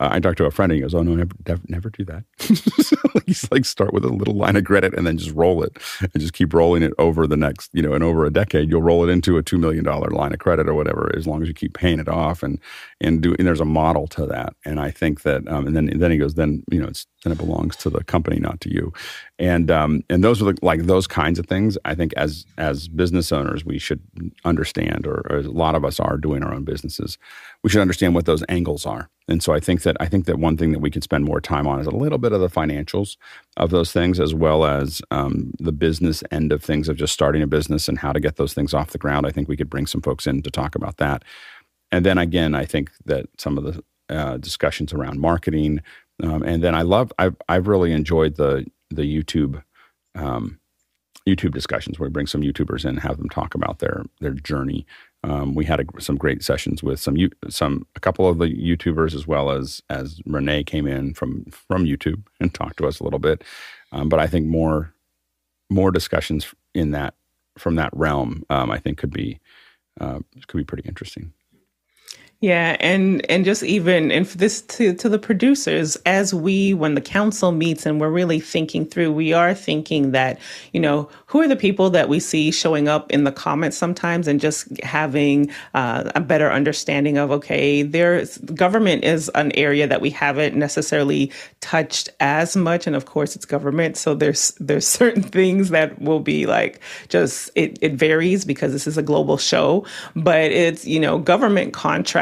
uh, 0.00 0.08
I 0.12 0.20
talked 0.20 0.38
to 0.38 0.44
a 0.46 0.50
friend 0.50 0.70
and 0.72 0.76
he 0.76 0.82
goes, 0.82 0.94
"Oh 0.94 1.02
no, 1.02 1.14
never, 1.14 1.32
never, 1.46 1.62
never 1.68 1.90
do 1.90 2.04
that." 2.06 2.24
He's 3.26 3.50
like, 3.50 3.64
start 3.64 3.92
with 3.92 4.04
a 4.04 4.08
little 4.08 4.34
line 4.34 4.56
of 4.56 4.64
credit 4.64 4.94
and 4.94 5.06
then 5.06 5.18
just 5.18 5.34
roll 5.34 5.62
it, 5.62 5.76
and 6.00 6.20
just 6.20 6.32
keep 6.32 6.54
rolling 6.54 6.82
it 6.82 6.92
over 6.98 7.26
the 7.26 7.36
next, 7.36 7.70
you 7.74 7.82
know, 7.82 7.92
and 7.92 8.04
over 8.04 8.24
a 8.24 8.30
decade, 8.32 8.70
you'll 8.70 8.82
roll 8.82 9.04
it 9.08 9.10
into 9.12 9.36
a 9.36 9.42
two 9.42 9.58
million 9.58 9.84
dollar 9.84 10.10
line 10.10 10.32
of 10.32 10.38
credit 10.38 10.68
or 10.68 10.74
whatever, 10.74 11.12
as 11.16 11.26
long 11.26 11.42
as 11.42 11.48
you 11.48 11.54
keep 11.54 11.74
paying 11.74 12.00
it 12.00 12.08
off 12.08 12.42
and 12.42 12.58
and 13.00 13.20
do. 13.22 13.34
And 13.38 13.46
there's 13.46 13.60
a 13.60 13.64
model 13.64 14.06
to 14.08 14.26
that, 14.26 14.54
and 14.64 14.80
I 14.80 14.90
think 14.90 15.22
that, 15.22 15.46
um, 15.48 15.66
and 15.66 15.76
then 15.76 15.88
and 15.88 16.00
then 16.00 16.10
he 16.10 16.18
goes, 16.18 16.34
then 16.34 16.62
you 16.70 16.80
know, 16.80 16.88
it's 16.88 17.06
then 17.24 17.32
it 17.32 17.38
belongs 17.38 17.76
to 17.76 17.90
the 17.90 18.04
company, 18.04 18.38
not 18.38 18.60
to 18.62 18.72
you, 18.72 18.92
and 19.38 19.70
um, 19.70 20.02
and 20.10 20.24
those 20.24 20.42
are 20.42 20.52
the, 20.52 20.58
like 20.62 20.82
those 20.82 21.06
kinds 21.06 21.38
of 21.38 21.46
things. 21.46 21.78
I 21.84 21.94
think 21.94 22.12
as 22.16 22.44
as 22.56 22.88
business 22.88 23.32
owners, 23.32 23.64
we 23.64 23.78
should 23.78 24.00
understand, 24.44 25.06
or, 25.06 25.26
or 25.30 25.38
a 25.38 25.42
lot 25.42 25.74
of 25.74 25.84
us 25.84 26.00
are 26.00 26.16
doing 26.16 26.42
our 26.42 26.52
own 26.54 26.64
businesses, 26.64 27.18
we 27.62 27.70
should 27.70 27.82
understand 27.82 28.14
what 28.14 28.26
those 28.26 28.44
angles 28.48 28.86
are 28.86 29.10
and 29.28 29.42
so 29.42 29.52
I 29.52 29.60
think 29.60 29.82
that 29.82 29.96
I 30.00 30.06
think 30.06 30.24
that 30.24 30.38
one 30.38 30.56
thing 30.56 30.72
that 30.72 30.78
we 30.78 30.90
can 30.90 31.02
spend 31.02 31.24
more 31.24 31.40
time 31.40 31.66
on 31.66 31.78
is 31.80 31.86
a 31.86 31.90
little 31.90 32.18
bit 32.18 32.32
of 32.32 32.40
the 32.40 32.48
financials 32.48 33.16
of 33.58 33.70
those 33.70 33.92
things, 33.92 34.18
as 34.18 34.34
well 34.34 34.64
as 34.64 35.02
um, 35.10 35.52
the 35.58 35.72
business 35.72 36.24
end 36.30 36.50
of 36.50 36.64
things 36.64 36.88
of 36.88 36.96
just 36.96 37.12
starting 37.12 37.42
a 37.42 37.46
business 37.46 37.88
and 37.88 37.98
how 37.98 38.12
to 38.12 38.20
get 38.20 38.36
those 38.36 38.54
things 38.54 38.72
off 38.72 38.90
the 38.90 38.98
ground. 38.98 39.26
I 39.26 39.30
think 39.30 39.46
we 39.46 39.56
could 39.56 39.70
bring 39.70 39.86
some 39.86 40.00
folks 40.00 40.26
in 40.26 40.42
to 40.42 40.50
talk 40.50 40.74
about 40.74 40.96
that. 40.96 41.24
And 41.92 42.04
then 42.04 42.16
again, 42.18 42.54
I 42.54 42.64
think 42.64 42.90
that 43.04 43.26
some 43.38 43.58
of 43.58 43.64
the 43.64 43.84
uh, 44.08 44.38
discussions 44.38 44.94
around 44.94 45.20
marketing, 45.20 45.80
um, 46.22 46.42
and 46.42 46.62
then 46.64 46.74
I 46.74 46.82
love 46.82 47.12
I've 47.18 47.36
I've 47.48 47.68
really 47.68 47.92
enjoyed 47.92 48.36
the 48.36 48.66
the 48.90 49.02
YouTube. 49.02 49.62
Um, 50.14 50.58
YouTube 51.28 51.52
discussions 51.52 51.98
where 51.98 52.08
we 52.08 52.12
bring 52.12 52.26
some 52.26 52.40
YouTubers 52.40 52.84
in 52.84 52.90
and 52.90 53.00
have 53.00 53.18
them 53.18 53.28
talk 53.28 53.54
about 53.54 53.80
their 53.80 54.06
their 54.18 54.32
journey 54.32 54.86
um, 55.24 55.54
we 55.54 55.64
had 55.64 55.80
a, 55.80 56.00
some 56.00 56.16
great 56.16 56.44
sessions 56.44 56.82
with 56.82 57.00
some 57.00 57.16
some 57.48 57.86
a 57.96 58.00
couple 58.00 58.28
of 58.28 58.38
the 58.38 58.46
YouTubers 58.46 59.14
as 59.14 59.26
well 59.26 59.50
as 59.50 59.82
as 59.90 60.20
Renee 60.26 60.62
came 60.62 60.86
in 60.86 61.14
from 61.14 61.44
from 61.46 61.84
YouTube 61.84 62.22
and 62.40 62.54
talked 62.54 62.76
to 62.78 62.86
us 62.86 63.00
a 63.00 63.04
little 63.04 63.18
bit. 63.18 63.42
Um, 63.90 64.08
but 64.08 64.20
I 64.20 64.26
think 64.26 64.46
more 64.46 64.94
more 65.70 65.90
discussions 65.90 66.54
in 66.74 66.92
that 66.92 67.14
from 67.56 67.74
that 67.74 67.90
realm, 67.92 68.44
um, 68.48 68.70
I 68.70 68.78
think 68.78 68.98
could 68.98 69.12
be 69.12 69.40
uh, 70.00 70.20
could 70.46 70.58
be 70.58 70.64
pretty 70.64 70.88
interesting. 70.88 71.32
Yeah, 72.40 72.76
and 72.78 73.28
and 73.28 73.44
just 73.44 73.64
even 73.64 74.12
and 74.12 74.28
for 74.28 74.38
this 74.38 74.62
to 74.62 74.94
to 74.94 75.08
the 75.08 75.18
producers, 75.18 75.96
as 76.06 76.32
we 76.32 76.72
when 76.72 76.94
the 76.94 77.00
council 77.00 77.50
meets 77.50 77.84
and 77.84 78.00
we're 78.00 78.10
really 78.10 78.38
thinking 78.38 78.86
through, 78.86 79.10
we 79.12 79.32
are 79.32 79.52
thinking 79.54 80.12
that 80.12 80.38
you 80.72 80.78
know 80.78 81.08
who 81.26 81.40
are 81.40 81.48
the 81.48 81.56
people 81.56 81.90
that 81.90 82.08
we 82.08 82.20
see 82.20 82.52
showing 82.52 82.86
up 82.86 83.10
in 83.10 83.24
the 83.24 83.32
comments 83.32 83.76
sometimes, 83.76 84.28
and 84.28 84.38
just 84.38 84.68
having 84.84 85.50
uh, 85.74 86.12
a 86.14 86.20
better 86.20 86.48
understanding 86.52 87.18
of 87.18 87.32
okay, 87.32 87.82
there's 87.82 88.38
government 88.38 89.02
is 89.02 89.28
an 89.34 89.50
area 89.56 89.88
that 89.88 90.00
we 90.00 90.10
haven't 90.10 90.54
necessarily 90.54 91.32
touched 91.60 92.08
as 92.20 92.56
much, 92.56 92.86
and 92.86 92.94
of 92.94 93.04
course 93.04 93.34
it's 93.34 93.44
government, 93.46 93.96
so 93.96 94.14
there's 94.14 94.52
there's 94.60 94.86
certain 95.00 95.24
things 95.24 95.70
that 95.70 96.00
will 96.00 96.20
be 96.20 96.46
like 96.46 96.78
just 97.08 97.50
it 97.56 97.78
it 97.82 97.94
varies 97.94 98.44
because 98.44 98.72
this 98.72 98.86
is 98.86 98.96
a 98.96 99.02
global 99.02 99.38
show, 99.38 99.84
but 100.14 100.52
it's 100.52 100.86
you 100.86 101.00
know 101.00 101.18
government 101.18 101.72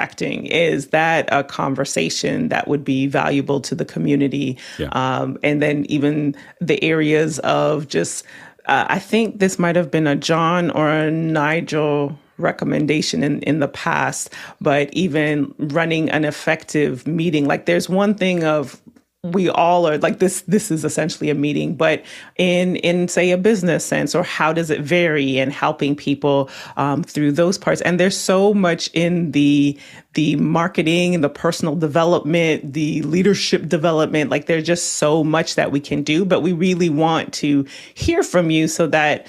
contract 0.07 0.23
is 0.53 0.89
that 0.89 1.29
a 1.33 1.45
conversation 1.45 2.49
that 2.49 2.69
would 2.69 2.85
be 2.85 3.07
valuable 3.07 3.61
to 3.61 3.75
the 3.75 3.85
community? 3.85 4.59
Yeah. 4.79 4.89
Um, 4.93 5.39
and 5.43 5.61
then 5.61 5.85
even 5.89 6.35
the 6.61 6.83
areas 6.83 7.39
of 7.41 7.89
just, 7.89 8.25
uh, 8.67 8.87
I 8.89 8.99
think 8.99 9.39
this 9.39 9.59
might 9.59 9.77
have 9.77 9.91
been 9.91 10.07
a 10.07 10.17
John 10.17 10.71
or 10.71 10.89
a 10.89 11.11
Nigel 11.11 12.19
recommendation 12.39 13.23
in, 13.23 13.41
in 13.43 13.61
the 13.61 13.69
past, 13.69 14.33
but 14.61 14.93
even 14.93 15.55
running 15.59 16.11
an 16.11 16.25
effective 16.25 17.07
meeting, 17.07 17.47
like 17.47 17.67
there's 17.67 17.89
one 17.89 18.15
thing 18.15 18.45
of 18.45 18.81
we 19.25 19.49
all 19.49 19.89
are 19.89 19.99
like 19.99 20.19
this 20.19 20.43
this 20.43 20.71
is 20.71 20.85
essentially 20.85 21.31
a 21.31 21.35
meeting 21.35 21.75
but 21.75 22.05
in 22.37 22.77
in 22.77 23.09
say 23.09 23.31
a 23.31 23.39
business 23.39 23.85
sense 23.85 24.15
or 24.15 24.23
how 24.23 24.53
does 24.53 24.71
it 24.71 24.81
vary 24.81 25.39
in 25.39 25.51
helping 25.51 25.97
people 25.97 26.49
um, 26.77 27.03
through 27.03 27.33
those 27.33 27.59
parts? 27.59 27.81
And 27.83 27.99
there's 27.99 28.17
so 28.17 28.55
much 28.55 28.89
in 28.93 29.33
the 29.33 29.79
the 30.15 30.37
marketing 30.37 31.15
and 31.15 31.25
the 31.25 31.29
personal 31.29 31.75
development 31.75 32.73
the 32.73 33.03
leadership 33.03 33.69
development 33.69 34.31
like 34.31 34.47
there's 34.47 34.65
just 34.65 34.95
so 34.95 35.23
much 35.23 35.55
that 35.57 35.71
we 35.71 35.81
can 35.81 36.03
do 36.03 36.25
but 36.25 36.41
we 36.41 36.53
really 36.53 36.89
want 36.89 37.33
to 37.35 37.67
hear 37.95 38.23
from 38.23 38.51
you 38.51 38.69
so 38.69 38.87
that 38.87 39.27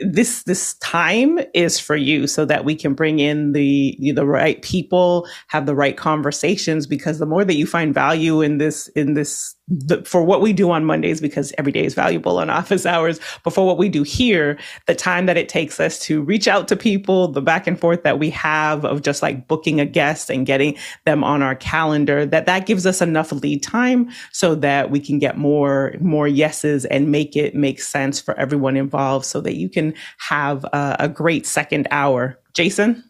this 0.00 0.44
this 0.44 0.74
time 0.74 1.38
is 1.54 1.78
for 1.78 1.96
you 1.96 2.26
so 2.26 2.44
that 2.44 2.64
we 2.64 2.74
can 2.74 2.94
bring 2.94 3.18
in 3.18 3.52
the 3.52 3.96
the 4.14 4.26
right 4.26 4.62
people 4.62 5.28
have 5.48 5.66
the 5.66 5.74
right 5.74 5.96
conversations 5.96 6.86
because 6.86 7.18
the 7.18 7.26
more 7.26 7.44
that 7.44 7.56
you 7.56 7.66
find 7.66 7.92
value 7.94 8.40
in 8.40 8.58
this 8.58 8.88
in 8.88 9.14
this 9.14 9.54
the, 9.70 10.02
for 10.02 10.22
what 10.24 10.40
we 10.40 10.52
do 10.52 10.70
on 10.70 10.84
Mondays, 10.84 11.20
because 11.20 11.52
every 11.56 11.72
day 11.72 11.84
is 11.84 11.94
valuable 11.94 12.38
on 12.38 12.50
office 12.50 12.84
hours, 12.84 13.20
but 13.44 13.52
for 13.52 13.66
what 13.66 13.78
we 13.78 13.88
do 13.88 14.02
here, 14.02 14.58
the 14.86 14.94
time 14.94 15.26
that 15.26 15.36
it 15.36 15.48
takes 15.48 15.78
us 15.78 15.98
to 16.00 16.22
reach 16.22 16.48
out 16.48 16.66
to 16.68 16.76
people, 16.76 17.28
the 17.28 17.40
back 17.40 17.66
and 17.66 17.78
forth 17.78 18.02
that 18.02 18.18
we 18.18 18.30
have 18.30 18.84
of 18.84 19.02
just 19.02 19.22
like 19.22 19.46
booking 19.46 19.80
a 19.80 19.86
guest 19.86 20.28
and 20.28 20.44
getting 20.44 20.76
them 21.04 21.22
on 21.22 21.42
our 21.42 21.54
calendar, 21.54 22.26
that 22.26 22.46
that 22.46 22.66
gives 22.66 22.84
us 22.84 23.00
enough 23.00 23.32
lead 23.32 23.62
time 23.62 24.10
so 24.32 24.54
that 24.54 24.90
we 24.90 24.98
can 24.98 25.18
get 25.18 25.38
more, 25.38 25.94
more 26.00 26.26
yeses 26.26 26.84
and 26.86 27.10
make 27.12 27.36
it 27.36 27.54
make 27.54 27.80
sense 27.80 28.20
for 28.20 28.38
everyone 28.38 28.76
involved 28.76 29.24
so 29.24 29.40
that 29.40 29.54
you 29.54 29.68
can 29.68 29.94
have 30.18 30.64
a, 30.64 30.96
a 30.98 31.08
great 31.08 31.46
second 31.46 31.86
hour. 31.90 32.38
Jason? 32.54 33.04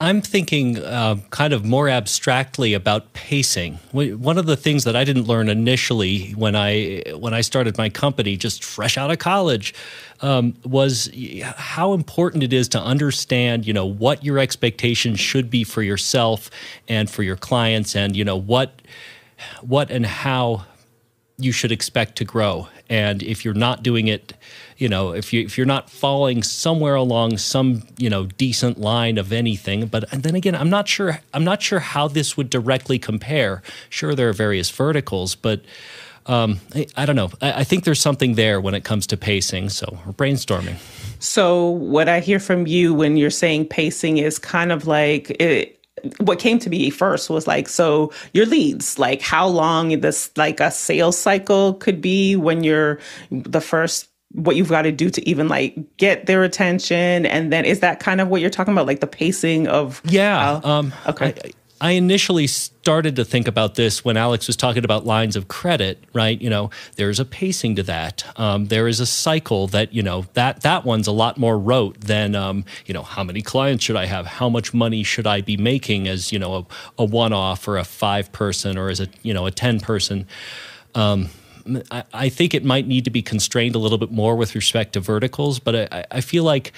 I'm 0.00 0.22
thinking 0.22 0.78
uh, 0.78 1.16
kind 1.30 1.52
of 1.52 1.64
more 1.64 1.88
abstractly 1.88 2.72
about 2.72 3.14
pacing. 3.14 3.80
One 3.90 4.38
of 4.38 4.46
the 4.46 4.56
things 4.56 4.84
that 4.84 4.94
I 4.94 5.02
didn't 5.02 5.24
learn 5.24 5.48
initially 5.48 6.30
when 6.34 6.54
I 6.54 7.02
when 7.16 7.34
I 7.34 7.40
started 7.40 7.76
my 7.76 7.88
company, 7.88 8.36
just 8.36 8.62
fresh 8.62 8.96
out 8.96 9.10
of 9.10 9.18
college, 9.18 9.74
um, 10.20 10.54
was 10.64 11.10
how 11.56 11.94
important 11.94 12.44
it 12.44 12.52
is 12.52 12.68
to 12.68 12.80
understand, 12.80 13.66
you 13.66 13.72
know, 13.72 13.86
what 13.86 14.22
your 14.22 14.38
expectations 14.38 15.18
should 15.18 15.50
be 15.50 15.64
for 15.64 15.82
yourself 15.82 16.48
and 16.86 17.10
for 17.10 17.24
your 17.24 17.36
clients, 17.36 17.96
and 17.96 18.14
you 18.14 18.24
know 18.24 18.36
what 18.36 18.80
what 19.62 19.90
and 19.90 20.06
how 20.06 20.64
you 21.38 21.50
should 21.50 21.72
expect 21.72 22.14
to 22.18 22.24
grow. 22.24 22.68
And 22.88 23.20
if 23.20 23.44
you're 23.44 23.52
not 23.52 23.82
doing 23.82 24.06
it 24.06 24.32
you 24.78 24.88
know, 24.88 25.12
if 25.12 25.32
you 25.32 25.42
if 25.42 25.58
you're 25.58 25.66
not 25.66 25.90
falling 25.90 26.42
somewhere 26.42 26.94
along 26.94 27.38
some 27.38 27.82
you 27.98 28.08
know 28.08 28.26
decent 28.26 28.78
line 28.78 29.18
of 29.18 29.32
anything, 29.32 29.86
but 29.86 30.10
and 30.12 30.22
then 30.22 30.34
again, 30.34 30.54
I'm 30.54 30.70
not 30.70 30.88
sure 30.88 31.20
I'm 31.34 31.44
not 31.44 31.60
sure 31.60 31.80
how 31.80 32.08
this 32.08 32.36
would 32.36 32.48
directly 32.48 32.98
compare. 32.98 33.62
Sure, 33.90 34.14
there 34.14 34.28
are 34.28 34.32
various 34.32 34.70
verticals, 34.70 35.34
but 35.34 35.62
um, 36.26 36.60
I, 36.74 36.86
I, 36.94 37.06
don't 37.06 37.16
know. 37.16 37.30
I, 37.40 37.60
I, 37.60 37.64
think 37.64 37.84
there's 37.84 38.00
something 38.00 38.34
there 38.34 38.60
when 38.60 38.74
it 38.74 38.84
comes 38.84 39.06
to 39.06 39.16
pacing. 39.16 39.70
So 39.70 39.98
we're 40.04 40.12
brainstorming. 40.12 40.76
So 41.20 41.70
what 41.70 42.06
I 42.06 42.20
hear 42.20 42.38
from 42.38 42.66
you 42.66 42.92
when 42.92 43.16
you're 43.16 43.30
saying 43.30 43.68
pacing 43.68 44.18
is 44.18 44.38
kind 44.38 44.70
of 44.70 44.86
like 44.86 45.30
it, 45.40 45.78
what 46.18 46.38
came 46.38 46.58
to 46.60 46.70
me 46.70 46.90
first 46.90 47.30
was 47.30 47.46
like 47.46 47.68
so 47.68 48.12
your 48.32 48.46
leads 48.46 48.98
like 48.98 49.20
how 49.22 49.46
long 49.46 50.00
this 50.00 50.30
like 50.36 50.60
a 50.60 50.70
sales 50.70 51.18
cycle 51.18 51.74
could 51.74 52.00
be 52.00 52.36
when 52.36 52.62
you're 52.62 53.00
the 53.30 53.60
first 53.60 54.07
what 54.32 54.56
you've 54.56 54.68
got 54.68 54.82
to 54.82 54.92
do 54.92 55.08
to 55.10 55.26
even 55.28 55.48
like 55.48 55.76
get 55.96 56.26
their 56.26 56.42
attention 56.44 57.24
and 57.24 57.52
then 57.52 57.64
is 57.64 57.80
that 57.80 57.98
kind 57.98 58.20
of 58.20 58.28
what 58.28 58.40
you're 58.40 58.50
talking 58.50 58.72
about 58.72 58.86
like 58.86 59.00
the 59.00 59.06
pacing 59.06 59.66
of 59.66 60.02
yeah 60.04 60.60
um, 60.64 60.92
okay 61.06 61.34
I, 61.44 61.50
I 61.80 61.92
initially 61.92 62.46
started 62.48 63.16
to 63.16 63.24
think 63.24 63.46
about 63.46 63.76
this 63.76 64.04
when 64.04 64.16
Alex 64.16 64.48
was 64.48 64.56
talking 64.56 64.84
about 64.84 65.06
lines 65.06 65.36
of 65.36 65.46
credit, 65.46 66.02
right? 66.12 66.40
You 66.40 66.50
know, 66.50 66.70
there's 66.96 67.20
a 67.20 67.24
pacing 67.24 67.76
to 67.76 67.84
that. 67.84 68.24
Um, 68.38 68.66
there 68.66 68.88
is 68.88 68.98
a 68.98 69.06
cycle 69.06 69.68
that 69.68 69.92
you 69.92 70.02
know 70.02 70.26
that 70.34 70.62
that 70.62 70.84
one's 70.84 71.06
a 71.06 71.12
lot 71.12 71.38
more 71.38 71.56
rote 71.56 72.00
than 72.00 72.34
um, 72.34 72.64
you 72.86 72.94
know 72.94 73.02
how 73.02 73.22
many 73.22 73.42
clients 73.42 73.84
should 73.84 73.96
I 73.96 74.06
have? 74.06 74.26
How 74.26 74.48
much 74.48 74.74
money 74.74 75.04
should 75.04 75.26
I 75.26 75.40
be 75.40 75.56
making 75.56 76.08
as 76.08 76.32
you 76.32 76.38
know 76.38 76.54
a, 76.54 77.02
a 77.02 77.04
one-off 77.04 77.68
or 77.68 77.78
a 77.78 77.84
five-person 77.84 78.76
or 78.76 78.88
as 78.88 79.00
a 79.00 79.08
you 79.22 79.32
know 79.32 79.46
a 79.46 79.52
ten-person? 79.52 80.26
Um, 80.96 81.28
I, 82.12 82.28
think 82.28 82.54
it 82.54 82.64
might 82.64 82.86
need 82.86 83.04
to 83.04 83.10
be 83.10 83.22
constrained 83.22 83.74
a 83.74 83.78
little 83.78 83.98
bit 83.98 84.10
more 84.10 84.36
with 84.36 84.54
respect 84.54 84.94
to 84.94 85.00
verticals, 85.00 85.58
but 85.58 85.92
I, 85.92 86.04
I 86.10 86.20
feel 86.20 86.44
like 86.44 86.72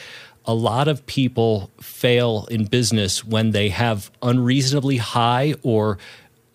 a 0.45 0.55
lot 0.55 0.89
of 0.89 1.05
people 1.07 1.71
fail 1.81 2.47
in 2.51 2.65
business 2.65 3.25
when 3.25 3.51
they 3.51 3.69
have 3.69 4.11
unreasonably 4.23 4.97
high 4.97 5.55
or 5.63 5.99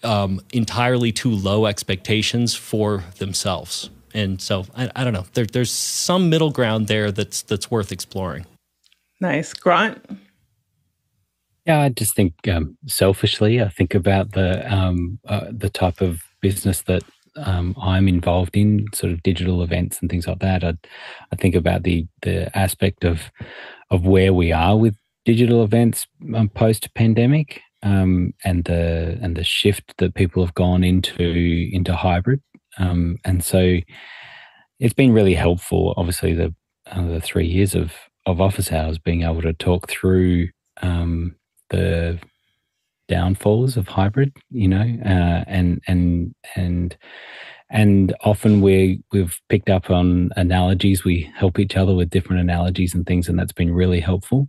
um, 0.03 0.41
entirely 0.53 1.11
too 1.11 1.31
low 1.31 1.65
expectations 1.65 2.55
for 2.55 3.03
themselves. 3.17 3.89
And 4.13 4.41
so 4.41 4.65
I, 4.75 4.89
I 4.95 5.03
don't 5.03 5.13
know. 5.13 5.25
There, 5.33 5.45
there's 5.45 5.71
some 5.71 6.29
middle 6.29 6.51
ground 6.51 6.88
there 6.88 7.11
that's 7.11 7.41
that's 7.41 7.69
worth 7.69 7.91
exploring. 7.91 8.45
Nice, 9.19 9.53
Grant. 9.53 10.03
Yeah, 11.65 11.81
I 11.81 11.89
just 11.89 12.15
think 12.15 12.33
um, 12.47 12.77
selfishly, 12.86 13.61
I 13.61 13.69
think 13.69 13.95
about 13.95 14.31
the 14.33 14.73
um, 14.73 15.19
uh, 15.27 15.47
the 15.51 15.69
type 15.69 16.01
of 16.01 16.21
business 16.41 16.81
that 16.83 17.03
um, 17.38 17.75
I'm 17.81 18.07
involved 18.07 18.55
in, 18.57 18.88
sort 18.93 19.11
of 19.13 19.23
digital 19.23 19.63
events 19.63 19.99
and 20.01 20.09
things 20.09 20.27
like 20.27 20.39
that, 20.39 20.63
I, 20.63 20.73
I 21.31 21.36
think 21.36 21.55
about 21.55 21.83
the 21.83 22.07
the 22.21 22.55
aspect 22.57 23.03
of 23.03 23.31
of 23.91 24.05
where 24.05 24.33
we 24.33 24.51
are 24.51 24.77
with 24.77 24.95
digital 25.25 25.63
events 25.63 26.07
um, 26.36 26.49
post 26.49 26.93
pandemic, 26.95 27.61
um, 27.83 28.33
and 28.43 28.63
the 28.65 29.17
and 29.21 29.36
the 29.36 29.43
shift 29.43 29.93
that 29.97 30.15
people 30.15 30.45
have 30.45 30.53
gone 30.55 30.83
into 30.83 31.69
into 31.71 31.95
hybrid, 31.95 32.41
um, 32.77 33.17
and 33.25 33.43
so 33.43 33.79
it's 34.79 34.93
been 34.93 35.13
really 35.13 35.36
helpful. 35.36 35.93
Obviously, 35.97 36.33
the 36.33 36.53
uh, 36.91 37.05
the 37.07 37.21
three 37.21 37.47
years 37.47 37.75
of 37.75 37.93
of 38.25 38.41
office 38.41 38.71
hours 38.71 38.97
being 38.97 39.23
able 39.23 39.41
to 39.41 39.53
talk 39.53 39.89
through 39.89 40.49
um, 40.81 41.36
the 41.69 42.19
downfalls 43.08 43.78
of 43.78 43.88
hybrid, 43.88 44.36
you 44.51 44.68
know, 44.68 44.97
uh, 45.06 45.43
and 45.47 45.82
and 45.88 46.36
and 46.56 46.97
and 47.70 48.16
often 48.22 48.62
we 48.62 49.01
we've 49.12 49.39
picked 49.49 49.70
up 49.70 49.89
on 49.89 50.32
analogies. 50.36 51.03
We 51.03 51.32
help 51.36 51.60
each 51.60 51.76
other 51.76 51.93
with 51.93 52.10
different 52.10 52.41
analogies 52.41 52.93
and 52.93 53.06
things, 53.06 53.28
and 53.28 53.38
that's 53.38 53.53
been 53.53 53.74
really 53.74 53.99
helpful. 53.99 54.47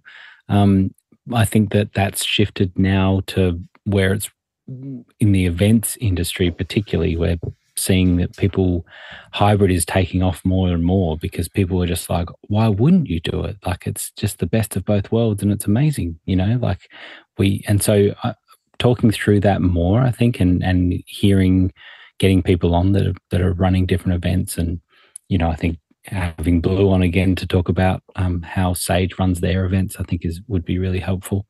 Um, 0.49 0.95
I 1.35 1.45
think 1.45 1.73
that 1.73 1.93
that's 1.95 2.25
shifted 2.25 2.79
now 2.79 3.23
to 3.29 3.61
where 3.85 4.13
it's 4.13 4.31
in 4.69 5.33
the 5.33 5.47
events 5.47 5.97
industry, 6.01 6.51
particularly 6.51 7.17
where 7.17 7.37
seeing 7.77 8.17
that 8.17 8.37
people 8.37 8.87
hybrid 9.33 9.71
is 9.71 9.85
taking 9.85 10.23
off 10.23 10.45
more 10.45 10.69
and 10.69 10.85
more 10.85 11.17
because 11.19 11.49
people 11.49 11.83
are 11.83 11.87
just 11.87 12.09
like 12.09 12.29
why 12.49 12.69
wouldn't 12.69 13.07
you 13.07 13.21
do 13.21 13.45
it 13.45 13.57
like 13.67 13.87
it's 13.87 14.11
just 14.13 14.39
the 14.39 14.47
best 14.47 14.77
of 14.77 14.85
both 14.85 15.13
worlds 15.13 15.43
and 15.43 15.53
it's 15.53 15.67
amazing 15.67 16.19
you 16.25 16.35
know 16.35 16.59
like 16.63 16.89
we 17.37 17.63
and 17.69 17.83
so 17.83 18.15
uh, 18.23 18.33
talking 18.79 19.11
through 19.11 19.41
that 19.41 19.63
more, 19.63 20.01
I 20.01 20.11
think, 20.11 20.41
and 20.41 20.63
and 20.63 21.03
hearing, 21.07 21.73
getting 22.19 22.43
people 22.43 22.75
on 22.75 22.93
that 22.93 23.07
are, 23.07 23.15
that 23.31 23.41
are 23.41 23.53
running 23.53 23.87
different 23.87 24.17
events, 24.25 24.59
and 24.59 24.81
you 25.29 25.39
know, 25.39 25.49
I 25.49 25.57
think 25.57 25.79
having 26.05 26.61
Blue 26.61 26.91
on 26.91 27.03
again 27.03 27.35
to 27.37 27.47
talk 27.47 27.69
about 27.69 28.03
um, 28.15 28.43
how 28.43 28.75
Sage 28.75 29.19
runs 29.19 29.41
their 29.41 29.65
events, 29.65 29.97
I 29.99 30.05
think 30.05 30.25
is 30.25 30.41
would 30.49 30.65
be 30.65 30.79
really 30.79 31.01
helpful, 31.01 31.47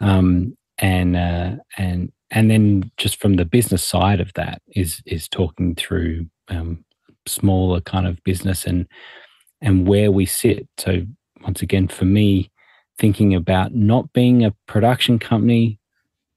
um, 0.00 0.56
and 0.78 1.16
uh, 1.16 1.56
and 1.76 2.12
and 2.30 2.50
then 2.50 2.90
just 2.96 3.20
from 3.20 3.34
the 3.34 3.44
business 3.44 3.84
side 3.84 4.20
of 4.20 4.32
that 4.34 4.62
is 4.74 5.02
is 5.06 5.28
talking 5.28 5.74
through 5.74 6.26
um, 6.48 6.84
smaller 7.26 7.80
kind 7.80 8.06
of 8.06 8.22
business 8.24 8.66
and 8.66 8.86
and 9.60 9.86
where 9.86 10.10
we 10.10 10.26
sit. 10.26 10.66
So 10.78 11.02
once 11.42 11.62
again, 11.62 11.88
for 11.88 12.04
me, 12.04 12.50
thinking 12.98 13.34
about 13.34 13.74
not 13.74 14.12
being 14.12 14.44
a 14.44 14.54
production 14.66 15.18
company 15.18 15.78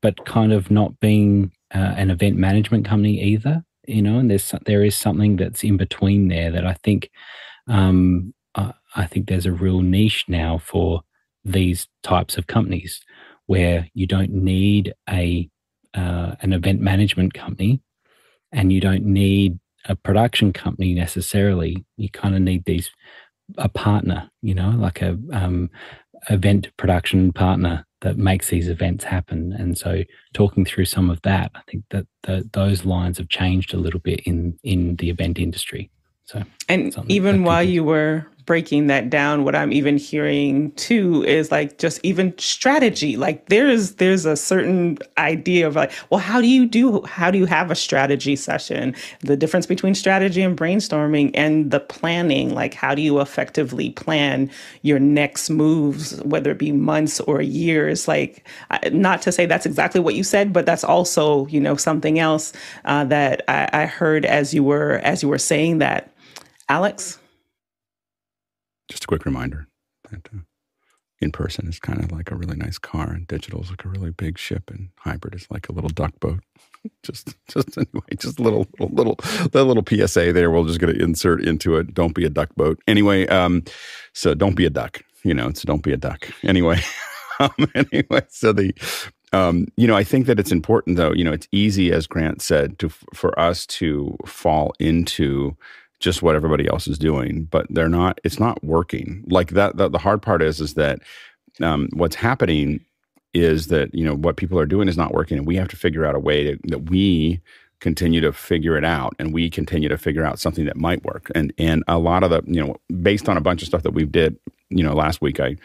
but 0.06 0.24
kind 0.24 0.54
of 0.54 0.70
not 0.70 1.00
being 1.00 1.52
uh, 1.74 1.96
an 1.98 2.12
event 2.12 2.38
management 2.38 2.86
company 2.86 3.20
either. 3.24 3.64
You 3.88 4.04
know, 4.04 4.20
and 4.20 4.30
there's 4.30 4.54
there 4.68 4.84
is 4.84 4.96
something 4.96 5.36
that's 5.36 5.64
in 5.64 5.78
between 5.78 6.28
there 6.28 6.52
that 6.52 6.64
I 6.64 6.74
think 6.84 7.10
um, 7.68 8.32
I, 8.54 8.74
I 8.96 9.06
think 9.08 9.28
there's 9.28 9.48
a 9.48 9.52
real 9.52 9.82
niche 9.82 10.26
now 10.28 10.60
for 10.60 11.02
these 11.44 11.88
types 12.04 12.38
of 12.38 12.46
companies 12.46 13.02
where 13.48 13.90
you 13.96 14.06
don't 14.06 14.30
need 14.30 14.94
a 15.10 15.50
uh, 15.96 16.36
an 16.42 16.54
event 16.54 16.82
management 16.82 17.34
company 17.34 17.82
and 18.52 18.72
you 18.72 18.80
don't 18.80 19.06
need 19.06 19.58
a 19.86 19.96
production 19.96 20.54
company 20.54 20.94
necessarily. 20.94 21.84
You 21.98 22.10
kind 22.12 22.36
of 22.36 22.42
need 22.42 22.66
these 22.66 22.92
a 23.58 23.70
partner, 23.70 24.30
you 24.44 24.54
know, 24.54 24.70
like 24.70 25.02
a 25.02 25.18
um, 25.34 25.72
event 26.30 26.70
production 26.78 27.34
partner 27.34 27.88
that 28.06 28.18
makes 28.20 28.50
these 28.50 28.70
events 28.70 29.04
happen. 29.04 29.52
And 29.52 29.76
so, 29.76 30.04
talking 30.34 30.64
through 30.64 30.86
some 30.86 31.10
of 31.10 31.20
that, 31.24 31.52
I 31.56 31.62
think 31.70 31.86
that 31.90 32.06
the, 32.22 32.48
those 32.54 32.86
lines 32.86 33.18
have 33.18 33.30
changed 33.30 33.74
a 33.74 33.78
little 33.78 34.00
bit 34.00 34.20
in 34.26 34.58
in 34.64 34.96
the 34.98 35.10
event 35.10 35.40
industry. 35.40 35.90
So, 36.26 36.44
and 36.70 36.96
even 37.08 37.44
while 37.44 37.64
you 37.64 37.84
were 37.84 38.28
breaking 38.46 38.88
that 38.88 39.10
down, 39.10 39.44
what 39.44 39.56
I'm 39.56 39.74
even 39.74 39.98
hearing 39.98 40.72
too 40.74 41.24
is 41.24 41.52
like 41.52 41.78
just 41.78 42.00
even 42.04 42.38
strategy. 42.38 43.18
Like 43.18 43.48
there's 43.50 43.96
there's 43.96 44.26
a 44.26 44.36
certain 44.36 44.98
idea 45.18 45.68
of 45.68 45.76
like, 45.76 45.92
well, 46.10 46.20
how 46.20 46.42
do 46.42 46.48
you 46.48 46.66
do 46.66 47.02
how 47.04 47.32
do 47.32 47.38
you 47.38 47.46
have 47.46 47.72
a 47.72 47.76
strategy 47.76 48.36
session? 48.36 48.96
The 49.22 49.36
difference 49.36 49.66
between 49.66 49.96
strategy 49.96 50.42
and 50.42 50.58
brainstorming 50.58 51.32
and 51.34 51.72
the 51.72 51.80
planning, 51.80 52.54
like 52.54 52.74
how 52.74 52.96
do 52.96 53.02
you 53.02 53.20
effectively 53.20 53.90
plan 53.92 54.50
your 54.84 55.00
next 55.00 55.50
moves, 55.50 56.22
whether 56.24 56.52
it 56.52 56.60
be 56.60 56.72
months 56.72 57.20
or 57.22 57.42
years? 57.42 58.08
Like 58.08 58.48
not 58.92 59.22
to 59.24 59.32
say 59.32 59.46
that's 59.46 59.66
exactly 59.66 60.02
what 60.02 60.16
you 60.16 60.24
said, 60.24 60.54
but 60.54 60.66
that's 60.66 60.84
also, 60.84 61.48
you 61.48 61.60
know, 61.60 61.76
something 61.76 62.20
else 62.20 62.54
uh, 62.86 63.06
that 63.06 63.44
I, 63.48 63.70
I 63.74 63.86
heard 63.86 64.26
as 64.26 64.54
you 64.54 64.64
were 64.64 65.00
as 65.04 65.24
you 65.24 65.30
were 65.30 65.38
saying 65.38 65.80
that. 65.80 66.12
Alex? 66.70 67.20
Just 68.90 69.06
a 69.06 69.08
quick 69.08 69.26
reminder 69.26 69.68
that 70.12 70.28
uh, 70.34 70.40
in 71.20 71.32
person 71.32 71.68
is 71.68 71.80
kind 71.80 72.04
of 72.04 72.12
like 72.12 72.32
a 72.32 72.36
really 72.36 72.56
nice 72.56 72.78
car, 72.78 73.10
and 73.12 73.28
digital 73.28 73.62
is 73.62 73.70
like 73.70 73.86
a 73.86 73.90
really 73.90 74.12
big 74.12 74.38
ship, 74.38 74.70
and 74.70 74.90
hybrid 75.00 75.36
is 75.36 75.48
like 75.50 75.70
a 75.70 75.72
little 75.72 75.90
duck 75.90 76.20
boat. 76.20 76.42
just, 77.04 77.36
just 77.48 77.78
anyway, 77.78 78.08
just 78.18 78.40
a 78.40 78.44
little, 78.44 78.68
little, 78.80 79.18
little, 79.54 79.66
little 79.66 80.08
PSA 80.08 80.34
there. 80.34 80.52
We're 80.52 80.66
just 80.68 80.80
going 80.80 80.94
to 80.94 81.04
insert 81.04 81.44
into 81.44 81.78
it. 81.78 81.94
Don't 81.94 82.16
be 82.16 82.26
a 82.26 82.30
duck 82.30 82.54
boat. 82.56 82.80
Anyway, 82.88 83.28
um, 83.28 83.64
so 84.14 84.34
don't 84.34 84.56
be 84.56 84.66
a 84.66 84.70
duck. 84.70 85.02
You 85.24 85.34
know, 85.34 85.52
so 85.54 85.66
don't 85.66 85.84
be 85.84 85.94
a 85.94 85.98
duck. 85.98 86.28
Anyway, 86.44 86.80
um, 87.40 87.52
anyway, 87.74 88.22
so 88.30 88.54
the. 88.54 88.74
Um, 89.34 89.68
you 89.76 89.86
know, 89.86 89.96
I 89.96 90.06
think 90.06 90.28
that 90.28 90.40
it's 90.40 90.52
important, 90.52 90.96
though. 90.96 91.12
You 91.12 91.26
know, 91.26 91.34
it's 91.34 91.48
easy, 91.52 91.92
as 91.92 92.08
Grant 92.08 92.42
said, 92.42 92.80
to 92.80 92.90
for 92.90 93.38
us 93.38 93.66
to 93.66 94.16
fall 94.26 94.74
into 94.80 95.58
just 96.06 96.22
what 96.22 96.36
everybody 96.36 96.68
else 96.68 96.88
is 96.88 96.98
doing, 96.98 97.46
but 97.46 97.66
they're 97.70 97.90
not. 97.90 98.22
It's 98.24 98.40
not 98.40 98.64
working. 98.64 99.26
Like 99.28 99.50
that. 99.52 99.76
The, 99.76 99.98
hard 99.98 100.22
part 100.22 100.42
is 100.42 100.62
is 100.62 100.76
that 100.76 101.00
um, 101.62 101.90
what's 101.94 102.16
happening 102.16 102.80
is 103.34 103.68
that 103.68 103.94
you 103.94 104.06
know 104.06 104.16
what 104.16 104.38
people 104.38 104.60
are 104.60 104.68
doing 104.68 104.88
is 104.88 104.96
not 104.96 105.14
working, 105.14 105.38
and 105.38 105.48
we 105.48 105.56
have 105.58 105.68
to 105.70 105.76
figure 105.76 106.06
out 106.06 106.16
a 106.16 106.20
way 106.20 106.44
to, 106.44 106.60
that 106.70 106.90
we 106.90 107.42
continue 107.80 108.22
to 108.22 108.32
figure 108.32 108.78
it 108.78 108.86
out 108.86 109.14
and 109.20 109.34
we 109.34 109.50
continue 109.50 109.90
to 109.90 109.98
figure 109.98 110.24
out 110.24 110.40
something 110.40 110.66
that 110.66 110.78
might 110.78 111.04
work 111.04 111.30
and 111.36 111.52
and 111.58 111.84
a 111.88 111.98
lot 112.00 112.24
of 112.24 112.30
the 112.30 112.42
you 112.46 112.64
know 112.64 112.76
based 113.02 113.28
on 113.28 113.36
a 113.36 113.42
bunch 113.42 113.62
of 113.62 113.68
stuff 113.68 113.84
that 113.84 113.92
we've 113.92 114.14
did 114.14 114.38
you 114.70 114.82
know 114.82 114.94
last 114.94 115.22
week 115.22 115.42
i 115.42 115.56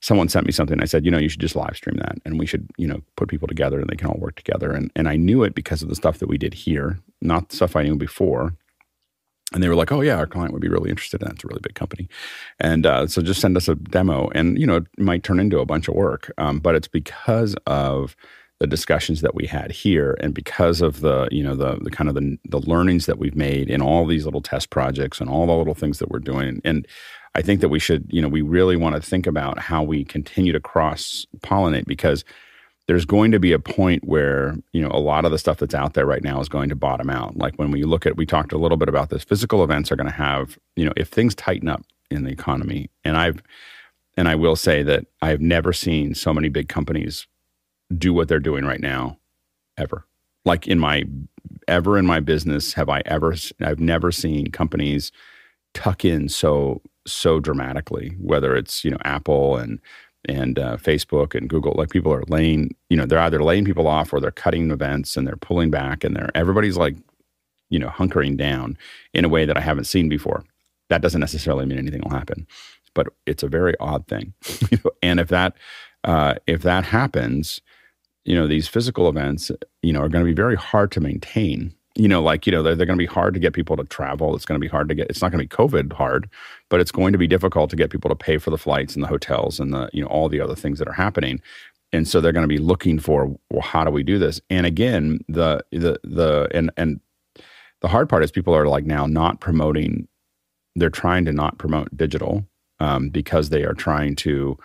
someone 0.00 0.26
sent 0.26 0.46
me 0.46 0.52
something 0.52 0.80
i 0.80 0.86
said 0.86 1.04
you 1.04 1.10
know 1.10 1.18
you 1.18 1.28
should 1.28 1.40
just 1.40 1.54
live 1.54 1.76
stream 1.76 1.96
that 1.98 2.16
and 2.24 2.38
we 2.38 2.46
should 2.46 2.66
you 2.78 2.88
know 2.88 3.00
put 3.16 3.28
people 3.28 3.46
together 3.46 3.78
and 3.78 3.90
they 3.90 3.94
can 3.94 4.08
all 4.08 4.18
work 4.18 4.36
together 4.36 4.72
and 4.72 4.90
and 4.96 5.06
i 5.06 5.16
knew 5.16 5.42
it 5.42 5.54
because 5.54 5.82
of 5.82 5.90
the 5.90 5.94
stuff 5.94 6.18
that 6.18 6.28
we 6.28 6.38
did 6.38 6.54
here 6.54 6.98
not 7.20 7.52
stuff 7.52 7.76
i 7.76 7.82
knew 7.82 7.94
before 7.94 8.54
and 9.52 9.62
they 9.62 9.68
were 9.68 9.74
like, 9.74 9.92
"Oh 9.92 10.00
yeah, 10.00 10.16
our 10.16 10.26
client 10.26 10.52
would 10.52 10.62
be 10.62 10.68
really 10.68 10.90
interested 10.90 11.20
in 11.20 11.26
that. 11.26 11.34
It's 11.34 11.44
a 11.44 11.48
really 11.48 11.60
big 11.62 11.74
company, 11.74 12.08
and 12.58 12.86
uh, 12.86 13.06
so 13.06 13.22
just 13.22 13.40
send 13.40 13.56
us 13.56 13.68
a 13.68 13.74
demo, 13.74 14.30
and 14.34 14.58
you 14.58 14.66
know 14.66 14.76
it 14.76 14.86
might 14.98 15.22
turn 15.22 15.40
into 15.40 15.58
a 15.58 15.66
bunch 15.66 15.88
of 15.88 15.94
work, 15.94 16.32
um, 16.38 16.58
but 16.58 16.74
it's 16.74 16.88
because 16.88 17.54
of 17.66 18.16
the 18.60 18.66
discussions 18.66 19.22
that 19.22 19.34
we 19.34 19.46
had 19.46 19.72
here, 19.72 20.16
and 20.20 20.34
because 20.34 20.80
of 20.80 21.00
the 21.00 21.28
you 21.30 21.42
know 21.42 21.56
the 21.56 21.78
the 21.82 21.90
kind 21.90 22.08
of 22.08 22.14
the 22.14 22.38
the 22.48 22.60
learnings 22.60 23.06
that 23.06 23.18
we've 23.18 23.36
made 23.36 23.70
in 23.70 23.82
all 23.82 24.06
these 24.06 24.24
little 24.24 24.42
test 24.42 24.70
projects 24.70 25.20
and 25.20 25.30
all 25.30 25.46
the 25.46 25.56
little 25.56 25.74
things 25.74 25.98
that 25.98 26.10
we're 26.10 26.18
doing, 26.18 26.60
and 26.64 26.86
I 27.34 27.42
think 27.42 27.60
that 27.60 27.68
we 27.70 27.78
should 27.78 28.06
you 28.10 28.22
know 28.22 28.28
we 28.28 28.42
really 28.42 28.76
want 28.76 28.96
to 28.96 29.02
think 29.02 29.26
about 29.26 29.58
how 29.58 29.82
we 29.82 30.04
continue 30.04 30.52
to 30.52 30.60
cross 30.60 31.26
pollinate 31.40 31.86
because 31.86 32.24
there's 32.86 33.04
going 33.04 33.30
to 33.32 33.38
be 33.38 33.52
a 33.52 33.58
point 33.58 34.04
where 34.04 34.56
you 34.72 34.80
know 34.80 34.90
a 34.92 34.98
lot 34.98 35.24
of 35.24 35.30
the 35.30 35.38
stuff 35.38 35.58
that's 35.58 35.74
out 35.74 35.94
there 35.94 36.06
right 36.06 36.24
now 36.24 36.40
is 36.40 36.48
going 36.48 36.68
to 36.68 36.76
bottom 36.76 37.10
out. 37.10 37.36
Like 37.36 37.54
when 37.56 37.70
we 37.70 37.84
look 37.84 38.06
at 38.06 38.16
we 38.16 38.26
talked 38.26 38.52
a 38.52 38.58
little 38.58 38.76
bit 38.76 38.88
about 38.88 39.10
this 39.10 39.24
physical 39.24 39.62
events 39.62 39.92
are 39.92 39.96
going 39.96 40.10
to 40.10 40.14
have 40.14 40.58
you 40.76 40.84
know 40.84 40.92
if 40.96 41.08
things 41.08 41.34
tighten 41.34 41.68
up 41.68 41.84
in 42.10 42.24
the 42.24 42.30
economy 42.30 42.90
and 43.04 43.16
i've 43.16 43.40
and 44.16 44.26
i 44.26 44.34
will 44.34 44.56
say 44.56 44.82
that 44.82 45.06
i've 45.22 45.40
never 45.40 45.72
seen 45.72 46.12
so 46.12 46.34
many 46.34 46.48
big 46.48 46.68
companies 46.68 47.28
do 47.96 48.12
what 48.12 48.28
they're 48.28 48.38
doing 48.40 48.64
right 48.64 48.80
now 48.80 49.18
ever. 49.76 50.06
Like 50.44 50.66
in 50.66 50.78
my 50.78 51.04
ever 51.68 51.98
in 51.98 52.06
my 52.06 52.20
business 52.20 52.74
have 52.74 52.88
i 52.88 53.02
ever 53.06 53.34
i've 53.60 53.80
never 53.80 54.10
seen 54.10 54.50
companies 54.50 55.12
tuck 55.74 56.04
in 56.04 56.28
so 56.28 56.80
so 57.06 57.40
dramatically 57.40 58.16
whether 58.18 58.56
it's 58.56 58.84
you 58.84 58.90
know 58.90 58.98
apple 59.04 59.56
and 59.56 59.80
and 60.28 60.58
uh, 60.58 60.76
Facebook 60.76 61.34
and 61.34 61.48
Google, 61.48 61.74
like 61.76 61.90
people 61.90 62.12
are 62.12 62.24
laying, 62.28 62.74
you 62.88 62.96
know, 62.96 63.06
they're 63.06 63.20
either 63.20 63.42
laying 63.42 63.64
people 63.64 63.86
off 63.86 64.12
or 64.12 64.20
they're 64.20 64.30
cutting 64.30 64.70
events 64.70 65.16
and 65.16 65.26
they're 65.26 65.36
pulling 65.36 65.70
back 65.70 66.04
and 66.04 66.14
they're 66.14 66.30
everybody's 66.34 66.76
like, 66.76 66.96
you 67.70 67.78
know, 67.78 67.88
hunkering 67.88 68.36
down 68.36 68.76
in 69.14 69.24
a 69.24 69.28
way 69.28 69.44
that 69.44 69.56
I 69.56 69.60
haven't 69.60 69.84
seen 69.84 70.08
before. 70.08 70.44
That 70.88 71.02
doesn't 71.02 71.20
necessarily 71.20 71.66
mean 71.66 71.78
anything 71.78 72.02
will 72.02 72.10
happen, 72.10 72.46
but 72.94 73.08
it's 73.26 73.42
a 73.42 73.48
very 73.48 73.74
odd 73.78 74.06
thing. 74.08 74.34
and 75.02 75.20
if 75.20 75.28
that 75.28 75.56
uh, 76.04 76.34
if 76.46 76.62
that 76.62 76.84
happens, 76.84 77.60
you 78.24 78.34
know, 78.34 78.46
these 78.46 78.68
physical 78.68 79.08
events, 79.08 79.50
you 79.82 79.92
know, 79.92 80.00
are 80.00 80.08
going 80.08 80.24
to 80.24 80.30
be 80.30 80.34
very 80.34 80.56
hard 80.56 80.90
to 80.92 81.00
maintain 81.00 81.74
you 81.96 82.08
know, 82.08 82.22
like, 82.22 82.46
you 82.46 82.52
know, 82.52 82.62
they're, 82.62 82.74
they're 82.74 82.86
going 82.86 82.98
to 82.98 83.02
be 83.02 83.06
hard 83.06 83.34
to 83.34 83.40
get 83.40 83.52
people 83.52 83.76
to 83.76 83.84
travel. 83.84 84.34
It's 84.36 84.44
going 84.44 84.60
to 84.60 84.64
be 84.64 84.70
hard 84.70 84.88
to 84.88 84.94
get, 84.94 85.10
it's 85.10 85.20
not 85.20 85.32
going 85.32 85.46
to 85.46 85.48
be 85.48 85.62
COVID 85.62 85.92
hard, 85.92 86.30
but 86.70 86.80
it's 86.80 86.92
going 86.92 87.12
to 87.12 87.18
be 87.18 87.26
difficult 87.26 87.68
to 87.68 87.76
get 87.76 87.90
people 87.90 88.08
to 88.08 88.16
pay 88.16 88.38
for 88.38 88.50
the 88.50 88.56
flights 88.56 88.94
and 88.94 89.04
the 89.04 89.08
hotels 89.08 89.60
and 89.60 89.74
the, 89.74 89.90
you 89.92 90.02
know, 90.02 90.08
all 90.08 90.28
the 90.28 90.40
other 90.40 90.54
things 90.54 90.78
that 90.78 90.88
are 90.88 90.92
happening. 90.92 91.42
And 91.92 92.08
so 92.08 92.20
they're 92.20 92.32
going 92.32 92.44
to 92.44 92.48
be 92.48 92.58
looking 92.58 92.98
for, 92.98 93.36
well, 93.50 93.62
how 93.62 93.84
do 93.84 93.90
we 93.90 94.04
do 94.04 94.18
this? 94.18 94.40
And 94.48 94.64
again, 94.64 95.18
the, 95.28 95.62
the, 95.72 96.00
the, 96.04 96.48
and, 96.54 96.70
and 96.76 97.00
the 97.82 97.88
hard 97.88 98.08
part 98.08 98.22
is 98.24 98.30
people 98.30 98.54
are 98.54 98.68
like 98.68 98.84
now 98.84 99.06
not 99.06 99.40
promoting, 99.40 100.08
they're 100.76 100.88
trying 100.88 101.24
to 101.24 101.32
not 101.32 101.58
promote 101.58 101.94
digital 101.96 102.46
um, 102.78 103.10
because 103.10 103.48
they 103.48 103.64
are 103.64 103.74
trying 103.74 104.14
to, 104.16 104.56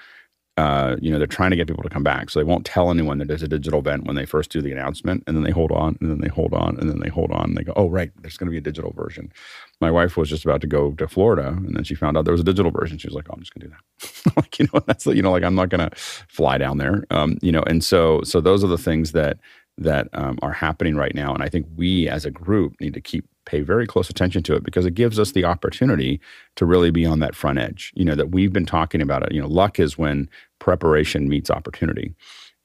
uh, 0.57 0.95
you 1.02 1.11
know, 1.11 1.18
they're 1.18 1.27
trying 1.27 1.49
to 1.49 1.57
get 1.57 1.68
people 1.68 1.84
to 1.84 1.90
come 1.90 2.03
back. 2.03 2.30
So 2.30 2.40
they 2.40 2.45
won't 2.45 2.65
tell 2.65 2.90
anyone 2.90 3.18
that 3.18 3.27
there's 3.27 3.44
a 3.44 3.48
digital 3.48 3.80
event 3.80 4.06
when 4.06 4.15
they 4.15 4.26
first 4.26 4.52
do 4.52 4.61
the 4.61 4.72
announcement. 4.72 5.23
And 5.27 5.36
then 5.36 5.44
they 5.44 5.52
hold 5.52 5.72
on 5.72 5.98
and 5.99 6.10
then 6.10 6.22
they 6.22 6.30
hold 6.30 6.53
on 6.53 6.77
and 6.80 6.90
then 6.90 6.99
they 6.99 7.10
hold 7.10 7.32
on. 7.32 7.49
And 7.49 7.57
they 7.57 7.64
go, 7.64 7.73
oh, 7.76 7.90
right, 7.90 8.11
there's 8.22 8.38
going 8.38 8.48
to 8.48 8.52
be 8.52 8.57
a 8.57 8.61
digital 8.61 8.94
version. 8.94 9.34
My 9.82 9.91
wife 9.91 10.15
was 10.15 10.30
just 10.30 10.45
about 10.45 10.61
to 10.61 10.68
go 10.68 10.91
to 10.94 11.07
Florida 11.10 11.49
and 11.49 11.76
then 11.76 11.84
she 11.84 11.94
found 11.94 12.18
out 12.18 12.23
there 12.23 12.32
was 12.32 12.40
a 12.40 12.45
digital 12.45 12.72
version. 12.72 12.98
She 12.98 13.07
was 13.07 13.15
like, 13.15 13.27
oh, 13.30 13.34
I'm 13.34 13.41
just 13.41 13.53
going 13.53 13.64
to 13.64 13.68
do 13.68 13.73
that. 13.73 14.38
like, 14.38 14.60
you 14.60 14.68
know, 14.73 14.80
that's, 14.88 15.06
you 15.06 15.22
know, 15.22 15.32
like 15.32 15.44
I'm 15.44 15.56
not 15.56 15.69
going 15.69 15.90
to 15.90 15.95
fly 15.95 16.57
down 16.57 16.77
there. 16.77 17.06
Um, 17.11 17.38
you 17.41 17.52
know, 17.52 17.64
and 17.68 17.84
so, 17.84 18.22
so 18.23 18.40
those 18.40 18.64
are 18.64 18.68
the 18.68 18.77
things 18.77 19.11
that, 19.11 19.38
that 19.77 20.07
um, 20.14 20.38
are 20.41 20.53
happening 20.53 20.95
right 20.95 21.15
now. 21.15 21.34
And 21.34 21.43
I 21.43 21.49
think 21.49 21.68
we 21.76 22.07
as 22.07 22.26
a 22.26 22.31
group 22.31 22.80
need 22.80 22.93
to 22.93 23.02
keep 23.02 23.26
pay 23.45 23.61
very 23.61 23.85
close 23.85 24.10
attention 24.10 24.41
to 24.43 24.56
it 24.56 24.64
because 24.64 24.85
it 24.85 24.95
gives 24.95 25.19
us 25.19 25.31
the 25.31 25.45
opportunity 25.45 26.19
to 26.56 26.65
really 26.65 26.89
be 26.89 27.06
on 27.06 27.19
that 27.19 27.35
front 27.35 27.60
edge. 27.60 27.91
You 27.95 28.06
know, 28.06 28.15
that 28.15 28.31
we've 28.31 28.53
been 28.53 28.65
talking 28.65 29.02
about 29.02 29.23
it. 29.23 29.31
You 29.31 29.41
know, 29.41 29.47
luck 29.47 29.80
is 29.80 29.97
when 29.97 30.30
preparation 30.60 31.30
meets 31.30 31.52
opportunity. 31.52 32.15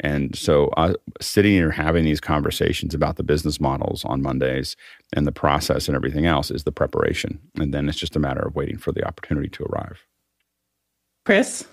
And 0.03 0.35
so, 0.35 0.69
uh, 0.79 0.95
sitting 1.21 1.53
here 1.53 1.71
having 1.71 2.05
these 2.05 2.21
conversations 2.21 2.95
about 2.95 3.17
the 3.17 3.23
business 3.23 3.61
models 3.61 4.03
on 4.07 4.23
Mondays 4.23 4.75
and 5.13 5.27
the 5.27 5.33
process 5.33 5.89
and 5.89 5.97
everything 5.97 6.25
else 6.25 6.51
is 6.51 6.65
the 6.65 6.73
preparation. 6.73 7.39
And 7.57 7.75
then 7.75 7.87
it's 7.87 7.99
just 7.99 8.17
a 8.17 8.21
matter 8.21 8.41
of 8.41 8.55
waiting 8.55 8.79
for 8.79 8.93
the 8.93 9.07
opportunity 9.07 9.49
to 9.51 9.65
arrive. 9.65 10.07
Chris? 11.27 11.67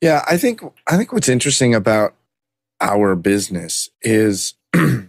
Yeah, 0.00 0.24
I 0.28 0.36
think 0.36 0.62
I 0.86 0.96
think 0.96 1.12
what's 1.12 1.28
interesting 1.28 1.74
about 1.74 2.14
our 2.82 3.14
business 3.14 3.88
is 4.02 4.54
it, 4.74 5.08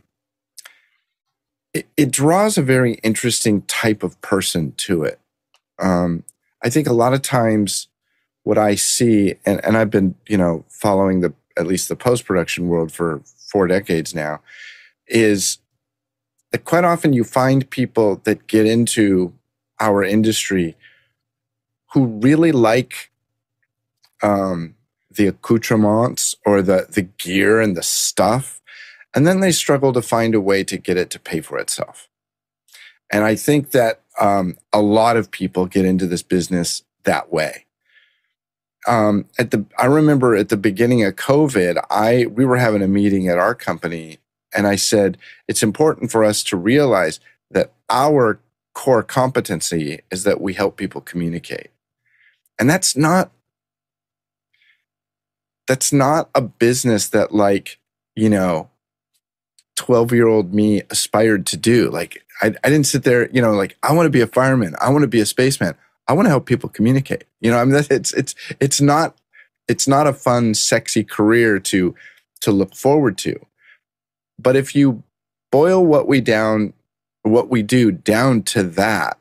it, 1.98 2.12
draws 2.12 2.58
a 2.58 2.62
very 2.62 2.94
interesting 3.04 3.64
type 3.64 4.04
of 4.04 4.22
person 4.22 4.74
to 4.78 5.04
it. 5.04 5.20
Um, 5.80 6.24
I 6.64 6.70
think 6.70 6.88
a 6.88 6.94
lot 6.94 7.14
of 7.14 7.24
times 7.24 7.88
what 8.44 8.58
I 8.58 8.76
see, 8.76 9.36
and, 9.45 9.60
and 9.66 9.76
I've 9.76 9.90
been, 9.90 10.16
you 10.28 10.38
know, 10.38 10.64
following 10.70 11.22
the 11.22 11.34
at 11.58 11.68
least 11.68 11.90
the 11.90 11.95
post 11.95 12.26
production 12.26 12.68
world 12.68 12.91
for 12.91 13.22
four 13.52 13.68
decades 13.68 14.14
now, 14.14 14.41
is 15.08 15.58
that 16.52 16.66
quite 16.66 16.84
often 16.84 17.14
you 17.14 17.24
find 17.24 17.70
people 17.70 18.22
that 18.24 18.48
get 18.48 18.66
into 18.66 19.34
our 19.80 20.04
industry 20.04 20.76
who 21.94 22.06
really 22.06 22.52
like 22.52 23.12
um, 24.22 24.76
the 25.15 25.27
accoutrements 25.27 26.35
or 26.45 26.61
the 26.61 26.88
the 26.90 27.03
gear 27.03 27.61
and 27.61 27.76
the 27.77 27.84
stuff, 27.84 28.61
and 29.14 29.26
then 29.27 29.40
they 29.40 29.52
struggle 29.52 29.94
to 29.94 30.02
find 30.02 30.35
a 30.35 30.41
way 30.41 30.64
to 30.64 30.77
get 30.77 30.98
it 30.98 31.10
to 31.11 31.19
pay 31.19 31.41
for 31.41 31.57
itself. 31.57 32.10
And 33.11 33.23
I 33.23 33.35
think 33.35 33.72
that 33.72 34.02
um, 34.19 34.57
a 34.72 34.81
lot 34.81 35.18
of 35.18 35.31
people 35.31 35.65
get 35.65 35.85
into 35.85 36.07
this 36.07 36.23
business 36.23 36.84
that 37.03 37.31
way. 37.31 37.65
Um, 38.88 39.26
at 39.40 39.52
the, 39.52 39.65
I 39.77 39.85
remember 39.85 40.35
at 40.35 40.49
the 40.49 40.57
beginning 40.57 41.03
of 41.03 41.15
COVID, 41.15 41.81
I 41.90 42.26
we 42.26 42.44
were 42.44 42.57
having 42.57 42.81
a 42.81 42.88
meeting 42.88 43.27
at 43.27 43.38
our 43.38 43.56
company, 43.56 44.18
and 44.53 44.68
I 44.68 44.76
said 44.76 45.18
it's 45.48 45.64
important 45.64 46.11
for 46.11 46.23
us 46.23 46.44
to 46.45 46.57
realize 46.57 47.19
that 47.52 47.72
our 47.90 48.40
core 48.73 49.03
competency 49.03 50.02
is 50.11 50.23
that 50.23 50.41
we 50.41 50.53
help 50.53 50.76
people 50.76 50.99
communicate, 51.02 51.69
and 52.60 52.69
that's 52.69 52.98
not 52.98 53.31
that's 55.68 55.94
not 55.94 56.30
a 56.35 56.41
business 56.41 57.10
that 57.10 57.34
like 57.34 57.80
you 58.15 58.30
know 58.30 58.69
12 59.76 60.14
year 60.14 60.27
old 60.27 60.53
me 60.53 60.84
aspired 60.90 61.45
to 61.48 61.57
do. 61.57 61.90
Like 61.90 62.23
I, 62.41 62.53
I 62.64 62.69
didn't 62.69 62.88
sit 62.88 63.03
there 63.03 63.30
you 63.31 63.41
know 63.41 63.52
like 63.52 63.77
i 63.84 63.94
want 63.94 64.06
to 64.06 64.11
be 64.11 64.22
a 64.22 64.27
fireman. 64.27 64.76
I 64.81 64.90
want 64.90 65.03
to 65.03 65.07
be 65.07 65.22
a 65.22 65.26
spaceman. 65.26 65.76
I 66.07 66.14
want 66.14 66.26
to 66.26 66.30
help 66.30 66.45
people 66.45 66.69
communicate. 66.69 67.26
You 67.41 67.52
know 67.52 67.57
i 67.57 67.65
mean 67.65 67.84
it's 67.90 68.14
it's 68.14 68.35
it's 68.60 68.81
not 68.81 69.15
it's 69.68 69.88
not 69.88 70.07
a 70.07 70.14
fun 70.14 70.53
sexy 70.53 71.03
career 71.03 71.60
to 71.60 71.95
to 72.41 72.52
look 72.52 72.76
forward 72.76 73.18
to. 73.19 73.40
But 74.38 74.56
if 74.56 74.76
you 74.76 75.03
boil 75.52 75.85
what 75.85 76.07
we 76.07 76.19
down 76.19 76.73
what 77.22 77.49
we 77.49 77.61
do 77.61 77.91
down 77.91 78.41
to 78.41 78.64
that 78.64 79.18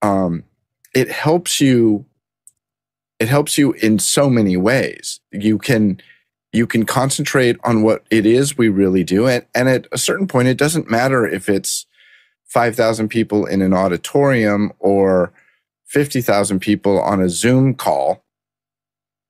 um 0.00 0.44
it 0.94 1.10
helps 1.10 1.60
you 1.60 2.06
it 3.24 3.28
helps 3.30 3.56
you 3.56 3.72
in 3.72 3.98
so 3.98 4.28
many 4.28 4.54
ways. 4.54 5.18
You 5.32 5.56
can 5.56 5.98
you 6.52 6.66
can 6.66 6.84
concentrate 6.84 7.56
on 7.64 7.82
what 7.82 8.04
it 8.10 8.26
is 8.26 8.58
we 8.58 8.68
really 8.68 9.02
do 9.02 9.26
and, 9.26 9.46
and 9.54 9.66
at 9.66 9.86
a 9.90 9.98
certain 9.98 10.28
point 10.28 10.46
it 10.46 10.58
doesn't 10.58 10.90
matter 10.90 11.26
if 11.26 11.48
it's 11.48 11.86
5000 12.44 13.08
people 13.08 13.46
in 13.46 13.62
an 13.62 13.72
auditorium 13.72 14.72
or 14.78 15.32
50,000 15.86 16.60
people 16.60 17.00
on 17.00 17.22
a 17.22 17.30
Zoom 17.30 17.74
call. 17.74 18.22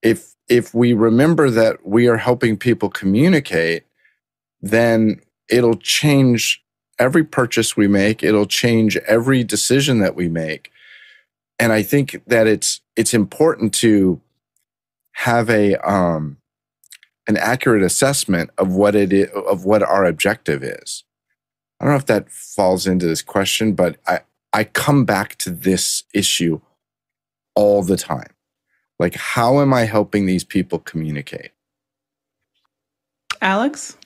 If 0.02 0.34
if 0.48 0.74
we 0.74 0.92
remember 0.92 1.48
that 1.48 1.86
we 1.86 2.08
are 2.08 2.16
helping 2.16 2.56
people 2.56 2.90
communicate, 2.90 3.84
then 4.60 5.20
it'll 5.48 5.76
change 5.76 6.64
every 6.98 7.22
purchase 7.22 7.76
we 7.76 7.86
make, 7.86 8.24
it'll 8.24 8.46
change 8.46 8.96
every 9.06 9.44
decision 9.44 10.00
that 10.00 10.16
we 10.16 10.28
make 10.28 10.72
and 11.58 11.72
I 11.72 11.82
think 11.82 12.22
that 12.26 12.46
it's 12.46 12.80
it's 12.96 13.14
important 13.14 13.74
to 13.74 14.20
have 15.12 15.48
a 15.48 15.76
um, 15.88 16.38
an 17.26 17.36
accurate 17.36 17.82
assessment 17.82 18.50
of 18.58 18.74
what 18.74 18.94
it 18.94 19.12
is, 19.12 19.30
of 19.30 19.64
what 19.64 19.82
our 19.82 20.04
objective 20.04 20.62
is. 20.62 21.04
I 21.80 21.84
don't 21.84 21.94
know 21.94 21.98
if 21.98 22.06
that 22.06 22.30
falls 22.30 22.86
into 22.86 23.06
this 23.06 23.22
question, 23.22 23.74
but 23.74 23.96
I 24.06 24.20
I 24.52 24.64
come 24.64 25.04
back 25.04 25.36
to 25.38 25.50
this 25.50 26.04
issue 26.12 26.60
all 27.54 27.82
the 27.82 27.96
time. 27.96 28.30
Like, 28.98 29.14
how 29.14 29.60
am 29.60 29.74
I 29.74 29.84
helping 29.84 30.26
these 30.26 30.44
people 30.44 30.78
communicate? 30.78 31.50
Alex? 33.40 33.96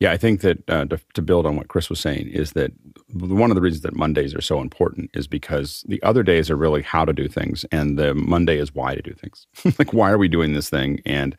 Yeah, 0.00 0.12
I 0.12 0.16
think 0.16 0.40
that 0.40 0.68
uh, 0.68 0.86
to, 0.86 1.00
to, 1.12 1.22
build 1.22 1.44
on 1.44 1.56
what 1.56 1.68
Chris 1.68 1.90
was 1.90 2.00
saying 2.00 2.28
is 2.28 2.52
that 2.52 2.72
one 3.14 3.50
of 3.50 3.54
the 3.54 3.60
reasons 3.60 3.82
that 3.82 3.96
Mondays 3.96 4.34
are 4.34 4.40
so 4.40 4.60
important 4.60 5.10
is 5.14 5.26
because 5.26 5.84
the 5.88 6.02
other 6.02 6.22
days 6.22 6.50
are 6.50 6.56
really 6.56 6.82
how 6.82 7.04
to 7.04 7.12
do 7.12 7.28
things, 7.28 7.64
and 7.72 7.98
the 7.98 8.14
Monday 8.14 8.58
is 8.58 8.74
why 8.74 8.94
to 8.94 9.02
do 9.02 9.14
things. 9.14 9.46
like, 9.78 9.92
why 9.92 10.10
are 10.10 10.18
we 10.18 10.28
doing 10.28 10.52
this 10.52 10.70
thing, 10.70 11.00
and 11.04 11.36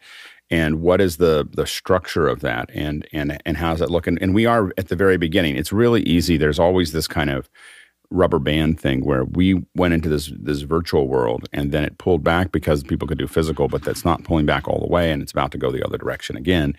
and 0.49 0.81
what 0.81 1.01
is 1.01 1.17
the 1.17 1.47
the 1.51 1.65
structure 1.65 2.27
of 2.27 2.41
that, 2.41 2.69
and 2.73 3.07
and 3.13 3.41
and 3.45 3.57
how 3.57 3.71
does 3.71 3.79
that 3.79 3.91
look? 3.91 4.07
And, 4.07 4.21
and 4.21 4.35
we 4.35 4.45
are 4.45 4.71
at 4.77 4.89
the 4.89 4.95
very 4.95 5.17
beginning. 5.17 5.55
It's 5.55 5.73
really 5.73 6.01
easy. 6.03 6.37
There's 6.37 6.59
always 6.59 6.91
this 6.91 7.07
kind 7.07 7.29
of 7.29 7.49
rubber 8.11 8.39
band 8.39 8.77
thing 8.77 9.05
where 9.05 9.23
we 9.23 9.63
went 9.75 9.93
into 9.93 10.09
this 10.09 10.31
this 10.37 10.61
virtual 10.61 11.07
world 11.07 11.47
and 11.53 11.71
then 11.71 11.85
it 11.85 11.97
pulled 11.97 12.21
back 12.23 12.51
because 12.51 12.83
people 12.83 13.07
could 13.07 13.17
do 13.17 13.27
physical, 13.27 13.69
but 13.69 13.83
that's 13.83 14.03
not 14.03 14.25
pulling 14.25 14.45
back 14.45 14.67
all 14.67 14.79
the 14.79 14.91
way, 14.91 15.11
and 15.11 15.21
it's 15.21 15.31
about 15.31 15.51
to 15.51 15.57
go 15.57 15.71
the 15.71 15.85
other 15.85 15.97
direction 15.97 16.35
again. 16.35 16.75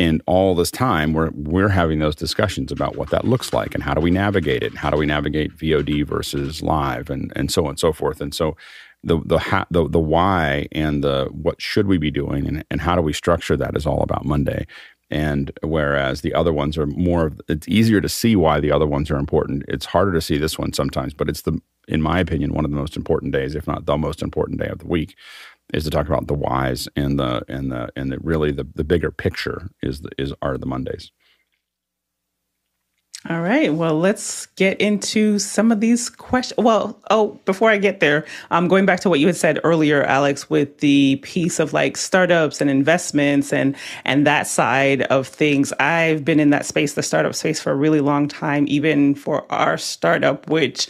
And 0.00 0.22
all 0.24 0.54
this 0.54 0.70
time, 0.70 1.12
we're 1.12 1.28
we're 1.34 1.68
having 1.68 1.98
those 1.98 2.16
discussions 2.16 2.72
about 2.72 2.96
what 2.96 3.10
that 3.10 3.26
looks 3.26 3.52
like 3.52 3.74
and 3.74 3.84
how 3.84 3.92
do 3.92 4.00
we 4.00 4.10
navigate 4.10 4.62
it, 4.62 4.70
and 4.70 4.78
how 4.78 4.88
do 4.88 4.96
we 4.96 5.04
navigate 5.04 5.54
VOD 5.58 6.06
versus 6.06 6.62
live, 6.62 7.10
and 7.10 7.30
and 7.36 7.52
so 7.52 7.64
on 7.64 7.70
and 7.70 7.78
so 7.78 7.92
forth. 7.92 8.22
And 8.22 8.34
so, 8.34 8.56
the 9.04 9.18
the 9.26 9.66
the 9.70 9.86
the 9.86 10.00
why 10.00 10.68
and 10.72 11.04
the 11.04 11.28
what 11.30 11.60
should 11.60 11.86
we 11.86 11.98
be 11.98 12.10
doing, 12.10 12.46
and 12.46 12.64
and 12.70 12.80
how 12.80 12.96
do 12.96 13.02
we 13.02 13.12
structure 13.12 13.58
that 13.58 13.76
is 13.76 13.84
all 13.84 14.02
about 14.02 14.24
Monday. 14.24 14.66
And 15.10 15.52
whereas 15.62 16.22
the 16.22 16.32
other 16.32 16.52
ones 16.52 16.78
are 16.78 16.86
more, 16.86 17.32
it's 17.48 17.68
easier 17.68 18.00
to 18.00 18.08
see 18.08 18.36
why 18.36 18.60
the 18.60 18.70
other 18.70 18.86
ones 18.86 19.10
are 19.10 19.18
important. 19.18 19.64
It's 19.66 19.84
harder 19.84 20.12
to 20.12 20.20
see 20.20 20.38
this 20.38 20.56
one 20.56 20.72
sometimes, 20.72 21.14
but 21.14 21.28
it's 21.28 21.42
the, 21.42 21.60
in 21.88 22.00
my 22.00 22.20
opinion, 22.20 22.54
one 22.54 22.64
of 22.64 22.70
the 22.70 22.76
most 22.76 22.96
important 22.96 23.32
days, 23.32 23.56
if 23.56 23.66
not 23.66 23.86
the 23.86 23.98
most 23.98 24.22
important 24.22 24.60
day 24.60 24.68
of 24.68 24.78
the 24.78 24.86
week 24.86 25.16
is 25.72 25.84
to 25.84 25.90
talk 25.90 26.08
about 26.08 26.26
the 26.26 26.34
whys 26.34 26.88
and 26.96 27.18
the 27.18 27.42
and 27.48 27.70
the 27.70 27.88
and 27.96 28.12
the 28.12 28.18
really 28.20 28.52
the, 28.52 28.66
the 28.74 28.84
bigger 28.84 29.10
picture 29.10 29.70
is 29.82 30.00
the, 30.00 30.10
is 30.18 30.32
are 30.42 30.58
the 30.58 30.66
Mondays. 30.66 31.12
All 33.28 33.42
right. 33.42 33.74
Well, 33.74 33.98
let's 33.98 34.46
get 34.46 34.80
into 34.80 35.38
some 35.38 35.70
of 35.70 35.80
these 35.80 36.08
questions. 36.08 36.56
Well, 36.56 36.98
oh, 37.10 37.38
before 37.44 37.70
I 37.70 37.76
get 37.76 38.00
there, 38.00 38.24
I'm 38.50 38.64
um, 38.64 38.68
going 38.68 38.86
back 38.86 39.00
to 39.00 39.10
what 39.10 39.20
you 39.20 39.26
had 39.26 39.36
said 39.36 39.60
earlier, 39.62 40.02
Alex, 40.04 40.48
with 40.48 40.78
the 40.78 41.16
piece 41.16 41.60
of 41.60 41.74
like 41.74 41.98
startups 41.98 42.62
and 42.62 42.70
investments 42.70 43.52
and 43.52 43.76
and 44.06 44.26
that 44.26 44.46
side 44.46 45.02
of 45.02 45.28
things. 45.28 45.70
I've 45.74 46.24
been 46.24 46.40
in 46.40 46.48
that 46.50 46.64
space, 46.64 46.94
the 46.94 47.02
startup 47.02 47.34
space, 47.34 47.60
for 47.60 47.72
a 47.72 47.76
really 47.76 48.00
long 48.00 48.26
time, 48.26 48.64
even 48.68 49.14
for 49.14 49.44
our 49.52 49.76
startup, 49.76 50.48
which 50.48 50.88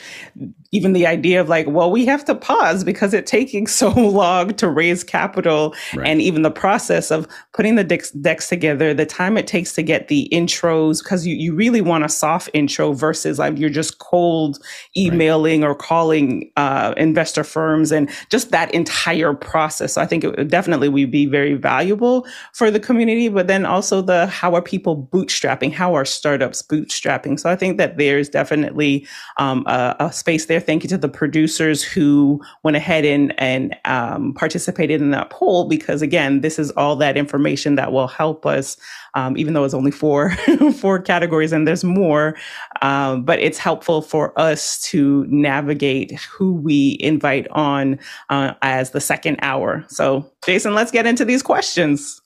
even 0.73 0.93
the 0.93 1.07
idea 1.07 1.41
of 1.41 1.49
like, 1.49 1.67
well, 1.69 1.91
we 1.91 2.07
have 2.07 2.25
to 2.25 2.35
pause 2.35 2.85
because 2.85 3.13
it's 3.13 3.31
taking 3.31 3.67
so 3.81 3.91
long 3.91 4.55
to 4.55 4.69
raise 4.69 5.03
capital 5.03 5.75
right. 5.95 6.07
and 6.07 6.23
even 6.23 6.43
the 6.43 6.51
process 6.51 7.11
of 7.11 7.27
putting 7.53 7.75
the 7.75 7.85
decks, 7.85 8.11
decks 8.13 8.49
together, 8.49 8.95
the 8.95 9.07
time 9.07 9.37
it 9.37 9.47
takes 9.47 9.73
to 9.73 9.83
get 9.83 10.09
the 10.09 10.29
intros, 10.33 11.03
because 11.03 11.27
you, 11.27 11.35
you 11.35 11.55
really 11.55 11.81
want 11.81 12.05
a 12.05 12.09
soft 12.21 12.49
intro 12.55 12.93
versus 12.93 13.39
like 13.39 13.59
you're 13.59 13.69
just 13.69 13.99
cold 13.99 14.59
emailing 14.97 15.63
right. 15.63 15.69
or 15.69 15.75
calling 15.75 16.51
uh, 16.57 16.95
investor 16.97 17.45
firms 17.45 17.93
and 17.93 18.09
just 18.31 18.51
that 18.51 18.73
entire 18.73 19.35
process. 19.35 19.95
So 19.95 20.03
I 20.03 20.07
think 20.07 20.25
it 20.25 20.49
definitely 20.49 20.89
would 20.89 21.11
be 21.11 21.27
very 21.27 21.55
valuable 21.55 22.27
for 22.53 22.71
the 22.71 22.81
community, 22.81 23.29
but 23.29 23.47
then 23.49 23.67
also 23.67 24.01
the 24.01 24.27
how 24.27 24.55
are 24.55 24.63
people 24.63 25.09
bootstrapping? 25.13 25.73
How 25.73 25.95
are 25.95 26.05
startups 26.05 26.63
bootstrapping? 26.63 27.41
So 27.41 27.51
I 27.51 27.57
think 27.57 27.77
that 27.79 27.99
there's 27.99 28.29
definitely 28.29 29.07
um, 29.37 29.65
a, 29.67 29.97
a 29.99 30.13
space 30.13 30.47
there 30.47 30.61
Thank 30.71 30.85
you 30.85 30.89
to 30.91 30.99
the 30.99 31.09
producers 31.09 31.83
who 31.83 32.41
went 32.63 32.77
ahead 32.77 33.05
and, 33.05 33.35
and 33.41 33.77
um, 33.87 34.35
participated 34.35 35.01
in 35.01 35.11
that 35.11 35.31
poll 35.31 35.69
because, 35.69 36.01
again, 36.01 36.43
this 36.43 36.61
is 36.61 36.71
all 36.73 36.95
that 36.97 37.17
information 37.17 37.75
that 37.75 37.91
will 37.91 38.07
help 38.07 38.47
us, 38.47 38.77
um, 39.15 39.37
even 39.37 39.55
though 39.55 39.65
it's 39.65 39.75
only 39.75 39.91
four, 39.91 40.31
four 40.79 40.99
categories 40.99 41.53
and 41.53 41.67
there's 41.67 41.85
more. 41.85 42.37
Um, 42.83 43.25
but 43.25 43.39
it's 43.39 43.59
helpful 43.59 44.03
for 44.03 44.39
us 44.39 44.81
to 44.83 45.27
navigate 45.29 46.13
who 46.21 46.55
we 46.55 46.97
invite 47.01 47.47
on 47.51 47.99
uh, 48.29 48.55
as 48.63 48.91
the 48.91 49.01
second 49.01 49.39
hour. 49.43 49.85
So, 49.89 50.31
Jason, 50.45 50.75
let's 50.75 50.91
get 50.91 51.07
into 51.07 51.25
these 51.25 51.43
questions. 51.43 52.21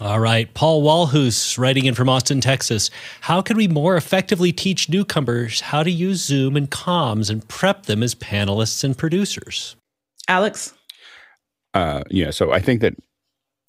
All 0.00 0.18
right. 0.18 0.52
Paul 0.54 0.82
Walhus 0.82 1.56
writing 1.56 1.84
in 1.84 1.94
from 1.94 2.08
Austin, 2.08 2.40
Texas. 2.40 2.90
How 3.20 3.40
can 3.40 3.56
we 3.56 3.68
more 3.68 3.96
effectively 3.96 4.52
teach 4.52 4.88
newcomers 4.88 5.60
how 5.60 5.84
to 5.84 5.90
use 5.90 6.24
Zoom 6.24 6.56
and 6.56 6.68
comms 6.68 7.30
and 7.30 7.46
prep 7.46 7.86
them 7.86 8.02
as 8.02 8.14
panelists 8.16 8.82
and 8.82 8.98
producers? 8.98 9.76
Alex? 10.26 10.74
Uh, 11.74 12.02
yeah, 12.10 12.30
so 12.30 12.52
I 12.52 12.58
think 12.58 12.80
that 12.80 12.94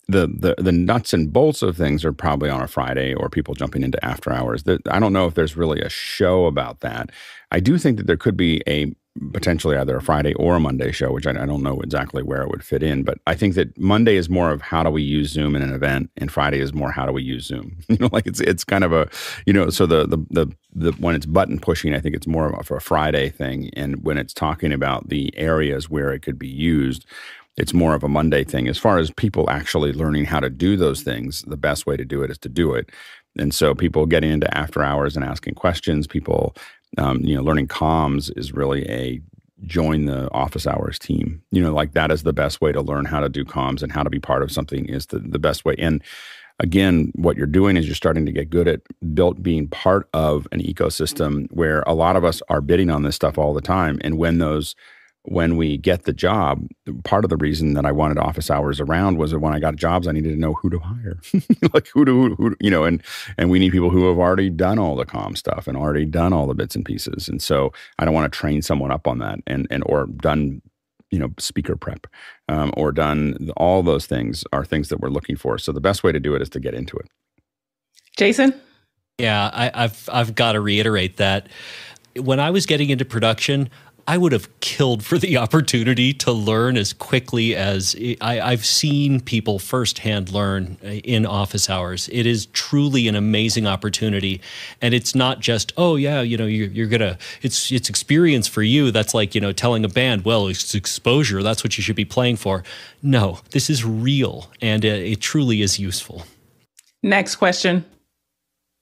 the, 0.08 0.28
the 0.28 0.56
the 0.62 0.72
nuts 0.72 1.14
and 1.14 1.34
bolts 1.34 1.62
of 1.62 1.76
things 1.76 2.06
are 2.06 2.14
probably 2.14 2.50
on 2.50 2.62
a 2.62 2.68
Friday 2.68 3.14
or 3.14 3.30
people 3.30 3.54
jumping 3.54 3.84
into 3.84 4.04
after 4.06 4.32
hours. 4.32 4.64
I 4.90 5.00
don't 5.00 5.14
know 5.14 5.26
if 5.26 5.34
there's 5.34 5.58
really 5.58 5.82
a 5.82 5.90
show 5.90 6.46
about 6.46 6.82
that. 6.82 7.12
I 7.52 7.60
do 7.60 7.78
think 7.78 7.98
that 7.98 8.08
there 8.08 8.18
could 8.18 8.38
be 8.38 8.62
a 8.68 8.94
potentially 9.32 9.78
either 9.78 9.96
a 9.96 10.02
Friday 10.02 10.34
or 10.34 10.58
a 10.58 10.60
Monday 10.60 10.92
show, 10.92 11.12
which 11.12 11.26
I, 11.26 11.32
I, 11.32 11.46
don't 11.46 11.64
know 11.64 11.80
exactly 11.80 12.22
where 12.22 12.42
it 12.42 12.50
would 12.50 12.66
fit 12.66 12.84
in. 12.84 13.04
But 13.04 13.20
I 13.26 13.34
think 13.34 13.56
that 13.56 13.78
Monday 13.78 14.18
is 14.18 14.30
more 14.30 14.52
of 14.52 14.62
how 14.62 14.84
do 14.84 14.90
we 14.90 15.02
use 15.02 15.30
Zoom 15.30 15.56
in 15.56 15.62
an 15.62 15.74
event, 15.74 16.10
and 16.18 16.32
Friday 16.32 16.60
is 16.60 16.74
more 16.74 16.92
how 16.92 17.06
do 17.06 17.14
we 17.14 17.24
use 17.24 17.46
Zoom. 17.46 17.78
you 17.88 17.98
know, 17.98 18.10
like 18.12 18.28
it's 18.28 18.42
it's 18.42 18.64
kind 18.64 18.84
of 18.84 18.92
a 18.92 19.10
you 19.46 19.54
know, 19.54 19.70
so 19.70 19.86
the 19.86 20.06
the 20.06 20.18
the, 20.30 20.56
the 20.74 20.92
when 20.94 21.16
it's 21.16 21.26
button 21.26 21.60
pushing, 21.60 21.94
I 21.94 22.00
think 22.00 22.16
it's 22.16 22.28
more 22.28 22.54
of 22.54 22.72
a 22.72 22.80
Friday 22.80 23.30
thing, 23.30 23.70
and 23.74 24.04
when 24.04 24.18
it's 24.18 24.34
talking 24.34 24.74
about 24.74 25.10
the 25.10 25.36
areas 25.38 25.90
where 25.90 26.14
it 26.14 26.22
could 26.22 26.38
be 26.38 26.50
used. 26.50 27.06
It's 27.58 27.74
more 27.74 27.96
of 27.96 28.04
a 28.04 28.10
Monday 28.10 28.44
thing. 28.44 28.68
As 28.68 28.78
far 28.78 28.98
as 28.98 29.12
people 29.12 29.50
actually 29.50 29.94
learning 29.94 30.26
how 30.26 30.40
to 30.40 30.50
do 30.50 30.76
those 30.76 31.04
things, 31.04 31.42
the 31.44 31.58
best 31.58 31.86
way 31.86 31.96
to 31.96 32.06
do 32.06 32.22
it 32.22 32.32
is 32.32 32.38
to 32.40 32.50
do 32.50 32.74
it. 32.74 32.90
And 33.38 33.54
so 33.54 33.76
people 33.76 34.06
getting 34.06 34.32
into 34.32 34.58
after 34.58 34.84
hours 34.84 35.16
and 35.16 35.26
asking 35.26 35.56
questions, 35.56 36.08
people 36.08 36.56
um, 36.98 37.20
you 37.22 37.36
know, 37.36 37.44
learning 37.44 37.68
comms 37.68 38.32
is 38.38 38.54
really 38.54 38.90
a 38.90 39.22
join 39.64 40.06
the 40.06 40.32
office 40.32 40.68
hours 40.68 41.00
team. 41.00 41.42
You 41.52 41.62
know, 41.62 41.74
like 41.74 41.94
that 41.94 42.12
is 42.12 42.24
the 42.24 42.34
best 42.34 42.62
way 42.62 42.72
to 42.72 42.82
learn 42.82 43.06
how 43.06 43.20
to 43.20 43.30
do 43.30 43.46
comms 43.46 43.82
and 43.82 43.92
how 43.92 44.04
to 44.04 44.10
be 44.10 44.20
part 44.20 44.44
of 44.44 44.52
something 44.52 44.86
is 44.86 45.08
the, 45.08 45.20
the 45.20 45.40
best 45.40 45.66
way. 45.66 45.76
And 45.78 46.04
again, 46.60 47.12
what 47.16 47.38
you're 47.38 47.48
doing 47.48 47.78
is 47.78 47.86
you're 47.86 47.96
starting 47.96 48.26
to 48.26 48.32
get 48.32 48.50
good 48.50 48.68
at 48.68 48.82
built 49.14 49.42
being 49.42 49.68
part 49.68 50.10
of 50.14 50.48
an 50.52 50.62
ecosystem 50.62 51.48
where 51.52 51.82
a 51.88 51.94
lot 51.94 52.16
of 52.16 52.24
us 52.24 52.42
are 52.50 52.62
bidding 52.62 52.90
on 52.90 53.04
this 53.04 53.16
stuff 53.16 53.38
all 53.38 53.54
the 53.54 53.62
time. 53.62 53.98
And 54.02 54.18
when 54.18 54.38
those 54.38 54.76
when 55.28 55.58
we 55.58 55.78
get 55.78 56.04
the 56.04 56.14
job, 56.14 56.68
part 57.04 57.24
of 57.24 57.30
the 57.30 57.38
reason 57.38 57.74
that 57.74 57.86
I 57.86 57.92
wanted 57.92 58.18
office 58.18 58.50
hours 58.52 58.80
around 58.80 59.18
was 59.18 59.32
that 59.32 59.40
when 59.40 59.54
I 59.54 59.60
got 59.60 59.76
jobs, 59.76 60.08
I 60.08 60.12
needed 60.12 60.30
to 60.30 60.40
know 60.40 60.54
who 60.54 60.70
to 60.70 60.80
hire, 60.80 61.20
like 61.74 61.88
who 61.94 62.06
to, 62.06 62.12
who, 62.12 62.36
who, 62.36 62.56
you 62.60 62.70
know, 62.70 62.84
and 62.84 63.02
and 63.38 63.50
we 63.50 63.60
need 63.60 63.72
people 63.72 63.90
who 63.90 64.08
have 64.08 64.18
already 64.18 64.50
done 64.50 64.80
all 64.80 64.96
the 64.96 65.06
com 65.06 65.36
stuff 65.36 65.68
and 65.68 65.78
already 65.78 66.06
done 66.06 66.34
all 66.34 66.48
the 66.48 66.54
bits 66.54 66.76
and 66.76 66.86
pieces. 66.86 67.28
And 67.28 67.42
so 67.42 67.74
I 68.00 68.06
don't 68.06 68.14
want 68.14 68.32
to 68.32 68.38
train 68.38 68.62
someone 68.62 68.92
up 68.92 69.08
on 69.08 69.20
that 69.20 69.40
and 69.48 69.68
and 69.70 69.84
or 69.86 70.08
done, 70.08 70.62
you 71.12 71.20
know, 71.20 71.34
speaker 71.40 71.76
prep 71.76 72.08
um, 72.48 72.72
or 72.78 72.92
done 72.92 73.50
all 73.58 73.84
those 73.84 74.06
things 74.06 74.44
are 74.54 74.66
things 74.66 74.90
that 74.90 75.00
we're 75.00 75.10
looking 75.10 75.36
for. 75.36 75.58
So 75.58 75.72
the 75.72 75.82
best 75.82 76.04
way 76.04 76.12
to 76.12 76.20
do 76.20 76.36
it 76.36 76.42
is 76.42 76.50
to 76.50 76.60
get 76.60 76.74
into 76.74 76.98
it. 76.98 77.08
Jason. 78.18 78.54
Yeah, 79.18 79.50
I, 79.54 79.72
I've 79.74 80.10
I've 80.12 80.36
got 80.36 80.54
to 80.54 80.62
reiterate 80.62 81.18
that 81.18 81.48
when 82.18 82.40
I 82.40 82.50
was 82.50 82.66
getting 82.66 82.90
into 82.90 83.06
production, 83.06 83.70
I 84.08 84.18
would 84.18 84.34
have 84.34 84.60
killed 84.60 85.04
for 85.04 85.18
the 85.18 85.38
opportunity 85.46 86.14
to 86.14 86.32
learn 86.32 86.78
as 86.78 86.94
quickly 86.94 87.56
as 87.56 87.96
I, 88.22 88.52
have 88.52 88.66
seen 88.66 89.20
people 89.20 89.58
firsthand 89.58 90.32
learn 90.32 90.78
in 90.84 91.26
office 91.26 91.70
hours. 91.70 92.08
It 92.12 92.26
is 92.26 92.46
truly 92.48 93.08
an 93.08 93.16
amazing 93.16 93.66
opportunity, 93.66 94.42
and 94.82 94.94
it's 94.94 95.16
not 95.16 95.40
just 95.40 95.74
oh 95.78 95.96
yeah, 95.96 96.22
you 96.22 96.38
know 96.38 96.46
you're, 96.46 96.70
you're 96.70 96.88
gonna 96.88 97.18
it's 97.42 97.72
it's 97.72 97.90
experience 97.90 98.48
for 98.48 98.62
you. 98.62 98.92
That's 98.92 99.14
like 99.14 99.34
you 99.34 99.42
know 99.42 99.52
telling 99.52 99.84
a 99.84 99.90
band 99.90 100.26
well 100.26 100.48
it's 100.48 100.76
exposure. 100.76 101.42
That's 101.42 101.64
what 101.64 101.78
you 101.78 101.84
should 101.84 101.96
be 101.96 102.06
playing 102.06 102.36
for. 102.38 102.64
No, 103.02 103.40
this 103.52 103.70
is 103.70 103.84
real, 103.84 104.52
and 104.62 104.86
it, 104.86 105.12
it 105.14 105.22
truly 105.22 105.62
is 105.62 105.80
useful. 105.80 106.26
Next 107.02 107.36
question. 107.38 107.86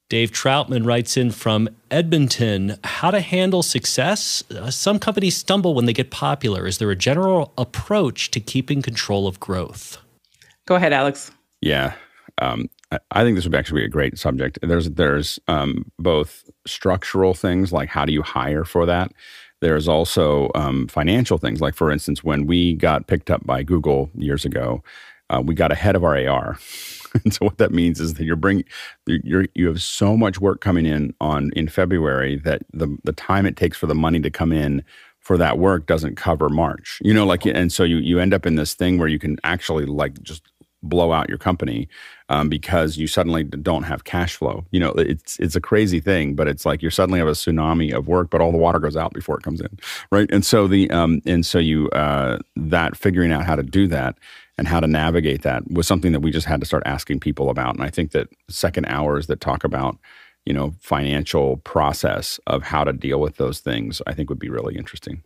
Dave 0.10 0.32
Troutman 0.32 0.86
writes 0.86 1.18
in 1.18 1.32
from 1.32 1.70
Edmonton 1.90 2.78
How 2.84 3.12
to 3.12 3.22
handle 3.22 3.64
success? 3.64 4.44
Uh, 4.52 4.70
some 4.70 5.00
companies 5.00 5.36
stumble 5.36 5.74
when 5.74 5.86
they 5.86 5.94
get 5.94 6.12
popular. 6.12 6.68
Is 6.68 6.78
there 6.78 6.92
a 6.92 6.96
general 6.96 7.54
approach 7.58 8.30
to 8.32 8.40
keeping 8.40 8.82
control 8.82 9.28
of 9.28 9.40
growth? 9.40 9.98
Go 10.66 10.76
ahead, 10.76 10.94
Alex. 10.94 11.32
Yeah. 11.62 11.94
Um, 12.42 12.70
I 13.12 13.24
think 13.24 13.36
this 13.36 13.46
would 13.46 13.56
actually 13.56 13.82
be 13.82 13.86
a 13.86 13.90
great 13.90 14.20
subject. 14.20 14.60
There's 14.62 14.90
there's 14.92 15.40
um, 15.48 15.92
both 15.98 16.50
structural 16.68 17.34
things 17.34 17.72
like 17.72 17.90
how 17.90 18.06
do 18.06 18.14
you 18.14 18.22
hire 18.22 18.66
for 18.66 18.86
that. 18.86 19.12
There's 19.62 19.88
also 19.88 20.52
um, 20.56 20.88
financial 20.90 21.38
things 21.38 21.62
like, 21.62 21.74
for 21.74 21.90
instance, 21.90 22.22
when 22.24 22.46
we 22.46 22.74
got 22.74 23.08
picked 23.08 23.32
up 23.32 23.46
by 23.46 23.64
Google 23.64 24.10
years 24.14 24.44
ago, 24.44 24.84
uh, 25.34 25.42
we 25.42 25.56
got 25.56 25.72
ahead 25.72 25.96
of 25.96 26.04
our 26.04 26.18
AR. 26.18 26.58
and 27.24 27.34
so 27.34 27.46
what 27.46 27.58
that 27.58 27.72
means 27.72 28.00
is 28.00 28.16
that 28.16 28.26
you're 28.26 28.36
bringing 28.36 28.66
you're 29.06 29.46
you 29.54 29.68
have 29.68 29.82
so 29.82 30.18
much 30.18 30.40
work 30.40 30.62
coming 30.62 30.86
in 30.86 31.14
on 31.22 31.52
in 31.56 31.68
February 31.68 32.38
that 32.38 32.64
the 32.74 32.98
the 33.04 33.14
time 33.14 33.46
it 33.46 33.56
takes 33.56 33.78
for 33.78 33.88
the 33.88 33.96
money 33.96 34.20
to 34.20 34.30
come 34.30 34.52
in 34.52 34.84
for 35.20 35.38
that 35.38 35.58
work 35.58 35.86
doesn't 35.86 36.16
cover 36.16 36.50
March. 36.50 37.00
You 37.04 37.14
know, 37.14 37.26
like 37.26 37.46
and 37.46 37.72
so 37.72 37.84
you 37.84 37.98
you 37.98 38.20
end 38.20 38.34
up 38.34 38.46
in 38.46 38.56
this 38.56 38.74
thing 38.74 38.98
where 38.98 39.08
you 39.08 39.20
can 39.20 39.38
actually 39.44 39.86
like 39.86 40.22
just 40.22 40.44
blow 40.84 41.14
out 41.14 41.30
your 41.30 41.38
company 41.38 41.88
um, 42.30 42.50
because 42.50 42.98
you 42.98 43.08
suddenly 43.08 43.44
don't 43.44 43.84
have 43.84 44.04
cash 44.04 44.36
flow. 44.36 44.66
You 44.72 44.80
know, 44.80 44.92
it's 44.92 45.40
it's 45.40 45.56
a 45.56 45.62
crazy 45.62 46.00
thing, 46.00 46.36
but 46.36 46.48
it's 46.48 46.66
like 46.66 46.82
you're 46.82 46.92
suddenly 46.92 47.20
have 47.20 47.28
a 47.28 47.32
tsunami 47.32 47.94
of 47.94 48.08
work, 48.08 48.30
but 48.30 48.42
all 48.42 48.52
the 48.52 48.58
water 48.58 48.80
goes 48.80 48.98
out 48.98 49.14
before 49.14 49.38
it 49.38 49.44
comes 49.44 49.62
in, 49.62 49.80
right? 50.12 50.30
And 50.32 50.46
so 50.46 50.68
the 50.68 50.90
um, 50.92 51.22
and 51.26 51.46
so 51.46 51.60
you 51.60 51.90
uh, 51.92 52.40
that 52.56 52.98
figuring 52.98 53.32
out 53.32 53.46
how 53.46 53.56
to 53.56 53.64
do 53.64 53.88
that 53.88 54.18
and 54.58 54.68
how 54.68 54.80
to 54.80 54.88
navigate 54.88 55.42
that 55.42 55.70
was 55.72 55.88
something 55.88 56.12
that 56.12 56.20
we 56.20 56.32
just 56.32 56.48
had 56.48 56.60
to 56.60 56.66
start 56.66 56.84
asking 56.86 57.20
people 57.20 57.50
about. 57.50 57.76
And 57.76 57.84
I 57.84 57.90
think 57.90 58.12
that 58.12 58.28
second 58.50 58.86
hours 58.86 59.28
that 59.28 59.42
talk 59.42 59.64
about, 59.64 59.98
you 60.46 60.54
know, 60.54 60.76
financial 60.80 61.58
process 61.58 62.40
of 62.48 62.64
how 62.64 62.84
to 62.84 62.94
deal 62.94 63.20
with 63.20 63.38
those 63.38 63.60
things, 63.60 64.02
I 64.06 64.14
think 64.14 64.30
would 64.30 64.40
be 64.40 64.50
really 64.50 64.76
interesting. 64.76 65.24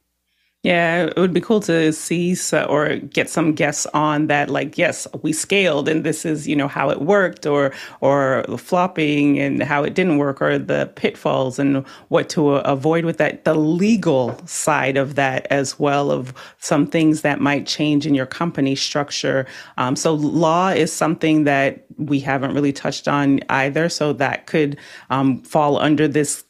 Yeah, 0.64 1.06
it 1.06 1.18
would 1.18 1.34
be 1.34 1.40
cool 1.40 1.62
to 1.62 1.94
see 1.94 2.36
so, 2.36 2.64
or 2.66 2.98
get 2.98 3.30
some 3.30 3.54
guests 3.54 3.86
on 3.94 4.28
that. 4.28 4.50
Like, 4.50 4.78
yes, 4.78 5.08
we 5.22 5.32
scaled, 5.32 5.88
and 5.88 6.04
this 6.04 6.26
is 6.26 6.48
you 6.48 6.56
know 6.58 6.68
how 6.68 6.90
it 6.90 7.02
worked, 7.02 7.46
or 7.46 7.72
or 8.02 8.44
flopping 8.58 9.40
and 9.40 9.64
how 9.64 9.84
it 9.84 9.94
didn't 9.94 10.18
work, 10.18 10.42
or 10.42 10.58
the 10.60 10.92
pitfalls 10.96 11.58
and 11.60 11.86
what 12.10 12.28
to 12.30 12.56
avoid 12.56 13.06
with 13.06 13.18
that. 13.20 13.46
The 13.46 13.56
legal 13.56 14.38
side 14.46 14.98
of 14.98 15.16
that 15.16 15.48
as 15.52 15.80
well, 15.80 16.12
of 16.12 16.34
some 16.60 16.86
things 16.88 17.22
that 17.22 17.40
might 17.40 17.66
change 17.66 18.06
in 18.06 18.14
your 18.14 18.26
company 18.26 18.76
structure. 18.76 19.46
Um, 19.78 19.96
so, 19.96 20.14
law 20.16 20.70
is 20.70 20.92
something 20.92 21.46
that 21.46 21.86
we 21.98 22.20
haven't 22.20 22.54
really 22.54 22.74
touched 22.74 23.08
on 23.08 23.40
either. 23.50 23.90
So 23.90 24.14
that 24.14 24.46
could 24.46 24.78
um, 25.10 25.42
fall 25.44 25.78
under 25.78 26.08
this 26.08 26.44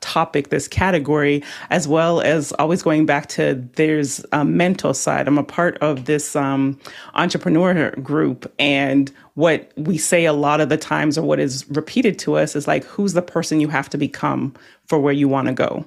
topic, 0.00 0.48
this 0.48 0.68
category, 0.68 1.42
as 1.70 1.86
well 1.86 2.20
as 2.20 2.52
always 2.52 2.82
going 2.82 3.06
back 3.06 3.26
to 3.30 3.53
there's 3.54 4.24
a 4.32 4.44
mental 4.44 4.94
side. 4.94 5.26
I'm 5.26 5.38
a 5.38 5.44
part 5.44 5.78
of 5.78 6.04
this 6.04 6.36
um, 6.36 6.78
entrepreneur 7.14 7.90
group, 7.92 8.52
and 8.58 9.10
what 9.34 9.72
we 9.76 9.98
say 9.98 10.24
a 10.24 10.32
lot 10.32 10.60
of 10.60 10.68
the 10.68 10.76
times, 10.76 11.18
or 11.18 11.22
what 11.22 11.40
is 11.40 11.68
repeated 11.70 12.18
to 12.20 12.36
us, 12.36 12.54
is 12.54 12.68
like, 12.68 12.84
who's 12.84 13.14
the 13.14 13.22
person 13.22 13.60
you 13.60 13.68
have 13.68 13.90
to 13.90 13.98
become 13.98 14.54
for 14.86 14.98
where 14.98 15.12
you 15.12 15.28
want 15.28 15.48
to 15.48 15.54
go? 15.54 15.84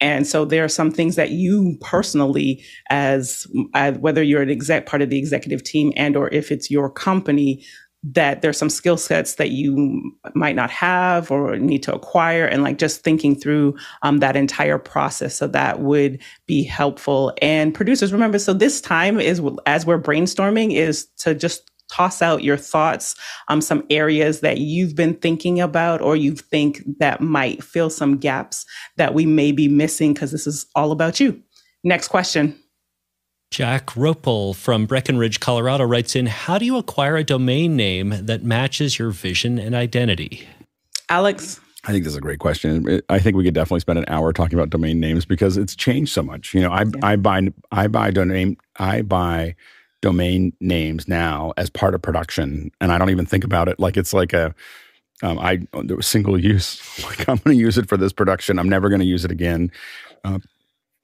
And 0.00 0.26
so 0.26 0.44
there 0.44 0.64
are 0.64 0.68
some 0.68 0.90
things 0.90 1.16
that 1.16 1.30
you 1.30 1.76
personally, 1.80 2.64
as, 2.88 3.46
as 3.74 3.98
whether 3.98 4.22
you're 4.22 4.42
an 4.42 4.50
exec 4.50 4.86
part 4.86 5.02
of 5.02 5.10
the 5.10 5.18
executive 5.18 5.62
team 5.62 5.92
and 5.94 6.16
or 6.16 6.28
if 6.32 6.50
it's 6.50 6.70
your 6.70 6.90
company, 6.90 7.62
that 8.02 8.40
there's 8.40 8.56
some 8.56 8.70
skill 8.70 8.96
sets 8.96 9.34
that 9.34 9.50
you 9.50 10.12
might 10.34 10.56
not 10.56 10.70
have 10.70 11.30
or 11.30 11.56
need 11.58 11.82
to 11.82 11.94
acquire 11.94 12.46
and 12.46 12.62
like 12.62 12.78
just 12.78 13.02
thinking 13.02 13.34
through 13.34 13.76
um, 14.02 14.18
that 14.18 14.36
entire 14.36 14.78
process. 14.78 15.34
So 15.34 15.46
that 15.48 15.80
would 15.80 16.20
be 16.46 16.62
helpful. 16.62 17.34
And 17.42 17.74
producers 17.74 18.12
remember 18.12 18.38
so 18.38 18.54
this 18.54 18.80
time 18.80 19.20
is 19.20 19.42
as 19.66 19.84
we're 19.84 20.00
brainstorming 20.00 20.74
is 20.74 21.06
to 21.18 21.34
just 21.34 21.70
toss 21.90 22.22
out 22.22 22.44
your 22.44 22.56
thoughts 22.56 23.16
um, 23.48 23.60
some 23.60 23.84
areas 23.90 24.40
that 24.40 24.58
you've 24.58 24.94
been 24.94 25.14
thinking 25.14 25.60
about 25.60 26.00
or 26.00 26.14
you 26.14 26.32
think 26.34 26.82
that 26.98 27.20
might 27.20 27.64
fill 27.64 27.90
some 27.90 28.16
gaps 28.16 28.64
that 28.96 29.12
we 29.12 29.26
may 29.26 29.50
be 29.50 29.68
missing 29.68 30.14
because 30.14 30.30
this 30.30 30.46
is 30.46 30.66
all 30.74 30.92
about 30.92 31.18
you. 31.20 31.42
Next 31.82 32.08
question 32.08 32.58
Jack 33.50 33.86
Ropel 33.86 34.54
from 34.54 34.86
Breckenridge, 34.86 35.40
Colorado 35.40 35.84
writes 35.84 36.14
in 36.14 36.26
How 36.26 36.56
do 36.56 36.64
you 36.64 36.76
acquire 36.76 37.16
a 37.16 37.24
domain 37.24 37.74
name 37.74 38.10
that 38.10 38.44
matches 38.44 38.96
your 38.96 39.10
vision 39.10 39.58
and 39.58 39.74
identity? 39.74 40.46
Alex? 41.08 41.60
I 41.84 41.90
think 41.90 42.04
this 42.04 42.12
is 42.12 42.16
a 42.16 42.20
great 42.20 42.38
question. 42.38 43.00
I 43.08 43.18
think 43.18 43.36
we 43.36 43.42
could 43.42 43.54
definitely 43.54 43.80
spend 43.80 43.98
an 43.98 44.04
hour 44.06 44.32
talking 44.32 44.56
about 44.56 44.70
domain 44.70 45.00
names 45.00 45.24
because 45.24 45.56
it's 45.56 45.74
changed 45.74 46.12
so 46.12 46.22
much. 46.22 46.54
You 46.54 46.60
know, 46.60 46.70
I, 46.70 46.82
yeah. 46.82 47.00
I 47.02 47.16
buy 47.16 47.48
I 47.72 47.88
buy 47.88 48.10
domain 48.12 48.56
I 48.76 49.02
buy 49.02 49.56
domain 50.00 50.52
names 50.60 51.08
now 51.08 51.52
as 51.56 51.70
part 51.70 51.94
of 51.94 52.02
production, 52.02 52.70
and 52.80 52.92
I 52.92 52.98
don't 52.98 53.10
even 53.10 53.26
think 53.26 53.42
about 53.42 53.68
it 53.68 53.80
like 53.80 53.96
it's 53.96 54.12
like 54.12 54.32
a 54.32 54.54
um, 55.22 55.38
I 55.38 55.66
single 56.00 56.38
use. 56.38 56.80
Like 57.04 57.28
I'm 57.28 57.36
going 57.38 57.56
to 57.56 57.60
use 57.60 57.78
it 57.78 57.88
for 57.88 57.96
this 57.96 58.12
production. 58.12 58.58
I'm 58.58 58.68
never 58.68 58.88
going 58.88 59.00
to 59.00 59.06
use 59.06 59.24
it 59.24 59.32
again. 59.32 59.72
Uh, 60.22 60.38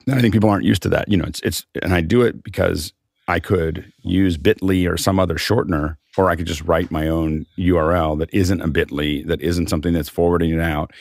I 0.09 0.21
think 0.21 0.33
people 0.33 0.49
aren't 0.49 0.65
used 0.65 0.83
to 0.83 0.89
that. 0.89 1.09
You 1.09 1.17
know, 1.17 1.25
it's 1.25 1.41
it's 1.41 1.65
and 1.81 1.93
I 1.93 2.01
do 2.01 2.21
it 2.21 2.43
because 2.43 2.93
I 3.27 3.39
could 3.39 3.91
use 4.03 4.37
Bitly 4.37 4.89
or 4.89 4.97
some 4.97 5.19
other 5.19 5.35
shortener, 5.35 5.97
or 6.17 6.29
I 6.29 6.35
could 6.35 6.47
just 6.47 6.61
write 6.61 6.91
my 6.91 7.07
own 7.07 7.45
URL 7.57 8.17
that 8.19 8.33
isn't 8.33 8.61
a 8.61 8.67
Bitly, 8.67 9.25
that 9.27 9.41
isn't 9.41 9.69
something 9.69 9.93
that's 9.93 10.09
forwarding 10.09 10.51
it 10.51 10.61
out. 10.61 10.91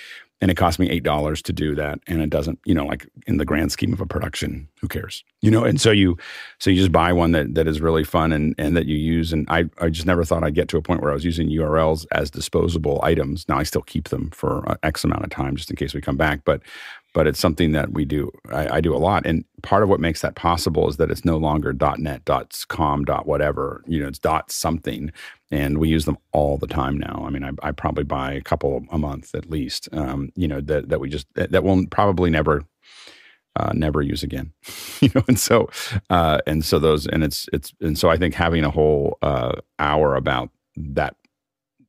And 0.42 0.50
it 0.50 0.56
cost 0.56 0.78
me 0.78 0.90
eight 0.90 1.02
dollars 1.02 1.40
to 1.42 1.52
do 1.52 1.74
that. 1.76 1.98
And 2.06 2.20
it 2.20 2.28
doesn't, 2.28 2.58
you 2.66 2.74
know, 2.74 2.84
like 2.84 3.08
in 3.26 3.38
the 3.38 3.46
grand 3.46 3.72
scheme 3.72 3.94
of 3.94 4.02
a 4.02 4.06
production, 4.06 4.68
who 4.82 4.88
cares? 4.88 5.24
You 5.40 5.50
know, 5.50 5.64
and 5.64 5.80
so 5.80 5.90
you 5.90 6.18
so 6.58 6.68
you 6.68 6.76
just 6.76 6.92
buy 6.92 7.10
one 7.14 7.32
that 7.32 7.54
that 7.54 7.66
is 7.66 7.80
really 7.80 8.04
fun 8.04 8.32
and 8.32 8.54
and 8.58 8.76
that 8.76 8.84
you 8.84 8.96
use. 8.96 9.32
And 9.32 9.46
I 9.48 9.64
I 9.80 9.88
just 9.88 10.04
never 10.04 10.24
thought 10.24 10.44
I'd 10.44 10.54
get 10.54 10.68
to 10.68 10.76
a 10.76 10.82
point 10.82 11.00
where 11.00 11.10
I 11.10 11.14
was 11.14 11.24
using 11.24 11.48
URLs 11.48 12.04
as 12.12 12.30
disposable 12.30 13.00
items. 13.02 13.48
Now 13.48 13.56
I 13.56 13.62
still 13.62 13.80
keep 13.80 14.10
them 14.10 14.28
for 14.30 14.68
uh, 14.68 14.76
X 14.82 15.04
amount 15.04 15.24
of 15.24 15.30
time 15.30 15.56
just 15.56 15.70
in 15.70 15.76
case 15.76 15.94
we 15.94 16.02
come 16.02 16.18
back. 16.18 16.44
But 16.44 16.60
but 17.16 17.26
it's 17.26 17.40
something 17.40 17.72
that 17.72 17.92
we 17.92 18.04
do. 18.04 18.30
I, 18.52 18.76
I, 18.76 18.80
do 18.82 18.94
a 18.94 18.98
lot, 18.98 19.24
and 19.24 19.42
part 19.62 19.82
of 19.82 19.88
what 19.88 20.00
makes 20.00 20.20
that 20.20 20.34
possible 20.34 20.86
is 20.86 20.98
that 20.98 21.10
it's 21.10 21.24
no 21.24 21.38
longer 21.38 21.72
.net, 21.96 22.28
.com, 22.68 23.04
.whatever. 23.24 23.82
You 23.86 24.02
know, 24.02 24.08
it's 24.08 24.18
dot 24.18 24.50
something, 24.50 25.10
and 25.50 25.78
we 25.78 25.88
use 25.88 26.04
them 26.04 26.18
all 26.32 26.58
the 26.58 26.66
time 26.66 26.98
now. 26.98 27.24
I 27.26 27.30
mean, 27.30 27.42
I, 27.42 27.52
I 27.62 27.72
probably 27.72 28.04
buy 28.04 28.34
a 28.34 28.42
couple 28.42 28.84
a 28.92 28.98
month 28.98 29.34
at 29.34 29.48
least. 29.48 29.88
Um, 29.92 30.30
you 30.36 30.46
know, 30.46 30.60
that 30.60 30.90
that 30.90 31.00
we 31.00 31.08
just 31.08 31.26
that 31.36 31.64
will 31.64 31.86
probably 31.86 32.28
never. 32.28 32.64
Uh, 33.58 33.72
never 33.72 34.02
use 34.02 34.22
again, 34.22 34.52
you 35.00 35.08
know, 35.14 35.22
and 35.28 35.38
so, 35.38 35.66
uh, 36.10 36.40
and 36.46 36.62
so 36.62 36.78
those, 36.78 37.06
and 37.06 37.24
it's, 37.24 37.48
it's, 37.54 37.72
and 37.80 37.98
so 37.98 38.10
I 38.10 38.18
think 38.18 38.34
having 38.34 38.64
a 38.64 38.70
whole 38.70 39.16
uh, 39.22 39.52
hour 39.78 40.14
about 40.14 40.50
that 40.76 41.16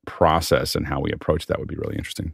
process 0.06 0.76
and 0.76 0.88
how 0.88 1.02
we 1.02 1.12
approach 1.12 1.48
that 1.48 1.60
would 1.60 1.68
be 1.68 1.76
really 1.76 1.98
interesting. 1.98 2.34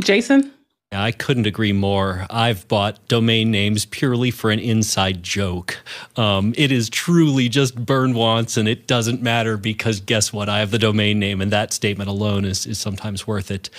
Jason, 0.00 0.52
I 0.98 1.12
couldn't 1.12 1.46
agree 1.46 1.72
more. 1.72 2.26
I've 2.30 2.66
bought 2.68 3.06
domain 3.08 3.50
names 3.50 3.86
purely 3.86 4.30
for 4.30 4.50
an 4.50 4.58
inside 4.58 5.22
joke. 5.22 5.78
Um, 6.16 6.54
it 6.56 6.72
is 6.72 6.90
truly 6.90 7.48
just 7.48 7.74
burn 7.74 8.14
once 8.14 8.56
and 8.56 8.68
it 8.68 8.86
doesn't 8.86 9.22
matter 9.22 9.56
because 9.56 10.00
guess 10.00 10.32
what? 10.32 10.48
I 10.48 10.60
have 10.60 10.70
the 10.70 10.78
domain 10.78 11.18
name, 11.18 11.40
and 11.40 11.52
that 11.52 11.72
statement 11.72 12.10
alone 12.10 12.44
is, 12.44 12.66
is 12.66 12.78
sometimes 12.78 13.26
worth 13.26 13.50
it. 13.50 13.70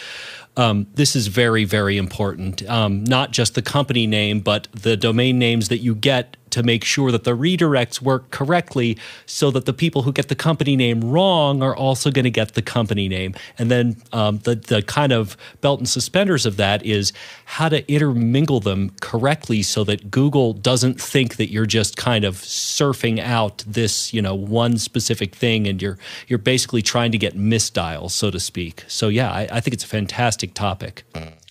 Um, 0.57 0.87
this 0.95 1.15
is 1.15 1.27
very, 1.27 1.63
very 1.63 1.97
important. 1.97 2.67
Um, 2.69 3.03
not 3.05 3.31
just 3.31 3.55
the 3.55 3.61
company 3.61 4.07
name, 4.07 4.41
but 4.41 4.67
the 4.73 4.97
domain 4.97 5.39
names 5.39 5.69
that 5.69 5.77
you 5.77 5.95
get 5.95 6.35
to 6.51 6.63
make 6.63 6.83
sure 6.83 7.11
that 7.11 7.23
the 7.23 7.35
redirects 7.35 8.01
work 8.01 8.29
correctly 8.31 8.97
so 9.25 9.51
that 9.51 9.65
the 9.65 9.73
people 9.73 10.03
who 10.03 10.11
get 10.11 10.27
the 10.27 10.35
company 10.35 10.75
name 10.75 11.01
wrong 11.01 11.61
are 11.61 11.75
also 11.75 12.11
going 12.11 12.23
to 12.25 12.31
get 12.31 12.53
the 12.53 12.61
company 12.61 13.07
name. 13.07 13.35
And 13.57 13.69
then 13.69 13.97
um, 14.13 14.39
the, 14.39 14.55
the 14.55 14.81
kind 14.81 15.11
of 15.11 15.37
belt 15.61 15.79
and 15.79 15.89
suspenders 15.89 16.45
of 16.45 16.57
that 16.57 16.85
is 16.85 17.13
how 17.45 17.69
to 17.69 17.89
intermingle 17.91 18.59
them 18.59 18.91
correctly 19.01 19.63
so 19.63 19.83
that 19.85 20.11
Google 20.11 20.53
doesn't 20.53 20.99
think 20.99 21.37
that 21.37 21.51
you're 21.51 21.65
just 21.65 21.97
kind 21.97 22.25
of 22.25 22.35
surfing 22.35 23.19
out 23.19 23.63
this, 23.65 24.13
you 24.13 24.21
know, 24.21 24.35
one 24.35 24.77
specific 24.77 25.35
thing 25.35 25.67
and 25.67 25.81
you're 25.81 25.97
you're 26.27 26.39
basically 26.39 26.81
trying 26.81 27.11
to 27.11 27.17
get 27.17 27.37
misdials, 27.37 28.11
so 28.11 28.31
to 28.31 28.39
speak. 28.39 28.83
So 28.87 29.07
yeah, 29.07 29.31
I, 29.31 29.47
I 29.51 29.59
think 29.59 29.73
it's 29.73 29.83
a 29.83 29.87
fantastic 29.87 30.53
topic. 30.53 31.03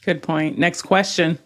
Good 0.04 0.22
point. 0.22 0.58
Next 0.58 0.82
question. 0.82 1.38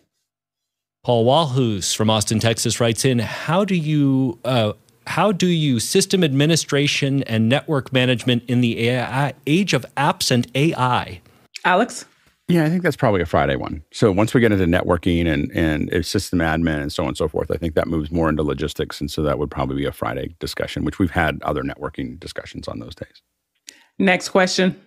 Paul 1.05 1.24
Walhus 1.24 1.97
from 1.97 2.11
Austin, 2.11 2.39
Texas 2.39 2.79
writes 2.79 3.05
in, 3.05 3.19
how 3.19 3.65
do 3.65 3.74
you 3.74 4.39
uh, 4.45 4.73
how 5.09 5.33
do 5.33 5.49
you 5.49 5.81
system 5.81 6.23
administration 6.23 7.24
and 7.24 7.49
network 7.49 7.93
management 7.93 8.45
in 8.47 8.61
the 8.61 8.89
AI, 8.89 9.35
age 9.49 9.74
of 9.74 9.85
apps 9.97 10.31
and 10.31 10.47
AI? 10.55 11.20
Alex? 11.65 12.05
Yeah, 12.47 12.65
I 12.65 12.69
think 12.69 12.85
that's 12.85 12.95
probably 12.95 13.20
a 13.20 13.27
Friday 13.27 13.57
one. 13.57 13.83
So 13.93 14.12
once 14.12 14.33
we 14.33 14.41
get 14.41 14.53
into 14.53 14.65
networking 14.65 15.27
and 15.27 15.51
and 15.51 16.07
system 16.07 16.39
admin 16.39 16.81
and 16.81 16.93
so 16.93 17.03
on 17.03 17.09
and 17.09 17.16
so 17.16 17.27
forth, 17.27 17.51
I 17.51 17.57
think 17.57 17.74
that 17.74 17.89
moves 17.89 18.12
more 18.12 18.29
into 18.29 18.45
logistics, 18.45 19.01
and 19.01 19.11
so 19.11 19.23
that 19.23 19.41
would 19.41 19.51
probably 19.51 19.77
be 19.77 19.87
a 19.87 19.93
Friday 19.93 20.37
discussion, 20.39 20.85
which 20.85 21.01
we've 21.01 21.11
had 21.11 21.43
other 21.43 21.65
networking 21.65 22.20
discussions 22.20 22.69
on 22.69 22.79
those 22.79 22.95
days. 22.95 23.23
Next 23.99 24.29
question. 24.29 24.81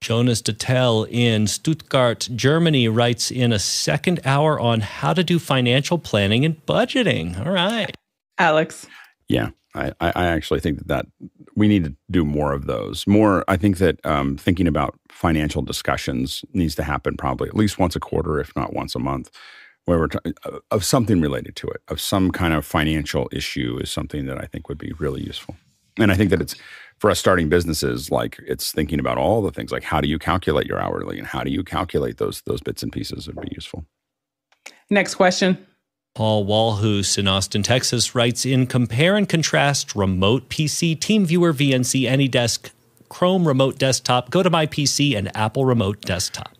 Jonas 0.00 0.40
Dattel 0.40 1.06
in 1.10 1.46
Stuttgart, 1.46 2.28
Germany 2.34 2.88
writes 2.88 3.30
in 3.30 3.52
a 3.52 3.58
second 3.58 4.20
hour 4.24 4.58
on 4.58 4.80
how 4.80 5.12
to 5.12 5.22
do 5.22 5.38
financial 5.38 5.98
planning 5.98 6.44
and 6.44 6.64
budgeting. 6.66 7.44
All 7.44 7.52
right. 7.52 7.94
Alex. 8.38 8.86
Yeah, 9.28 9.50
I, 9.74 9.92
I 10.00 10.26
actually 10.26 10.60
think 10.60 10.78
that, 10.78 10.88
that 10.88 11.06
we 11.54 11.68
need 11.68 11.84
to 11.84 11.94
do 12.10 12.24
more 12.24 12.52
of 12.52 12.66
those. 12.66 13.06
More, 13.06 13.44
I 13.46 13.56
think 13.56 13.78
that 13.78 14.04
um, 14.04 14.36
thinking 14.36 14.66
about 14.66 14.98
financial 15.10 15.62
discussions 15.62 16.44
needs 16.52 16.74
to 16.76 16.82
happen 16.82 17.16
probably 17.16 17.48
at 17.48 17.56
least 17.56 17.78
once 17.78 17.94
a 17.94 18.00
quarter, 18.00 18.40
if 18.40 18.54
not 18.56 18.72
once 18.72 18.94
a 18.94 18.98
month, 18.98 19.30
where 19.84 19.98
we're 19.98 20.08
t- 20.08 20.18
uh, 20.44 20.58
of 20.70 20.84
something 20.84 21.20
related 21.20 21.56
to 21.56 21.68
it, 21.68 21.82
of 21.88 22.00
some 22.00 22.30
kind 22.30 22.54
of 22.54 22.64
financial 22.64 23.28
issue 23.32 23.78
is 23.80 23.90
something 23.90 24.26
that 24.26 24.38
I 24.42 24.46
think 24.46 24.68
would 24.68 24.78
be 24.78 24.92
really 24.98 25.22
useful. 25.22 25.56
And 25.98 26.10
I 26.10 26.14
think 26.14 26.30
that 26.30 26.40
it's 26.40 26.56
for 27.00 27.10
us 27.10 27.18
starting 27.18 27.48
businesses, 27.48 28.10
like 28.10 28.38
it's 28.46 28.72
thinking 28.72 29.00
about 29.00 29.16
all 29.16 29.40
the 29.40 29.50
things 29.50 29.72
like 29.72 29.82
how 29.82 30.00
do 30.00 30.08
you 30.08 30.18
calculate 30.18 30.66
your 30.66 30.78
hourly 30.78 31.18
and 31.18 31.26
how 31.26 31.42
do 31.42 31.50
you 31.50 31.64
calculate 31.64 32.18
those 32.18 32.42
those 32.42 32.60
bits 32.60 32.82
and 32.82 32.92
pieces 32.92 33.26
would 33.26 33.40
be 33.40 33.48
useful. 33.52 33.84
Next 34.90 35.14
question. 35.14 35.66
Paul 36.14 36.44
Walhus 36.44 37.16
in 37.18 37.28
Austin, 37.28 37.62
Texas 37.62 38.14
writes 38.14 38.44
in 38.44 38.66
compare 38.66 39.16
and 39.16 39.28
contrast 39.28 39.90
RemotePC, 39.90 40.98
TeamViewer, 40.98 41.54
VNC, 41.54 42.02
AnyDesk, 42.02 42.70
Chrome 43.08 43.46
remote 43.46 43.78
desktop, 43.78 44.30
GoToMyPC 44.30 45.16
and 45.16 45.34
Apple 45.36 45.64
remote 45.64 46.00
desktop. 46.02 46.52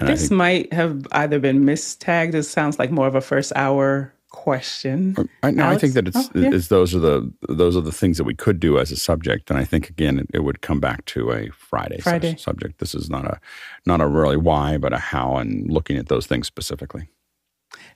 And 0.00 0.08
this 0.08 0.28
think, 0.28 0.32
might 0.32 0.72
have 0.72 1.06
either 1.12 1.38
been 1.38 1.64
mistagged. 1.64 2.32
This 2.32 2.50
sounds 2.50 2.78
like 2.78 2.90
more 2.90 3.06
of 3.06 3.14
a 3.14 3.20
first 3.20 3.52
hour 3.54 4.13
question. 4.34 5.14
Uh, 5.16 5.24
I, 5.44 5.52
no, 5.52 5.68
I 5.68 5.78
think 5.78 5.94
that 5.94 6.08
it's, 6.08 6.16
oh, 6.16 6.30
yeah. 6.34 6.50
it's, 6.52 6.66
those 6.66 6.92
are 6.92 6.98
the 6.98 7.32
those 7.48 7.76
are 7.76 7.80
the 7.80 7.92
things 7.92 8.18
that 8.18 8.24
we 8.24 8.34
could 8.34 8.58
do 8.58 8.78
as 8.78 8.90
a 8.90 8.96
subject, 8.96 9.48
and 9.48 9.58
I 9.58 9.64
think 9.64 9.88
again 9.88 10.18
it, 10.18 10.26
it 10.34 10.40
would 10.40 10.60
come 10.60 10.80
back 10.80 11.04
to 11.06 11.30
a 11.30 11.50
Friday, 11.50 12.00
Friday. 12.00 12.36
subject. 12.36 12.80
This 12.80 12.96
is 12.96 13.08
not 13.08 13.24
a 13.24 13.40
not 13.86 14.00
a 14.00 14.08
really 14.08 14.36
why, 14.36 14.76
but 14.76 14.92
a 14.92 14.98
how, 14.98 15.36
and 15.36 15.70
looking 15.70 15.96
at 15.96 16.08
those 16.08 16.26
things 16.26 16.48
specifically. 16.48 17.08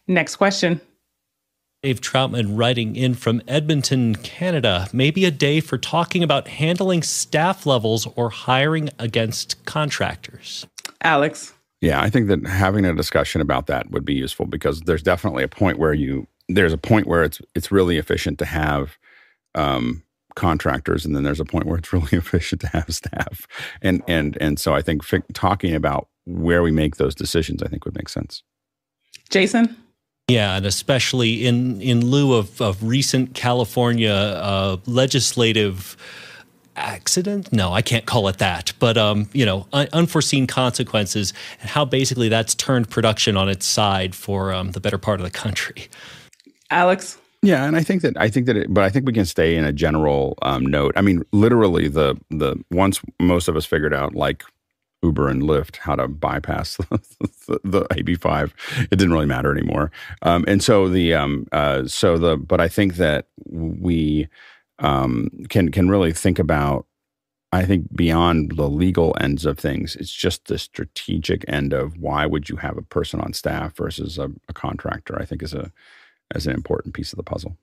Next 0.06 0.36
question. 0.36 0.80
Dave 1.82 2.00
Troutman 2.00 2.58
writing 2.58 2.96
in 2.96 3.14
from 3.14 3.42
Edmonton, 3.46 4.14
Canada. 4.14 4.88
Maybe 4.92 5.24
a 5.24 5.30
day 5.30 5.60
for 5.60 5.76
talking 5.76 6.22
about 6.22 6.48
handling 6.48 7.02
staff 7.02 7.66
levels 7.66 8.06
or 8.16 8.30
hiring 8.30 8.90
against 8.98 9.64
contractors. 9.64 10.66
Alex. 11.02 11.52
Yeah, 11.80 12.00
I 12.00 12.10
think 12.10 12.28
that 12.28 12.46
having 12.46 12.84
a 12.84 12.94
discussion 12.94 13.40
about 13.40 13.66
that 13.66 13.90
would 13.90 14.04
be 14.04 14.14
useful 14.14 14.46
because 14.46 14.80
there's 14.82 15.02
definitely 15.02 15.44
a 15.44 15.48
point 15.48 15.78
where 15.78 15.94
you 15.94 16.26
there's 16.48 16.72
a 16.72 16.78
point 16.78 17.06
where 17.06 17.22
it's 17.22 17.40
it's 17.54 17.70
really 17.70 17.98
efficient 17.98 18.38
to 18.38 18.44
have 18.44 18.98
um, 19.54 20.02
contractors, 20.34 21.04
and 21.04 21.14
then 21.14 21.22
there's 21.22 21.40
a 21.40 21.44
point 21.44 21.66
where 21.66 21.78
it's 21.78 21.92
really 21.92 22.16
efficient 22.18 22.60
to 22.62 22.68
have 22.68 22.92
staff, 22.92 23.46
and 23.82 24.02
and 24.08 24.36
and 24.40 24.58
so 24.58 24.74
I 24.74 24.82
think 24.82 25.02
f- 25.12 25.22
talking 25.34 25.74
about 25.74 26.08
where 26.24 26.62
we 26.62 26.70
make 26.70 26.96
those 26.96 27.14
decisions, 27.14 27.62
I 27.62 27.68
think 27.68 27.84
would 27.84 27.96
make 27.96 28.08
sense. 28.08 28.42
Jason. 29.30 29.76
Yeah, 30.28 30.56
and 30.56 30.66
especially 30.66 31.46
in 31.46 31.80
in 31.80 32.04
lieu 32.04 32.34
of, 32.34 32.60
of 32.60 32.82
recent 32.82 33.34
California 33.34 34.12
uh, 34.12 34.76
legislative 34.84 35.96
accident? 36.78 37.52
No 37.52 37.72
i 37.72 37.82
can't 37.82 38.06
call 38.06 38.28
it 38.28 38.38
that. 38.38 38.72
But 38.78 38.96
um, 38.96 39.28
you 39.32 39.44
know 39.44 39.66
un- 39.72 39.88
unforeseen 39.92 40.46
consequences 40.46 41.32
and 41.60 41.70
how 41.70 41.84
basically 41.84 42.28
that's 42.28 42.54
turned 42.54 42.90
production 42.90 43.36
on 43.36 43.48
its 43.48 43.66
side 43.66 44.14
for 44.14 44.52
um, 44.52 44.72
the 44.72 44.80
better 44.80 44.98
part 44.98 45.20
of 45.20 45.24
the 45.24 45.30
country. 45.30 45.88
Alex? 46.70 47.18
Yeah 47.42 47.64
and 47.64 47.76
i 47.76 47.82
think 47.82 48.02
that 48.02 48.16
i 48.16 48.28
think 48.28 48.46
that 48.46 48.56
it, 48.56 48.74
but 48.74 48.82
i 48.82 48.88
think 48.90 49.06
we 49.06 49.12
can 49.12 49.26
stay 49.26 49.56
in 49.56 49.64
a 49.64 49.72
general 49.72 50.36
um, 50.42 50.66
note. 50.66 50.92
I 50.96 51.02
mean 51.02 51.24
literally 51.32 51.88
the 51.88 52.16
the 52.30 52.56
once 52.70 53.00
most 53.20 53.48
of 53.48 53.56
us 53.56 53.64
figured 53.64 53.94
out 53.94 54.14
like 54.14 54.42
uber 55.02 55.28
and 55.28 55.42
lyft 55.42 55.76
how 55.76 55.94
to 55.94 56.08
bypass 56.08 56.76
the, 56.90 57.00
the, 57.46 57.60
the 57.64 57.80
ab5 57.94 58.50
it 58.90 58.90
didn't 58.90 59.12
really 59.12 59.26
matter 59.26 59.52
anymore. 59.52 59.90
Um, 60.22 60.44
and 60.48 60.62
so 60.62 60.88
the 60.88 61.14
um, 61.14 61.46
uh, 61.52 61.86
so 61.86 62.18
the 62.18 62.36
but 62.36 62.60
i 62.60 62.68
think 62.68 62.96
that 62.96 63.26
we 63.46 64.28
um, 64.78 65.30
can 65.48 65.70
can 65.70 65.88
really 65.88 66.12
think 66.12 66.38
about. 66.38 66.86
I 67.50 67.64
think 67.64 67.96
beyond 67.96 68.56
the 68.56 68.68
legal 68.68 69.16
ends 69.18 69.46
of 69.46 69.58
things, 69.58 69.96
it's 69.96 70.12
just 70.12 70.46
the 70.46 70.58
strategic 70.58 71.46
end 71.48 71.72
of 71.72 71.96
why 71.96 72.26
would 72.26 72.50
you 72.50 72.56
have 72.56 72.76
a 72.76 72.82
person 72.82 73.20
on 73.22 73.32
staff 73.32 73.74
versus 73.74 74.18
a, 74.18 74.30
a 74.50 74.52
contractor. 74.52 75.18
I 75.18 75.24
think 75.24 75.42
is 75.42 75.54
a 75.54 75.72
as 76.34 76.46
an 76.46 76.54
important 76.54 76.94
piece 76.94 77.12
of 77.12 77.16
the 77.16 77.22
puzzle. 77.22 77.56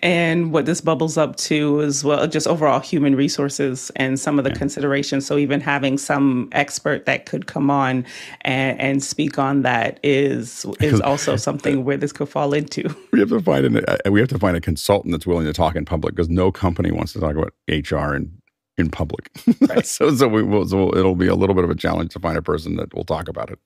And 0.00 0.52
what 0.52 0.66
this 0.66 0.80
bubbles 0.80 1.16
up 1.16 1.36
to 1.36 1.80
is 1.80 2.04
well, 2.04 2.26
just 2.26 2.46
overall 2.46 2.80
human 2.80 3.16
resources 3.16 3.90
and 3.96 4.18
some 4.18 4.38
of 4.38 4.44
the 4.44 4.50
yeah. 4.50 4.56
considerations. 4.56 5.26
So 5.26 5.38
even 5.38 5.60
having 5.60 5.98
some 5.98 6.48
expert 6.52 7.06
that 7.06 7.26
could 7.26 7.46
come 7.46 7.70
on 7.70 8.04
and, 8.42 8.80
and 8.80 9.02
speak 9.02 9.38
on 9.38 9.62
that 9.62 9.98
is 10.02 10.64
is 10.80 11.00
also 11.00 11.36
something 11.48 11.84
where 11.84 11.96
this 11.96 12.12
could 12.12 12.28
fall 12.28 12.52
into. 12.52 12.94
We 13.12 13.20
have 13.20 13.30
to 13.30 13.40
find 13.40 13.66
an, 13.66 13.84
uh, 13.86 13.96
we 14.10 14.20
have 14.20 14.28
to 14.28 14.38
find 14.38 14.56
a 14.56 14.60
consultant 14.60 15.12
that's 15.12 15.26
willing 15.26 15.46
to 15.46 15.52
talk 15.52 15.74
in 15.74 15.84
public 15.84 16.14
because 16.14 16.28
no 16.28 16.52
company 16.52 16.92
wants 16.92 17.12
to 17.14 17.20
talk 17.20 17.34
about 17.34 17.52
HR 17.68 18.14
in 18.14 18.32
in 18.76 18.90
public. 18.90 19.30
Right. 19.68 19.84
so 19.84 20.14
so 20.14 20.28
we 20.28 20.42
will 20.42 20.66
so 20.66 20.94
it'll 20.96 21.16
be 21.16 21.26
a 21.26 21.34
little 21.34 21.54
bit 21.54 21.64
of 21.64 21.70
a 21.70 21.74
challenge 21.74 22.12
to 22.12 22.20
find 22.20 22.38
a 22.38 22.42
person 22.42 22.76
that 22.76 22.94
will 22.94 23.04
talk 23.04 23.28
about 23.28 23.50
it. 23.50 23.58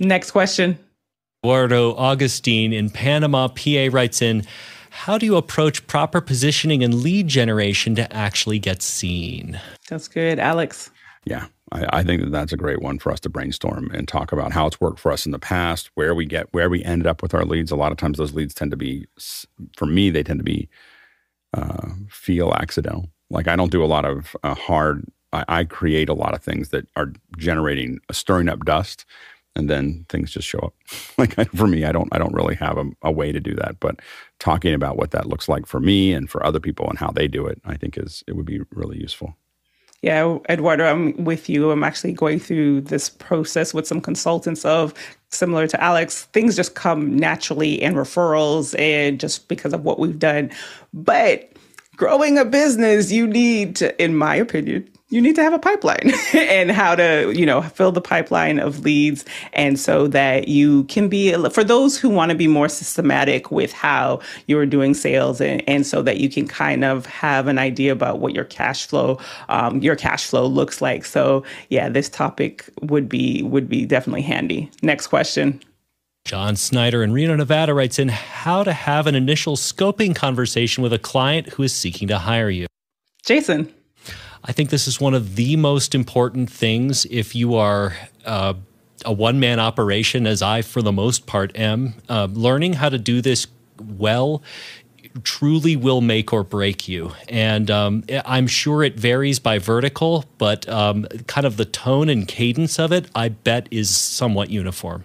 Next 0.00 0.32
question. 0.32 0.78
Eduardo 1.44 1.94
Augustine 1.94 2.72
in 2.72 2.90
Panama, 2.90 3.46
PA 3.48 3.88
writes 3.92 4.20
in 4.20 4.44
how 4.96 5.18
do 5.18 5.26
you 5.26 5.36
approach 5.36 5.86
proper 5.86 6.22
positioning 6.22 6.82
and 6.82 6.94
lead 6.94 7.28
generation 7.28 7.94
to 7.96 8.10
actually 8.16 8.58
get 8.58 8.80
seen? 8.80 9.60
That's 9.88 10.08
good. 10.08 10.38
Alex. 10.38 10.90
Yeah, 11.26 11.46
I, 11.70 11.98
I, 11.98 12.02
think 12.02 12.22
that 12.22 12.32
that's 12.32 12.52
a 12.52 12.56
great 12.56 12.80
one 12.80 12.98
for 12.98 13.12
us 13.12 13.20
to 13.20 13.28
brainstorm 13.28 13.90
and 13.92 14.08
talk 14.08 14.32
about 14.32 14.52
how 14.52 14.66
it's 14.66 14.80
worked 14.80 14.98
for 14.98 15.12
us 15.12 15.26
in 15.26 15.32
the 15.32 15.38
past, 15.38 15.90
where 15.96 16.14
we 16.14 16.24
get, 16.24 16.48
where 16.52 16.70
we 16.70 16.82
ended 16.82 17.06
up 17.06 17.20
with 17.20 17.34
our 17.34 17.44
leads. 17.44 17.70
A 17.70 17.76
lot 17.76 17.92
of 17.92 17.98
times 17.98 18.16
those 18.16 18.32
leads 18.32 18.54
tend 18.54 18.70
to 18.70 18.76
be, 18.76 19.06
for 19.76 19.86
me, 19.86 20.08
they 20.08 20.22
tend 20.22 20.40
to 20.40 20.44
be 20.44 20.68
uh, 21.52 21.88
feel 22.08 22.54
accidental. 22.54 23.10
Like 23.28 23.48
I 23.48 23.56
don't 23.56 23.72
do 23.72 23.84
a 23.84 23.86
lot 23.86 24.06
of 24.06 24.34
uh, 24.42 24.54
hard, 24.54 25.04
I, 25.32 25.44
I 25.48 25.64
create 25.64 26.08
a 26.08 26.14
lot 26.14 26.32
of 26.32 26.42
things 26.42 26.70
that 26.70 26.88
are 26.96 27.12
generating, 27.36 28.00
stirring 28.12 28.48
up 28.48 28.64
dust 28.64 29.04
and 29.56 29.70
then 29.70 30.04
things 30.08 30.30
just 30.30 30.46
show 30.46 30.58
up. 30.58 30.74
like 31.18 31.50
for 31.52 31.66
me, 31.66 31.84
I 31.84 31.92
don't 31.92 32.08
I 32.12 32.18
don't 32.18 32.34
really 32.34 32.54
have 32.56 32.78
a, 32.78 32.84
a, 33.02 33.10
way 33.10 33.32
to 33.32 33.40
do 33.40 33.54
that. 33.54 33.80
But 33.80 34.00
talking 34.38 34.74
about 34.74 34.96
what 34.96 35.10
that 35.12 35.26
looks 35.26 35.48
like 35.48 35.66
for 35.66 35.80
me 35.80 36.12
and 36.12 36.30
for 36.30 36.44
other 36.44 36.60
people 36.60 36.88
and 36.88 36.98
how 36.98 37.10
they 37.10 37.26
do 37.26 37.46
it, 37.46 37.60
I 37.64 37.76
think 37.76 37.96
is 37.98 38.22
it 38.28 38.36
would 38.36 38.46
be 38.46 38.60
really 38.70 38.98
useful. 38.98 39.36
Yeah, 40.02 40.38
Eduardo, 40.48 40.84
I'm 40.84 41.24
with 41.24 41.48
you. 41.48 41.70
I'm 41.70 41.82
actually 41.82 42.12
going 42.12 42.38
through 42.38 42.82
this 42.82 43.08
process 43.08 43.72
with 43.72 43.86
some 43.86 44.00
consultants 44.00 44.64
of 44.64 44.92
similar 45.30 45.66
to 45.66 45.82
Alex. 45.82 46.24
Things 46.26 46.54
just 46.54 46.74
come 46.74 47.16
naturally 47.16 47.82
in 47.82 47.94
referrals 47.94 48.78
and 48.78 49.18
just 49.18 49.48
because 49.48 49.72
of 49.72 49.84
what 49.84 49.98
we've 49.98 50.18
done. 50.18 50.50
But 50.92 51.50
growing 51.96 52.38
a 52.38 52.44
business, 52.44 53.10
you 53.10 53.26
need 53.26 53.74
to, 53.76 54.00
in 54.02 54.16
my 54.16 54.36
opinion, 54.36 54.88
you 55.08 55.20
need 55.20 55.36
to 55.36 55.42
have 55.42 55.52
a 55.52 55.58
pipeline 55.58 56.12
and 56.34 56.70
how 56.70 56.94
to, 56.96 57.32
you 57.34 57.46
know, 57.46 57.62
fill 57.62 57.92
the 57.92 58.00
pipeline 58.00 58.58
of 58.58 58.80
leads. 58.80 59.24
And 59.52 59.78
so 59.78 60.08
that 60.08 60.48
you 60.48 60.84
can 60.84 61.08
be, 61.08 61.32
for 61.50 61.62
those 61.62 61.96
who 61.98 62.08
want 62.08 62.30
to 62.30 62.36
be 62.36 62.48
more 62.48 62.68
systematic 62.68 63.50
with 63.52 63.72
how 63.72 64.20
you're 64.46 64.66
doing 64.66 64.94
sales 64.94 65.40
and, 65.40 65.62
and 65.68 65.86
so 65.86 66.02
that 66.02 66.18
you 66.18 66.28
can 66.28 66.48
kind 66.48 66.84
of 66.84 67.06
have 67.06 67.46
an 67.46 67.58
idea 67.58 67.92
about 67.92 68.18
what 68.18 68.34
your 68.34 68.44
cash 68.44 68.86
flow, 68.86 69.18
um, 69.48 69.80
your 69.80 69.94
cash 69.94 70.26
flow 70.26 70.46
looks 70.46 70.80
like. 70.80 71.04
So 71.04 71.44
yeah, 71.70 71.88
this 71.88 72.08
topic 72.08 72.68
would 72.82 73.08
be, 73.08 73.44
would 73.44 73.68
be 73.68 73.86
definitely 73.86 74.22
handy. 74.22 74.70
Next 74.82 75.06
question. 75.06 75.60
John 76.24 76.56
Snyder 76.56 77.04
in 77.04 77.12
Reno, 77.12 77.36
Nevada 77.36 77.72
writes 77.72 78.00
in 78.00 78.08
how 78.08 78.64
to 78.64 78.72
have 78.72 79.06
an 79.06 79.14
initial 79.14 79.54
scoping 79.54 80.16
conversation 80.16 80.82
with 80.82 80.92
a 80.92 80.98
client 80.98 81.50
who 81.50 81.62
is 81.62 81.72
seeking 81.72 82.08
to 82.08 82.18
hire 82.18 82.50
you. 82.50 82.66
Jason. 83.24 83.72
I 84.48 84.52
think 84.52 84.70
this 84.70 84.86
is 84.86 85.00
one 85.00 85.14
of 85.14 85.34
the 85.34 85.56
most 85.56 85.94
important 85.94 86.50
things 86.50 87.04
if 87.06 87.34
you 87.34 87.56
are 87.56 87.96
uh, 88.24 88.54
a 89.04 89.12
one 89.12 89.40
man 89.40 89.58
operation, 89.58 90.26
as 90.26 90.40
I, 90.40 90.62
for 90.62 90.82
the 90.82 90.92
most 90.92 91.26
part, 91.26 91.56
am. 91.56 91.94
Uh, 92.08 92.28
learning 92.30 92.74
how 92.74 92.88
to 92.88 92.98
do 92.98 93.20
this 93.20 93.48
well 93.80 94.42
truly 95.24 95.76
will 95.76 96.00
make 96.00 96.32
or 96.32 96.44
break 96.44 96.88
you. 96.88 97.12
And 97.28 97.70
um, 97.70 98.04
I'm 98.24 98.46
sure 98.46 98.84
it 98.84 98.98
varies 98.98 99.38
by 99.38 99.58
vertical, 99.58 100.24
but 100.38 100.68
um, 100.68 101.04
kind 101.26 101.46
of 101.46 101.56
the 101.56 101.64
tone 101.64 102.08
and 102.08 102.28
cadence 102.28 102.78
of 102.78 102.92
it, 102.92 103.08
I 103.14 103.30
bet, 103.30 103.66
is 103.70 103.90
somewhat 103.90 104.50
uniform. 104.50 105.04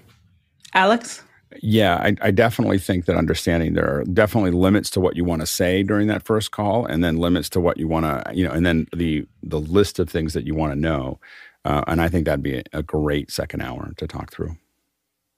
Alex? 0.74 1.24
Yeah, 1.62 1.96
I, 1.96 2.16
I, 2.22 2.32
definitely 2.32 2.80
think 2.80 3.06
that 3.06 3.18
understanding 3.18 3.74
there 3.74 4.00
are 4.00 4.04
definitely 4.06 4.52
limits 4.52 4.90
to 4.92 5.02
what 5.02 5.16
you 5.16 5.26
want 5.26 5.42
to 5.42 5.46
say 5.46 5.84
during 5.84 6.08
that 6.08 6.24
first 6.24 6.52
call, 6.52 6.86
and 6.86 7.04
then 7.04 7.18
limits 7.18 7.50
to 7.50 7.60
what 7.60 7.78
you 7.78 7.88
want 7.88 8.06
to, 8.06 8.34
you 8.34 8.46
know, 8.46 8.52
and 8.52 8.66
then 8.66 8.88
the 8.96 9.28
the 9.44 9.60
list 9.60 10.00
of 10.00 10.10
things 10.10 10.34
that 10.34 10.46
you 10.46 10.56
want 10.56 10.72
to 10.72 10.80
know. 10.80 11.20
Uh, 11.66 11.84
and 11.88 12.02
I 12.02 12.08
think 12.08 12.26
that'd 12.26 12.42
be 12.42 12.58
a, 12.58 12.64
a 12.74 12.84
great 12.84 13.32
second 13.32 13.62
hour 13.62 13.92
to 13.98 14.08
talk 14.08 14.32
through. 14.32 14.56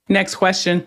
Next 0.08 0.36
question. 0.36 0.86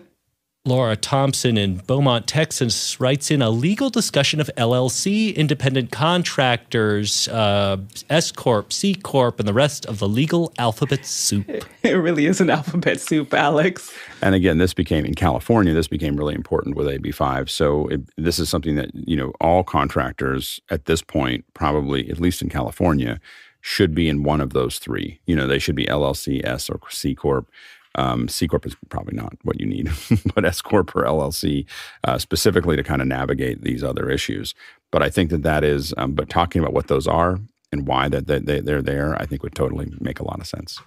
Laura 0.67 0.97
Thompson 0.97 1.57
in 1.57 1.77
Beaumont, 1.77 2.27
Texas, 2.27 2.99
writes 2.99 3.31
in 3.31 3.41
a 3.41 3.49
legal 3.49 3.89
discussion 3.89 4.41
of 4.41 4.51
LLC, 4.57 5.33
independent 5.33 5.91
contractors, 5.91 7.29
uh, 7.29 7.77
S 8.09 8.33
Corp, 8.33 8.73
C 8.73 8.93
Corp, 8.93 9.39
and 9.39 9.47
the 9.47 9.53
rest 9.53 9.85
of 9.85 9.99
the 9.99 10.09
legal 10.09 10.51
alphabet 10.57 11.05
soup. 11.05 11.47
It 11.83 11.93
really 11.93 12.25
is 12.25 12.41
an 12.41 12.49
alphabet 12.49 12.99
soup, 12.99 13.33
Alex. 13.33 13.93
And 14.21 14.35
again, 14.35 14.57
this 14.57 14.73
became 14.73 15.05
in 15.05 15.13
California. 15.13 15.73
This 15.73 15.87
became 15.87 16.17
really 16.17 16.35
important 16.35 16.75
with 16.75 16.87
AB5. 16.87 17.49
So 17.49 17.87
it, 17.87 18.01
this 18.17 18.39
is 18.39 18.49
something 18.49 18.75
that 18.75 18.89
you 18.93 19.15
know 19.15 19.31
all 19.39 19.63
contractors 19.63 20.59
at 20.69 20.83
this 20.83 21.01
point, 21.01 21.45
probably 21.53 22.09
at 22.09 22.19
least 22.19 22.41
in 22.41 22.49
California, 22.49 23.21
should 23.61 23.95
be 23.95 24.09
in 24.09 24.23
one 24.23 24.41
of 24.41 24.51
those 24.51 24.79
three. 24.79 25.19
You 25.25 25.35
know, 25.35 25.47
they 25.47 25.59
should 25.59 25.75
be 25.75 25.85
LLC, 25.85 26.45
S, 26.45 26.69
or 26.69 26.79
C 26.89 27.15
Corp. 27.15 27.49
Um, 27.97 28.27
C 28.27 28.47
corp 28.47 28.65
is 28.65 28.75
probably 28.89 29.15
not 29.15 29.33
what 29.43 29.59
you 29.59 29.65
need, 29.65 29.89
but 30.35 30.45
S 30.45 30.61
corp 30.61 30.95
or 30.95 31.03
LLC 31.03 31.65
uh, 32.03 32.17
specifically 32.17 32.75
to 32.75 32.83
kind 32.83 33.01
of 33.01 33.07
navigate 33.07 33.63
these 33.63 33.83
other 33.83 34.09
issues. 34.09 34.53
But 34.91 35.03
I 35.03 35.09
think 35.09 35.29
that 35.31 35.43
that 35.43 35.63
is. 35.63 35.93
Um, 35.97 36.13
but 36.13 36.29
talking 36.29 36.61
about 36.61 36.73
what 36.73 36.87
those 36.87 37.07
are 37.07 37.39
and 37.71 37.87
why 37.87 38.07
that 38.09 38.27
they, 38.27 38.61
they're 38.61 38.81
there, 38.81 39.15
I 39.21 39.25
think 39.25 39.43
would 39.43 39.55
totally 39.55 39.91
make 39.99 40.19
a 40.19 40.23
lot 40.23 40.39
of 40.39 40.47
sense. 40.47 40.79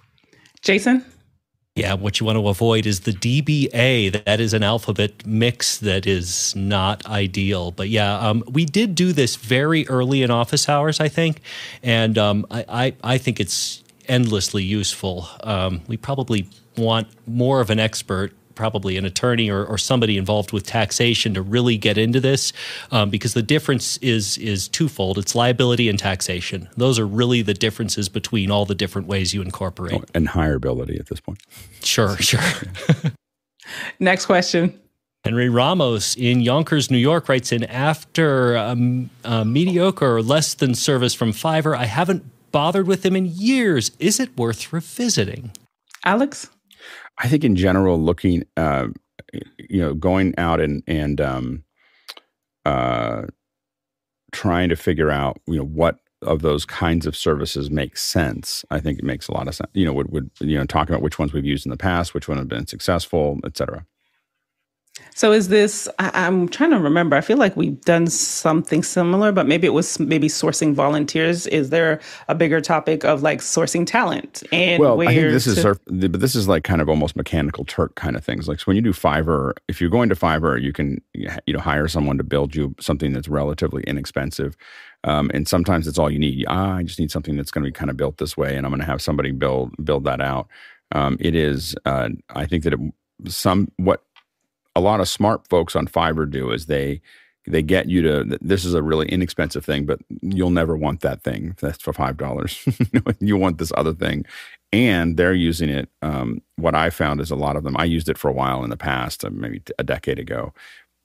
Jason. 0.61 1.05
Yeah, 1.75 1.93
what 1.93 2.19
you 2.19 2.25
want 2.25 2.37
to 2.37 2.49
avoid 2.49 2.85
is 2.85 3.01
the 3.01 3.13
DBA. 3.13 4.25
That 4.25 4.41
is 4.41 4.53
an 4.53 4.61
alphabet 4.61 5.25
mix 5.25 5.77
that 5.77 6.05
is 6.05 6.53
not 6.53 7.05
ideal. 7.05 7.71
But 7.71 7.87
yeah, 7.87 8.19
um, 8.19 8.43
we 8.49 8.65
did 8.65 8.93
do 8.93 9.13
this 9.13 9.37
very 9.37 9.87
early 9.87 10.21
in 10.21 10.31
office 10.31 10.67
hours, 10.67 10.99
I 10.99 11.07
think, 11.07 11.41
and 11.81 12.17
um, 12.17 12.45
I, 12.51 12.65
I, 12.67 12.93
I 13.15 13.17
think 13.17 13.39
it's 13.39 13.83
endlessly 14.09 14.63
useful. 14.63 15.29
Um, 15.43 15.81
we 15.87 15.95
probably 15.95 16.49
want 16.81 17.07
more 17.27 17.61
of 17.61 17.69
an 17.69 17.79
expert 17.79 18.33
probably 18.55 18.97
an 18.97 19.05
attorney 19.05 19.49
or, 19.49 19.65
or, 19.65 19.77
somebody 19.77 20.17
involved 20.17 20.51
with 20.51 20.65
taxation 20.65 21.33
to 21.33 21.41
really 21.41 21.77
get 21.77 21.97
into 21.97 22.19
this 22.19 22.53
um, 22.91 23.09
because 23.09 23.33
the 23.33 23.41
difference 23.41 23.97
is 23.97 24.37
is 24.37 24.67
twofold 24.67 25.17
it's 25.17 25.33
liability 25.33 25.89
and 25.89 25.97
taxation 25.97 26.69
those 26.77 26.99
are 26.99 27.07
really 27.07 27.41
the 27.41 27.53
differences 27.53 28.09
between 28.09 28.51
all 28.51 28.65
the 28.65 28.75
different 28.75 29.07
ways 29.07 29.33
you 29.33 29.41
incorporate 29.41 29.93
oh, 29.93 30.03
and 30.13 30.27
hireability 30.27 30.99
at 30.99 31.07
this 31.07 31.19
point 31.19 31.41
sure 31.81 32.15
sure 32.19 32.41
next 33.99 34.25
question 34.25 34.77
Henry 35.23 35.49
Ramos 35.49 36.15
in 36.15 36.41
Yonkers, 36.41 36.89
New 36.89 36.97
York 36.97 37.29
writes 37.29 37.51
in 37.51 37.63
after 37.65 38.57
um, 38.57 39.11
uh, 39.23 39.43
mediocre 39.43 40.15
or 40.15 40.23
less 40.23 40.55
than 40.55 40.73
service 40.73 41.13
from 41.13 41.31
Fiverr, 41.31 41.77
I 41.77 41.85
haven't 41.85 42.23
bothered 42.51 42.87
with 42.87 43.03
them 43.03 43.15
in 43.15 43.27
years. 43.27 43.91
Is 43.99 44.19
it 44.19 44.35
worth 44.35 44.73
revisiting? 44.73 45.51
Alex? 46.03 46.49
I 47.21 47.27
think 47.27 47.43
in 47.43 47.55
general, 47.55 48.01
looking, 48.01 48.43
uh, 48.57 48.87
you 49.57 49.79
know, 49.79 49.93
going 49.93 50.33
out 50.37 50.59
and 50.59 50.83
and 50.87 51.21
um, 51.21 51.63
uh, 52.65 53.23
trying 54.31 54.69
to 54.69 54.75
figure 54.75 55.11
out, 55.11 55.39
you 55.47 55.57
know, 55.57 55.65
what 55.65 55.97
of 56.23 56.41
those 56.41 56.65
kinds 56.65 57.05
of 57.05 57.15
services 57.15 57.71
make 57.71 57.97
sense. 57.97 58.63
I 58.69 58.79
think 58.79 58.99
it 58.99 59.05
makes 59.05 59.27
a 59.27 59.33
lot 59.33 59.47
of 59.47 59.55
sense. 59.55 59.69
You 59.73 59.85
know, 59.85 59.93
would 59.93 60.11
would 60.11 60.31
you 60.39 60.57
know 60.57 60.65
talk 60.65 60.89
about 60.89 61.01
which 61.01 61.19
ones 61.19 61.31
we've 61.31 61.45
used 61.45 61.65
in 61.65 61.69
the 61.69 61.77
past, 61.77 62.13
which 62.13 62.27
one 62.27 62.37
have 62.37 62.47
been 62.47 62.67
successful, 62.67 63.39
et 63.45 63.55
cetera. 63.55 63.85
So 65.13 65.31
is 65.31 65.47
this? 65.47 65.87
I, 65.99 66.27
am 66.27 66.49
trying 66.49 66.71
to 66.71 66.79
remember. 66.79 67.15
I 67.15 67.21
feel 67.21 67.37
like 67.37 67.55
we've 67.55 67.79
done 67.81 68.07
something 68.07 68.83
similar, 68.83 69.31
but 69.31 69.47
maybe 69.47 69.65
it 69.67 69.71
was 69.71 69.99
maybe 69.99 70.27
sourcing 70.27 70.73
volunteers. 70.73 71.47
Is 71.47 71.69
there 71.69 72.01
a 72.27 72.35
bigger 72.35 72.59
topic 72.59 73.05
of 73.05 73.21
like 73.21 73.39
sourcing 73.39 73.85
talent 73.85 74.43
and 74.51 74.81
well, 74.81 74.99
I 75.01 75.07
think 75.07 75.31
this 75.31 75.45
to, 75.45 75.51
is 75.51 76.09
but 76.09 76.19
this 76.19 76.35
is 76.35 76.47
like 76.47 76.63
kind 76.63 76.81
of 76.81 76.89
almost 76.89 77.15
mechanical 77.15 77.63
Turk 77.65 77.95
kind 77.95 78.17
of 78.17 78.23
things. 78.25 78.47
Like 78.47 78.59
so 78.59 78.65
when 78.65 78.75
you 78.75 78.81
do 78.81 78.91
Fiverr, 78.91 79.53
if 79.67 79.79
you're 79.79 79.89
going 79.89 80.09
to 80.09 80.15
Fiverr, 80.15 80.61
you 80.61 80.73
can 80.73 81.01
you 81.13 81.29
know 81.47 81.59
hire 81.59 81.87
someone 81.87 82.17
to 82.17 82.23
build 82.23 82.53
you 82.55 82.75
something 82.79 83.13
that's 83.13 83.27
relatively 83.27 83.83
inexpensive. 83.83 84.57
Um, 85.03 85.31
and 85.33 85.47
sometimes 85.47 85.87
it's 85.87 85.97
all 85.97 86.11
you 86.11 86.19
need. 86.19 86.45
Ah, 86.47 86.75
I 86.75 86.83
just 86.83 86.99
need 86.99 87.11
something 87.11 87.37
that's 87.37 87.51
going 87.51 87.63
to 87.63 87.67
be 87.67 87.73
kind 87.73 87.89
of 87.89 87.97
built 87.97 88.17
this 88.17 88.35
way, 88.35 88.55
and 88.55 88.65
I'm 88.65 88.71
going 88.71 88.81
to 88.81 88.85
have 88.85 89.01
somebody 89.01 89.31
build 89.31 89.73
build 89.83 90.03
that 90.03 90.19
out. 90.19 90.47
Um, 90.93 91.17
it 91.21 91.35
is, 91.35 91.73
uh, 91.85 92.09
I 92.31 92.45
think 92.45 92.63
that 92.65 92.73
it, 92.73 92.79
some 93.27 93.71
what 93.77 94.03
a 94.75 94.81
lot 94.81 94.99
of 94.99 95.07
smart 95.07 95.47
folks 95.47 95.75
on 95.75 95.87
Fiverr 95.87 96.29
do 96.29 96.51
is 96.51 96.65
they 96.65 97.01
they 97.47 97.63
get 97.63 97.87
you 97.89 98.01
to 98.03 98.37
this 98.39 98.63
is 98.65 98.73
a 98.73 98.83
really 98.83 99.07
inexpensive 99.09 99.65
thing, 99.65 99.85
but 99.85 99.99
you'll 100.21 100.51
never 100.51 100.77
want 100.77 101.01
that 101.01 101.23
thing. 101.23 101.55
That's 101.59 101.81
for 101.81 101.93
five 101.93 102.17
dollars. 102.17 102.63
you 103.19 103.35
want 103.35 103.57
this 103.57 103.71
other 103.75 103.93
thing, 103.93 104.25
and 104.71 105.17
they're 105.17 105.33
using 105.33 105.69
it. 105.69 105.89
Um, 106.01 106.41
what 106.57 106.75
I 106.75 106.91
found 106.91 107.19
is 107.19 107.31
a 107.31 107.35
lot 107.35 107.55
of 107.55 107.63
them. 107.63 107.75
I 107.77 107.85
used 107.85 108.09
it 108.09 108.17
for 108.17 108.29
a 108.29 108.33
while 108.33 108.63
in 108.63 108.69
the 108.69 108.77
past, 108.77 109.25
uh, 109.25 109.31
maybe 109.31 109.61
a 109.79 109.83
decade 109.83 110.19
ago, 110.19 110.53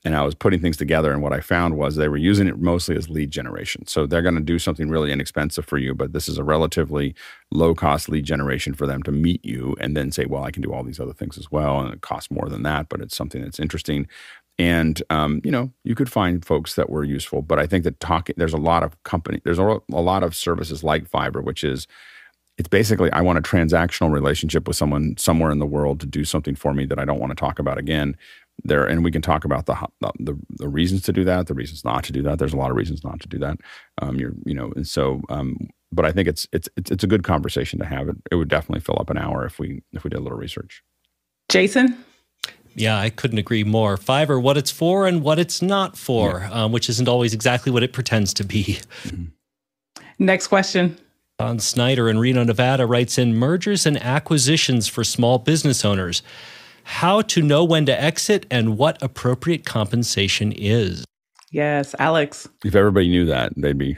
and 0.06 0.14
I 0.14 0.22
was 0.22 0.36
putting 0.36 0.60
things 0.60 0.76
together. 0.76 1.12
And 1.12 1.20
what 1.20 1.32
I 1.32 1.40
found 1.40 1.76
was 1.76 1.96
they 1.96 2.06
were 2.06 2.16
using 2.16 2.46
it 2.46 2.60
mostly 2.60 2.96
as 2.96 3.10
lead 3.10 3.32
generation. 3.32 3.88
So 3.88 4.06
they're 4.06 4.22
going 4.22 4.36
to 4.36 4.40
do 4.40 4.56
something 4.56 4.88
really 4.88 5.10
inexpensive 5.10 5.66
for 5.66 5.78
you, 5.78 5.96
but 5.96 6.12
this 6.12 6.28
is 6.28 6.38
a 6.38 6.44
relatively 6.44 7.12
low 7.50 7.74
cost 7.74 8.08
lead 8.08 8.24
generation 8.24 8.72
for 8.72 8.86
them 8.86 9.02
to 9.02 9.10
meet 9.10 9.44
you 9.44 9.74
and 9.80 9.96
then 9.96 10.12
say, 10.12 10.24
well, 10.24 10.44
I 10.44 10.52
can 10.52 10.62
do 10.62 10.72
all 10.72 10.84
these 10.84 11.00
other 11.00 11.12
things 11.12 11.36
as 11.36 11.50
well. 11.50 11.80
And 11.80 11.92
it 11.92 12.02
costs 12.02 12.30
more 12.30 12.48
than 12.48 12.62
that, 12.62 12.88
but 12.88 13.00
it's 13.00 13.16
something 13.16 13.42
that's 13.42 13.58
interesting. 13.58 14.06
And, 14.60 15.02
um, 15.10 15.40
you 15.42 15.50
know, 15.50 15.72
you 15.82 15.96
could 15.96 16.10
find 16.10 16.44
folks 16.44 16.76
that 16.76 16.88
were 16.88 17.02
useful, 17.02 17.42
but 17.42 17.58
I 17.58 17.66
think 17.66 17.82
that 17.82 17.98
talking, 17.98 18.36
there's 18.38 18.54
a 18.54 18.58
lot 18.58 18.84
of 18.84 19.02
company, 19.02 19.40
there's 19.44 19.58
a, 19.58 19.80
lot 19.90 20.22
of 20.22 20.36
services 20.36 20.84
like 20.84 21.10
Fiverr, 21.10 21.42
which 21.42 21.64
is, 21.64 21.88
it's 22.58 22.68
basically 22.68 23.10
I 23.10 23.22
want 23.22 23.38
a 23.38 23.42
transactional 23.42 24.12
relationship 24.12 24.68
with 24.68 24.76
someone 24.76 25.16
somewhere 25.18 25.50
in 25.50 25.58
the 25.58 25.66
world 25.66 25.98
to 26.00 26.06
do 26.06 26.24
something 26.24 26.54
for 26.54 26.72
me 26.72 26.86
that 26.86 26.98
I 26.98 27.04
don't 27.04 27.18
want 27.18 27.32
to 27.32 27.36
talk 27.36 27.58
about 27.58 27.76
again 27.76 28.16
there 28.64 28.84
and 28.84 29.04
we 29.04 29.10
can 29.10 29.22
talk 29.22 29.44
about 29.44 29.66
the, 29.66 29.76
the, 30.18 30.34
the 30.50 30.68
reasons 30.68 31.02
to 31.02 31.12
do 31.12 31.24
that 31.24 31.46
the 31.46 31.54
reasons 31.54 31.84
not 31.84 32.02
to 32.04 32.12
do 32.12 32.22
that 32.22 32.38
there's 32.38 32.54
a 32.54 32.56
lot 32.56 32.70
of 32.70 32.76
reasons 32.76 33.04
not 33.04 33.20
to 33.20 33.28
do 33.28 33.38
that 33.38 33.58
um, 34.00 34.16
you're 34.16 34.32
you 34.44 34.54
know 34.54 34.72
and 34.76 34.88
so 34.88 35.20
um, 35.28 35.56
but 35.92 36.04
i 36.04 36.12
think 36.12 36.26
it's, 36.26 36.46
it's 36.52 36.68
it's 36.76 36.90
it's 36.90 37.04
a 37.04 37.06
good 37.06 37.22
conversation 37.22 37.78
to 37.78 37.84
have 37.84 38.08
it 38.08 38.16
it 38.30 38.36
would 38.36 38.48
definitely 38.48 38.80
fill 38.80 38.96
up 38.98 39.10
an 39.10 39.18
hour 39.18 39.44
if 39.44 39.58
we 39.58 39.82
if 39.92 40.04
we 40.04 40.10
did 40.10 40.18
a 40.18 40.22
little 40.22 40.38
research 40.38 40.82
jason 41.48 41.96
yeah, 42.78 43.00
I 43.00 43.08
couldn't 43.08 43.38
agree 43.38 43.64
more. 43.64 43.96
Fiverr, 43.96 44.40
what 44.40 44.58
it's 44.58 44.70
for 44.70 45.06
and 45.06 45.22
what 45.22 45.38
it's 45.38 45.62
not 45.62 45.96
for, 45.96 46.40
yeah. 46.40 46.64
um, 46.64 46.72
which 46.72 46.90
isn't 46.90 47.08
always 47.08 47.32
exactly 47.32 47.72
what 47.72 47.82
it 47.82 47.94
pretends 47.94 48.34
to 48.34 48.44
be. 48.44 48.80
Mm-hmm. 49.04 49.24
Next 50.18 50.48
question. 50.48 50.98
Don 51.38 51.58
Snyder 51.58 52.08
in 52.08 52.18
Reno, 52.18 52.44
Nevada 52.44 52.86
writes 52.86 53.18
in 53.18 53.34
mergers 53.34 53.86
and 53.86 53.96
acquisitions 54.02 54.88
for 54.88 55.04
small 55.04 55.38
business 55.38 55.84
owners 55.84 56.22
how 56.86 57.20
to 57.20 57.42
know 57.42 57.64
when 57.64 57.84
to 57.86 58.00
exit, 58.00 58.46
and 58.48 58.78
what 58.78 59.02
appropriate 59.02 59.66
compensation 59.66 60.52
is. 60.52 61.04
Yes, 61.50 61.94
Alex. 61.98 62.48
If 62.64 62.76
everybody 62.76 63.08
knew 63.08 63.24
that, 63.26 63.52
they'd 63.56 63.76
be 63.76 63.96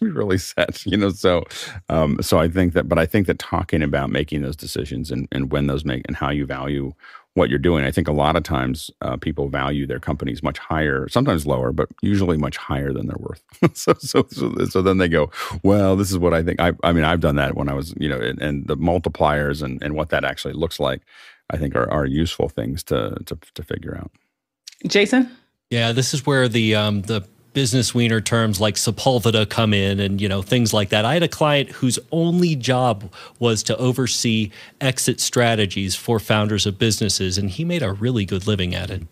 really 0.00 0.38
set, 0.38 0.84
you 0.84 0.96
know. 0.96 1.08
So, 1.08 1.44
um, 1.88 2.18
so 2.20 2.38
I 2.38 2.48
think 2.48 2.74
that, 2.74 2.88
but 2.88 2.98
I 2.98 3.06
think 3.06 3.26
that 3.28 3.38
talking 3.38 3.82
about 3.82 4.10
making 4.10 4.42
those 4.42 4.56
decisions 4.56 5.10
and, 5.10 5.26
and 5.32 5.50
when 5.50 5.68
those 5.68 5.84
make 5.86 6.02
and 6.06 6.14
how 6.14 6.30
you 6.30 6.44
value 6.44 6.92
what 7.34 7.48
you're 7.48 7.58
doing. 7.58 7.84
I 7.84 7.90
think 7.90 8.08
a 8.08 8.12
lot 8.12 8.36
of 8.36 8.42
times 8.42 8.90
uh, 9.00 9.16
people 9.16 9.48
value 9.48 9.86
their 9.86 9.98
companies 9.98 10.42
much 10.42 10.58
higher, 10.58 11.08
sometimes 11.08 11.46
lower, 11.46 11.72
but 11.72 11.88
usually 12.02 12.36
much 12.36 12.58
higher 12.58 12.92
than 12.92 13.06
they're 13.06 13.16
worth. 13.18 13.42
so, 13.74 13.94
so, 13.98 14.26
so, 14.30 14.52
so, 14.66 14.82
then 14.82 14.98
they 14.98 15.08
go, 15.08 15.30
well, 15.62 15.96
this 15.96 16.10
is 16.10 16.18
what 16.18 16.34
I 16.34 16.42
think. 16.42 16.60
I, 16.60 16.72
I 16.82 16.92
mean, 16.92 17.04
I've 17.04 17.20
done 17.20 17.36
that 17.36 17.56
when 17.56 17.70
I 17.70 17.74
was, 17.74 17.94
you 17.98 18.08
know, 18.08 18.18
and, 18.18 18.40
and 18.42 18.66
the 18.66 18.76
multipliers 18.76 19.62
and, 19.62 19.82
and 19.82 19.94
what 19.94 20.10
that 20.10 20.24
actually 20.24 20.52
looks 20.52 20.78
like, 20.78 21.00
I 21.52 21.58
think 21.58 21.76
are, 21.76 21.90
are 21.90 22.06
useful 22.06 22.48
things 22.48 22.82
to, 22.84 23.16
to, 23.26 23.38
to 23.54 23.62
figure 23.62 23.96
out. 23.96 24.10
Jason? 24.86 25.30
Yeah, 25.70 25.92
this 25.92 26.12
is 26.12 26.26
where 26.26 26.48
the 26.48 26.74
um, 26.74 27.02
the 27.02 27.26
business 27.52 27.94
wiener 27.94 28.20
terms 28.20 28.60
like 28.60 28.76
Sepulveda 28.76 29.48
come 29.48 29.74
in 29.74 30.00
and 30.00 30.20
you 30.20 30.28
know 30.28 30.42
things 30.42 30.72
like 30.72 30.88
that. 30.90 31.04
I 31.04 31.14
had 31.14 31.22
a 31.22 31.28
client 31.28 31.70
whose 31.70 31.98
only 32.10 32.56
job 32.56 33.12
was 33.38 33.62
to 33.64 33.76
oversee 33.76 34.50
exit 34.80 35.20
strategies 35.20 35.94
for 35.94 36.18
founders 36.18 36.66
of 36.66 36.78
businesses 36.78 37.38
and 37.38 37.50
he 37.50 37.64
made 37.64 37.82
a 37.82 37.92
really 37.92 38.24
good 38.24 38.46
living 38.46 38.74
at 38.74 38.90
it. 38.90 39.02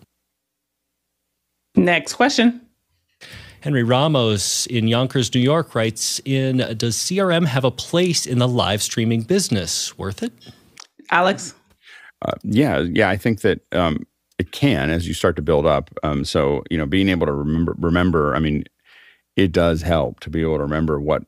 Next 1.77 2.15
question. 2.15 2.61
Henry 3.61 3.83
Ramos 3.83 4.67
in 4.67 4.89
Yonkers, 4.89 5.35
New 5.35 5.41
York 5.41 5.75
writes 5.75 6.21
in 6.25 6.59
Does 6.77 6.97
CRM 6.97 7.47
have 7.47 7.65
a 7.65 7.71
place 7.71 8.27
in 8.27 8.39
the 8.39 8.49
live 8.49 8.83
streaming 8.83 9.23
business? 9.23 9.97
Worth 9.99 10.23
it? 10.23 10.33
Alex? 11.11 11.55
Uh, 12.23 12.33
yeah, 12.43 12.81
yeah, 12.81 13.09
I 13.09 13.17
think 13.17 13.41
that 13.41 13.61
um, 13.73 14.07
it 14.39 14.53
can 14.53 14.91
as 14.91 15.09
you 15.09 15.15
start 15.15 15.37
to 15.37 15.43
build 15.43 15.67
up. 15.67 15.91
Um, 16.03 16.25
so 16.25 16.63
you 16.71 16.79
know, 16.79 16.87
being 16.87 17.09
able 17.09 17.27
to 17.27 17.33
remember, 17.33 17.75
remember, 17.79 18.35
I 18.35 18.41
mean, 18.41 18.65
it 19.37 19.53
does 19.53 19.83
help 19.83 20.21
to 20.21 20.31
be 20.31 20.43
able 20.43 20.57
to 20.57 20.63
remember 20.63 21.01
what 21.01 21.23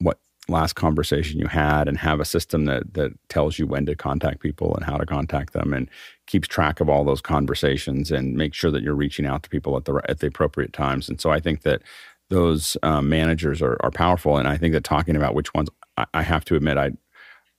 what 0.00 0.18
last 0.48 0.74
conversation 0.74 1.38
you 1.38 1.46
had 1.46 1.88
and 1.88 1.98
have 1.98 2.20
a 2.20 2.24
system 2.24 2.64
that 2.66 2.94
that 2.94 3.12
tells 3.28 3.58
you 3.58 3.66
when 3.66 3.86
to 3.86 3.94
contact 3.94 4.40
people 4.40 4.74
and 4.74 4.84
how 4.84 4.96
to 4.96 5.06
contact 5.06 5.52
them 5.52 5.72
and 5.72 5.88
keeps 6.26 6.48
track 6.48 6.80
of 6.80 6.88
all 6.88 7.04
those 7.04 7.20
conversations 7.20 8.10
and 8.10 8.34
make 8.34 8.54
sure 8.54 8.70
that 8.70 8.82
you're 8.82 8.94
reaching 8.94 9.26
out 9.26 9.42
to 9.44 9.50
people 9.50 9.76
at 9.76 9.84
the 9.84 10.00
at 10.08 10.18
the 10.20 10.26
appropriate 10.26 10.72
times. 10.72 11.08
And 11.08 11.20
so 11.20 11.30
I 11.30 11.40
think 11.40 11.62
that 11.62 11.82
those 12.30 12.76
um, 12.82 13.08
managers 13.08 13.62
are, 13.62 13.76
are 13.80 13.90
powerful. 13.90 14.36
And 14.36 14.48
I 14.48 14.56
think 14.56 14.72
that 14.72 14.84
talking 14.84 15.16
about 15.16 15.34
which 15.34 15.52
ones, 15.54 15.68
I, 15.96 16.06
I 16.14 16.22
have 16.22 16.44
to 16.46 16.56
admit, 16.56 16.78
I 16.78 16.92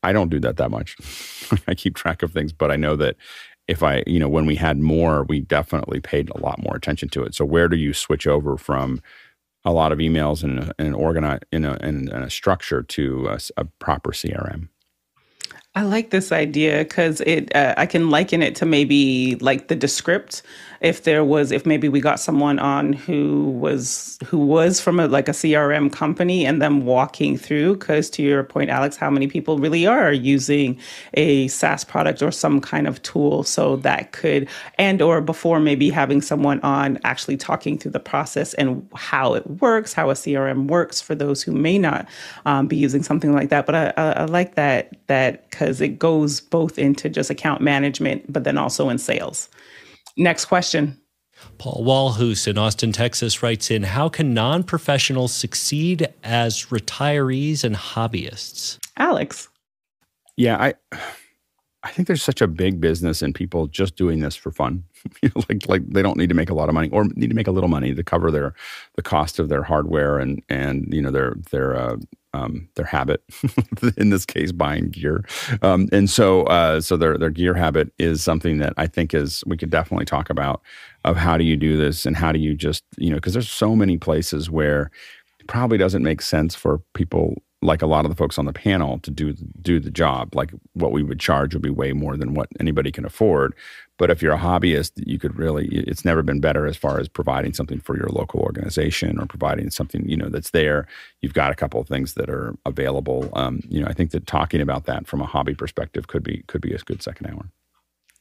I 0.05 0.13
don't 0.13 0.29
do 0.29 0.39
that 0.41 0.57
that 0.57 0.69
much. 0.69 0.95
I 1.67 1.73
keep 1.73 1.95
track 1.95 2.21
of 2.21 2.31
things, 2.31 2.53
but 2.53 2.71
I 2.71 2.75
know 2.75 2.95
that 2.97 3.15
if 3.67 3.81
I, 3.81 4.03
you 4.05 4.19
know, 4.19 4.29
when 4.29 4.45
we 4.45 4.55
had 4.55 4.77
more, 4.77 5.23
we 5.23 5.39
definitely 5.39 5.99
paid 5.99 6.29
a 6.29 6.37
lot 6.37 6.61
more 6.61 6.75
attention 6.75 7.09
to 7.09 7.23
it. 7.23 7.33
So 7.33 7.43
where 7.43 7.67
do 7.67 7.75
you 7.75 7.91
switch 7.93 8.27
over 8.27 8.57
from 8.57 9.01
a 9.63 9.73
lot 9.73 9.91
of 9.91 9.97
emails 9.97 10.43
and 10.43 10.71
an 10.77 10.93
organize 10.93 11.39
in 11.51 11.65
a, 11.65 11.73
in 11.77 12.09
a 12.09 12.29
structure 12.29 12.83
to 12.83 13.27
a, 13.27 13.39
a 13.57 13.65
proper 13.79 14.11
CRM? 14.11 14.69
I 15.73 15.81
like 15.81 16.11
this 16.11 16.31
idea 16.31 16.77
because 16.79 17.19
it. 17.21 17.53
Uh, 17.53 17.73
I 17.75 17.85
can 17.85 18.09
liken 18.09 18.41
it 18.41 18.55
to 18.55 18.65
maybe 18.65 19.35
like 19.41 19.67
the 19.67 19.75
Descript 19.75 20.41
if 20.85 21.01
there 21.01 21.25
was 21.25 21.51
if 21.51 21.65
maybe 21.65 21.89
we 21.89 21.99
got 21.99 22.19
someone 22.19 22.59
on 22.59 22.93
who 22.93 23.49
was 23.49 24.19
who 24.23 24.37
was 24.37 24.79
from 24.79 24.99
a 24.99 25.07
like 25.07 25.27
a 25.27 25.31
crm 25.31 25.91
company 25.91 26.45
and 26.45 26.61
them 26.61 26.85
walking 26.85 27.35
through 27.37 27.75
because 27.75 28.07
to 28.07 28.21
your 28.21 28.43
point 28.43 28.69
alex 28.69 28.95
how 28.95 29.09
many 29.09 29.25
people 29.25 29.57
really 29.57 29.87
are 29.87 30.13
using 30.13 30.79
a 31.15 31.47
saas 31.47 31.83
product 31.83 32.21
or 32.21 32.31
some 32.31 32.61
kind 32.61 32.87
of 32.87 33.01
tool 33.01 33.41
so 33.43 33.77
that 33.77 34.11
could 34.11 34.47
and 34.77 35.01
or 35.01 35.21
before 35.21 35.59
maybe 35.59 35.89
having 35.89 36.21
someone 36.21 36.59
on 36.61 36.99
actually 37.03 37.35
talking 37.35 37.79
through 37.79 37.91
the 37.91 37.99
process 37.99 38.53
and 38.53 38.87
how 38.93 39.33
it 39.33 39.45
works 39.59 39.91
how 39.91 40.11
a 40.11 40.13
crm 40.13 40.67
works 40.67 41.01
for 41.01 41.15
those 41.15 41.41
who 41.41 41.51
may 41.51 41.79
not 41.79 42.07
um, 42.45 42.67
be 42.67 42.77
using 42.77 43.01
something 43.01 43.33
like 43.33 43.49
that. 43.49 43.65
But 43.65 43.73
i, 43.75 43.93
I, 43.97 44.11
I 44.11 44.25
like 44.25 44.53
that 44.53 44.95
that 45.07 45.49
because 45.49 45.81
it 45.81 45.97
goes 45.97 46.41
both 46.41 46.77
into 46.77 47.09
just 47.09 47.31
account 47.31 47.61
management 47.61 48.31
but 48.31 48.43
then 48.43 48.59
also 48.59 48.89
in 48.89 48.99
sales 48.99 49.49
Next 50.17 50.45
question. 50.45 50.99
Paul 51.57 51.83
Walhus 51.85 52.47
in 52.47 52.57
Austin, 52.57 52.91
Texas 52.91 53.43
writes 53.43 53.69
in 53.69 53.83
How 53.83 54.07
can 54.09 54.33
non 54.33 54.63
professionals 54.63 55.33
succeed 55.33 56.07
as 56.23 56.65
retirees 56.67 57.63
and 57.63 57.75
hobbyists? 57.75 58.79
Alex. 58.97 59.49
Yeah, 60.37 60.57
I. 60.57 60.73
I 61.83 61.89
think 61.89 62.07
there's 62.07 62.23
such 62.23 62.41
a 62.41 62.47
big 62.47 62.81
business 62.81 63.21
in 63.21 63.31
people 63.31 63.67
just 63.67 63.95
doing 63.95 64.19
this 64.19 64.35
for 64.35 64.49
fun. 64.49 64.83
you 65.21 65.29
know, 65.35 65.43
like 65.47 65.69
like 65.69 65.87
they 65.87 66.01
don't 66.01 66.17
need 66.17 66.29
to 66.29 66.35
make 66.35 66.49
a 66.49 66.55
lot 66.55 66.67
of 66.67 66.73
money 66.73 66.89
or 66.89 67.03
need 67.15 67.29
to 67.29 67.35
make 67.35 67.47
a 67.47 67.51
little 67.51 67.69
money 67.69 67.93
to 67.93 68.03
cover 68.03 68.31
their 68.31 68.55
the 68.95 69.03
cost 69.03 69.37
of 69.37 69.49
their 69.49 69.61
hardware 69.61 70.17
and 70.17 70.41
and 70.49 70.91
you 70.91 70.99
know 70.99 71.11
their 71.11 71.35
their 71.51 71.75
uh, 71.75 71.97
um, 72.35 72.67
their 72.75 72.85
habit, 72.85 73.23
in 73.97 74.09
this 74.09 74.25
case, 74.25 74.51
buying 74.51 74.89
gear. 74.89 75.23
Um, 75.61 75.87
and 75.91 76.09
so, 76.09 76.43
uh, 76.43 76.81
so 76.81 76.97
their 76.97 77.17
their 77.17 77.29
gear 77.29 77.53
habit 77.53 77.91
is 77.97 78.23
something 78.23 78.57
that 78.59 78.73
I 78.77 78.87
think 78.87 79.13
is 79.13 79.43
we 79.47 79.57
could 79.57 79.69
definitely 79.69 80.05
talk 80.05 80.29
about 80.29 80.61
of 81.03 81.15
how 81.15 81.37
do 81.37 81.43
you 81.43 81.55
do 81.55 81.77
this 81.77 82.05
and 82.05 82.15
how 82.15 82.31
do 82.31 82.39
you 82.39 82.53
just 82.53 82.83
you 82.97 83.09
know 83.09 83.15
because 83.15 83.33
there's 83.33 83.49
so 83.49 83.75
many 83.75 83.97
places 83.97 84.49
where 84.49 84.91
it 85.39 85.47
probably 85.47 85.77
doesn't 85.77 86.03
make 86.03 86.21
sense 86.21 86.55
for 86.55 86.81
people 86.93 87.41
like 87.65 87.81
a 87.81 87.87
lot 87.87 88.05
of 88.05 88.11
the 88.11 88.15
folks 88.15 88.37
on 88.37 88.45
the 88.45 88.53
panel 88.53 88.99
to 88.99 89.11
do 89.11 89.33
do 89.33 89.79
the 89.79 89.91
job. 89.91 90.35
Like 90.35 90.51
what 90.73 90.91
we 90.91 91.03
would 91.03 91.19
charge 91.19 91.53
would 91.53 91.63
be 91.63 91.69
way 91.69 91.93
more 91.93 92.15
than 92.15 92.33
what 92.33 92.47
anybody 92.59 92.91
can 92.91 93.05
afford. 93.05 93.55
But 93.97 94.11
if 94.11 94.21
you're 94.21 94.33
a 94.33 94.39
hobbyist, 94.39 94.91
you 94.95 95.17
could 95.17 95.37
really, 95.37 95.67
it's 95.67 96.03
never 96.03 96.21
been 96.21 96.41
better 96.41 96.65
as 96.65 96.75
far 96.75 96.99
as 96.99 97.07
providing 97.07 97.53
something 97.53 97.79
for 97.79 97.95
your 97.95 98.09
local 98.09 98.41
organization 98.41 99.17
or 99.19 99.25
providing 99.25 99.69
something, 99.69 100.07
you 100.07 100.17
know, 100.17 100.27
that's 100.27 100.51
there. 100.51 100.85
You've 101.21 101.33
got 101.33 101.51
a 101.51 101.55
couple 101.55 101.79
of 101.79 101.87
things 101.87 102.13
that 102.15 102.29
are 102.29 102.55
available. 102.65 103.29
Um, 103.33 103.61
you 103.69 103.79
know, 103.79 103.87
I 103.87 103.93
think 103.93 104.11
that 104.11 104.27
talking 104.27 104.59
about 104.59 104.85
that 104.85 105.07
from 105.07 105.21
a 105.21 105.25
hobby 105.25 105.53
perspective 105.53 106.07
could 106.07 106.23
be, 106.23 106.43
could 106.47 106.61
be 106.61 106.73
a 106.73 106.77
good 106.79 107.01
second 107.01 107.27
hour. 107.27 107.49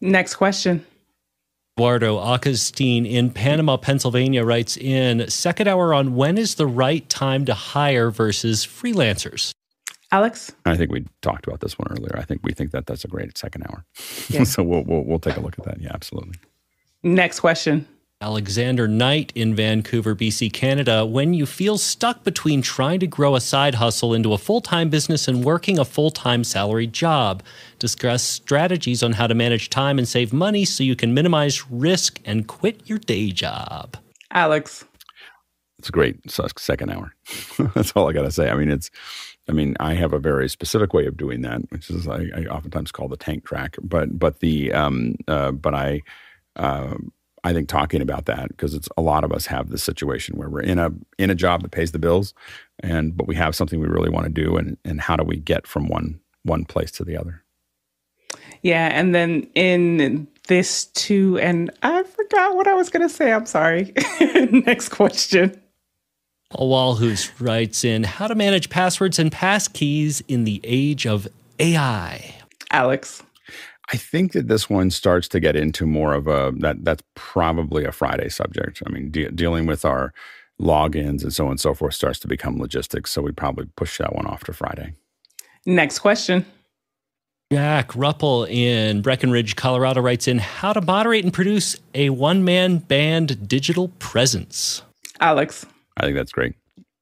Next 0.01 0.37
question. 0.37 0.87
Eduardo 1.77 2.19
Augustine 2.19 3.05
in 3.05 3.31
Panama, 3.31 3.77
Pennsylvania 3.77 4.45
writes 4.45 4.77
in 4.77 5.29
second 5.29 5.67
hour 5.67 5.93
on 5.93 6.15
when 6.15 6.39
is 6.39 6.55
the 6.55 6.69
right 6.69 7.09
time 7.09 7.45
to 7.47 7.53
hire 7.53 8.13
versus 8.13 8.65
freelancers? 8.65 9.53
Alex? 10.13 10.53
I 10.65 10.77
think 10.77 10.93
we 10.93 11.05
talked 11.21 11.49
about 11.49 11.59
this 11.59 11.77
one 11.77 11.89
earlier. 11.91 12.17
I 12.17 12.23
think 12.23 12.43
we 12.45 12.53
think 12.53 12.71
that 12.71 12.87
that's 12.87 13.05
a 13.05 13.09
great 13.09 13.37
second 13.37 13.65
hour. 13.65 13.85
Yeah. 14.29 14.45
so 14.45 14.63
we'll, 14.63 14.85
we'll, 14.85 15.03
we'll 15.03 15.19
take 15.19 15.37
a 15.37 15.41
look 15.41 15.59
at 15.59 15.65
that. 15.65 15.81
Yeah, 15.81 15.91
absolutely. 15.93 16.37
Next 17.03 17.41
question. 17.41 17.89
Alexander 18.25 18.89
Knight 18.89 19.33
in 19.35 19.55
Vancouver, 19.55 20.17
BC, 20.17 20.51
Canada. 20.51 21.05
When 21.05 21.35
you 21.35 21.45
feel 21.45 21.77
stuck 21.77 22.25
between 22.25 22.63
trying 22.63 22.99
to 23.01 23.07
grow 23.07 23.37
a 23.37 23.41
side 23.41 23.75
hustle 23.75 24.15
into 24.15 24.33
a 24.33 24.39
full 24.39 24.63
time 24.63 24.89
business 24.89 25.29
and 25.29 25.45
working 25.45 25.79
a 25.79 25.85
full 25.85 26.11
time 26.11 26.43
salary 26.43 26.87
job, 26.87 27.43
discuss 27.79 28.23
strategies 28.23 29.03
on 29.03 29.13
how 29.13 29.27
to 29.27 29.35
manage 29.35 29.69
time 29.69 29.99
and 29.99 30.09
save 30.09 30.33
money 30.33 30.65
so 30.65 30.83
you 30.83 30.97
can 30.97 31.13
minimize 31.13 31.71
risk 31.71 32.19
and 32.25 32.49
quit 32.49 32.89
your 32.89 32.99
day 32.99 33.31
job. 33.31 33.99
Alex. 34.31 34.87
It's 35.79 35.91
a 35.91 35.93
great 35.93 36.17
second 36.57 36.91
hour. 36.91 37.15
That's 37.75 37.93
all 37.93 38.09
I 38.09 38.15
got 38.15 38.23
to 38.23 38.33
say. 38.33 38.49
I 38.49 38.55
mean, 38.55 38.71
it's 38.71 38.91
I 39.51 39.53
mean, 39.53 39.77
I 39.81 39.93
have 39.93 40.15
a 40.15 40.19
very 40.19 40.49
specific 40.49 40.95
way 40.95 41.05
of 41.05 41.19
doing 41.19 41.43
that, 41.43 41.61
which 41.71 41.91
is 41.91 42.09
I, 42.09 42.31
I 42.35 42.45
oftentimes 42.47 42.91
call 42.91 43.09
the 43.09 43.19
tank 43.19 43.45
track. 43.45 43.77
But 43.83 44.19
but 44.19 44.41
the 44.41 44.73
um, 44.73 45.17
uh, 45.29 45.53
but 45.53 45.75
I 45.75 46.01
uh, 46.57 46.95
I 47.45 47.53
think 47.53 47.69
talking 47.69 48.01
about 48.01 48.25
that 48.25 48.49
because 48.49 48.75
it's 48.75 48.89
a 48.97 49.03
lot 49.03 49.23
of 49.23 49.31
us 49.31 49.47
have 49.47 49.69
this 49.69 49.83
situation 49.83 50.37
where 50.37 50.49
we're 50.49 50.63
in 50.63 50.79
a 50.79 50.91
in 51.19 51.31
a 51.31 51.35
job 51.35 51.63
that 51.63 51.71
pays 51.71 51.93
the 51.93 51.99
bills, 51.99 52.35
and 52.81 53.17
but 53.17 53.27
we 53.27 53.35
have 53.37 53.55
something 53.55 53.81
we 53.81 53.87
really 53.87 54.11
want 54.11 54.25
to 54.25 54.33
do, 54.33 54.57
and 54.57 54.79
and 54.85 55.01
how 55.01 55.15
do 55.15 55.23
we 55.23 55.37
get 55.37 55.67
from 55.67 55.89
one 55.89 56.19
one 56.43 56.65
place 56.65 56.91
to 56.93 57.05
the 57.05 57.17
other? 57.17 57.43
Yeah, 58.63 58.89
and 58.93 59.15
then 59.15 59.47
in 59.55 60.27
this 60.49 60.87
too, 60.87 61.39
and 61.39 61.71
I 61.83 62.03
forgot 62.03 62.57
what 62.57 62.67
I 62.67 62.75
was 62.75 62.89
going 62.89 63.07
to 63.07 63.15
say. 63.15 63.31
I'm 63.31 63.47
sorry. 63.47 63.93
Next 64.51 64.89
question. 64.89 65.61
Walhus 66.53 67.31
writes 67.41 67.85
in 67.85 68.05
How 68.05 68.27
to 68.27 68.35
manage 68.35 68.71
passwords 68.71 69.19
and 69.19 69.31
passkeys 69.31 70.23
in 70.29 70.45
the 70.45 70.61
age 70.65 71.07
of 71.07 71.29
AI. 71.59 72.37
Alex. 72.71 73.23
I 73.93 73.97
think 73.97 74.33
that 74.33 74.49
this 74.49 74.71
one 74.71 74.91
starts 74.91 75.29
to 75.29 75.41
get 75.41 75.57
into 75.57 75.87
more 75.87 76.15
of 76.15 76.27
a 76.27 76.53
that 76.59 76.85
that's 76.85 77.03
probably 77.15 77.85
a 77.85 77.93
Friday 77.93 78.29
subject. 78.29 78.83
I 78.87 78.91
mean, 78.91 79.11
de- 79.11 79.31
dealing 79.31 79.67
with 79.67 79.85
our 79.85 80.13
logins 80.61 81.23
and 81.23 81.33
so 81.33 81.47
on 81.47 81.53
and 81.53 81.61
so 81.61 81.75
forth 81.75 81.95
starts 81.95 82.19
to 82.21 82.29
become 82.29 82.59
logistics. 82.59 83.11
So 83.11 83.23
we 83.23 83.33
probably 83.33 83.67
push 83.77 83.99
that 83.99 84.15
one 84.15 84.27
off 84.27 84.45
to 84.45 84.53
Friday. 84.53 84.95
Next 85.67 85.99
question. 85.99 86.47
Jack 87.53 87.91
Ruppel 87.91 88.49
in 88.49 89.03
Breckenridge, 89.03 89.55
Colorado 89.55 90.01
writes 90.01 90.27
in 90.27 90.39
How 90.39 90.73
to 90.73 90.81
moderate 90.81 91.25
and 91.25 91.33
produce 91.33 91.77
a 91.95 92.11
one 92.11 92.45
man 92.45 92.79
band 92.79 93.47
digital 93.47 93.89
presence. 93.99 94.83
Alex. 95.21 95.67
I 95.97 96.03
think 96.05 96.17
that's 96.17 96.33
great. 96.33 96.55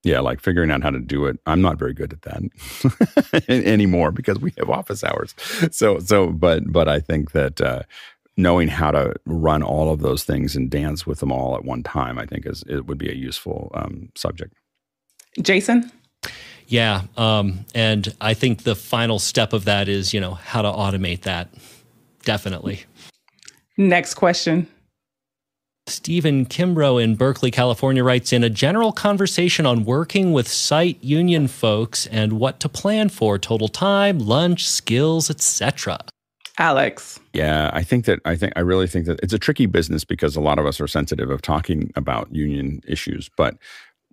Yeah, 0.02 0.20
like 0.20 0.40
figuring 0.40 0.70
out 0.70 0.82
how 0.82 0.90
to 0.90 0.98
do 0.98 1.26
it. 1.26 1.38
I'm 1.46 1.62
not 1.62 1.78
very 1.78 1.94
good 1.94 2.12
at 2.12 2.22
that 2.22 3.44
anymore 3.48 4.10
because 4.10 4.40
we 4.40 4.52
have 4.58 4.68
office 4.68 5.04
hours. 5.04 5.34
So, 5.70 6.00
so, 6.00 6.30
but, 6.30 6.72
but 6.72 6.88
I 6.88 6.98
think 6.98 7.30
that 7.32 7.60
uh, 7.60 7.82
knowing 8.36 8.68
how 8.68 8.90
to 8.90 9.14
run 9.26 9.62
all 9.62 9.92
of 9.92 10.00
those 10.00 10.24
things 10.24 10.56
and 10.56 10.70
dance 10.70 11.06
with 11.06 11.20
them 11.20 11.30
all 11.30 11.54
at 11.54 11.64
one 11.64 11.82
time, 11.82 12.18
I 12.18 12.26
think 12.26 12.46
is 12.46 12.64
it 12.68 12.86
would 12.86 12.98
be 12.98 13.10
a 13.10 13.14
useful 13.14 13.70
um, 13.74 14.10
subject. 14.14 14.54
Jason. 15.40 15.90
Yeah, 16.66 17.02
um, 17.16 17.64
and 17.74 18.14
I 18.20 18.34
think 18.34 18.62
the 18.62 18.74
final 18.74 19.18
step 19.18 19.52
of 19.52 19.64
that 19.66 19.88
is 19.88 20.14
you 20.14 20.20
know 20.20 20.34
how 20.34 20.62
to 20.62 20.68
automate 20.68 21.22
that. 21.22 21.48
Definitely. 22.24 22.84
Next 23.76 24.14
question. 24.14 24.68
Stephen 25.86 26.46
Kimbrough 26.46 27.02
in 27.02 27.16
Berkeley, 27.16 27.50
California 27.50 28.04
writes 28.04 28.32
in 28.32 28.44
a 28.44 28.50
general 28.50 28.92
conversation 28.92 29.66
on 29.66 29.84
working 29.84 30.32
with 30.32 30.46
site 30.46 31.02
union 31.02 31.48
folks 31.48 32.06
and 32.06 32.34
what 32.34 32.60
to 32.60 32.68
plan 32.68 33.08
for 33.08 33.38
total 33.38 33.68
time, 33.68 34.18
lunch, 34.18 34.66
skills, 34.66 35.28
etc. 35.28 35.98
Alex. 36.58 37.18
Yeah, 37.32 37.70
I 37.72 37.82
think 37.82 38.04
that 38.04 38.20
I 38.24 38.36
think 38.36 38.52
I 38.56 38.60
really 38.60 38.86
think 38.86 39.06
that 39.06 39.18
it's 39.22 39.32
a 39.32 39.38
tricky 39.38 39.66
business 39.66 40.04
because 40.04 40.36
a 40.36 40.40
lot 40.40 40.58
of 40.58 40.66
us 40.66 40.80
are 40.80 40.86
sensitive 40.86 41.30
of 41.30 41.42
talking 41.42 41.90
about 41.96 42.32
union 42.32 42.80
issues, 42.86 43.30
but 43.36 43.56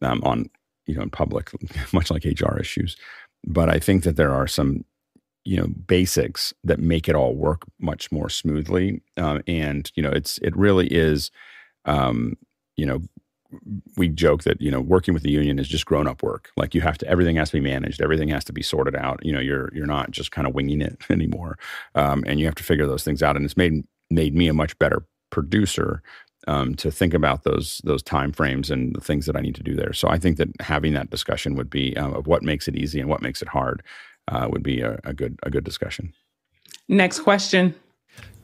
um, 0.02 0.22
on 0.24 0.50
you 0.88 0.96
know 0.96 1.04
in 1.04 1.10
public, 1.10 1.52
much 1.94 2.10
like 2.10 2.26
HR 2.26 2.58
issues. 2.58 2.98
But 3.46 3.70
I 3.70 3.80
think 3.80 4.04
that 4.04 4.16
there 4.16 4.34
are 4.34 4.48
some 4.48 4.86
you 5.46 5.58
know 5.58 5.68
basics 5.68 6.54
that 6.64 6.80
make 6.80 7.08
it 7.08 7.16
all 7.16 7.36
work 7.36 7.64
much 7.80 8.12
more 8.12 8.30
smoothly, 8.30 9.02
um, 9.18 9.44
and 9.48 9.92
you 9.96 10.02
know 10.02 10.12
it's 10.12 10.40
it 10.40 10.56
really 10.56 10.88
is 10.88 11.30
um, 11.86 12.38
you 12.76 12.86
know, 12.86 13.02
we 13.98 14.08
joke 14.08 14.44
that 14.44 14.62
you 14.62 14.70
know 14.70 14.80
working 14.80 15.14
with 15.14 15.24
the 15.24 15.32
union 15.32 15.60
is 15.60 15.68
just 15.68 15.86
grown 15.86 16.08
up 16.08 16.22
work. 16.22 16.52
Like 16.56 16.76
you 16.76 16.82
have 16.82 16.98
to, 17.00 17.08
everything 17.08 17.36
has 17.38 17.50
to 17.50 17.58
be 17.58 17.68
managed, 17.68 18.02
everything 18.02 18.30
has 18.30 18.44
to 18.46 18.54
be 18.54 18.62
sorted 18.62 18.96
out. 18.96 19.26
You 19.26 19.34
know, 19.34 19.40
you're 19.40 19.70
you're 19.74 19.88
not 19.88 20.12
just 20.12 20.32
kind 20.32 20.48
of 20.48 20.54
winging 20.54 20.82
it 20.82 20.98
anymore, 21.10 21.58
um, 21.96 22.24
and 22.28 22.40
you 22.40 22.46
have 22.46 22.56
to 22.56 22.64
figure 22.64 22.88
those 22.88 23.04
things 23.04 23.24
out. 23.24 23.36
And 23.36 23.46
it's 23.46 23.58
made 23.58 23.84
made 24.10 24.36
me 24.36 24.48
a 24.48 24.54
much 24.54 24.78
better 24.80 25.06
producer 25.30 26.02
um, 26.48 26.76
to 26.76 26.92
think 26.92 27.14
about 27.14 27.44
those 27.44 27.82
those 27.84 28.04
time 28.04 28.32
frames 28.32 28.72
and 28.72 28.96
the 28.96 29.02
things 29.02 29.26
that 29.26 29.36
I 29.36 29.42
need 29.42 29.56
to 29.56 29.64
do 29.64 29.76
there. 29.76 29.94
So 29.94 30.08
I 30.08 30.18
think 30.18 30.38
that 30.38 30.50
having 30.60 30.94
that 30.94 31.10
discussion 31.10 31.56
would 31.56 31.70
be 31.70 31.98
um, 31.98 32.14
of 32.14 32.28
what 32.28 32.44
makes 32.44 32.68
it 32.68 32.76
easy 32.76 33.00
and 33.00 33.10
what 33.10 33.22
makes 33.22 33.42
it 33.42 33.48
hard 33.48 33.84
uh, 34.28 34.48
would 34.52 34.64
be 34.64 34.82
a, 34.82 35.00
a 35.04 35.14
good 35.14 35.40
a 35.44 35.50
good 35.50 35.64
discussion. 35.64 36.14
Next 36.88 37.20
question. 37.20 37.76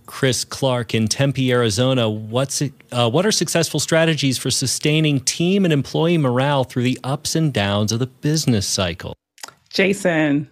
Chris 0.05 0.43
Clark 0.43 0.93
in 0.93 1.07
Tempe, 1.07 1.51
Arizona. 1.51 2.09
What's 2.09 2.61
uh, 2.91 3.09
what 3.09 3.25
are 3.25 3.31
successful 3.31 3.79
strategies 3.79 4.37
for 4.37 4.51
sustaining 4.51 5.19
team 5.19 5.65
and 5.65 5.73
employee 5.73 6.17
morale 6.17 6.63
through 6.63 6.83
the 6.83 6.99
ups 7.03 7.35
and 7.35 7.53
downs 7.53 7.91
of 7.91 7.99
the 7.99 8.07
business 8.07 8.67
cycle? 8.67 9.15
Jason. 9.69 10.49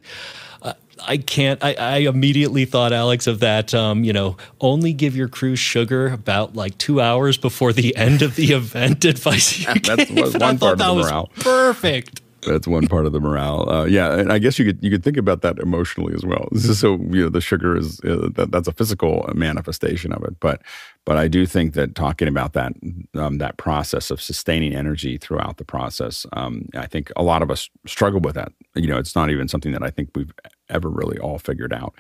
Uh, 0.62 0.74
I 1.06 1.18
can't. 1.18 1.64
I, 1.64 1.74
I, 1.76 1.98
immediately 2.00 2.66
thought, 2.66 2.94
Alex, 2.94 3.28
of 3.28 3.40
that. 3.42 3.74
Um, 3.74 4.04
you 4.04 4.14
know, 4.14 4.38
only 4.60 4.94
give 4.94 5.16
your 5.16 5.28
crew 5.28 5.56
sugar 5.56 6.08
about 6.08 6.56
like 6.56 6.78
two 6.78 7.00
hours 7.00 7.38
before 7.38 7.74
the 7.74 7.96
end 7.96 8.22
of 8.22 8.36
the 8.36 8.52
event 8.54 9.06
advice. 9.06 9.60
You 9.60 9.74
That's 9.76 10.06
gave. 10.10 10.42
one 10.42 10.58
part 10.58 10.74
of 10.74 10.78
the 10.80 10.96
morale. 10.96 11.30
perfect. 11.40 12.23
That's 12.46 12.68
one 12.68 12.88
part 12.88 13.06
of 13.06 13.14
the 13.14 13.20
morale. 13.20 13.70
Uh, 13.70 13.86
yeah, 13.86 14.18
and 14.18 14.32
I 14.32 14.40
guess 14.40 14.60
you 14.60 14.66
could 14.66 14.84
you 14.84 14.90
could 14.90 15.04
think 15.04 15.18
about 15.18 15.42
that 15.42 15.60
emotionally 15.60 16.14
as 16.14 16.26
well. 16.26 16.50
So 16.74 16.98
you 17.12 17.24
know, 17.24 17.30
the 17.30 17.42
sugar 17.42 17.78
is 17.78 18.00
uh, 18.02 18.30
that, 18.36 18.52
that's 18.52 18.68
a 18.68 18.74
physical 18.74 19.30
manifestation 19.34 20.12
of 20.12 20.24
it, 20.24 20.40
but 20.40 20.62
but 21.06 21.18
I 21.18 21.28
do 21.28 21.46
think 21.46 21.74
that 21.74 21.96
talking 21.96 22.28
about 22.28 22.54
that 22.54 22.74
um, 23.16 23.38
that 23.38 23.58
process 23.58 24.12
of 24.12 24.22
sustaining 24.22 24.74
energy 24.74 25.18
throughout 25.18 25.58
the 25.58 25.66
process, 25.66 26.26
um, 26.34 26.68
I 26.76 26.88
think 26.88 27.12
a 27.16 27.24
lot 27.24 27.42
of 27.42 27.52
us 27.52 27.70
struggle 27.86 28.20
with 28.20 28.36
that. 28.36 28.52
You 28.76 28.88
know, 28.88 28.98
it's 28.98 29.16
not 29.16 29.30
even 29.30 29.48
something 29.48 29.72
that 29.72 29.84
I 29.84 29.90
think 29.90 30.10
we've 30.16 30.34
ever 30.70 30.90
really 30.90 31.20
all 31.20 31.38
figured 31.38 31.74
out. 31.74 31.94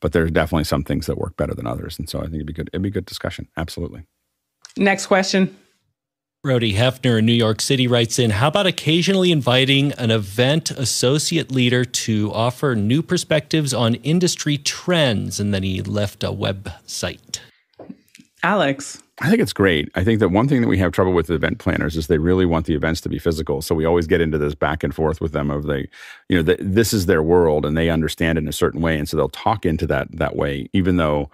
But 0.00 0.12
there's 0.12 0.30
definitely 0.30 0.64
some 0.64 0.84
things 0.84 1.06
that 1.06 1.16
work 1.16 1.36
better 1.36 1.54
than 1.54 1.66
others, 1.66 1.98
and 1.98 2.08
so 2.08 2.18
I 2.18 2.24
think 2.24 2.34
it'd 2.34 2.46
be 2.46 2.52
good. 2.52 2.68
It'd 2.72 2.82
be 2.82 2.90
good 2.90 3.06
discussion. 3.06 3.48
Absolutely. 3.56 4.02
Next 4.76 5.06
question. 5.06 5.56
Brody 6.46 6.74
Hefner 6.74 7.18
in 7.18 7.26
New 7.26 7.32
York 7.32 7.60
City 7.60 7.88
writes 7.88 8.20
in 8.20 8.30
How 8.30 8.46
about 8.46 8.68
occasionally 8.68 9.32
inviting 9.32 9.90
an 9.94 10.12
event 10.12 10.70
associate 10.70 11.50
leader 11.50 11.84
to 11.84 12.32
offer 12.32 12.76
new 12.76 13.02
perspectives 13.02 13.74
on 13.74 13.96
industry 13.96 14.56
trends? 14.56 15.40
And 15.40 15.52
then 15.52 15.64
he 15.64 15.82
left 15.82 16.22
a 16.22 16.28
website. 16.28 17.40
Alex. 18.44 19.02
I 19.20 19.28
think 19.28 19.42
it's 19.42 19.52
great. 19.52 19.90
I 19.96 20.04
think 20.04 20.20
that 20.20 20.28
one 20.28 20.46
thing 20.46 20.60
that 20.60 20.68
we 20.68 20.78
have 20.78 20.92
trouble 20.92 21.12
with 21.12 21.30
event 21.30 21.58
planners 21.58 21.96
is 21.96 22.06
they 22.06 22.18
really 22.18 22.46
want 22.46 22.66
the 22.66 22.76
events 22.76 23.00
to 23.00 23.08
be 23.08 23.18
physical. 23.18 23.60
So 23.60 23.74
we 23.74 23.84
always 23.84 24.06
get 24.06 24.20
into 24.20 24.38
this 24.38 24.54
back 24.54 24.84
and 24.84 24.94
forth 24.94 25.20
with 25.20 25.32
them 25.32 25.50
of 25.50 25.64
they, 25.64 25.88
you 26.28 26.36
know, 26.36 26.42
the, 26.42 26.56
this 26.60 26.92
is 26.92 27.06
their 27.06 27.24
world 27.24 27.66
and 27.66 27.76
they 27.76 27.90
understand 27.90 28.38
it 28.38 28.42
in 28.42 28.48
a 28.48 28.52
certain 28.52 28.82
way, 28.82 28.96
and 28.96 29.08
so 29.08 29.16
they'll 29.16 29.28
talk 29.30 29.66
into 29.66 29.84
that 29.88 30.12
that 30.12 30.36
way, 30.36 30.68
even 30.72 30.96
though 30.96 31.28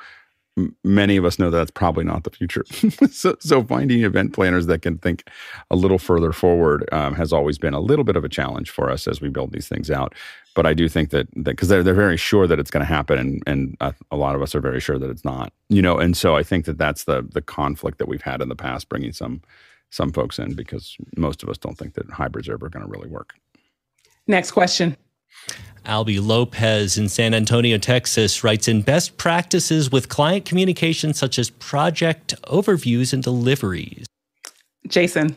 many 0.85 1.17
of 1.17 1.25
us 1.25 1.39
know 1.39 1.51
that 1.51 1.59
that's 1.59 1.71
probably 1.71 2.05
not 2.05 2.25
the 2.25 2.31
future. 2.31 2.65
so, 3.11 3.37
so, 3.41 3.63
finding 3.65 4.03
event 4.03 4.33
planners 4.33 4.67
that 4.67 4.83
can 4.83 4.99
think 4.99 5.29
a 5.71 5.77
little 5.77 5.99
further 5.99 6.33
forward 6.33 6.89
um, 6.93 7.15
has 7.15 7.33
always 7.33 7.59
been 7.59 7.75
a 7.75 7.81
little 7.81 8.05
bit 8.05 8.17
of 8.17 8.25
a 8.25 8.29
challenge 8.29 8.71
for 8.71 8.91
us 8.91 9.07
as 9.07 9.21
we 9.21 9.29
build 9.29 9.53
these 9.53 9.69
things 9.69 9.91
out. 9.91 10.15
But 10.55 10.67
I 10.67 10.75
do 10.75 10.89
think 10.89 11.11
that 11.11 11.29
because 11.43 11.69
they're 11.69 11.83
they're 11.83 11.95
very 11.95 12.19
sure 12.19 12.47
that 12.47 12.59
it's 12.59 12.71
going 12.71 12.85
to 12.85 12.93
happen, 12.93 13.19
and 13.19 13.43
and 13.47 13.77
a, 13.81 13.95
a 14.11 14.17
lot 14.17 14.35
of 14.35 14.43
us 14.43 14.55
are 14.55 14.61
very 14.61 14.81
sure 14.81 14.99
that 14.99 15.11
it's 15.11 15.25
not. 15.25 15.53
You 15.69 15.81
know, 15.81 15.99
and 15.99 16.17
so 16.17 16.37
I 16.37 16.43
think 16.43 16.67
that 16.67 16.79
that's 16.79 17.05
the 17.05 17.23
the 17.23 17.43
conflict 17.43 17.99
that 17.99 18.09
we've 18.09 18.23
had 18.23 18.43
in 18.43 18.49
the 18.49 18.57
past, 18.57 18.89
bringing 18.89 19.13
some 19.13 19.41
some 19.91 20.13
folks 20.13 20.39
in 20.39 20.55
because 20.55 20.97
most 21.17 21.43
of 21.43 21.49
us 21.49 21.59
don't 21.59 21.77
think 21.77 21.95
that 21.95 22.11
hybrids 22.11 22.49
are 22.49 22.55
ever 22.55 22.69
going 22.69 22.85
to 22.85 22.91
really 22.91 23.09
work. 23.09 23.35
Next 24.27 24.53
question. 24.53 24.97
Albie 25.85 26.25
Lopez 26.25 26.97
in 26.97 27.09
San 27.09 27.35
Antonio, 27.35 27.79
Texas 27.79 28.45
writes 28.45 28.69
in 28.69 28.83
best 28.83 29.17
practices 29.17 29.91
with 29.91 30.09
client 30.09 30.45
communication, 30.45 31.15
such 31.15 31.39
as 31.39 31.51
project 31.51 32.35
overviews 32.45 33.13
and 33.13 33.23
deliveries. 33.23 34.07
Jason. 34.89 35.37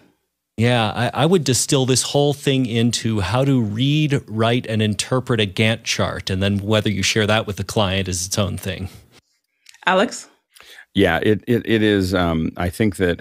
Yeah, 0.57 0.91
I, 0.91 1.23
I, 1.23 1.25
would 1.25 1.43
distill 1.43 1.85
this 1.85 2.01
whole 2.01 2.33
thing 2.33 2.65
into 2.65 3.19
how 3.19 3.43
to 3.43 3.61
read, 3.61 4.21
write, 4.25 4.65
and 4.67 4.81
interpret 4.81 5.41
a 5.41 5.45
Gantt 5.45 5.83
chart. 5.83 6.29
And 6.29 6.41
then 6.41 6.59
whether 6.59 6.89
you 6.89 7.03
share 7.03 7.27
that 7.27 7.45
with 7.45 7.57
the 7.57 7.65
client 7.65 8.07
is 8.07 8.25
its 8.25 8.37
own 8.37 8.57
thing. 8.57 8.87
Alex? 9.85 10.29
Yeah, 10.93 11.19
it, 11.21 11.43
it, 11.45 11.63
it 11.65 11.83
is. 11.83 12.13
Um, 12.13 12.51
I 12.55 12.69
think 12.69 12.95
that 12.97 13.19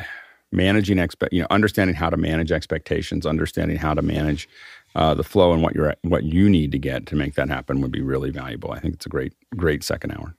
managing 0.53 0.99
expect, 1.01 1.33
you 1.33 1.41
know, 1.41 1.49
understanding 1.51 1.97
how 1.97 2.09
to 2.09 2.17
manage 2.17 2.53
expectations, 2.53 3.27
understanding 3.27 3.77
how 3.77 3.95
to 3.95 4.03
manage 4.03 4.49
uh, 4.95 5.15
the 5.15 5.25
flow 5.25 5.53
and 5.53 5.63
what 5.63 5.75
you're 5.75 5.95
what 6.03 6.25
you 6.25 6.49
need 6.49 6.73
to 6.73 6.79
get 6.79 7.07
to 7.07 7.17
make 7.17 7.35
that 7.35 7.49
happen 7.49 7.81
would 7.81 7.93
be 7.93 8.03
really 8.03 8.31
valuable. 8.31 8.73
I 8.73 8.81
think 8.81 8.95
it's 8.95 9.07
a 9.07 9.11
great 9.11 9.33
great 9.57 9.83
second 9.85 10.13
hour. 10.13 10.37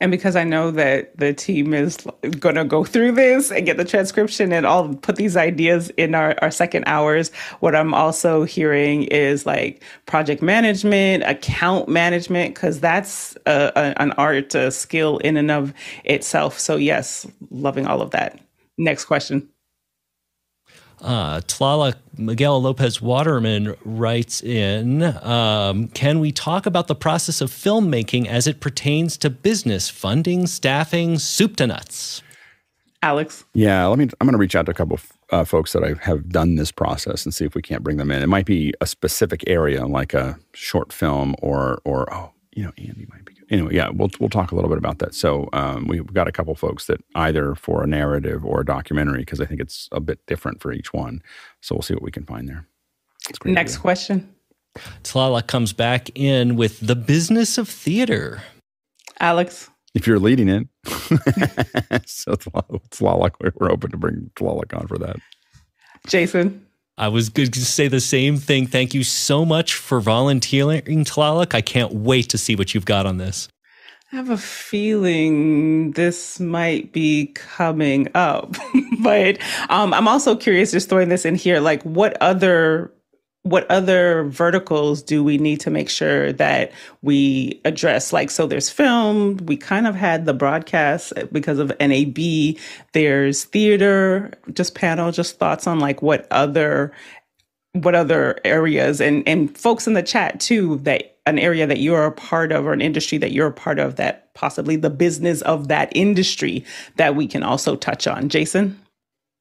And 0.00 0.10
because 0.10 0.34
I 0.34 0.42
know 0.42 0.72
that 0.72 1.16
the 1.16 1.32
team 1.32 1.72
is 1.72 1.96
going 2.40 2.56
to 2.56 2.64
go 2.64 2.82
through 2.82 3.12
this 3.12 3.52
and 3.52 3.64
get 3.64 3.76
the 3.76 3.84
transcription 3.84 4.52
and 4.52 4.66
all 4.66 4.94
put 4.96 5.14
these 5.14 5.36
ideas 5.36 5.90
in 5.90 6.16
our, 6.16 6.34
our 6.42 6.50
second 6.50 6.82
hours, 6.88 7.30
what 7.60 7.76
I'm 7.76 7.94
also 7.94 8.42
hearing 8.42 9.04
is 9.04 9.46
like 9.46 9.80
project 10.06 10.42
management, 10.42 11.22
account 11.22 11.88
management, 11.88 12.56
because 12.56 12.80
that's 12.80 13.36
a, 13.46 13.70
a, 13.76 14.02
an 14.02 14.10
art, 14.12 14.56
a 14.56 14.72
skill 14.72 15.18
in 15.18 15.36
and 15.36 15.52
of 15.52 15.72
itself. 16.02 16.58
So, 16.58 16.74
yes, 16.74 17.24
loving 17.52 17.86
all 17.86 18.02
of 18.02 18.10
that. 18.10 18.40
Next 18.78 19.04
question. 19.04 19.48
Uh, 21.02 21.40
Tlaloc 21.40 21.96
Miguel 22.16 22.62
Lopez 22.62 23.02
Waterman 23.02 23.74
writes 23.84 24.42
in 24.42 25.02
um, 25.02 25.88
Can 25.88 26.20
we 26.20 26.30
talk 26.30 26.64
about 26.64 26.86
the 26.86 26.94
process 26.94 27.40
of 27.40 27.50
filmmaking 27.50 28.26
as 28.26 28.46
it 28.46 28.60
pertains 28.60 29.16
to 29.18 29.30
business, 29.30 29.88
funding, 29.88 30.46
staffing, 30.46 31.18
soup 31.18 31.56
to 31.56 31.66
nuts? 31.66 32.22
Alex? 33.02 33.44
Yeah, 33.52 33.84
let 33.86 33.98
me. 33.98 34.04
I'm 34.20 34.26
going 34.26 34.32
to 34.32 34.38
reach 34.38 34.54
out 34.54 34.66
to 34.66 34.70
a 34.70 34.74
couple 34.74 34.94
of 34.94 35.12
uh, 35.30 35.44
folks 35.44 35.72
that 35.72 35.82
I 35.82 35.94
have 36.04 36.28
done 36.28 36.54
this 36.54 36.70
process 36.70 37.24
and 37.24 37.34
see 37.34 37.44
if 37.44 37.56
we 37.56 37.62
can't 37.62 37.82
bring 37.82 37.96
them 37.96 38.12
in. 38.12 38.22
It 38.22 38.28
might 38.28 38.46
be 38.46 38.72
a 38.80 38.86
specific 38.86 39.42
area, 39.48 39.84
like 39.86 40.14
a 40.14 40.38
short 40.54 40.92
film, 40.92 41.34
or 41.42 41.82
or 41.84 42.12
oh, 42.14 42.32
you 42.52 42.62
know, 42.62 42.72
Andy 42.78 43.06
might 43.10 43.21
be 43.21 43.21
anyway, 43.52 43.74
yeah, 43.74 43.90
we'll 43.90 44.10
we'll 44.18 44.30
talk 44.30 44.50
a 44.50 44.54
little 44.54 44.70
bit 44.70 44.78
about 44.78 44.98
that. 44.98 45.14
So 45.14 45.48
um, 45.52 45.86
we've 45.86 46.12
got 46.12 46.26
a 46.26 46.32
couple 46.32 46.54
folks 46.54 46.86
that 46.86 47.00
either 47.14 47.54
for 47.54 47.84
a 47.84 47.86
narrative 47.86 48.44
or 48.44 48.60
a 48.60 48.64
documentary 48.64 49.20
because 49.20 49.40
I 49.40 49.46
think 49.46 49.60
it's 49.60 49.88
a 49.92 50.00
bit 50.00 50.24
different 50.26 50.60
for 50.60 50.72
each 50.72 50.92
one. 50.92 51.22
So 51.60 51.74
we'll 51.74 51.82
see 51.82 51.94
what 51.94 52.02
we 52.02 52.10
can 52.10 52.24
find 52.24 52.48
there. 52.48 52.66
Next 53.44 53.74
idea. 53.74 53.80
question. 53.80 54.34
Tlaloc 55.04 55.46
comes 55.46 55.72
back 55.72 56.08
in 56.14 56.56
with 56.56 56.80
the 56.80 56.96
business 56.96 57.58
of 57.58 57.68
theater. 57.68 58.42
Alex. 59.20 59.68
If 59.94 60.06
you're 60.06 60.18
leading 60.18 60.48
it, 60.48 60.66
so 62.08 62.32
Tlaloc, 62.32 63.32
we're 63.56 63.70
open 63.70 63.90
to 63.90 63.98
bring 63.98 64.30
Tlaloc 64.36 64.74
on 64.76 64.88
for 64.88 64.96
that. 64.96 65.16
Jason. 66.06 66.66
I 66.98 67.08
was 67.08 67.30
going 67.30 67.50
to 67.50 67.64
say 67.64 67.88
the 67.88 68.00
same 68.00 68.36
thing. 68.36 68.66
Thank 68.66 68.92
you 68.92 69.02
so 69.02 69.44
much 69.44 69.74
for 69.74 70.00
volunteering, 70.00 71.04
Tlaloc. 71.04 71.54
I 71.54 71.62
can't 71.62 71.92
wait 71.94 72.28
to 72.30 72.38
see 72.38 72.54
what 72.54 72.74
you've 72.74 72.84
got 72.84 73.06
on 73.06 73.16
this. 73.16 73.48
I 74.12 74.16
have 74.16 74.28
a 74.28 74.36
feeling 74.36 75.92
this 75.92 76.38
might 76.38 76.92
be 76.92 77.32
coming 77.34 78.08
up, 78.14 78.54
but 79.02 79.38
um, 79.70 79.94
I'm 79.94 80.06
also 80.06 80.36
curious, 80.36 80.70
just 80.70 80.90
throwing 80.90 81.08
this 81.08 81.24
in 81.24 81.34
here, 81.34 81.60
like 81.60 81.82
what 81.84 82.20
other 82.20 82.92
what 83.44 83.68
other 83.70 84.24
verticals 84.24 85.02
do 85.02 85.24
we 85.24 85.36
need 85.36 85.58
to 85.60 85.70
make 85.70 85.90
sure 85.90 86.32
that 86.34 86.72
we 87.02 87.60
address? 87.64 88.12
Like, 88.12 88.30
so 88.30 88.46
there's 88.46 88.70
film, 88.70 89.36
we 89.38 89.56
kind 89.56 89.86
of 89.86 89.96
had 89.96 90.26
the 90.26 90.34
broadcast 90.34 91.12
because 91.32 91.58
of 91.58 91.72
NAB, 91.80 92.56
there's 92.92 93.44
theater, 93.44 94.32
just 94.52 94.74
panel, 94.74 95.10
just 95.10 95.38
thoughts 95.38 95.66
on 95.66 95.80
like 95.80 96.02
what 96.02 96.26
other 96.30 96.92
what 97.74 97.94
other 97.94 98.38
areas 98.44 99.00
and 99.00 99.26
and 99.26 99.56
folks 99.56 99.86
in 99.86 99.94
the 99.94 100.02
chat 100.02 100.38
too 100.38 100.76
that 100.82 101.16
an 101.24 101.38
area 101.38 101.66
that 101.66 101.78
you're 101.80 102.04
a 102.04 102.12
part 102.12 102.52
of 102.52 102.66
or 102.66 102.74
an 102.74 102.82
industry 102.82 103.16
that 103.16 103.32
you're 103.32 103.46
a 103.46 103.52
part 103.52 103.78
of 103.78 103.96
that 103.96 104.32
possibly 104.34 104.76
the 104.76 104.90
business 104.90 105.40
of 105.42 105.68
that 105.68 105.90
industry 105.96 106.64
that 106.96 107.16
we 107.16 107.26
can 107.26 107.42
also 107.42 107.74
touch 107.76 108.06
on. 108.06 108.28
Jason? 108.28 108.78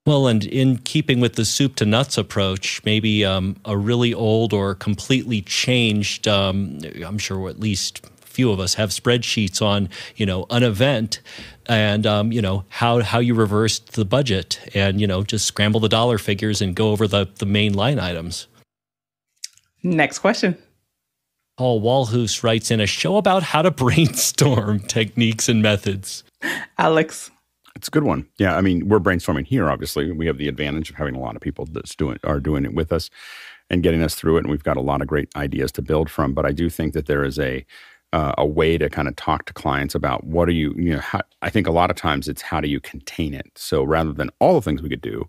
Well, 0.05 0.27
and 0.27 0.43
in 0.43 0.79
keeping 0.79 1.19
with 1.19 1.35
the 1.35 1.45
soup 1.45 1.75
to 1.75 1.85
nuts 1.85 2.17
approach, 2.17 2.83
maybe 2.83 3.23
um, 3.23 3.55
a 3.65 3.77
really 3.77 4.13
old 4.13 4.51
or 4.51 4.73
completely 4.73 5.41
changed, 5.41 6.27
um, 6.27 6.79
I'm 7.05 7.19
sure 7.19 7.47
at 7.49 7.59
least 7.59 8.03
few 8.31 8.51
of 8.51 8.59
us 8.59 8.73
have 8.75 8.89
spreadsheets 8.89 9.61
on, 9.61 9.89
you 10.15 10.25
know, 10.25 10.47
an 10.49 10.63
event 10.63 11.19
and, 11.67 12.07
um, 12.07 12.31
you 12.31 12.41
know, 12.41 12.65
how, 12.69 13.01
how 13.03 13.19
you 13.19 13.35
reversed 13.35 13.93
the 13.93 14.05
budget 14.05 14.59
and, 14.73 14.99
you 14.99 15.05
know, 15.05 15.23
just 15.23 15.45
scramble 15.45 15.79
the 15.79 15.89
dollar 15.89 16.17
figures 16.17 16.61
and 16.61 16.75
go 16.75 16.91
over 16.91 17.07
the, 17.07 17.27
the 17.37 17.45
main 17.45 17.73
line 17.73 17.99
items. 17.99 18.47
Next 19.83 20.19
question. 20.19 20.57
Paul 21.57 21.81
Walhus 21.81 22.43
writes 22.43 22.71
in 22.71 22.79
a 22.79 22.87
show 22.87 23.17
about 23.17 23.43
how 23.43 23.61
to 23.61 23.69
brainstorm 23.83 24.79
techniques 24.79 25.47
and 25.47 25.61
methods. 25.61 26.23
Alex. 26.77 27.29
It's 27.81 27.87
a 27.87 27.91
good 27.91 28.03
one. 28.03 28.27
Yeah, 28.37 28.55
I 28.55 28.61
mean, 28.61 28.87
we're 28.87 28.99
brainstorming 28.99 29.47
here. 29.47 29.71
Obviously, 29.71 30.11
we 30.11 30.27
have 30.27 30.37
the 30.37 30.47
advantage 30.47 30.91
of 30.91 30.97
having 30.97 31.15
a 31.15 31.19
lot 31.19 31.35
of 31.35 31.41
people 31.41 31.65
that's 31.65 31.95
doing 31.95 32.19
are 32.23 32.39
doing 32.39 32.63
it 32.63 32.75
with 32.75 32.93
us 32.93 33.09
and 33.71 33.81
getting 33.81 34.03
us 34.03 34.13
through 34.13 34.37
it, 34.37 34.41
and 34.41 34.51
we've 34.51 34.63
got 34.63 34.77
a 34.77 34.81
lot 34.81 35.01
of 35.01 35.07
great 35.07 35.35
ideas 35.35 35.71
to 35.71 35.81
build 35.81 36.07
from. 36.07 36.35
But 36.35 36.45
I 36.45 36.51
do 36.51 36.69
think 36.69 36.93
that 36.93 37.07
there 37.07 37.23
is 37.23 37.39
a 37.39 37.65
uh, 38.13 38.33
a 38.37 38.45
way 38.45 38.77
to 38.77 38.87
kind 38.87 39.07
of 39.07 39.15
talk 39.15 39.45
to 39.45 39.53
clients 39.53 39.95
about 39.95 40.25
what 40.25 40.47
are 40.47 40.51
you 40.51 40.75
you 40.77 40.93
know 40.93 40.99
how, 40.99 41.21
I 41.41 41.49
think 41.49 41.65
a 41.65 41.71
lot 41.71 41.89
of 41.89 41.95
times 41.95 42.27
it's 42.27 42.43
how 42.43 42.61
do 42.61 42.69
you 42.69 42.79
contain 42.79 43.33
it. 43.33 43.49
So 43.55 43.81
rather 43.83 44.13
than 44.13 44.29
all 44.37 44.53
the 44.53 44.61
things 44.61 44.83
we 44.83 44.89
could 44.89 45.01
do, 45.01 45.25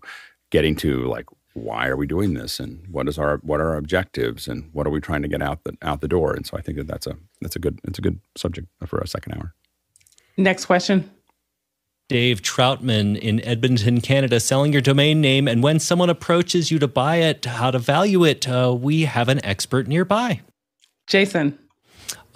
getting 0.51 0.75
to 0.75 1.07
like 1.07 1.25
why 1.55 1.87
are 1.87 1.97
we 1.97 2.05
doing 2.05 2.35
this 2.35 2.59
and 2.59 2.85
what 2.87 3.09
is 3.09 3.17
our 3.17 3.37
what 3.37 3.61
are 3.61 3.69
our 3.69 3.77
objectives 3.77 4.47
and 4.47 4.69
what 4.73 4.85
are 4.85 4.91
we 4.91 5.01
trying 5.01 5.23
to 5.23 5.27
get 5.27 5.41
out 5.41 5.63
the 5.63 5.75
out 5.81 6.01
the 6.01 6.07
door. 6.07 6.35
And 6.35 6.45
so 6.45 6.55
I 6.55 6.61
think 6.61 6.77
that 6.77 6.85
that's 6.85 7.07
a 7.07 7.15
that's 7.41 7.55
a 7.55 7.59
good 7.59 7.79
it's 7.83 7.97
a 7.97 8.03
good 8.03 8.19
subject 8.35 8.67
for 8.85 8.99
a 8.99 9.07
second 9.07 9.33
hour. 9.33 9.55
Next 10.37 10.65
question. 10.65 11.09
Dave 12.13 12.43
Troutman 12.43 13.17
in 13.17 13.43
Edmonton, 13.43 13.99
Canada, 13.99 14.39
selling 14.39 14.71
your 14.71 14.83
domain 14.83 15.19
name. 15.19 15.47
And 15.47 15.63
when 15.63 15.79
someone 15.79 16.11
approaches 16.11 16.69
you 16.69 16.77
to 16.77 16.87
buy 16.87 17.15
it, 17.15 17.43
how 17.43 17.71
to 17.71 17.79
value 17.79 18.23
it, 18.23 18.47
uh, 18.47 18.77
we 18.79 19.05
have 19.05 19.29
an 19.29 19.43
expert 19.43 19.87
nearby. 19.87 20.41
Jason. 21.07 21.57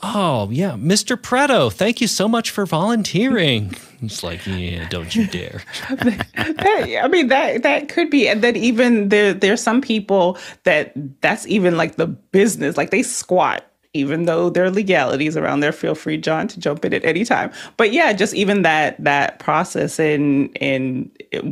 Oh, 0.02 0.50
yeah. 0.50 0.72
Mr. 0.72 1.16
Preto, 1.16 1.70
thank 1.70 2.02
you 2.02 2.08
so 2.08 2.28
much 2.28 2.50
for 2.50 2.66
volunteering. 2.66 3.76
It's 4.02 4.24
like, 4.24 4.48
yeah, 4.48 4.90
don't 4.90 5.16
you 5.16 5.28
dare. 5.28 5.62
I 5.90 7.08
mean, 7.12 7.28
that 7.28 7.62
that 7.62 7.88
could 7.88 8.10
be. 8.10 8.28
And 8.28 8.42
then 8.42 8.56
even 8.56 9.10
there, 9.10 9.32
there's 9.32 9.62
some 9.62 9.82
people 9.82 10.40
that 10.64 10.92
that's 11.22 11.46
even 11.46 11.78
like 11.78 11.98
the 11.98 12.08
business, 12.08 12.78
like 12.78 12.90
they 12.90 13.04
squat 13.04 13.64
even 13.94 14.26
though 14.26 14.50
there 14.50 14.64
are 14.66 14.72
legalities 14.72 15.38
around 15.38 15.60
there 15.60 15.72
feel 15.72 15.96
free 15.96 16.18
john 16.18 16.48
to 16.48 16.60
jump 16.60 16.86
in 16.86 16.94
at 16.94 17.04
any 17.04 17.26
time. 17.26 17.52
But 17.78 17.92
yeah 17.92 18.14
just 18.14 18.34
even 18.34 18.62
that 18.64 19.02
that 19.04 19.40
process 19.40 20.00
and 20.00 20.56
and 20.62 21.12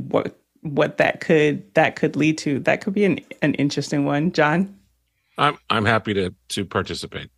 what 0.09 0.37
what 0.61 0.97
that 0.97 1.19
could 1.19 1.73
that 1.75 1.95
could 1.95 2.15
lead 2.15 2.37
to 2.39 2.59
that 2.59 2.81
could 2.81 2.93
be 2.93 3.05
an, 3.05 3.19
an 3.41 3.53
interesting 3.55 4.05
one 4.05 4.31
john. 4.31 4.73
I'm 5.37 5.57
i'm 5.69 5.85
happy 5.85 6.13
to 6.13 6.33
to 6.49 6.65
participate. 6.65 7.29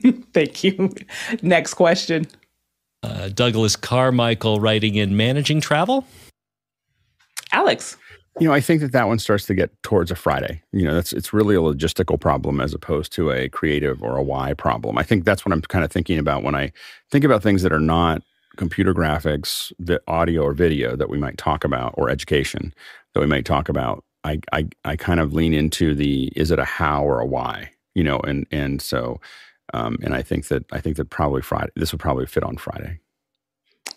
Thank 0.32 0.64
you. 0.64 0.94
Next 1.42 1.74
question. 1.74 2.26
Uh, 3.02 3.28
douglas 3.28 3.76
carmichael 3.76 4.60
writing 4.60 4.94
in 4.94 5.16
managing 5.16 5.60
travel? 5.60 6.06
Alex 7.52 7.96
you 8.40 8.48
know, 8.48 8.54
I 8.54 8.60
think 8.60 8.80
that 8.80 8.92
that 8.92 9.08
one 9.08 9.18
starts 9.18 9.46
to 9.46 9.54
get 9.54 9.70
towards 9.82 10.10
a 10.10 10.14
Friday. 10.14 10.62
You 10.72 10.84
know, 10.84 10.94
that's 10.94 11.12
it's 11.12 11.32
really 11.32 11.54
a 11.54 11.60
logistical 11.60 12.18
problem 12.18 12.60
as 12.60 12.72
opposed 12.72 13.12
to 13.12 13.30
a 13.30 13.48
creative 13.48 14.02
or 14.02 14.16
a 14.16 14.22
why 14.22 14.54
problem. 14.54 14.96
I 14.96 15.02
think 15.02 15.24
that's 15.24 15.44
what 15.44 15.52
I'm 15.52 15.60
kind 15.62 15.84
of 15.84 15.92
thinking 15.92 16.18
about 16.18 16.42
when 16.42 16.54
I 16.54 16.72
think 17.10 17.24
about 17.24 17.42
things 17.42 17.62
that 17.62 17.72
are 17.72 17.80
not 17.80 18.22
computer 18.56 18.94
graphics, 18.94 19.72
the 19.78 20.00
audio 20.08 20.42
or 20.42 20.52
video 20.54 20.96
that 20.96 21.10
we 21.10 21.18
might 21.18 21.38
talk 21.38 21.64
about, 21.64 21.94
or 21.96 22.08
education 22.08 22.72
that 23.14 23.20
we 23.20 23.26
might 23.26 23.44
talk 23.44 23.68
about. 23.68 24.04
I 24.24 24.40
I 24.52 24.68
I 24.84 24.96
kind 24.96 25.20
of 25.20 25.34
lean 25.34 25.52
into 25.52 25.94
the 25.94 26.32
is 26.34 26.50
it 26.50 26.58
a 26.58 26.64
how 26.64 27.04
or 27.04 27.20
a 27.20 27.26
why? 27.26 27.70
You 27.94 28.04
know, 28.04 28.18
and 28.20 28.46
and 28.50 28.80
so 28.80 29.20
um, 29.74 29.98
and 30.02 30.14
I 30.14 30.22
think 30.22 30.48
that 30.48 30.64
I 30.72 30.80
think 30.80 30.96
that 30.96 31.10
probably 31.10 31.42
Friday 31.42 31.70
this 31.76 31.92
would 31.92 32.00
probably 32.00 32.26
fit 32.26 32.44
on 32.44 32.56
Friday 32.56 32.98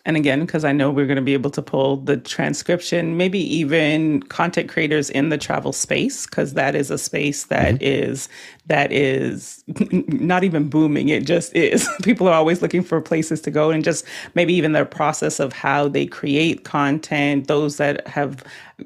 and 0.05 0.17
again 0.17 0.41
because 0.41 0.63
i 0.63 0.71
know 0.71 0.91
we're 0.91 1.05
going 1.05 1.15
to 1.15 1.21
be 1.21 1.33
able 1.33 1.49
to 1.49 1.61
pull 1.61 1.97
the 1.97 2.17
transcription 2.17 3.17
maybe 3.17 3.39
even 3.39 4.21
content 4.23 4.69
creators 4.69 5.09
in 5.09 5.29
the 5.29 5.37
travel 5.37 5.73
space 5.73 6.25
because 6.25 6.53
that 6.53 6.75
is 6.75 6.91
a 6.91 6.97
space 6.97 7.45
that 7.45 7.75
mm-hmm. 7.75 7.83
is 7.83 8.29
that 8.67 8.91
is 8.91 9.63
not 9.91 10.43
even 10.43 10.69
booming. 10.69 11.09
It 11.09 11.25
just 11.25 11.55
is. 11.55 11.87
People 12.03 12.27
are 12.27 12.33
always 12.33 12.61
looking 12.61 12.83
for 12.83 13.01
places 13.01 13.41
to 13.41 13.51
go 13.51 13.71
and 13.71 13.83
just 13.83 14.05
maybe 14.33 14.53
even 14.53 14.71
the 14.71 14.85
process 14.85 15.39
of 15.39 15.53
how 15.53 15.87
they 15.87 16.05
create 16.05 16.63
content 16.63 17.47
those 17.47 17.77
that 17.77 18.07
have 18.07 18.43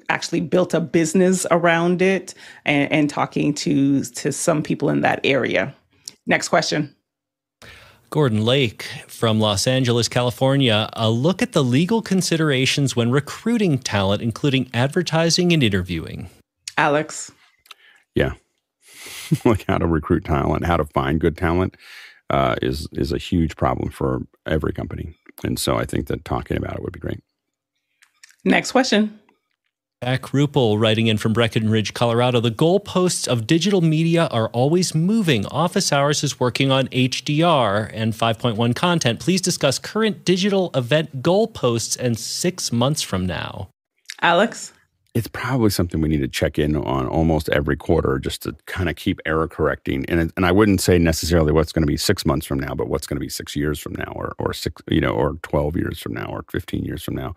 actually 0.10 0.42
built 0.42 0.74
a 0.74 0.80
business 0.80 1.46
around 1.52 2.02
it 2.02 2.34
and, 2.66 2.92
and 2.92 3.10
talking 3.10 3.54
to 3.54 4.04
to 4.04 4.32
some 4.32 4.62
people 4.62 4.90
in 4.90 5.02
that 5.02 5.20
area. 5.24 5.74
Next 6.28 6.50
question 6.50 6.94
Gordon 8.10 8.44
Lake 8.44 8.84
from 9.07 9.40
Los 9.40 9.68
Angeles, 9.68 10.07
California. 10.07 10.90
A 10.94 11.10
look 11.10 11.41
at 11.41 11.52
the 11.52 11.64
legal 11.64 12.02
considerations 12.02 12.95
when 12.95 13.11
recruiting 13.11 13.77
talent, 13.77 14.22
including 14.22 14.69
advertising 14.73 15.53
and 15.53 15.61
interviewing. 15.61 16.30
Alex. 16.77 17.31
Yeah. 18.15 18.34
like 19.45 19.65
how 19.68 19.77
to 19.77 19.86
recruit 19.86 20.26
talent, 20.26 20.65
how 20.65 20.77
to 20.77 20.86
find 20.86 21.19
good 21.19 21.38
talent 21.38 21.77
uh, 22.30 22.56
is 22.61 22.88
is 22.94 23.11
a 23.11 23.18
huge 23.18 23.56
problem 23.56 23.91
for 23.91 24.22
every 24.45 24.73
company. 24.73 25.15
And 25.44 25.60
so 25.60 25.77
I 25.77 25.86
think 25.86 26.07
that 26.07 26.26
talking 26.26 26.57
about 26.57 26.76
it 26.76 26.84
would 26.84 26.94
be 26.94 26.99
great. 26.99 27.22
Next 28.44 28.72
question. 28.72 29.19
Jack 30.02 30.22
Rupel 30.28 30.80
writing 30.80 31.08
in 31.08 31.18
from 31.18 31.34
Breckenridge, 31.34 31.94
Colorado. 31.94 32.40
The 32.40 32.52
goalposts 32.52 33.28
of 33.28 33.46
digital 33.46 33.82
media 33.82 34.28
are 34.28 34.48
always 34.54 34.96
moving. 34.96 35.46
Office 35.48 35.92
Hours 35.92 36.24
is 36.24 36.40
working 36.40 36.72
on 36.72 36.88
HDR 36.88 37.92
and 37.94 38.14
5.1 38.14 38.74
content. 38.78 39.20
Please 39.20 39.42
discuss 39.42 39.78
current 39.78 40.24
digital 40.24 40.72
event 40.74 41.22
goalposts 41.22 42.00
and 42.00 42.18
six 42.18 42.72
months 42.72 43.02
from 43.02 43.26
now. 43.26 43.68
Alex? 44.22 44.72
It's 45.15 45.27
probably 45.27 45.72
something 45.72 46.02
we 46.02 46.07
need 46.07 46.22
to 46.22 46.27
check 46.27 46.60
in 46.60 46.76
on 46.76 47.07
almost 47.07 47.49
every 47.49 47.76
quarter 47.76 48.19
just 48.19 48.44
to 48.44 48.56
kind 48.68 48.88
of 48.88 48.95
keep 48.95 49.19
error 49.26 49.48
correcting. 49.48 50.06
And 50.07 50.31
and 50.38 50.45
I 50.45 50.52
wouldn't 50.52 50.81
say 50.81 50.99
necessarily 50.99 51.52
what's 51.52 51.72
going 51.72 51.81
to 51.81 51.88
be 51.88 51.98
six 51.98 52.27
months 52.27 52.45
from 52.45 52.60
now, 52.60 52.76
but 52.76 52.90
what's 52.90 53.07
going 53.07 53.15
to 53.15 53.22
be 53.22 53.30
six 53.30 53.56
years 53.56 53.80
from 53.80 53.94
now, 53.94 54.11
or 54.15 54.34
or 54.38 54.53
six 54.53 54.81
you 54.88 55.02
know, 55.02 55.11
or 55.11 55.34
twelve 55.41 55.76
years 55.76 55.99
from 55.99 56.14
now, 56.14 56.27
or 56.27 56.45
fifteen 56.52 56.86
years 56.86 57.03
from 57.03 57.15
now, 57.15 57.34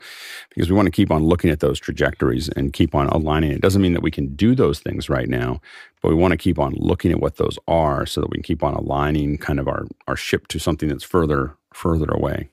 because 0.50 0.70
we 0.70 0.76
want 0.76 0.86
to 0.86 0.92
keep 0.92 1.10
on 1.10 1.24
looking 1.24 1.50
at 1.50 1.60
those 1.60 1.80
trajectories 1.80 2.48
and 2.50 2.74
keep 2.74 2.94
on 2.94 3.08
aligning. 3.08 3.52
It 3.52 3.62
doesn't 3.62 3.82
mean 3.82 3.94
that 3.94 4.02
we 4.02 4.10
can 4.10 4.34
do 4.36 4.54
those 4.54 4.80
things 4.80 5.08
right 5.08 5.28
now, 5.28 5.60
but 6.02 6.10
we 6.10 6.14
want 6.14 6.32
to 6.32 6.38
keep 6.38 6.58
on 6.58 6.74
looking 6.76 7.10
at 7.10 7.20
what 7.20 7.36
those 7.36 7.58
are 7.66 8.04
so 8.04 8.20
that 8.20 8.30
we 8.30 8.36
can 8.36 8.42
keep 8.42 8.62
on 8.62 8.74
aligning 8.74 9.38
kind 9.38 9.58
of 9.58 9.66
our 9.66 9.86
our 10.06 10.16
ship 10.16 10.46
to 10.48 10.58
something 10.60 10.90
that's 10.90 11.04
further 11.04 11.56
further 11.72 12.10
away. 12.10 12.51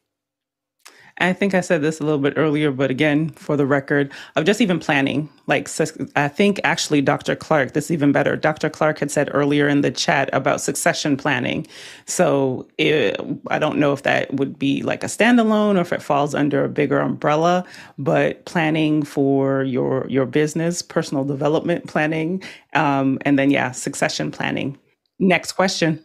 I 1.19 1.33
think 1.33 1.53
I 1.53 1.61
said 1.61 1.81
this 1.81 1.99
a 1.99 2.03
little 2.03 2.19
bit 2.19 2.33
earlier, 2.37 2.71
but 2.71 2.91
again, 2.91 3.29
for 3.31 3.57
the 3.57 3.65
record, 3.65 4.11
of 4.35 4.45
just 4.45 4.61
even 4.61 4.79
planning. 4.79 5.29
Like, 5.47 5.69
I 6.15 6.27
think 6.27 6.59
actually 6.63 7.01
Dr. 7.01 7.35
Clark, 7.35 7.73
this 7.73 7.85
is 7.85 7.91
even 7.91 8.11
better. 8.11 8.35
Dr. 8.35 8.69
Clark 8.69 8.99
had 8.99 9.11
said 9.11 9.29
earlier 9.33 9.67
in 9.67 9.81
the 9.81 9.91
chat 9.91 10.29
about 10.33 10.61
succession 10.61 11.17
planning. 11.17 11.67
So 12.05 12.67
it, 12.77 13.19
I 13.47 13.59
don't 13.59 13.79
know 13.79 13.93
if 13.93 14.03
that 14.03 14.33
would 14.33 14.57
be 14.59 14.81
like 14.83 15.03
a 15.03 15.07
standalone 15.07 15.77
or 15.77 15.81
if 15.81 15.93
it 15.93 16.01
falls 16.01 16.35
under 16.35 16.63
a 16.63 16.69
bigger 16.69 16.99
umbrella, 16.99 17.65
but 17.97 18.45
planning 18.45 19.03
for 19.03 19.63
your 19.63 20.07
your 20.09 20.25
business, 20.25 20.81
personal 20.81 21.23
development 21.25 21.87
planning, 21.87 22.43
um, 22.73 23.17
and 23.21 23.37
then 23.37 23.51
yeah, 23.51 23.71
succession 23.71 24.31
planning. 24.31 24.77
Next 25.19 25.53
question. 25.53 26.03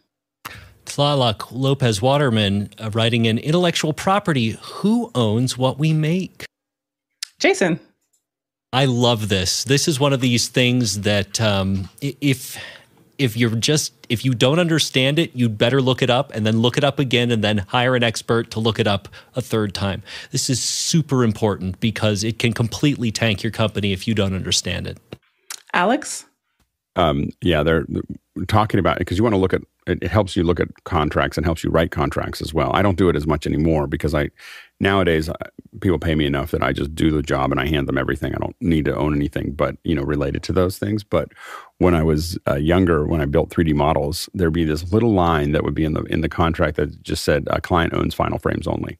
Tlaloc 0.85 1.48
Lopez 1.51 2.01
Waterman 2.01 2.70
uh, 2.78 2.90
writing 2.90 3.27
in 3.27 3.39
intellectual 3.39 3.93
property. 3.93 4.56
Who 4.62 5.11
owns 5.15 5.59
what 5.59 5.78
we 5.78 5.93
make? 5.93 6.44
Jason. 7.39 7.81
I 8.73 8.86
love 8.86 9.28
this. 9.28 9.65
This 9.65 9.86
is 9.86 10.01
one 10.01 10.12
of 10.12 10.20
these 10.20 10.48
things 10.48 11.02
that 11.02 11.40
um, 11.40 11.89
if 12.01 12.59
if 13.19 13.36
you're 13.36 13.55
just 13.55 13.93
if 14.09 14.24
you 14.24 14.35
don't 14.35 14.59
understand 14.59 15.19
it, 15.19 15.31
you'd 15.35 15.56
better 15.56 15.81
look 15.81 16.02
it 16.02 16.11
up 16.11 16.32
and 16.35 16.44
then 16.44 16.59
look 16.59 16.77
it 16.77 16.85
up 16.85 16.98
again 16.98 17.31
and 17.31 17.43
then 17.43 17.59
hire 17.59 17.94
an 17.94 18.02
expert 18.02 18.51
to 18.51 18.61
look 18.61 18.78
it 18.78 18.86
up 18.86 19.09
a 19.36 19.40
third 19.40 19.74
time. 19.74 20.02
This 20.31 20.51
is 20.51 20.62
super 20.62 21.23
important 21.24 21.81
because 21.81 22.24
it 22.24 22.39
can 22.39 22.52
completely 22.52 23.11
tank 23.12 23.43
your 23.43 23.52
company 23.52 23.93
if 23.93 24.09
you 24.09 24.15
don't 24.15 24.35
understand 24.35 24.86
it. 24.86 24.98
Alex? 25.73 26.27
Um, 26.97 27.31
yeah, 27.40 27.62
they're 27.62 27.86
talking 28.47 28.78
about 28.81 28.97
it 28.97 29.01
because 29.01 29.19
you 29.19 29.24
want 29.24 29.35
to 29.35 29.39
look 29.39 29.55
at 29.55 29.62
it, 29.86 29.98
it, 30.02 30.11
helps 30.11 30.36
you 30.36 30.43
look 30.43 30.61
at 30.61 30.69
contracts 30.85 31.36
and 31.36 31.44
helps 31.44 31.62
you 31.62 31.70
write 31.70 31.90
contracts 31.90 32.40
as 32.40 32.55
well. 32.55 32.70
I 32.74 32.82
don't 32.82 32.98
do 32.98 33.09
it 33.09 33.16
as 33.16 33.27
much 33.27 33.47
anymore 33.47 33.86
because 33.86 34.15
I 34.15 34.31
nowadays 34.81 35.28
uh, 35.28 35.35
people 35.81 35.98
pay 35.98 36.15
me 36.15 36.27
enough 36.27 36.51
that 36.51 36.62
I 36.62 36.73
just 36.73 36.94
do 36.94 37.11
the 37.11 37.23
job 37.23 37.51
and 37.51 37.61
I 37.61 37.66
hand 37.66 37.89
them 37.89 37.98
everything. 37.98 38.35
I 38.35 38.39
don't 38.39 38.56
need 38.61 38.85
to 38.86 38.97
own 38.97 39.15
anything, 39.15 39.52
but 39.52 39.77
you 39.85 39.94
know, 39.94 40.02
related 40.02 40.43
to 40.44 40.52
those 40.52 40.78
things. 40.78 41.05
But 41.05 41.28
when 41.78 41.94
I 41.94 42.02
was 42.02 42.39
uh, 42.48 42.56
younger, 42.56 43.06
when 43.06 43.20
I 43.20 43.27
built 43.27 43.51
3D 43.51 43.74
models, 43.74 44.28
there'd 44.35 44.52
be 44.52 44.65
this 44.65 44.93
little 44.93 45.12
line 45.12 45.52
that 45.52 45.65
would 45.65 45.74
be 45.74 45.85
in 45.85 45.94
the 45.94 46.02
in 46.05 46.20
the 46.20 46.28
contract 46.28 46.77
that 46.77 47.02
just 47.02 47.24
said 47.24 47.44
a 47.48 47.61
client 47.61 47.94
owns 47.94 48.15
final 48.15 48.39
frames 48.39 48.66
only 48.66 48.98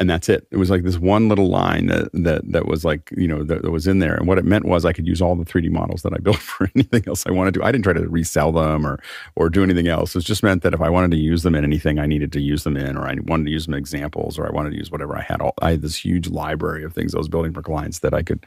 and 0.00 0.08
that's 0.08 0.30
it. 0.30 0.48
It 0.50 0.56
was 0.56 0.70
like 0.70 0.82
this 0.82 0.98
one 0.98 1.28
little 1.28 1.48
line 1.48 1.86
that 1.86 2.10
that 2.14 2.50
that 2.50 2.66
was 2.66 2.86
like 2.86 3.12
you 3.16 3.28
know 3.28 3.44
that, 3.44 3.60
that, 3.60 3.70
was 3.70 3.86
in 3.86 3.98
there, 3.98 4.14
and 4.14 4.26
what 4.26 4.38
it 4.38 4.46
meant 4.46 4.64
was 4.64 4.86
I 4.86 4.94
could 4.94 5.06
use 5.06 5.20
all 5.20 5.36
the 5.36 5.44
3D 5.44 5.70
models 5.70 6.02
that 6.02 6.14
I 6.14 6.18
built 6.22 6.38
for 6.38 6.70
anything 6.74 7.04
else 7.06 7.26
I 7.26 7.32
wanted 7.32 7.52
to. 7.54 7.62
I 7.62 7.70
didn't 7.70 7.84
try 7.84 7.92
to 7.92 8.08
resell 8.08 8.50
them 8.50 8.86
or 8.86 8.98
or 9.36 9.50
do 9.50 9.62
anything 9.62 9.88
else. 9.88 10.16
It 10.16 10.24
just 10.24 10.42
meant 10.42 10.62
that 10.62 10.72
if 10.72 10.80
I 10.80 10.88
wanted 10.88 11.10
to 11.10 11.18
use 11.18 11.42
them 11.42 11.54
in 11.54 11.64
anything 11.64 11.98
I 11.98 12.06
needed 12.06 12.32
to 12.32 12.40
use 12.40 12.64
them 12.64 12.78
in, 12.78 12.96
or 12.96 13.06
I 13.06 13.16
wanted 13.26 13.44
to 13.44 13.50
use 13.50 13.66
them 13.66 13.74
in 13.74 13.78
examples, 13.78 14.38
or 14.38 14.48
I 14.48 14.50
wanted 14.50 14.70
to 14.70 14.76
use 14.76 14.90
whatever 14.90 15.16
I 15.18 15.22
had. 15.22 15.42
All, 15.42 15.52
I 15.60 15.72
had 15.72 15.82
this 15.82 16.02
huge 16.02 16.28
library 16.28 16.82
of 16.82 16.94
things 16.94 17.14
I 17.14 17.18
was 17.18 17.28
building 17.28 17.52
for 17.52 17.62
clients 17.62 17.98
that 17.98 18.14
I 18.14 18.22
could 18.22 18.46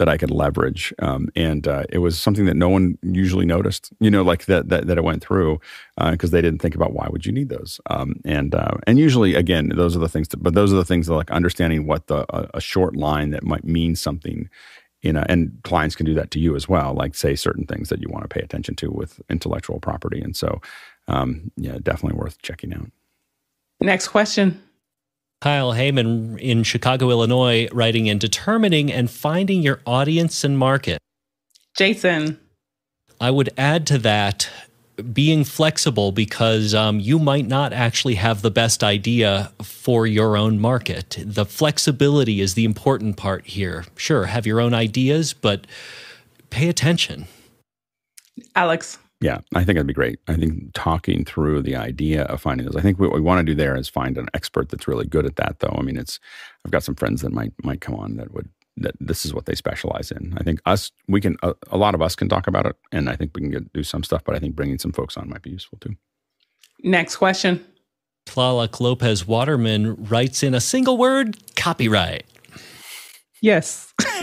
that 0.00 0.08
I 0.08 0.16
could 0.16 0.30
leverage, 0.30 0.94
um, 1.00 1.28
and 1.36 1.68
uh, 1.68 1.84
it 1.90 1.98
was 1.98 2.18
something 2.18 2.46
that 2.46 2.56
no 2.56 2.70
one 2.70 2.96
usually 3.02 3.44
noticed. 3.44 3.92
You 4.00 4.10
know, 4.10 4.22
like 4.22 4.46
that 4.46 4.70
that, 4.70 4.86
that 4.86 4.96
it 4.96 5.04
went 5.04 5.22
through 5.22 5.60
because 5.98 6.30
uh, 6.30 6.32
they 6.32 6.40
didn't 6.40 6.62
think 6.62 6.74
about 6.74 6.94
why 6.94 7.06
would 7.10 7.26
you 7.26 7.32
need 7.32 7.50
those, 7.50 7.82
um, 7.90 8.18
and 8.24 8.54
uh, 8.54 8.78
and 8.86 8.98
usually 8.98 9.34
again 9.34 9.68
those 9.76 9.94
are 9.94 9.98
the 10.00 10.08
things. 10.08 10.26
To, 10.28 10.38
but 10.38 10.54
those 10.54 10.72
are 10.72 10.76
the 10.76 10.86
things 10.86 11.06
that 11.06 11.14
like 11.14 11.30
understanding 11.30 11.86
what 11.86 12.06
the 12.06 12.24
a, 12.34 12.48
a 12.54 12.60
short 12.62 12.96
line 12.96 13.28
that 13.30 13.44
might 13.44 13.64
mean 13.64 13.94
something 13.94 14.48
you 15.02 15.14
know, 15.14 15.24
and 15.30 15.58
clients 15.64 15.96
can 15.96 16.04
do 16.04 16.12
that 16.12 16.30
to 16.30 16.38
you 16.38 16.54
as 16.54 16.68
well, 16.68 16.92
like 16.92 17.14
say 17.14 17.34
certain 17.34 17.64
things 17.64 17.88
that 17.88 18.02
you 18.02 18.08
want 18.10 18.22
to 18.22 18.28
pay 18.28 18.40
attention 18.40 18.76
to 18.76 18.90
with 18.90 19.18
intellectual 19.30 19.80
property. 19.80 20.20
And 20.20 20.36
so, 20.36 20.60
um, 21.08 21.50
yeah, 21.56 21.78
definitely 21.82 22.18
worth 22.18 22.36
checking 22.42 22.74
out. 22.74 22.90
Next 23.80 24.08
question. 24.08 24.62
Kyle 25.40 25.72
Heyman 25.72 26.38
in 26.38 26.62
Chicago, 26.64 27.10
Illinois, 27.10 27.66
writing 27.72 28.06
in 28.06 28.18
determining 28.18 28.92
and 28.92 29.10
finding 29.10 29.62
your 29.62 29.80
audience 29.86 30.44
and 30.44 30.58
market. 30.58 30.98
Jason. 31.76 32.38
I 33.20 33.30
would 33.30 33.50
add 33.56 33.86
to 33.88 33.98
that 33.98 34.50
being 35.12 35.44
flexible 35.44 36.12
because 36.12 36.74
um, 36.74 37.00
you 37.00 37.18
might 37.18 37.46
not 37.46 37.72
actually 37.72 38.16
have 38.16 38.42
the 38.42 38.50
best 38.50 38.84
idea 38.84 39.50
for 39.62 40.06
your 40.06 40.36
own 40.36 40.58
market. 40.58 41.18
The 41.24 41.46
flexibility 41.46 42.40
is 42.40 42.52
the 42.52 42.64
important 42.64 43.16
part 43.16 43.46
here. 43.46 43.86
Sure, 43.96 44.26
have 44.26 44.46
your 44.46 44.60
own 44.60 44.74
ideas, 44.74 45.32
but 45.32 45.66
pay 46.50 46.68
attention. 46.68 47.26
Alex. 48.54 48.98
Yeah, 49.20 49.40
I 49.54 49.64
think 49.64 49.76
it'd 49.76 49.86
be 49.86 49.92
great. 49.92 50.18
I 50.28 50.34
think 50.34 50.72
talking 50.72 51.26
through 51.26 51.60
the 51.62 51.76
idea 51.76 52.22
of 52.24 52.40
finding 52.40 52.64
those. 52.64 52.76
I 52.76 52.80
think 52.80 52.98
what 52.98 53.12
we 53.12 53.20
want 53.20 53.46
to 53.46 53.52
do 53.52 53.54
there 53.54 53.76
is 53.76 53.86
find 53.86 54.16
an 54.16 54.28
expert 54.32 54.70
that's 54.70 54.88
really 54.88 55.06
good 55.06 55.26
at 55.26 55.36
that. 55.36 55.58
Though, 55.58 55.76
I 55.76 55.82
mean, 55.82 55.98
it's. 55.98 56.18
I've 56.64 56.70
got 56.70 56.82
some 56.82 56.94
friends 56.94 57.20
that 57.22 57.32
might 57.32 57.52
might 57.62 57.82
come 57.82 57.94
on 57.94 58.16
that 58.16 58.32
would 58.32 58.48
that 58.80 58.94
this 58.98 59.24
is 59.26 59.34
what 59.34 59.44
they 59.44 59.54
specialize 59.54 60.10
in. 60.10 60.34
I 60.38 60.42
think 60.42 60.60
us, 60.64 60.90
we 61.06 61.20
can, 61.20 61.36
a, 61.42 61.54
a 61.70 61.76
lot 61.76 61.94
of 61.94 62.00
us 62.00 62.16
can 62.16 62.28
talk 62.28 62.46
about 62.46 62.64
it, 62.66 62.76
and 62.92 63.10
I 63.10 63.16
think 63.16 63.32
we 63.34 63.42
can 63.42 63.50
get, 63.50 63.72
do 63.72 63.82
some 63.82 64.02
stuff. 64.02 64.24
But 64.24 64.36
I 64.36 64.38
think 64.38 64.56
bringing 64.56 64.78
some 64.78 64.92
folks 64.92 65.16
on 65.16 65.28
might 65.28 65.42
be 65.42 65.50
useful 65.50 65.78
too. 65.78 65.94
Next 66.82 67.16
question. 67.16 67.64
Tlaloc 68.26 68.80
Lopez 68.80 69.26
Waterman 69.26 70.02
writes 70.04 70.42
in 70.42 70.54
a 70.54 70.60
single 70.60 70.96
word: 70.96 71.36
copyright. 71.56 72.24
Yes, 73.42 73.92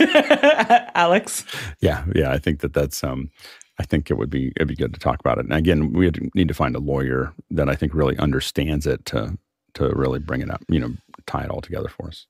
Alex. 0.94 1.44
Yeah, 1.80 2.04
yeah. 2.14 2.32
I 2.32 2.38
think 2.38 2.60
that 2.60 2.74
that's. 2.74 3.02
Um, 3.04 3.30
I 3.78 3.84
think 3.84 4.10
it 4.10 4.14
would 4.14 4.30
be 4.30 4.52
it'd 4.56 4.68
be 4.68 4.76
good 4.76 4.94
to 4.94 5.00
talk 5.00 5.20
about 5.20 5.38
it. 5.38 5.44
And 5.44 5.54
again, 5.54 5.92
we 5.92 6.10
need 6.34 6.48
to 6.48 6.54
find 6.54 6.74
a 6.74 6.80
lawyer 6.80 7.32
that 7.50 7.68
I 7.68 7.74
think 7.74 7.94
really 7.94 8.18
understands 8.18 8.86
it 8.86 9.04
to 9.06 9.38
to 9.74 9.88
really 9.90 10.18
bring 10.18 10.40
it 10.40 10.50
up. 10.50 10.62
You 10.68 10.80
know, 10.80 10.94
tie 11.26 11.44
it 11.44 11.50
all 11.50 11.60
together 11.60 11.88
for 11.88 12.08
us. 12.08 12.26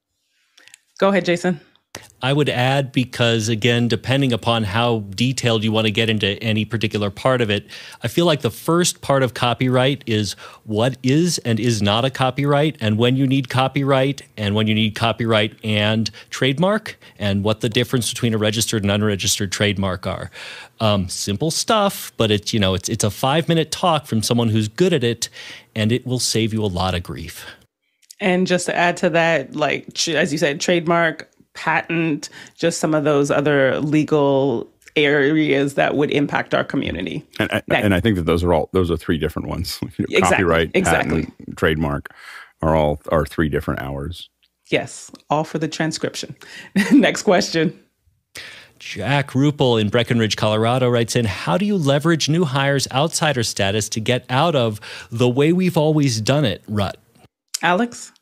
Go 0.98 1.08
ahead, 1.08 1.24
Jason. 1.24 1.60
I 2.20 2.32
would 2.32 2.48
add 2.48 2.90
because, 2.90 3.48
again, 3.48 3.86
depending 3.86 4.32
upon 4.32 4.64
how 4.64 5.00
detailed 5.10 5.62
you 5.62 5.70
want 5.70 5.86
to 5.86 5.92
get 5.92 6.10
into 6.10 6.42
any 6.42 6.64
particular 6.64 7.10
part 7.10 7.40
of 7.40 7.48
it, 7.48 7.66
I 8.02 8.08
feel 8.08 8.26
like 8.26 8.40
the 8.40 8.50
first 8.50 9.00
part 9.02 9.22
of 9.22 9.34
copyright 9.34 10.02
is 10.04 10.32
what 10.64 10.96
is 11.04 11.38
and 11.38 11.60
is 11.60 11.80
not 11.80 12.04
a 12.04 12.10
copyright, 12.10 12.76
and 12.80 12.98
when 12.98 13.16
you 13.16 13.26
need 13.26 13.48
copyright, 13.48 14.22
and 14.36 14.56
when 14.56 14.66
you 14.66 14.74
need 14.74 14.96
copyright 14.96 15.56
and 15.62 16.10
trademark, 16.30 16.98
and 17.20 17.44
what 17.44 17.60
the 17.60 17.68
difference 17.68 18.12
between 18.12 18.34
a 18.34 18.38
registered 18.38 18.82
and 18.82 18.90
unregistered 18.90 19.52
trademark 19.52 20.06
are. 20.06 20.30
Um, 20.80 21.08
simple 21.08 21.52
stuff, 21.52 22.12
but 22.16 22.32
it's 22.32 22.52
you 22.52 22.58
know 22.58 22.74
it's 22.74 22.88
it's 22.88 23.04
a 23.04 23.10
five 23.10 23.48
minute 23.48 23.70
talk 23.70 24.06
from 24.06 24.22
someone 24.24 24.48
who's 24.48 24.66
good 24.66 24.92
at 24.92 25.04
it, 25.04 25.28
and 25.76 25.92
it 25.92 26.04
will 26.04 26.18
save 26.18 26.52
you 26.52 26.64
a 26.64 26.66
lot 26.66 26.94
of 26.94 27.04
grief. 27.04 27.46
And 28.20 28.48
just 28.48 28.66
to 28.66 28.74
add 28.74 28.96
to 28.98 29.10
that, 29.10 29.54
like 29.54 30.08
as 30.08 30.32
you 30.32 30.38
said, 30.38 30.60
trademark, 30.60 31.30
patent, 31.58 32.28
just 32.54 32.78
some 32.78 32.94
of 32.94 33.02
those 33.02 33.30
other 33.32 33.80
legal 33.80 34.70
areas 34.94 35.74
that 35.74 35.96
would 35.96 36.10
impact 36.10 36.54
our 36.54 36.64
community. 36.64 37.26
And, 37.40 37.52
and, 37.52 37.62
and 37.68 37.94
I 37.94 38.00
think 38.00 38.16
that 38.16 38.26
those 38.26 38.44
are 38.44 38.54
all 38.54 38.70
those 38.72 38.90
are 38.90 38.96
three 38.96 39.18
different 39.18 39.48
ones. 39.48 39.80
exactly, 39.98 40.20
Copyright, 40.20 40.70
exactly. 40.74 41.24
patent, 41.24 41.56
trademark 41.56 42.14
are 42.62 42.76
all 42.76 43.00
are 43.10 43.26
three 43.26 43.48
different 43.48 43.80
hours. 43.80 44.30
Yes, 44.70 45.10
all 45.28 45.44
for 45.44 45.58
the 45.58 45.68
transcription. 45.68 46.36
Next 46.92 47.22
question. 47.22 47.78
Jack 48.78 49.30
Rupel 49.30 49.80
in 49.80 49.88
Breckenridge, 49.88 50.36
Colorado 50.36 50.88
writes 50.88 51.16
in 51.16 51.24
How 51.24 51.58
do 51.58 51.66
you 51.66 51.76
leverage 51.76 52.28
new 52.28 52.44
hires' 52.44 52.86
outsider 52.92 53.42
status 53.42 53.88
to 53.88 54.00
get 54.00 54.24
out 54.30 54.54
of 54.54 54.80
the 55.10 55.28
way 55.28 55.52
we've 55.52 55.76
always 55.76 56.20
done 56.20 56.44
it 56.44 56.62
rut? 56.68 56.96
Alex? 57.60 58.12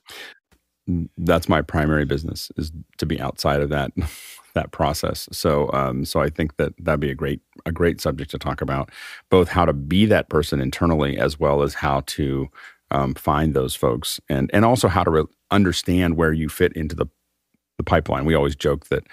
That's 1.18 1.48
my 1.48 1.62
primary 1.62 2.04
business 2.04 2.50
is 2.56 2.72
to 2.98 3.06
be 3.06 3.20
outside 3.20 3.60
of 3.60 3.70
that 3.70 3.92
that 4.54 4.72
process. 4.72 5.28
So 5.32 5.70
um, 5.72 6.04
so 6.04 6.20
I 6.20 6.30
think 6.30 6.56
that 6.56 6.72
that'd 6.78 7.00
be 7.00 7.10
a 7.10 7.14
great 7.14 7.40
a 7.66 7.72
great 7.72 8.00
subject 8.00 8.30
to 8.32 8.38
talk 8.38 8.60
about, 8.60 8.90
both 9.30 9.48
how 9.48 9.64
to 9.64 9.72
be 9.72 10.06
that 10.06 10.28
person 10.28 10.60
internally 10.60 11.18
as 11.18 11.38
well 11.38 11.62
as 11.62 11.74
how 11.74 12.02
to 12.06 12.48
um, 12.90 13.14
find 13.14 13.54
those 13.54 13.74
folks 13.74 14.20
and 14.28 14.50
and 14.52 14.64
also 14.64 14.88
how 14.88 15.04
to 15.04 15.10
re- 15.10 15.24
understand 15.50 16.16
where 16.16 16.32
you 16.32 16.48
fit 16.48 16.72
into 16.74 16.96
the 16.96 17.06
the 17.76 17.84
pipeline. 17.84 18.24
We 18.24 18.34
always 18.34 18.56
joke 18.56 18.86
that 18.86 19.04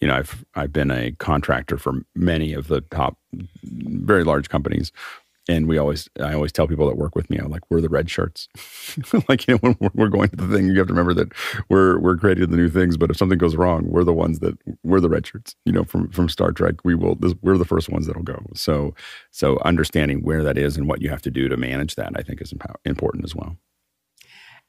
you 0.00 0.08
know 0.08 0.14
I've 0.16 0.44
I've 0.54 0.72
been 0.72 0.90
a 0.90 1.12
contractor 1.12 1.76
for 1.78 2.04
many 2.14 2.52
of 2.52 2.68
the 2.68 2.80
top 2.80 3.18
very 3.62 4.24
large 4.24 4.48
companies 4.48 4.92
and 5.48 5.68
we 5.68 5.78
always 5.78 6.08
i 6.20 6.34
always 6.34 6.52
tell 6.52 6.66
people 6.66 6.86
that 6.86 6.96
work 6.96 7.14
with 7.14 7.28
me 7.30 7.38
i'm 7.38 7.50
like 7.50 7.62
we're 7.70 7.80
the 7.80 7.88
red 7.88 8.10
shirts. 8.10 8.48
Like 9.28 9.46
you 9.46 9.58
know 9.62 9.72
when 9.78 9.90
we're 9.94 10.08
going 10.08 10.28
to 10.30 10.36
the 10.36 10.48
thing 10.48 10.66
you 10.66 10.78
have 10.78 10.88
to 10.88 10.92
remember 10.92 11.14
that 11.14 11.32
we're 11.68 11.98
we're 11.98 12.16
creating 12.16 12.50
the 12.50 12.56
new 12.56 12.68
things 12.68 12.96
but 12.96 13.10
if 13.10 13.16
something 13.16 13.38
goes 13.38 13.56
wrong 13.56 13.84
we're 13.88 14.04
the 14.04 14.12
ones 14.12 14.40
that 14.40 14.56
we're 14.82 15.00
the 15.00 15.08
red 15.08 15.26
shirts 15.26 15.54
you 15.64 15.72
know 15.72 15.84
from 15.84 16.08
from 16.10 16.28
star 16.28 16.52
trek. 16.52 16.76
We 16.84 16.94
will 16.94 17.14
this, 17.16 17.34
we're 17.42 17.58
the 17.58 17.64
first 17.64 17.88
ones 17.88 18.06
that'll 18.06 18.22
go. 18.22 18.42
So 18.54 18.94
so 19.30 19.58
understanding 19.64 20.22
where 20.22 20.42
that 20.42 20.58
is 20.58 20.76
and 20.76 20.88
what 20.88 21.02
you 21.02 21.10
have 21.10 21.22
to 21.22 21.30
do 21.30 21.48
to 21.48 21.56
manage 21.56 21.94
that 21.96 22.12
i 22.16 22.22
think 22.22 22.40
is 22.40 22.52
important 22.84 23.24
as 23.24 23.34
well 23.34 23.56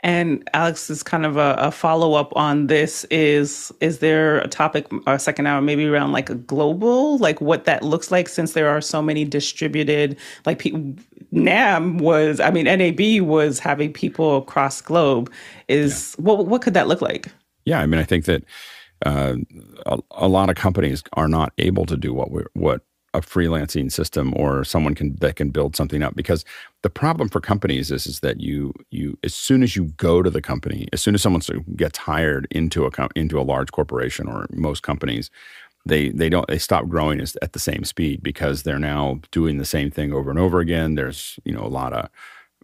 and 0.08 0.50
Alex 0.54 0.90
is 0.90 1.04
kind 1.04 1.26
of 1.26 1.36
a, 1.36 1.56
a 1.60 1.70
follow 1.70 2.14
up 2.14 2.32
on 2.38 2.68
this. 2.68 3.04
Is 3.12 3.74
is 3.82 4.00
there 4.00 4.40
a 4.40 4.48
topic 4.48 4.88
or 5.06 5.20
second 5.20 5.48
hour 5.48 5.62
maybe 5.62 5.86
around 5.86 6.14
like 6.14 6.30
a 6.30 6.36
global, 6.36 7.18
like 7.18 7.42
what 7.42 7.66
that 7.66 7.84
looks 7.84 8.10
like 8.10 8.30
since 8.30 8.54
there 8.54 8.70
are 8.70 8.80
so 8.80 9.02
many 9.02 9.26
distributed 9.26 10.18
like 10.46 10.60
pe- 10.60 10.94
NAM 11.32 11.98
was, 11.98 12.40
I 12.40 12.52
mean 12.52 12.66
NAB 12.66 13.28
was 13.28 13.60
having 13.60 13.92
people 13.92 14.38
across 14.38 14.80
globe. 14.80 15.30
Is 15.68 16.16
yeah. 16.18 16.24
what 16.24 16.48
what 16.48 16.62
could 16.62 16.74
that 16.74 16.88
look 16.88 17.02
like? 17.02 17.28
Yeah, 17.66 17.82
I 17.82 17.86
mean 17.86 18.00
I 18.00 18.06
think 18.06 18.24
that 18.26 18.46
uh, 19.06 19.36
a, 19.86 20.00
a 20.12 20.28
lot 20.30 20.50
of 20.50 20.56
companies 20.56 21.04
are 21.14 21.28
not 21.28 21.52
able 21.58 21.86
to 21.86 21.98
do 21.98 22.14
what 22.14 22.32
we 22.32 22.44
what 22.54 22.82
a 23.18 23.22
freelancing 23.22 23.92
system 23.92 24.34
or 24.38 24.64
someone 24.64 24.94
can 24.94 25.16
that 25.16 25.36
can 25.36 25.50
build 25.50 25.76
something 25.76 26.04
up 26.04 26.16
because 26.16 26.46
the 26.84 26.90
problem 26.90 27.28
for 27.28 27.42
companies 27.42 27.92
is 27.92 28.06
is 28.06 28.20
that 28.20 28.40
you 28.40 28.74
you 28.92 29.18
as 29.24 29.34
soon 29.34 29.64
as 29.64 29.76
you 29.76 29.86
go 29.98 30.22
to 30.22 30.30
the 30.30 30.42
company 30.42 30.88
as 30.94 31.02
soon 31.02 31.16
as 31.16 31.22
someone 31.22 31.42
gets 31.76 31.98
hired 31.98 32.48
into 32.52 32.86
a 32.86 32.92
into 33.16 33.40
a 33.40 33.42
large 33.42 33.72
corporation 33.72 34.28
or 34.28 34.46
most 34.52 34.84
companies 34.84 35.32
they 35.88 36.10
they 36.10 36.30
don't 36.30 36.48
they 36.48 36.58
stop 36.58 36.88
growing 36.88 37.20
at 37.20 37.54
the 37.54 37.60
same 37.60 37.84
speed 37.84 38.22
because 38.22 38.64
they're 38.64 38.80
now 38.80 39.20
doing 39.32 39.58
the 39.58 39.66
same 39.66 39.90
thing 39.90 40.14
over 40.14 40.30
and 40.30 40.40
over 40.40 40.60
again. 40.60 40.96
There's 40.96 41.40
you 41.46 41.54
know 41.54 41.64
a 41.64 41.68
lot 41.68 41.94
of 41.94 42.10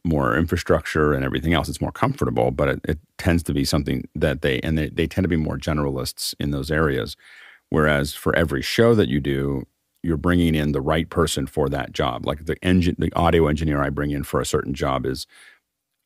more 0.03 0.37
infrastructure 0.37 1.13
and 1.13 1.23
everything 1.23 1.53
else. 1.53 1.69
It's 1.69 1.81
more 1.81 1.91
comfortable 1.91 2.51
but 2.51 2.67
it, 2.69 2.81
it 2.87 2.99
tends 3.17 3.43
to 3.43 3.53
be 3.53 3.65
something 3.65 4.07
that 4.15 4.41
they 4.41 4.59
and 4.61 4.77
they, 4.77 4.89
they 4.89 5.07
tend 5.07 5.23
to 5.23 5.29
be 5.29 5.35
more 5.37 5.57
generalists 5.57 6.33
in 6.39 6.51
those 6.51 6.69
areas. 6.69 7.15
Whereas 7.69 8.13
for 8.13 8.35
every 8.35 8.61
show 8.61 8.93
that 8.95 9.09
you 9.09 9.19
do 9.19 9.65
you're 10.03 10.17
bringing 10.17 10.53
in 10.53 10.73
the 10.73 10.81
right 10.81 11.09
person 11.09 11.47
for 11.47 11.69
that 11.69 11.93
job. 11.93 12.25
Like 12.25 12.45
the 12.45 12.57
engine, 12.63 12.95
the 12.99 13.11
audio 13.15 13.47
engineer 13.47 13.81
I 13.81 13.89
bring 13.89 14.11
in 14.11 14.23
for 14.23 14.41
a 14.41 14.45
certain 14.45 14.73
job 14.73 15.05
is 15.05 15.25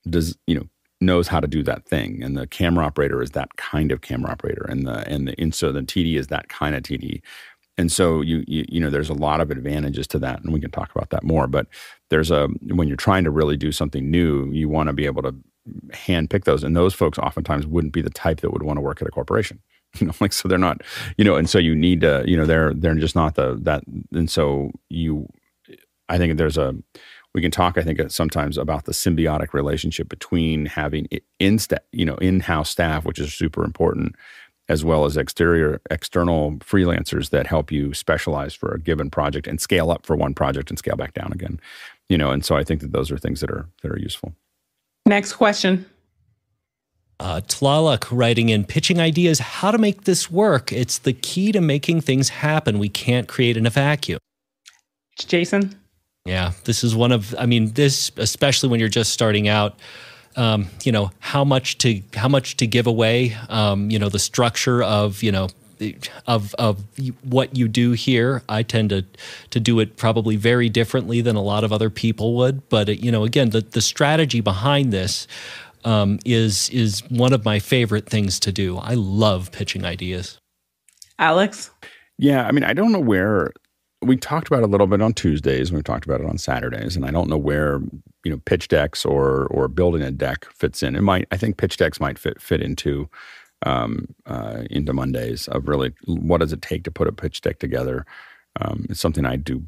does 0.10 0.38
you 0.48 0.56
know 0.56 0.68
knows 1.02 1.28
how 1.28 1.40
to 1.40 1.48
do 1.48 1.64
that 1.64 1.86
thing, 1.86 2.24
and 2.24 2.38
the 2.38 2.48
camera 2.48 2.86
operator 2.86 3.22
is 3.22 3.32
that 3.32 3.56
kind 3.58 3.92
of 3.92 4.02
camera 4.02 4.32
operator, 4.32 4.66
and 4.70 4.88
the 4.88 5.08
and 5.10 5.28
the 5.28 5.40
and 5.40 5.54
so 5.54 5.72
the 5.72 5.82
TD 5.82 6.16
is 6.18 6.28
that 6.28 6.50
kind 6.50 6.76
of 6.76 6.84
TD, 6.84 7.22
and 7.78 7.92
so 7.92 8.22
you, 8.22 8.44
you 8.48 8.66
you 8.70 8.80
know 8.80 8.90
there's 8.90 9.10
a 9.10 9.14
lot 9.14 9.42
of 9.42 9.52
advantages 9.52 10.08
to 10.08 10.20
that 10.20 10.42
and 10.44 10.54
we 10.54 10.60
can 10.62 10.72
talk 10.72 10.92
about 10.96 11.10
that 11.10 11.24
more. 11.24 11.48
But 11.48 11.68
there's 12.10 12.32
a 12.32 12.48
when 12.68 12.88
you're 12.88 12.98
trying 12.98 13.24
to 13.24 13.32
really 13.32 13.58
do 13.58 13.72
something 13.72 14.10
new 14.10 14.52
you 14.52 14.70
want 14.70 14.88
to 14.88 14.94
be 14.94 15.06
able 15.06 15.24
to 15.24 15.36
hand 15.94 16.30
pick 16.30 16.46
those. 16.46 16.64
And 16.64 16.76
those 16.76 16.94
folks 16.94 17.18
oftentimes 17.20 17.68
wouldn't 17.68 17.94
be 17.94 18.02
the 18.02 18.10
type 18.10 18.42
that 18.42 18.52
would 18.52 18.64
want 18.64 18.78
to 18.78 18.82
work 18.82 19.02
at 19.02 19.08
a 19.08 19.12
corporation 19.12 19.60
you 20.00 20.08
know 20.08 20.14
like 20.20 20.34
so 20.34 20.48
they're 20.48 20.58
not 20.58 20.82
you 21.18 21.24
know 21.24 21.36
and 21.36 21.50
so 21.50 21.58
you 21.58 21.76
need 21.76 22.02
to 22.02 22.24
you 22.28 22.38
know 22.38 22.46
they're 22.46 22.74
they're 22.74 22.96
just 22.96 23.16
not 23.16 23.36
the 23.36 23.58
that 23.62 23.84
and 24.12 24.30
so 24.30 24.72
you 24.90 25.28
i 26.10 26.18
think 26.18 26.38
there's 26.38 26.58
a 26.58 26.76
we 27.34 27.42
can 27.42 27.52
talk 27.52 27.78
i 27.78 27.84
think 27.84 28.00
sometimes 28.10 28.58
about 28.58 28.86
the 28.86 28.92
symbiotic 28.92 29.54
relationship 29.54 30.10
between 30.10 30.66
having 30.66 31.08
in 31.40 31.60
you 31.92 32.06
know 32.06 32.16
in-house 32.16 32.70
staff 32.70 33.06
which 33.06 33.20
is 33.20 33.34
super 33.34 33.64
important 33.64 34.16
as 34.70 34.84
well 34.84 35.06
as 35.06 35.16
exterior 35.16 35.82
external 35.90 36.52
freelancers 36.58 37.30
that 37.30 37.48
help 37.48 37.72
you 37.72 37.94
specialize 37.94 38.54
for 38.54 38.74
a 38.74 38.80
given 38.80 39.10
project 39.10 39.48
and 39.48 39.62
scale 39.62 39.90
up 39.90 40.06
for 40.06 40.16
one 40.16 40.34
project 40.34 40.70
and 40.70 40.78
scale 40.78 40.98
back 40.98 41.14
down 41.14 41.32
again 41.32 41.60
you 42.10 42.18
know 42.18 42.32
and 42.32 42.44
so 42.44 42.56
i 42.56 42.64
think 42.64 42.82
that 42.82 42.92
those 42.92 43.12
are 43.12 43.18
things 43.18 43.40
that 43.42 43.50
are 43.50 43.68
that 43.82 43.92
are 43.92 44.00
useful. 44.00 44.34
Next 45.06 45.34
question 45.34 45.86
uh, 47.20 47.42
writing 48.12 48.50
in 48.50 48.64
pitching 48.64 49.00
ideas 49.00 49.40
how 49.40 49.72
to 49.72 49.78
make 49.78 50.04
this 50.04 50.30
work. 50.30 50.72
It's 50.72 51.00
the 51.00 51.14
key 51.14 51.52
to 51.52 51.62
making 51.62 52.02
things 52.02 52.30
happen. 52.30 52.80
We 52.80 52.90
can't 52.90 53.28
create 53.28 53.58
in 53.58 53.66
a 53.66 53.70
vacuum. 53.70 54.20
Jason? 55.18 55.80
Yeah, 56.26 56.52
this 56.66 56.84
is 56.84 56.96
one 56.96 57.12
of, 57.12 57.34
I 57.40 57.46
mean, 57.46 57.72
this, 57.74 58.12
especially 58.18 58.70
when 58.70 58.80
you're 58.80 58.90
just 58.90 59.14
starting 59.14 59.48
out 59.48 59.80
um, 60.38 60.68
you 60.84 60.92
know 60.92 61.12
how 61.20 61.44
much 61.44 61.80
to 61.80 62.02
how 62.14 62.30
much 62.30 62.58
to 62.58 62.68
give 62.68 62.88
away. 62.88 63.36
Um, 63.50 63.90
you 63.90 64.00
know 64.00 64.08
the 64.08 64.20
structure 64.20 64.84
of 64.84 65.24
you 65.24 65.32
know 65.32 65.50
of 66.28 66.54
of 66.56 66.84
what 67.24 67.56
you 67.58 67.68
do 67.68 67.92
here. 67.92 68.44
I 68.48 68.64
tend 68.64 68.92
to 68.92 69.04
to 69.50 69.60
do 69.60 69.80
it 69.80 69.98
probably 69.98 70.36
very 70.36 70.70
differently 70.70 71.22
than 71.22 71.36
a 71.36 71.42
lot 71.42 71.64
of 71.64 71.74
other 71.74 71.90
people 71.90 72.36
would. 72.36 72.70
But 72.70 72.88
it, 72.88 73.00
you 73.00 73.12
know, 73.12 73.24
again, 73.24 73.50
the 73.50 73.62
the 73.62 73.82
strategy 73.82 74.40
behind 74.40 74.94
this 74.94 75.28
um, 75.86 76.20
is 76.26 76.70
is 76.70 77.02
one 77.10 77.34
of 77.34 77.46
my 77.46 77.60
favorite 77.60 78.10
things 78.10 78.40
to 78.42 78.52
do. 78.52 78.78
I 78.78 78.94
love 78.94 79.52
pitching 79.52 79.86
ideas. 79.86 80.40
Alex. 81.20 81.72
Yeah, 82.18 82.48
I 82.48 82.52
mean, 82.52 82.64
I 82.64 82.74
don't 82.74 82.92
know 82.92 83.00
where 83.00 83.52
we 84.02 84.16
talked 84.16 84.48
about 84.48 84.62
it 84.62 84.66
a 84.66 84.68
little 84.68 84.88
bit 84.88 85.02
on 85.02 85.14
Tuesdays 85.14 85.70
and 85.70 85.78
we 85.78 85.84
talked 85.84 86.06
about 86.06 86.22
it 86.22 86.28
on 86.28 86.38
Saturdays, 86.38 86.96
and 86.96 87.06
I 87.06 87.12
don't 87.12 87.30
know 87.30 87.38
where 87.38 87.80
you 88.24 88.32
know 88.32 88.42
pitch 88.46 88.68
decks 88.68 89.06
or 89.06 89.48
or 89.48 89.68
building 89.68 90.02
a 90.02 90.12
deck 90.12 90.46
fits 90.52 90.84
in. 90.84 90.96
It 90.96 91.02
might 91.02 91.28
I 91.32 91.38
think 91.38 91.58
pitch 91.58 91.78
decks 91.78 92.00
might 92.00 92.20
fit 92.20 92.42
fit 92.42 92.62
into 92.62 93.10
um, 93.66 94.08
uh, 94.26 94.64
into 94.70 94.94
Mondays 94.94 95.48
of 95.48 95.68
really 95.68 95.94
what 96.06 96.40
does 96.40 96.54
it 96.54 96.62
take 96.62 96.84
to 96.84 96.92
put 96.92 97.08
a 97.08 97.12
pitch 97.12 97.42
deck 97.42 97.60
together. 97.60 98.06
Um, 98.60 98.86
it's 98.90 99.00
something 99.00 99.26
I 99.26 99.36
do 99.36 99.64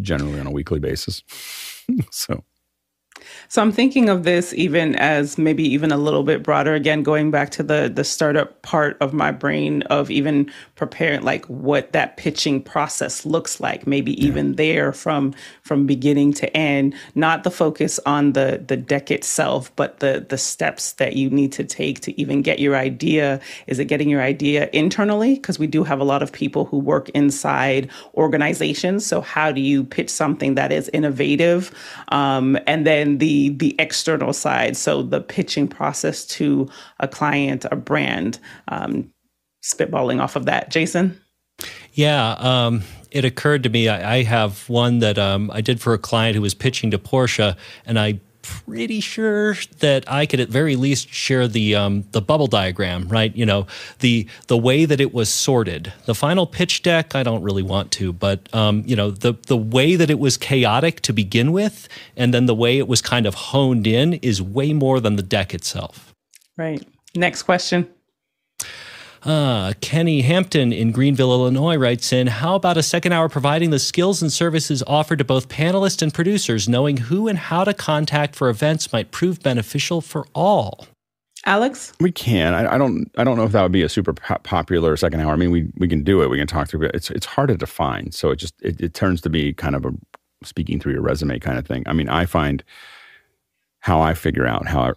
generally 0.00 0.40
on 0.40 0.46
a 0.46 0.52
weekly 0.52 0.78
basis. 0.78 1.22
so 2.10 2.44
so 3.48 3.62
I'm 3.62 3.72
thinking 3.72 4.08
of 4.08 4.24
this 4.24 4.54
even 4.54 4.94
as 4.96 5.38
maybe 5.38 5.62
even 5.64 5.92
a 5.92 5.96
little 5.96 6.22
bit 6.22 6.42
broader. 6.42 6.74
Again, 6.74 7.02
going 7.02 7.30
back 7.30 7.50
to 7.50 7.62
the 7.62 7.90
the 7.94 8.04
startup 8.04 8.60
part 8.62 8.96
of 9.00 9.12
my 9.12 9.30
brain 9.30 9.82
of 9.82 10.10
even 10.10 10.50
preparing 10.76 11.22
like 11.22 11.44
what 11.46 11.92
that 11.92 12.16
pitching 12.16 12.62
process 12.62 13.24
looks 13.26 13.60
like. 13.60 13.86
Maybe 13.86 14.12
yeah. 14.12 14.26
even 14.28 14.54
there 14.56 14.92
from 14.92 15.34
from 15.62 15.86
beginning 15.86 16.32
to 16.34 16.56
end. 16.56 16.94
Not 17.14 17.44
the 17.44 17.50
focus 17.50 18.00
on 18.06 18.32
the 18.32 18.62
the 18.66 18.76
deck 18.76 19.10
itself, 19.10 19.74
but 19.76 20.00
the 20.00 20.24
the 20.28 20.38
steps 20.38 20.94
that 20.94 21.16
you 21.16 21.30
need 21.30 21.52
to 21.52 21.64
take 21.64 22.00
to 22.00 22.20
even 22.20 22.42
get 22.42 22.58
your 22.58 22.76
idea. 22.76 23.40
Is 23.66 23.78
it 23.78 23.86
getting 23.86 24.08
your 24.08 24.22
idea 24.22 24.68
internally? 24.72 25.34
Because 25.34 25.58
we 25.58 25.66
do 25.66 25.84
have 25.84 26.00
a 26.00 26.04
lot 26.04 26.22
of 26.22 26.32
people 26.32 26.64
who 26.64 26.78
work 26.78 27.08
inside 27.10 27.90
organizations. 28.14 29.06
So 29.06 29.20
how 29.20 29.52
do 29.52 29.60
you 29.60 29.84
pitch 29.84 30.10
something 30.10 30.54
that 30.54 30.72
is 30.72 30.88
innovative, 30.92 31.70
um, 32.08 32.58
and 32.66 32.86
then 32.86 33.11
the 33.18 33.50
the 33.50 33.74
external 33.78 34.32
side, 34.32 34.76
so 34.76 35.02
the 35.02 35.20
pitching 35.20 35.68
process 35.68 36.24
to 36.26 36.68
a 37.00 37.08
client, 37.08 37.64
a 37.70 37.76
brand. 37.76 38.38
Um, 38.68 39.10
spitballing 39.62 40.20
off 40.20 40.36
of 40.36 40.44
that, 40.46 40.70
Jason. 40.70 41.20
Yeah, 41.92 42.32
um, 42.32 42.82
it 43.10 43.24
occurred 43.24 43.62
to 43.62 43.68
me. 43.68 43.88
I, 43.88 44.16
I 44.16 44.22
have 44.24 44.68
one 44.68 44.98
that 44.98 45.18
um, 45.18 45.50
I 45.52 45.60
did 45.60 45.80
for 45.80 45.94
a 45.94 45.98
client 45.98 46.34
who 46.34 46.42
was 46.42 46.54
pitching 46.54 46.90
to 46.90 46.98
Porsche, 46.98 47.56
and 47.86 47.98
I 47.98 48.20
pretty 48.42 49.00
sure 49.00 49.54
that 49.78 50.04
I 50.10 50.26
could 50.26 50.40
at 50.40 50.48
very 50.48 50.76
least 50.76 51.08
share 51.08 51.48
the 51.48 51.74
um, 51.74 52.04
the 52.12 52.20
bubble 52.20 52.46
diagram, 52.46 53.08
right? 53.08 53.34
You 53.34 53.46
know, 53.46 53.66
the 54.00 54.26
the 54.48 54.58
way 54.58 54.84
that 54.84 55.00
it 55.00 55.14
was 55.14 55.28
sorted. 55.28 55.92
The 56.04 56.14
final 56.14 56.46
pitch 56.46 56.82
deck, 56.82 57.14
I 57.14 57.22
don't 57.22 57.42
really 57.42 57.62
want 57.62 57.90
to, 57.92 58.12
but 58.12 58.52
um, 58.54 58.82
you 58.86 58.96
know, 58.96 59.10
the 59.10 59.34
the 59.46 59.56
way 59.56 59.96
that 59.96 60.10
it 60.10 60.18
was 60.18 60.36
chaotic 60.36 61.00
to 61.02 61.12
begin 61.12 61.52
with, 61.52 61.88
and 62.16 62.34
then 62.34 62.46
the 62.46 62.54
way 62.54 62.78
it 62.78 62.88
was 62.88 63.00
kind 63.00 63.26
of 63.26 63.34
honed 63.34 63.86
in 63.86 64.14
is 64.14 64.42
way 64.42 64.72
more 64.72 65.00
than 65.00 65.16
the 65.16 65.22
deck 65.22 65.54
itself. 65.54 66.14
Right. 66.56 66.86
Next 67.14 67.42
question. 67.42 67.88
Uh, 69.24 69.72
Kenny 69.80 70.22
Hampton 70.22 70.72
in 70.72 70.90
Greenville, 70.90 71.32
Illinois 71.32 71.76
writes 71.76 72.12
in 72.12 72.26
How 72.26 72.56
about 72.56 72.76
a 72.76 72.82
second 72.82 73.12
hour 73.12 73.28
providing 73.28 73.70
the 73.70 73.78
skills 73.78 74.20
and 74.20 74.32
services 74.32 74.82
offered 74.86 75.18
to 75.18 75.24
both 75.24 75.48
panelists 75.48 76.02
and 76.02 76.12
producers? 76.12 76.68
Knowing 76.68 76.96
who 76.96 77.28
and 77.28 77.38
how 77.38 77.62
to 77.62 77.72
contact 77.72 78.34
for 78.34 78.48
events 78.48 78.92
might 78.92 79.12
prove 79.12 79.40
beneficial 79.40 80.00
for 80.00 80.26
all. 80.34 80.86
Alex, 81.44 81.92
we 82.00 82.10
can. 82.10 82.54
I, 82.54 82.74
I, 82.74 82.78
don't. 82.78 83.10
I 83.16 83.24
don't 83.24 83.36
know 83.36 83.44
if 83.44 83.52
that 83.52 83.62
would 83.62 83.72
be 83.72 83.82
a 83.82 83.88
super 83.88 84.12
po- 84.12 84.38
popular 84.42 84.96
second 84.96 85.20
hour. 85.20 85.32
I 85.32 85.36
mean, 85.36 85.50
we 85.50 85.68
we 85.76 85.88
can 85.88 86.02
do 86.02 86.22
it. 86.22 86.30
We 86.30 86.38
can 86.38 86.46
talk 86.46 86.68
through 86.68 86.86
it. 86.86 86.94
It's 86.94 87.10
it's 87.10 87.26
hard 87.26 87.48
to 87.48 87.56
define. 87.56 88.12
So 88.12 88.30
it 88.30 88.36
just 88.36 88.54
it, 88.62 88.80
it 88.80 88.94
turns 88.94 89.20
to 89.22 89.30
be 89.30 89.52
kind 89.52 89.74
of 89.74 89.84
a 89.84 89.92
speaking 90.44 90.80
through 90.80 90.92
your 90.92 91.02
resume 91.02 91.38
kind 91.38 91.58
of 91.58 91.66
thing. 91.66 91.84
I 91.86 91.92
mean, 91.92 92.08
I 92.08 92.26
find 92.26 92.62
how 93.82 94.00
I 94.00 94.14
figure 94.14 94.46
out 94.46 94.66
how 94.66 94.94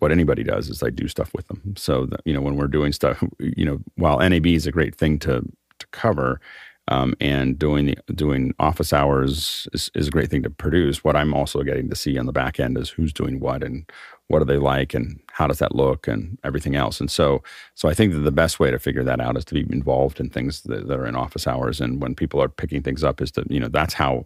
what 0.00 0.10
anybody 0.10 0.42
does 0.42 0.68
is 0.68 0.82
I 0.82 0.90
do 0.90 1.06
stuff 1.06 1.32
with 1.34 1.46
them. 1.46 1.74
So 1.76 2.06
that, 2.06 2.20
you 2.24 2.34
know 2.34 2.40
when 2.40 2.56
we're 2.56 2.66
doing 2.66 2.92
stuff, 2.92 3.22
you 3.38 3.64
know 3.64 3.78
while 3.94 4.18
NAB 4.18 4.46
is 4.46 4.66
a 4.66 4.72
great 4.72 4.94
thing 4.94 5.18
to 5.20 5.42
to 5.78 5.86
cover, 5.92 6.40
um, 6.88 7.14
and 7.20 7.58
doing 7.58 7.86
the, 7.86 7.96
doing 8.12 8.52
office 8.58 8.92
hours 8.92 9.68
is, 9.72 9.90
is 9.94 10.08
a 10.08 10.10
great 10.10 10.30
thing 10.30 10.42
to 10.42 10.50
produce. 10.50 11.04
What 11.04 11.16
I'm 11.16 11.32
also 11.32 11.62
getting 11.62 11.88
to 11.88 11.96
see 11.96 12.18
on 12.18 12.26
the 12.26 12.32
back 12.32 12.58
end 12.60 12.76
is 12.76 12.90
who's 12.90 13.12
doing 13.12 13.38
what 13.38 13.62
and 13.62 13.88
what 14.28 14.40
do 14.40 14.44
they 14.44 14.58
like 14.58 14.94
and 14.94 15.20
how 15.30 15.46
does 15.46 15.60
that 15.60 15.74
look 15.76 16.08
and 16.08 16.36
everything 16.42 16.74
else. 16.74 17.00
And 17.00 17.10
so 17.10 17.40
so 17.74 17.88
I 17.88 17.94
think 17.94 18.12
that 18.12 18.20
the 18.20 18.32
best 18.32 18.58
way 18.58 18.70
to 18.72 18.80
figure 18.80 19.04
that 19.04 19.20
out 19.20 19.36
is 19.36 19.44
to 19.46 19.54
be 19.54 19.60
involved 19.72 20.18
in 20.18 20.28
things 20.28 20.62
that, 20.62 20.88
that 20.88 20.98
are 20.98 21.06
in 21.06 21.14
office 21.14 21.46
hours 21.46 21.80
and 21.80 22.02
when 22.02 22.16
people 22.16 22.42
are 22.42 22.48
picking 22.48 22.82
things 22.82 23.04
up 23.04 23.22
is 23.22 23.30
to 23.32 23.44
you 23.48 23.60
know 23.60 23.68
that's 23.68 23.94
how 23.94 24.24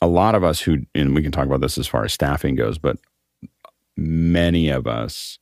a 0.00 0.06
lot 0.06 0.34
of 0.34 0.44
us 0.44 0.60
who, 0.60 0.84
and 0.94 1.14
we 1.14 1.22
can 1.22 1.32
talk 1.32 1.46
about 1.46 1.60
this 1.60 1.78
as 1.78 1.86
far 1.86 2.04
as 2.04 2.12
staffing 2.12 2.54
goes, 2.54 2.78
but 2.78 2.98
many 3.96 4.68
of 4.68 4.86
us 4.86 5.38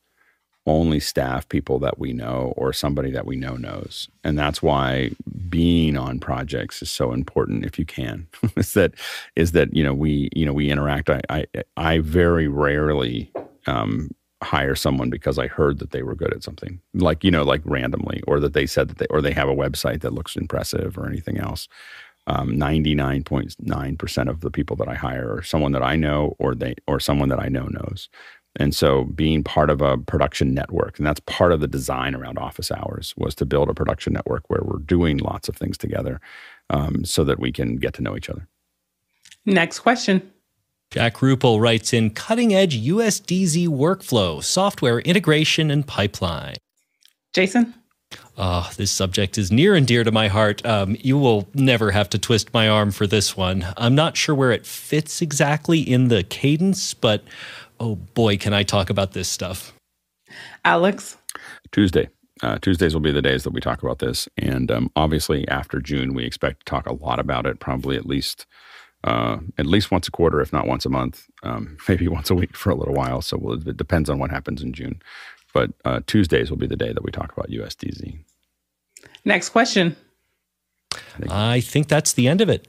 only 0.65 0.99
staff 0.99 1.47
people 1.49 1.77
that 1.79 1.99
we 1.99 2.13
know 2.13 2.53
or 2.55 2.71
somebody 2.71 3.11
that 3.11 3.25
we 3.25 3.35
know 3.35 3.55
knows. 3.55 4.07
And 4.23 4.39
that's 4.39 4.61
why 4.61 5.11
being 5.49 5.97
on 5.97 6.19
projects 6.19 6.81
is 6.81 6.89
so 6.89 7.11
important 7.11 7.65
if 7.65 7.77
you 7.77 7.85
can. 7.85 8.27
is 8.55 8.73
that 8.73 8.93
is 9.35 9.51
that, 9.51 9.75
you 9.75 9.83
know, 9.83 9.93
we, 9.93 10.29
you 10.33 10.45
know, 10.45 10.53
we 10.53 10.71
interact. 10.71 11.09
I 11.09 11.21
I, 11.29 11.45
I 11.75 11.99
very 11.99 12.47
rarely 12.47 13.31
um, 13.67 14.09
hire 14.41 14.75
someone 14.75 15.09
because 15.09 15.37
I 15.37 15.47
heard 15.47 15.79
that 15.79 15.91
they 15.91 16.03
were 16.03 16.15
good 16.15 16.33
at 16.33 16.43
something. 16.43 16.79
Like, 16.93 17.23
you 17.23 17.31
know, 17.31 17.43
like 17.43 17.61
randomly, 17.65 18.21
or 18.25 18.39
that 18.39 18.53
they 18.53 18.65
said 18.65 18.87
that 18.87 18.99
they 18.99 19.07
or 19.09 19.21
they 19.21 19.33
have 19.33 19.49
a 19.49 19.55
website 19.55 20.01
that 20.01 20.13
looks 20.13 20.37
impressive 20.37 20.97
or 20.97 21.07
anything 21.07 21.37
else 21.37 21.67
um, 22.27 22.53
99.9% 22.53 24.29
of 24.29 24.41
the 24.41 24.51
people 24.51 24.75
that 24.77 24.87
I 24.87 24.95
hire 24.95 25.35
are 25.35 25.43
someone 25.43 25.71
that 25.73 25.83
I 25.83 25.95
know 25.95 26.35
or 26.39 26.55
they 26.55 26.75
or 26.87 26.99
someone 26.99 27.29
that 27.29 27.39
I 27.39 27.49
know 27.49 27.67
knows. 27.67 28.09
And 28.57 28.75
so 28.75 29.05
being 29.05 29.43
part 29.43 29.69
of 29.69 29.81
a 29.81 29.97
production 29.97 30.53
network, 30.53 30.99
and 30.99 31.07
that's 31.07 31.19
part 31.21 31.51
of 31.51 31.59
the 31.59 31.67
design 31.67 32.13
around 32.13 32.37
office 32.37 32.71
hours, 32.71 33.13
was 33.17 33.33
to 33.35 33.45
build 33.45 33.69
a 33.69 33.73
production 33.73 34.13
network 34.13 34.49
where 34.49 34.61
we're 34.63 34.79
doing 34.79 35.17
lots 35.17 35.49
of 35.49 35.55
things 35.55 35.77
together 35.77 36.21
um, 36.69 37.03
so 37.03 37.23
that 37.23 37.39
we 37.39 37.51
can 37.51 37.77
get 37.77 37.93
to 37.95 38.03
know 38.03 38.15
each 38.15 38.29
other. 38.29 38.47
Next 39.45 39.79
question. 39.79 40.31
Jack 40.91 41.15
Rupel 41.15 41.59
writes 41.59 41.91
in 41.91 42.11
cutting 42.11 42.53
edge 42.53 42.79
USDZ 42.85 43.67
workflow, 43.67 44.43
software 44.43 44.99
integration, 44.99 45.71
and 45.71 45.85
pipeline. 45.85 46.55
Jason? 47.33 47.73
Oh, 48.37 48.69
this 48.77 48.91
subject 48.91 49.37
is 49.37 49.51
near 49.51 49.75
and 49.75 49.85
dear 49.85 50.03
to 50.03 50.11
my 50.11 50.27
heart. 50.27 50.65
Um, 50.65 50.97
you 50.99 51.17
will 51.17 51.47
never 51.53 51.91
have 51.91 52.09
to 52.09 52.17
twist 52.17 52.53
my 52.53 52.67
arm 52.67 52.91
for 52.91 53.05
this 53.05 53.37
one. 53.37 53.65
I'm 53.77 53.93
not 53.93 54.17
sure 54.17 54.33
where 54.33 54.51
it 54.51 54.65
fits 54.65 55.21
exactly 55.21 55.79
in 55.81 56.07
the 56.07 56.23
cadence, 56.23 56.95
but 56.95 57.23
oh 57.79 57.95
boy, 57.95 58.37
can 58.37 58.53
I 58.53 58.63
talk 58.63 58.89
about 58.89 59.11
this 59.11 59.27
stuff. 59.27 59.73
Alex? 60.65 61.17
Tuesday. 61.71 62.09
Uh, 62.41 62.57
Tuesdays 62.57 62.93
will 62.93 63.01
be 63.01 63.11
the 63.11 63.21
days 63.21 63.43
that 63.43 63.53
we 63.53 63.61
talk 63.61 63.83
about 63.83 63.99
this. 63.99 64.27
And 64.37 64.71
um, 64.71 64.91
obviously, 64.95 65.47
after 65.47 65.79
June, 65.79 66.13
we 66.13 66.25
expect 66.25 66.59
to 66.59 66.65
talk 66.65 66.87
a 66.87 66.93
lot 66.93 67.19
about 67.19 67.45
it, 67.45 67.59
probably 67.59 67.95
at 67.95 68.05
least. 68.05 68.45
Uh, 69.05 69.39
at 69.57 69.65
least 69.65 69.91
once 69.91 70.07
a 70.07 70.11
quarter, 70.11 70.39
if 70.39 70.53
not 70.53 70.65
once 70.65 70.85
a 70.85 70.89
month, 70.89 71.27
um, 71.43 71.75
maybe 71.89 72.07
once 72.07 72.29
a 72.29 72.35
week 72.35 72.55
for 72.55 72.69
a 72.69 72.75
little 72.75 72.93
while. 72.93 73.21
So 73.21 73.37
we'll, 73.37 73.67
it 73.67 73.75
depends 73.75 74.09
on 74.09 74.17
what 74.17 74.31
happens 74.31 74.63
in 74.63 74.71
June. 74.71 75.01
But 75.53 75.71
uh, 75.85 76.01
Tuesdays 76.07 76.49
will 76.49 76.57
be 76.57 76.67
the 76.67 76.75
day 76.75 76.91
that 76.91 77.03
we 77.03 77.11
talk 77.11 77.31
about 77.31 77.49
USDZ. 77.49 78.17
Next 79.23 79.49
question. 79.49 79.95
I 81.29 81.61
think 81.61 81.87
that's 81.87 82.13
the 82.13 82.27
end 82.27 82.41
of 82.41 82.49
it. 82.49 82.67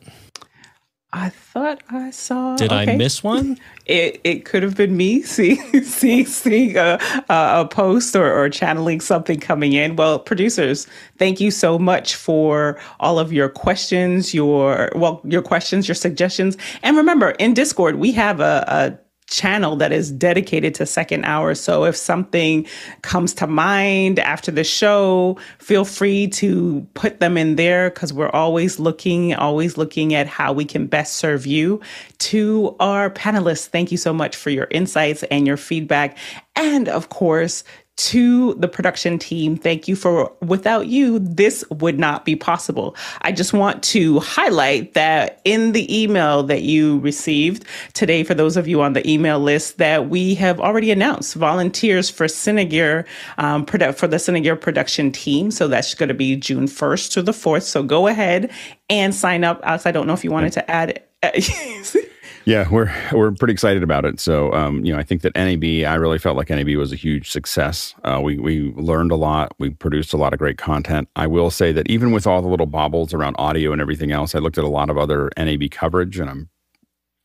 I 1.14 1.28
thought 1.28 1.80
I 1.90 2.10
saw. 2.10 2.56
Did 2.56 2.72
okay. 2.72 2.92
I 2.92 2.96
miss 2.96 3.22
one? 3.22 3.58
It 3.86 4.18
it 4.24 4.46
could 4.46 4.62
have 4.62 4.74
been 4.78 4.96
me 4.96 5.20
seeing 5.34 5.84
seeing, 5.84 6.24
seeing 6.24 6.78
a, 6.78 6.98
a 7.28 7.68
post 7.70 8.16
or, 8.16 8.32
or 8.32 8.48
channeling 8.48 8.98
something 9.02 9.38
coming 9.38 9.74
in. 9.74 9.96
Well, 9.96 10.18
producers, 10.18 10.86
thank 11.18 11.38
you 11.38 11.50
so 11.50 11.78
much 11.78 12.14
for 12.14 12.80
all 12.98 13.18
of 13.18 13.30
your 13.30 13.50
questions, 13.50 14.32
your 14.32 14.90
well, 14.94 15.20
your 15.22 15.42
questions, 15.42 15.86
your 15.86 15.94
suggestions, 15.94 16.56
and 16.82 16.96
remember 16.96 17.32
in 17.32 17.52
Discord 17.52 17.96
we 17.96 18.10
have 18.12 18.40
a, 18.40 18.64
a 18.68 19.03
channel 19.34 19.76
that 19.76 19.92
is 19.92 20.10
dedicated 20.10 20.74
to 20.76 20.86
second 20.86 21.24
hour. 21.24 21.54
So 21.54 21.84
if 21.84 21.96
something 21.96 22.66
comes 23.02 23.34
to 23.34 23.46
mind 23.46 24.18
after 24.18 24.50
the 24.50 24.64
show, 24.64 25.36
feel 25.58 25.84
free 25.84 26.28
to 26.28 26.86
put 26.94 27.20
them 27.20 27.36
in 27.36 27.56
there 27.56 27.90
because 27.90 28.12
we're 28.12 28.30
always 28.30 28.78
looking, 28.78 29.34
always 29.34 29.76
looking 29.76 30.14
at 30.14 30.26
how 30.26 30.52
we 30.52 30.64
can 30.64 30.86
best 30.86 31.16
serve 31.16 31.46
you. 31.46 31.80
To 32.18 32.76
our 32.80 33.10
panelists, 33.10 33.66
thank 33.66 33.90
you 33.90 33.98
so 33.98 34.12
much 34.12 34.36
for 34.36 34.50
your 34.50 34.68
insights 34.70 35.22
and 35.24 35.46
your 35.46 35.56
feedback. 35.56 36.16
And 36.56 36.88
of 36.88 37.08
course, 37.08 37.64
to 37.96 38.54
the 38.54 38.66
production 38.66 39.18
team, 39.18 39.56
thank 39.56 39.86
you 39.86 39.94
for 39.94 40.32
without 40.40 40.88
you, 40.88 41.20
this 41.20 41.64
would 41.70 41.98
not 41.98 42.24
be 42.24 42.34
possible. 42.34 42.96
I 43.22 43.30
just 43.30 43.52
want 43.52 43.82
to 43.84 44.18
highlight 44.20 44.94
that 44.94 45.40
in 45.44 45.72
the 45.72 46.02
email 46.02 46.42
that 46.44 46.62
you 46.62 46.98
received 47.00 47.64
today, 47.92 48.24
for 48.24 48.34
those 48.34 48.56
of 48.56 48.66
you 48.66 48.82
on 48.82 48.94
the 48.94 49.08
email 49.08 49.38
list, 49.38 49.78
that 49.78 50.08
we 50.08 50.34
have 50.34 50.60
already 50.60 50.90
announced 50.90 51.34
volunteers 51.34 52.10
for 52.10 52.26
Cinegear, 52.26 53.06
um, 53.38 53.64
for 53.64 53.78
the 53.78 54.16
Cinegear 54.16 54.60
production 54.60 55.12
team. 55.12 55.50
So 55.50 55.68
that's 55.68 55.94
going 55.94 56.08
to 56.08 56.14
be 56.14 56.36
June 56.36 56.66
1st 56.66 57.12
to 57.12 57.22
the 57.22 57.32
4th. 57.32 57.62
So 57.62 57.82
go 57.82 58.08
ahead 58.08 58.50
and 58.90 59.14
sign 59.14 59.44
up. 59.44 59.60
Alex, 59.62 59.86
I 59.86 59.92
don't 59.92 60.06
know 60.06 60.14
if 60.14 60.24
you 60.24 60.30
wanted 60.30 60.52
to 60.54 60.70
add. 60.70 61.02
Yeah, 62.46 62.68
we're 62.70 62.92
we're 63.12 63.32
pretty 63.32 63.52
excited 63.52 63.82
about 63.82 64.04
it. 64.04 64.20
So, 64.20 64.52
um, 64.52 64.84
you 64.84 64.92
know, 64.92 64.98
I 64.98 65.02
think 65.02 65.22
that 65.22 65.34
NAB, 65.34 65.88
I 65.90 65.94
really 65.94 66.18
felt 66.18 66.36
like 66.36 66.50
NAB 66.50 66.76
was 66.76 66.92
a 66.92 66.96
huge 66.96 67.30
success. 67.30 67.94
Uh, 68.04 68.20
we 68.22 68.38
we 68.38 68.72
learned 68.72 69.12
a 69.12 69.16
lot. 69.16 69.54
We 69.58 69.70
produced 69.70 70.12
a 70.12 70.18
lot 70.18 70.34
of 70.34 70.38
great 70.38 70.58
content. 70.58 71.08
I 71.16 71.26
will 71.26 71.50
say 71.50 71.72
that 71.72 71.88
even 71.88 72.12
with 72.12 72.26
all 72.26 72.42
the 72.42 72.48
little 72.48 72.66
bobbles 72.66 73.14
around 73.14 73.36
audio 73.38 73.72
and 73.72 73.80
everything 73.80 74.12
else, 74.12 74.34
I 74.34 74.40
looked 74.40 74.58
at 74.58 74.64
a 74.64 74.68
lot 74.68 74.90
of 74.90 74.98
other 74.98 75.30
NAB 75.38 75.70
coverage, 75.70 76.18
and 76.18 76.28
I'm 76.28 76.50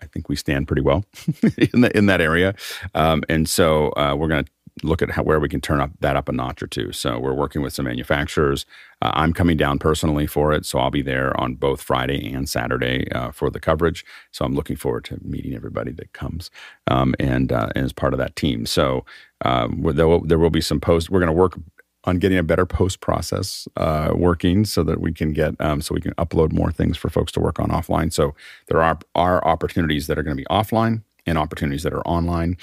I 0.02 0.06
think 0.06 0.30
we 0.30 0.36
stand 0.36 0.68
pretty 0.68 0.82
well 0.82 1.04
in 1.74 1.82
the, 1.82 1.98
in 1.98 2.06
that 2.06 2.22
area. 2.22 2.56
Um, 2.96 3.24
and 3.28 3.50
so 3.50 3.90
uh, 3.98 4.16
we're 4.18 4.30
going 4.30 4.46
to 4.46 4.52
look 4.84 5.02
at 5.02 5.12
how, 5.12 5.24
where 5.24 5.40
we 5.40 5.50
can 5.50 5.62
turn 5.62 5.82
up 5.82 5.92
that 6.00 6.16
up 6.16 6.30
a 6.30 6.32
notch 6.32 6.64
or 6.64 6.68
two. 6.68 6.92
So 6.92 7.20
we're 7.20 7.34
working 7.34 7.62
with 7.62 7.74
some 7.74 7.86
manufacturers. 7.86 8.66
Uh, 9.02 9.12
I'm 9.14 9.34
coming 9.34 9.58
down 9.58 9.80
personally 9.80 10.28
for 10.28 10.54
it, 10.54 10.66
so 10.66 10.80
I'll 10.80 10.92
be 10.92 11.02
there 11.02 11.40
on 11.40 11.56
both 11.56 11.82
Friday 11.82 12.32
and 12.32 12.50
Saturday 12.50 13.10
uh, 13.12 13.32
for 13.32 13.50
the 13.50 13.60
coverage. 13.60 14.06
So 14.32 14.46
I'm 14.46 14.56
looking 14.56 14.76
forward 14.76 15.06
to 15.06 15.20
meeting 15.22 15.54
everybody 15.54 15.92
that 15.94 16.14
comes 16.14 16.50
um, 16.88 17.16
and, 17.20 17.52
uh, 17.52 17.70
and 17.76 17.86
as 17.86 17.94
part 17.94 18.14
of 18.14 18.20
that 18.20 18.36
team. 18.36 18.66
So 18.66 19.06
um, 19.46 19.84
there, 19.94 20.08
will, 20.08 20.22
there 20.22 20.40
will 20.40 20.50
be 20.50 20.62
some 20.62 20.80
posts. 20.80 21.10
We're 21.10 21.20
going 21.20 21.28
to 21.28 21.34
work 21.34 21.58
on 22.06 22.18
getting 22.18 22.38
a 22.38 22.44
better 22.44 22.66
post 22.66 23.02
process 23.02 23.68
uh, 23.78 24.14
working 24.16 24.66
so 24.66 24.84
that 24.84 25.02
we 25.02 25.12
can 25.12 25.34
get 25.34 25.60
um, 25.60 25.82
so 25.82 25.94
we 25.94 26.02
can 26.02 26.14
upload 26.14 26.54
more 26.54 26.72
things 26.72 26.98
for 26.98 27.10
folks 27.10 27.32
to 27.34 27.40
work 27.40 27.60
on 27.60 27.70
offline. 27.70 28.12
So 28.12 28.36
there 28.68 28.82
are 28.82 28.98
are 29.16 29.46
opportunities 29.46 30.08
that 30.08 30.18
are 30.18 30.24
going 30.24 30.36
to 30.36 30.42
be 30.42 30.48
offline 30.48 31.04
and 31.26 31.38
opportunities 31.38 31.84
that 31.84 31.94
are 31.94 32.06
online 32.08 32.58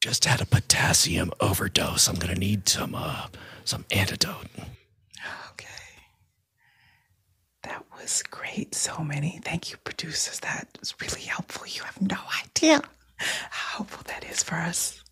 Just 0.00 0.24
had 0.24 0.40
a 0.40 0.46
potassium 0.46 1.32
overdose. 1.40 2.08
I'm 2.08 2.16
gonna 2.16 2.34
need 2.34 2.68
some 2.68 2.94
uh 2.94 3.28
some 3.64 3.84
antidote. 3.90 4.48
Okay. 5.52 5.68
That 7.64 7.84
was 7.98 8.22
great. 8.24 8.74
So 8.74 8.98
many. 9.04 9.40
Thank 9.44 9.70
you, 9.70 9.78
producers. 9.84 10.40
That 10.40 10.68
was 10.80 10.94
really 11.00 11.22
helpful. 11.22 11.66
You 11.66 11.82
have 11.84 12.00
no 12.02 12.18
idea 12.44 12.82
how 13.18 13.78
helpful 13.78 14.02
that 14.08 14.24
is 14.30 14.42
for 14.42 14.56
us. 14.56 15.03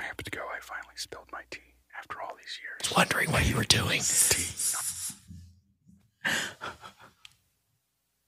I 0.00 0.04
have 0.04 0.16
to 0.16 0.30
go. 0.30 0.40
I 0.40 0.60
finally 0.60 0.94
spilled 0.96 1.28
my 1.32 1.42
tea 1.50 1.60
after 1.98 2.20
all 2.22 2.34
these 2.36 2.58
years. 2.62 2.80
I 2.80 2.88
was 2.88 2.96
wondering 2.96 3.30
what 3.32 3.46
you 3.48 3.56
were 3.56 3.64
doing. 3.64 4.00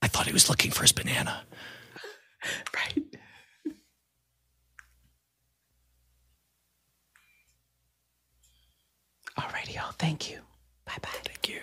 I 0.02 0.08
thought 0.08 0.26
he 0.26 0.32
was 0.32 0.48
looking 0.50 0.70
for 0.70 0.82
his 0.82 0.92
banana. 0.92 1.44
Right. 2.74 3.04
Alrighty, 9.38 9.76
y'all. 9.76 9.92
Thank 9.92 10.30
you. 10.30 10.40
Bye 10.84 10.98
bye. 11.00 11.08
Thank 11.24 11.48
you. 11.48 11.60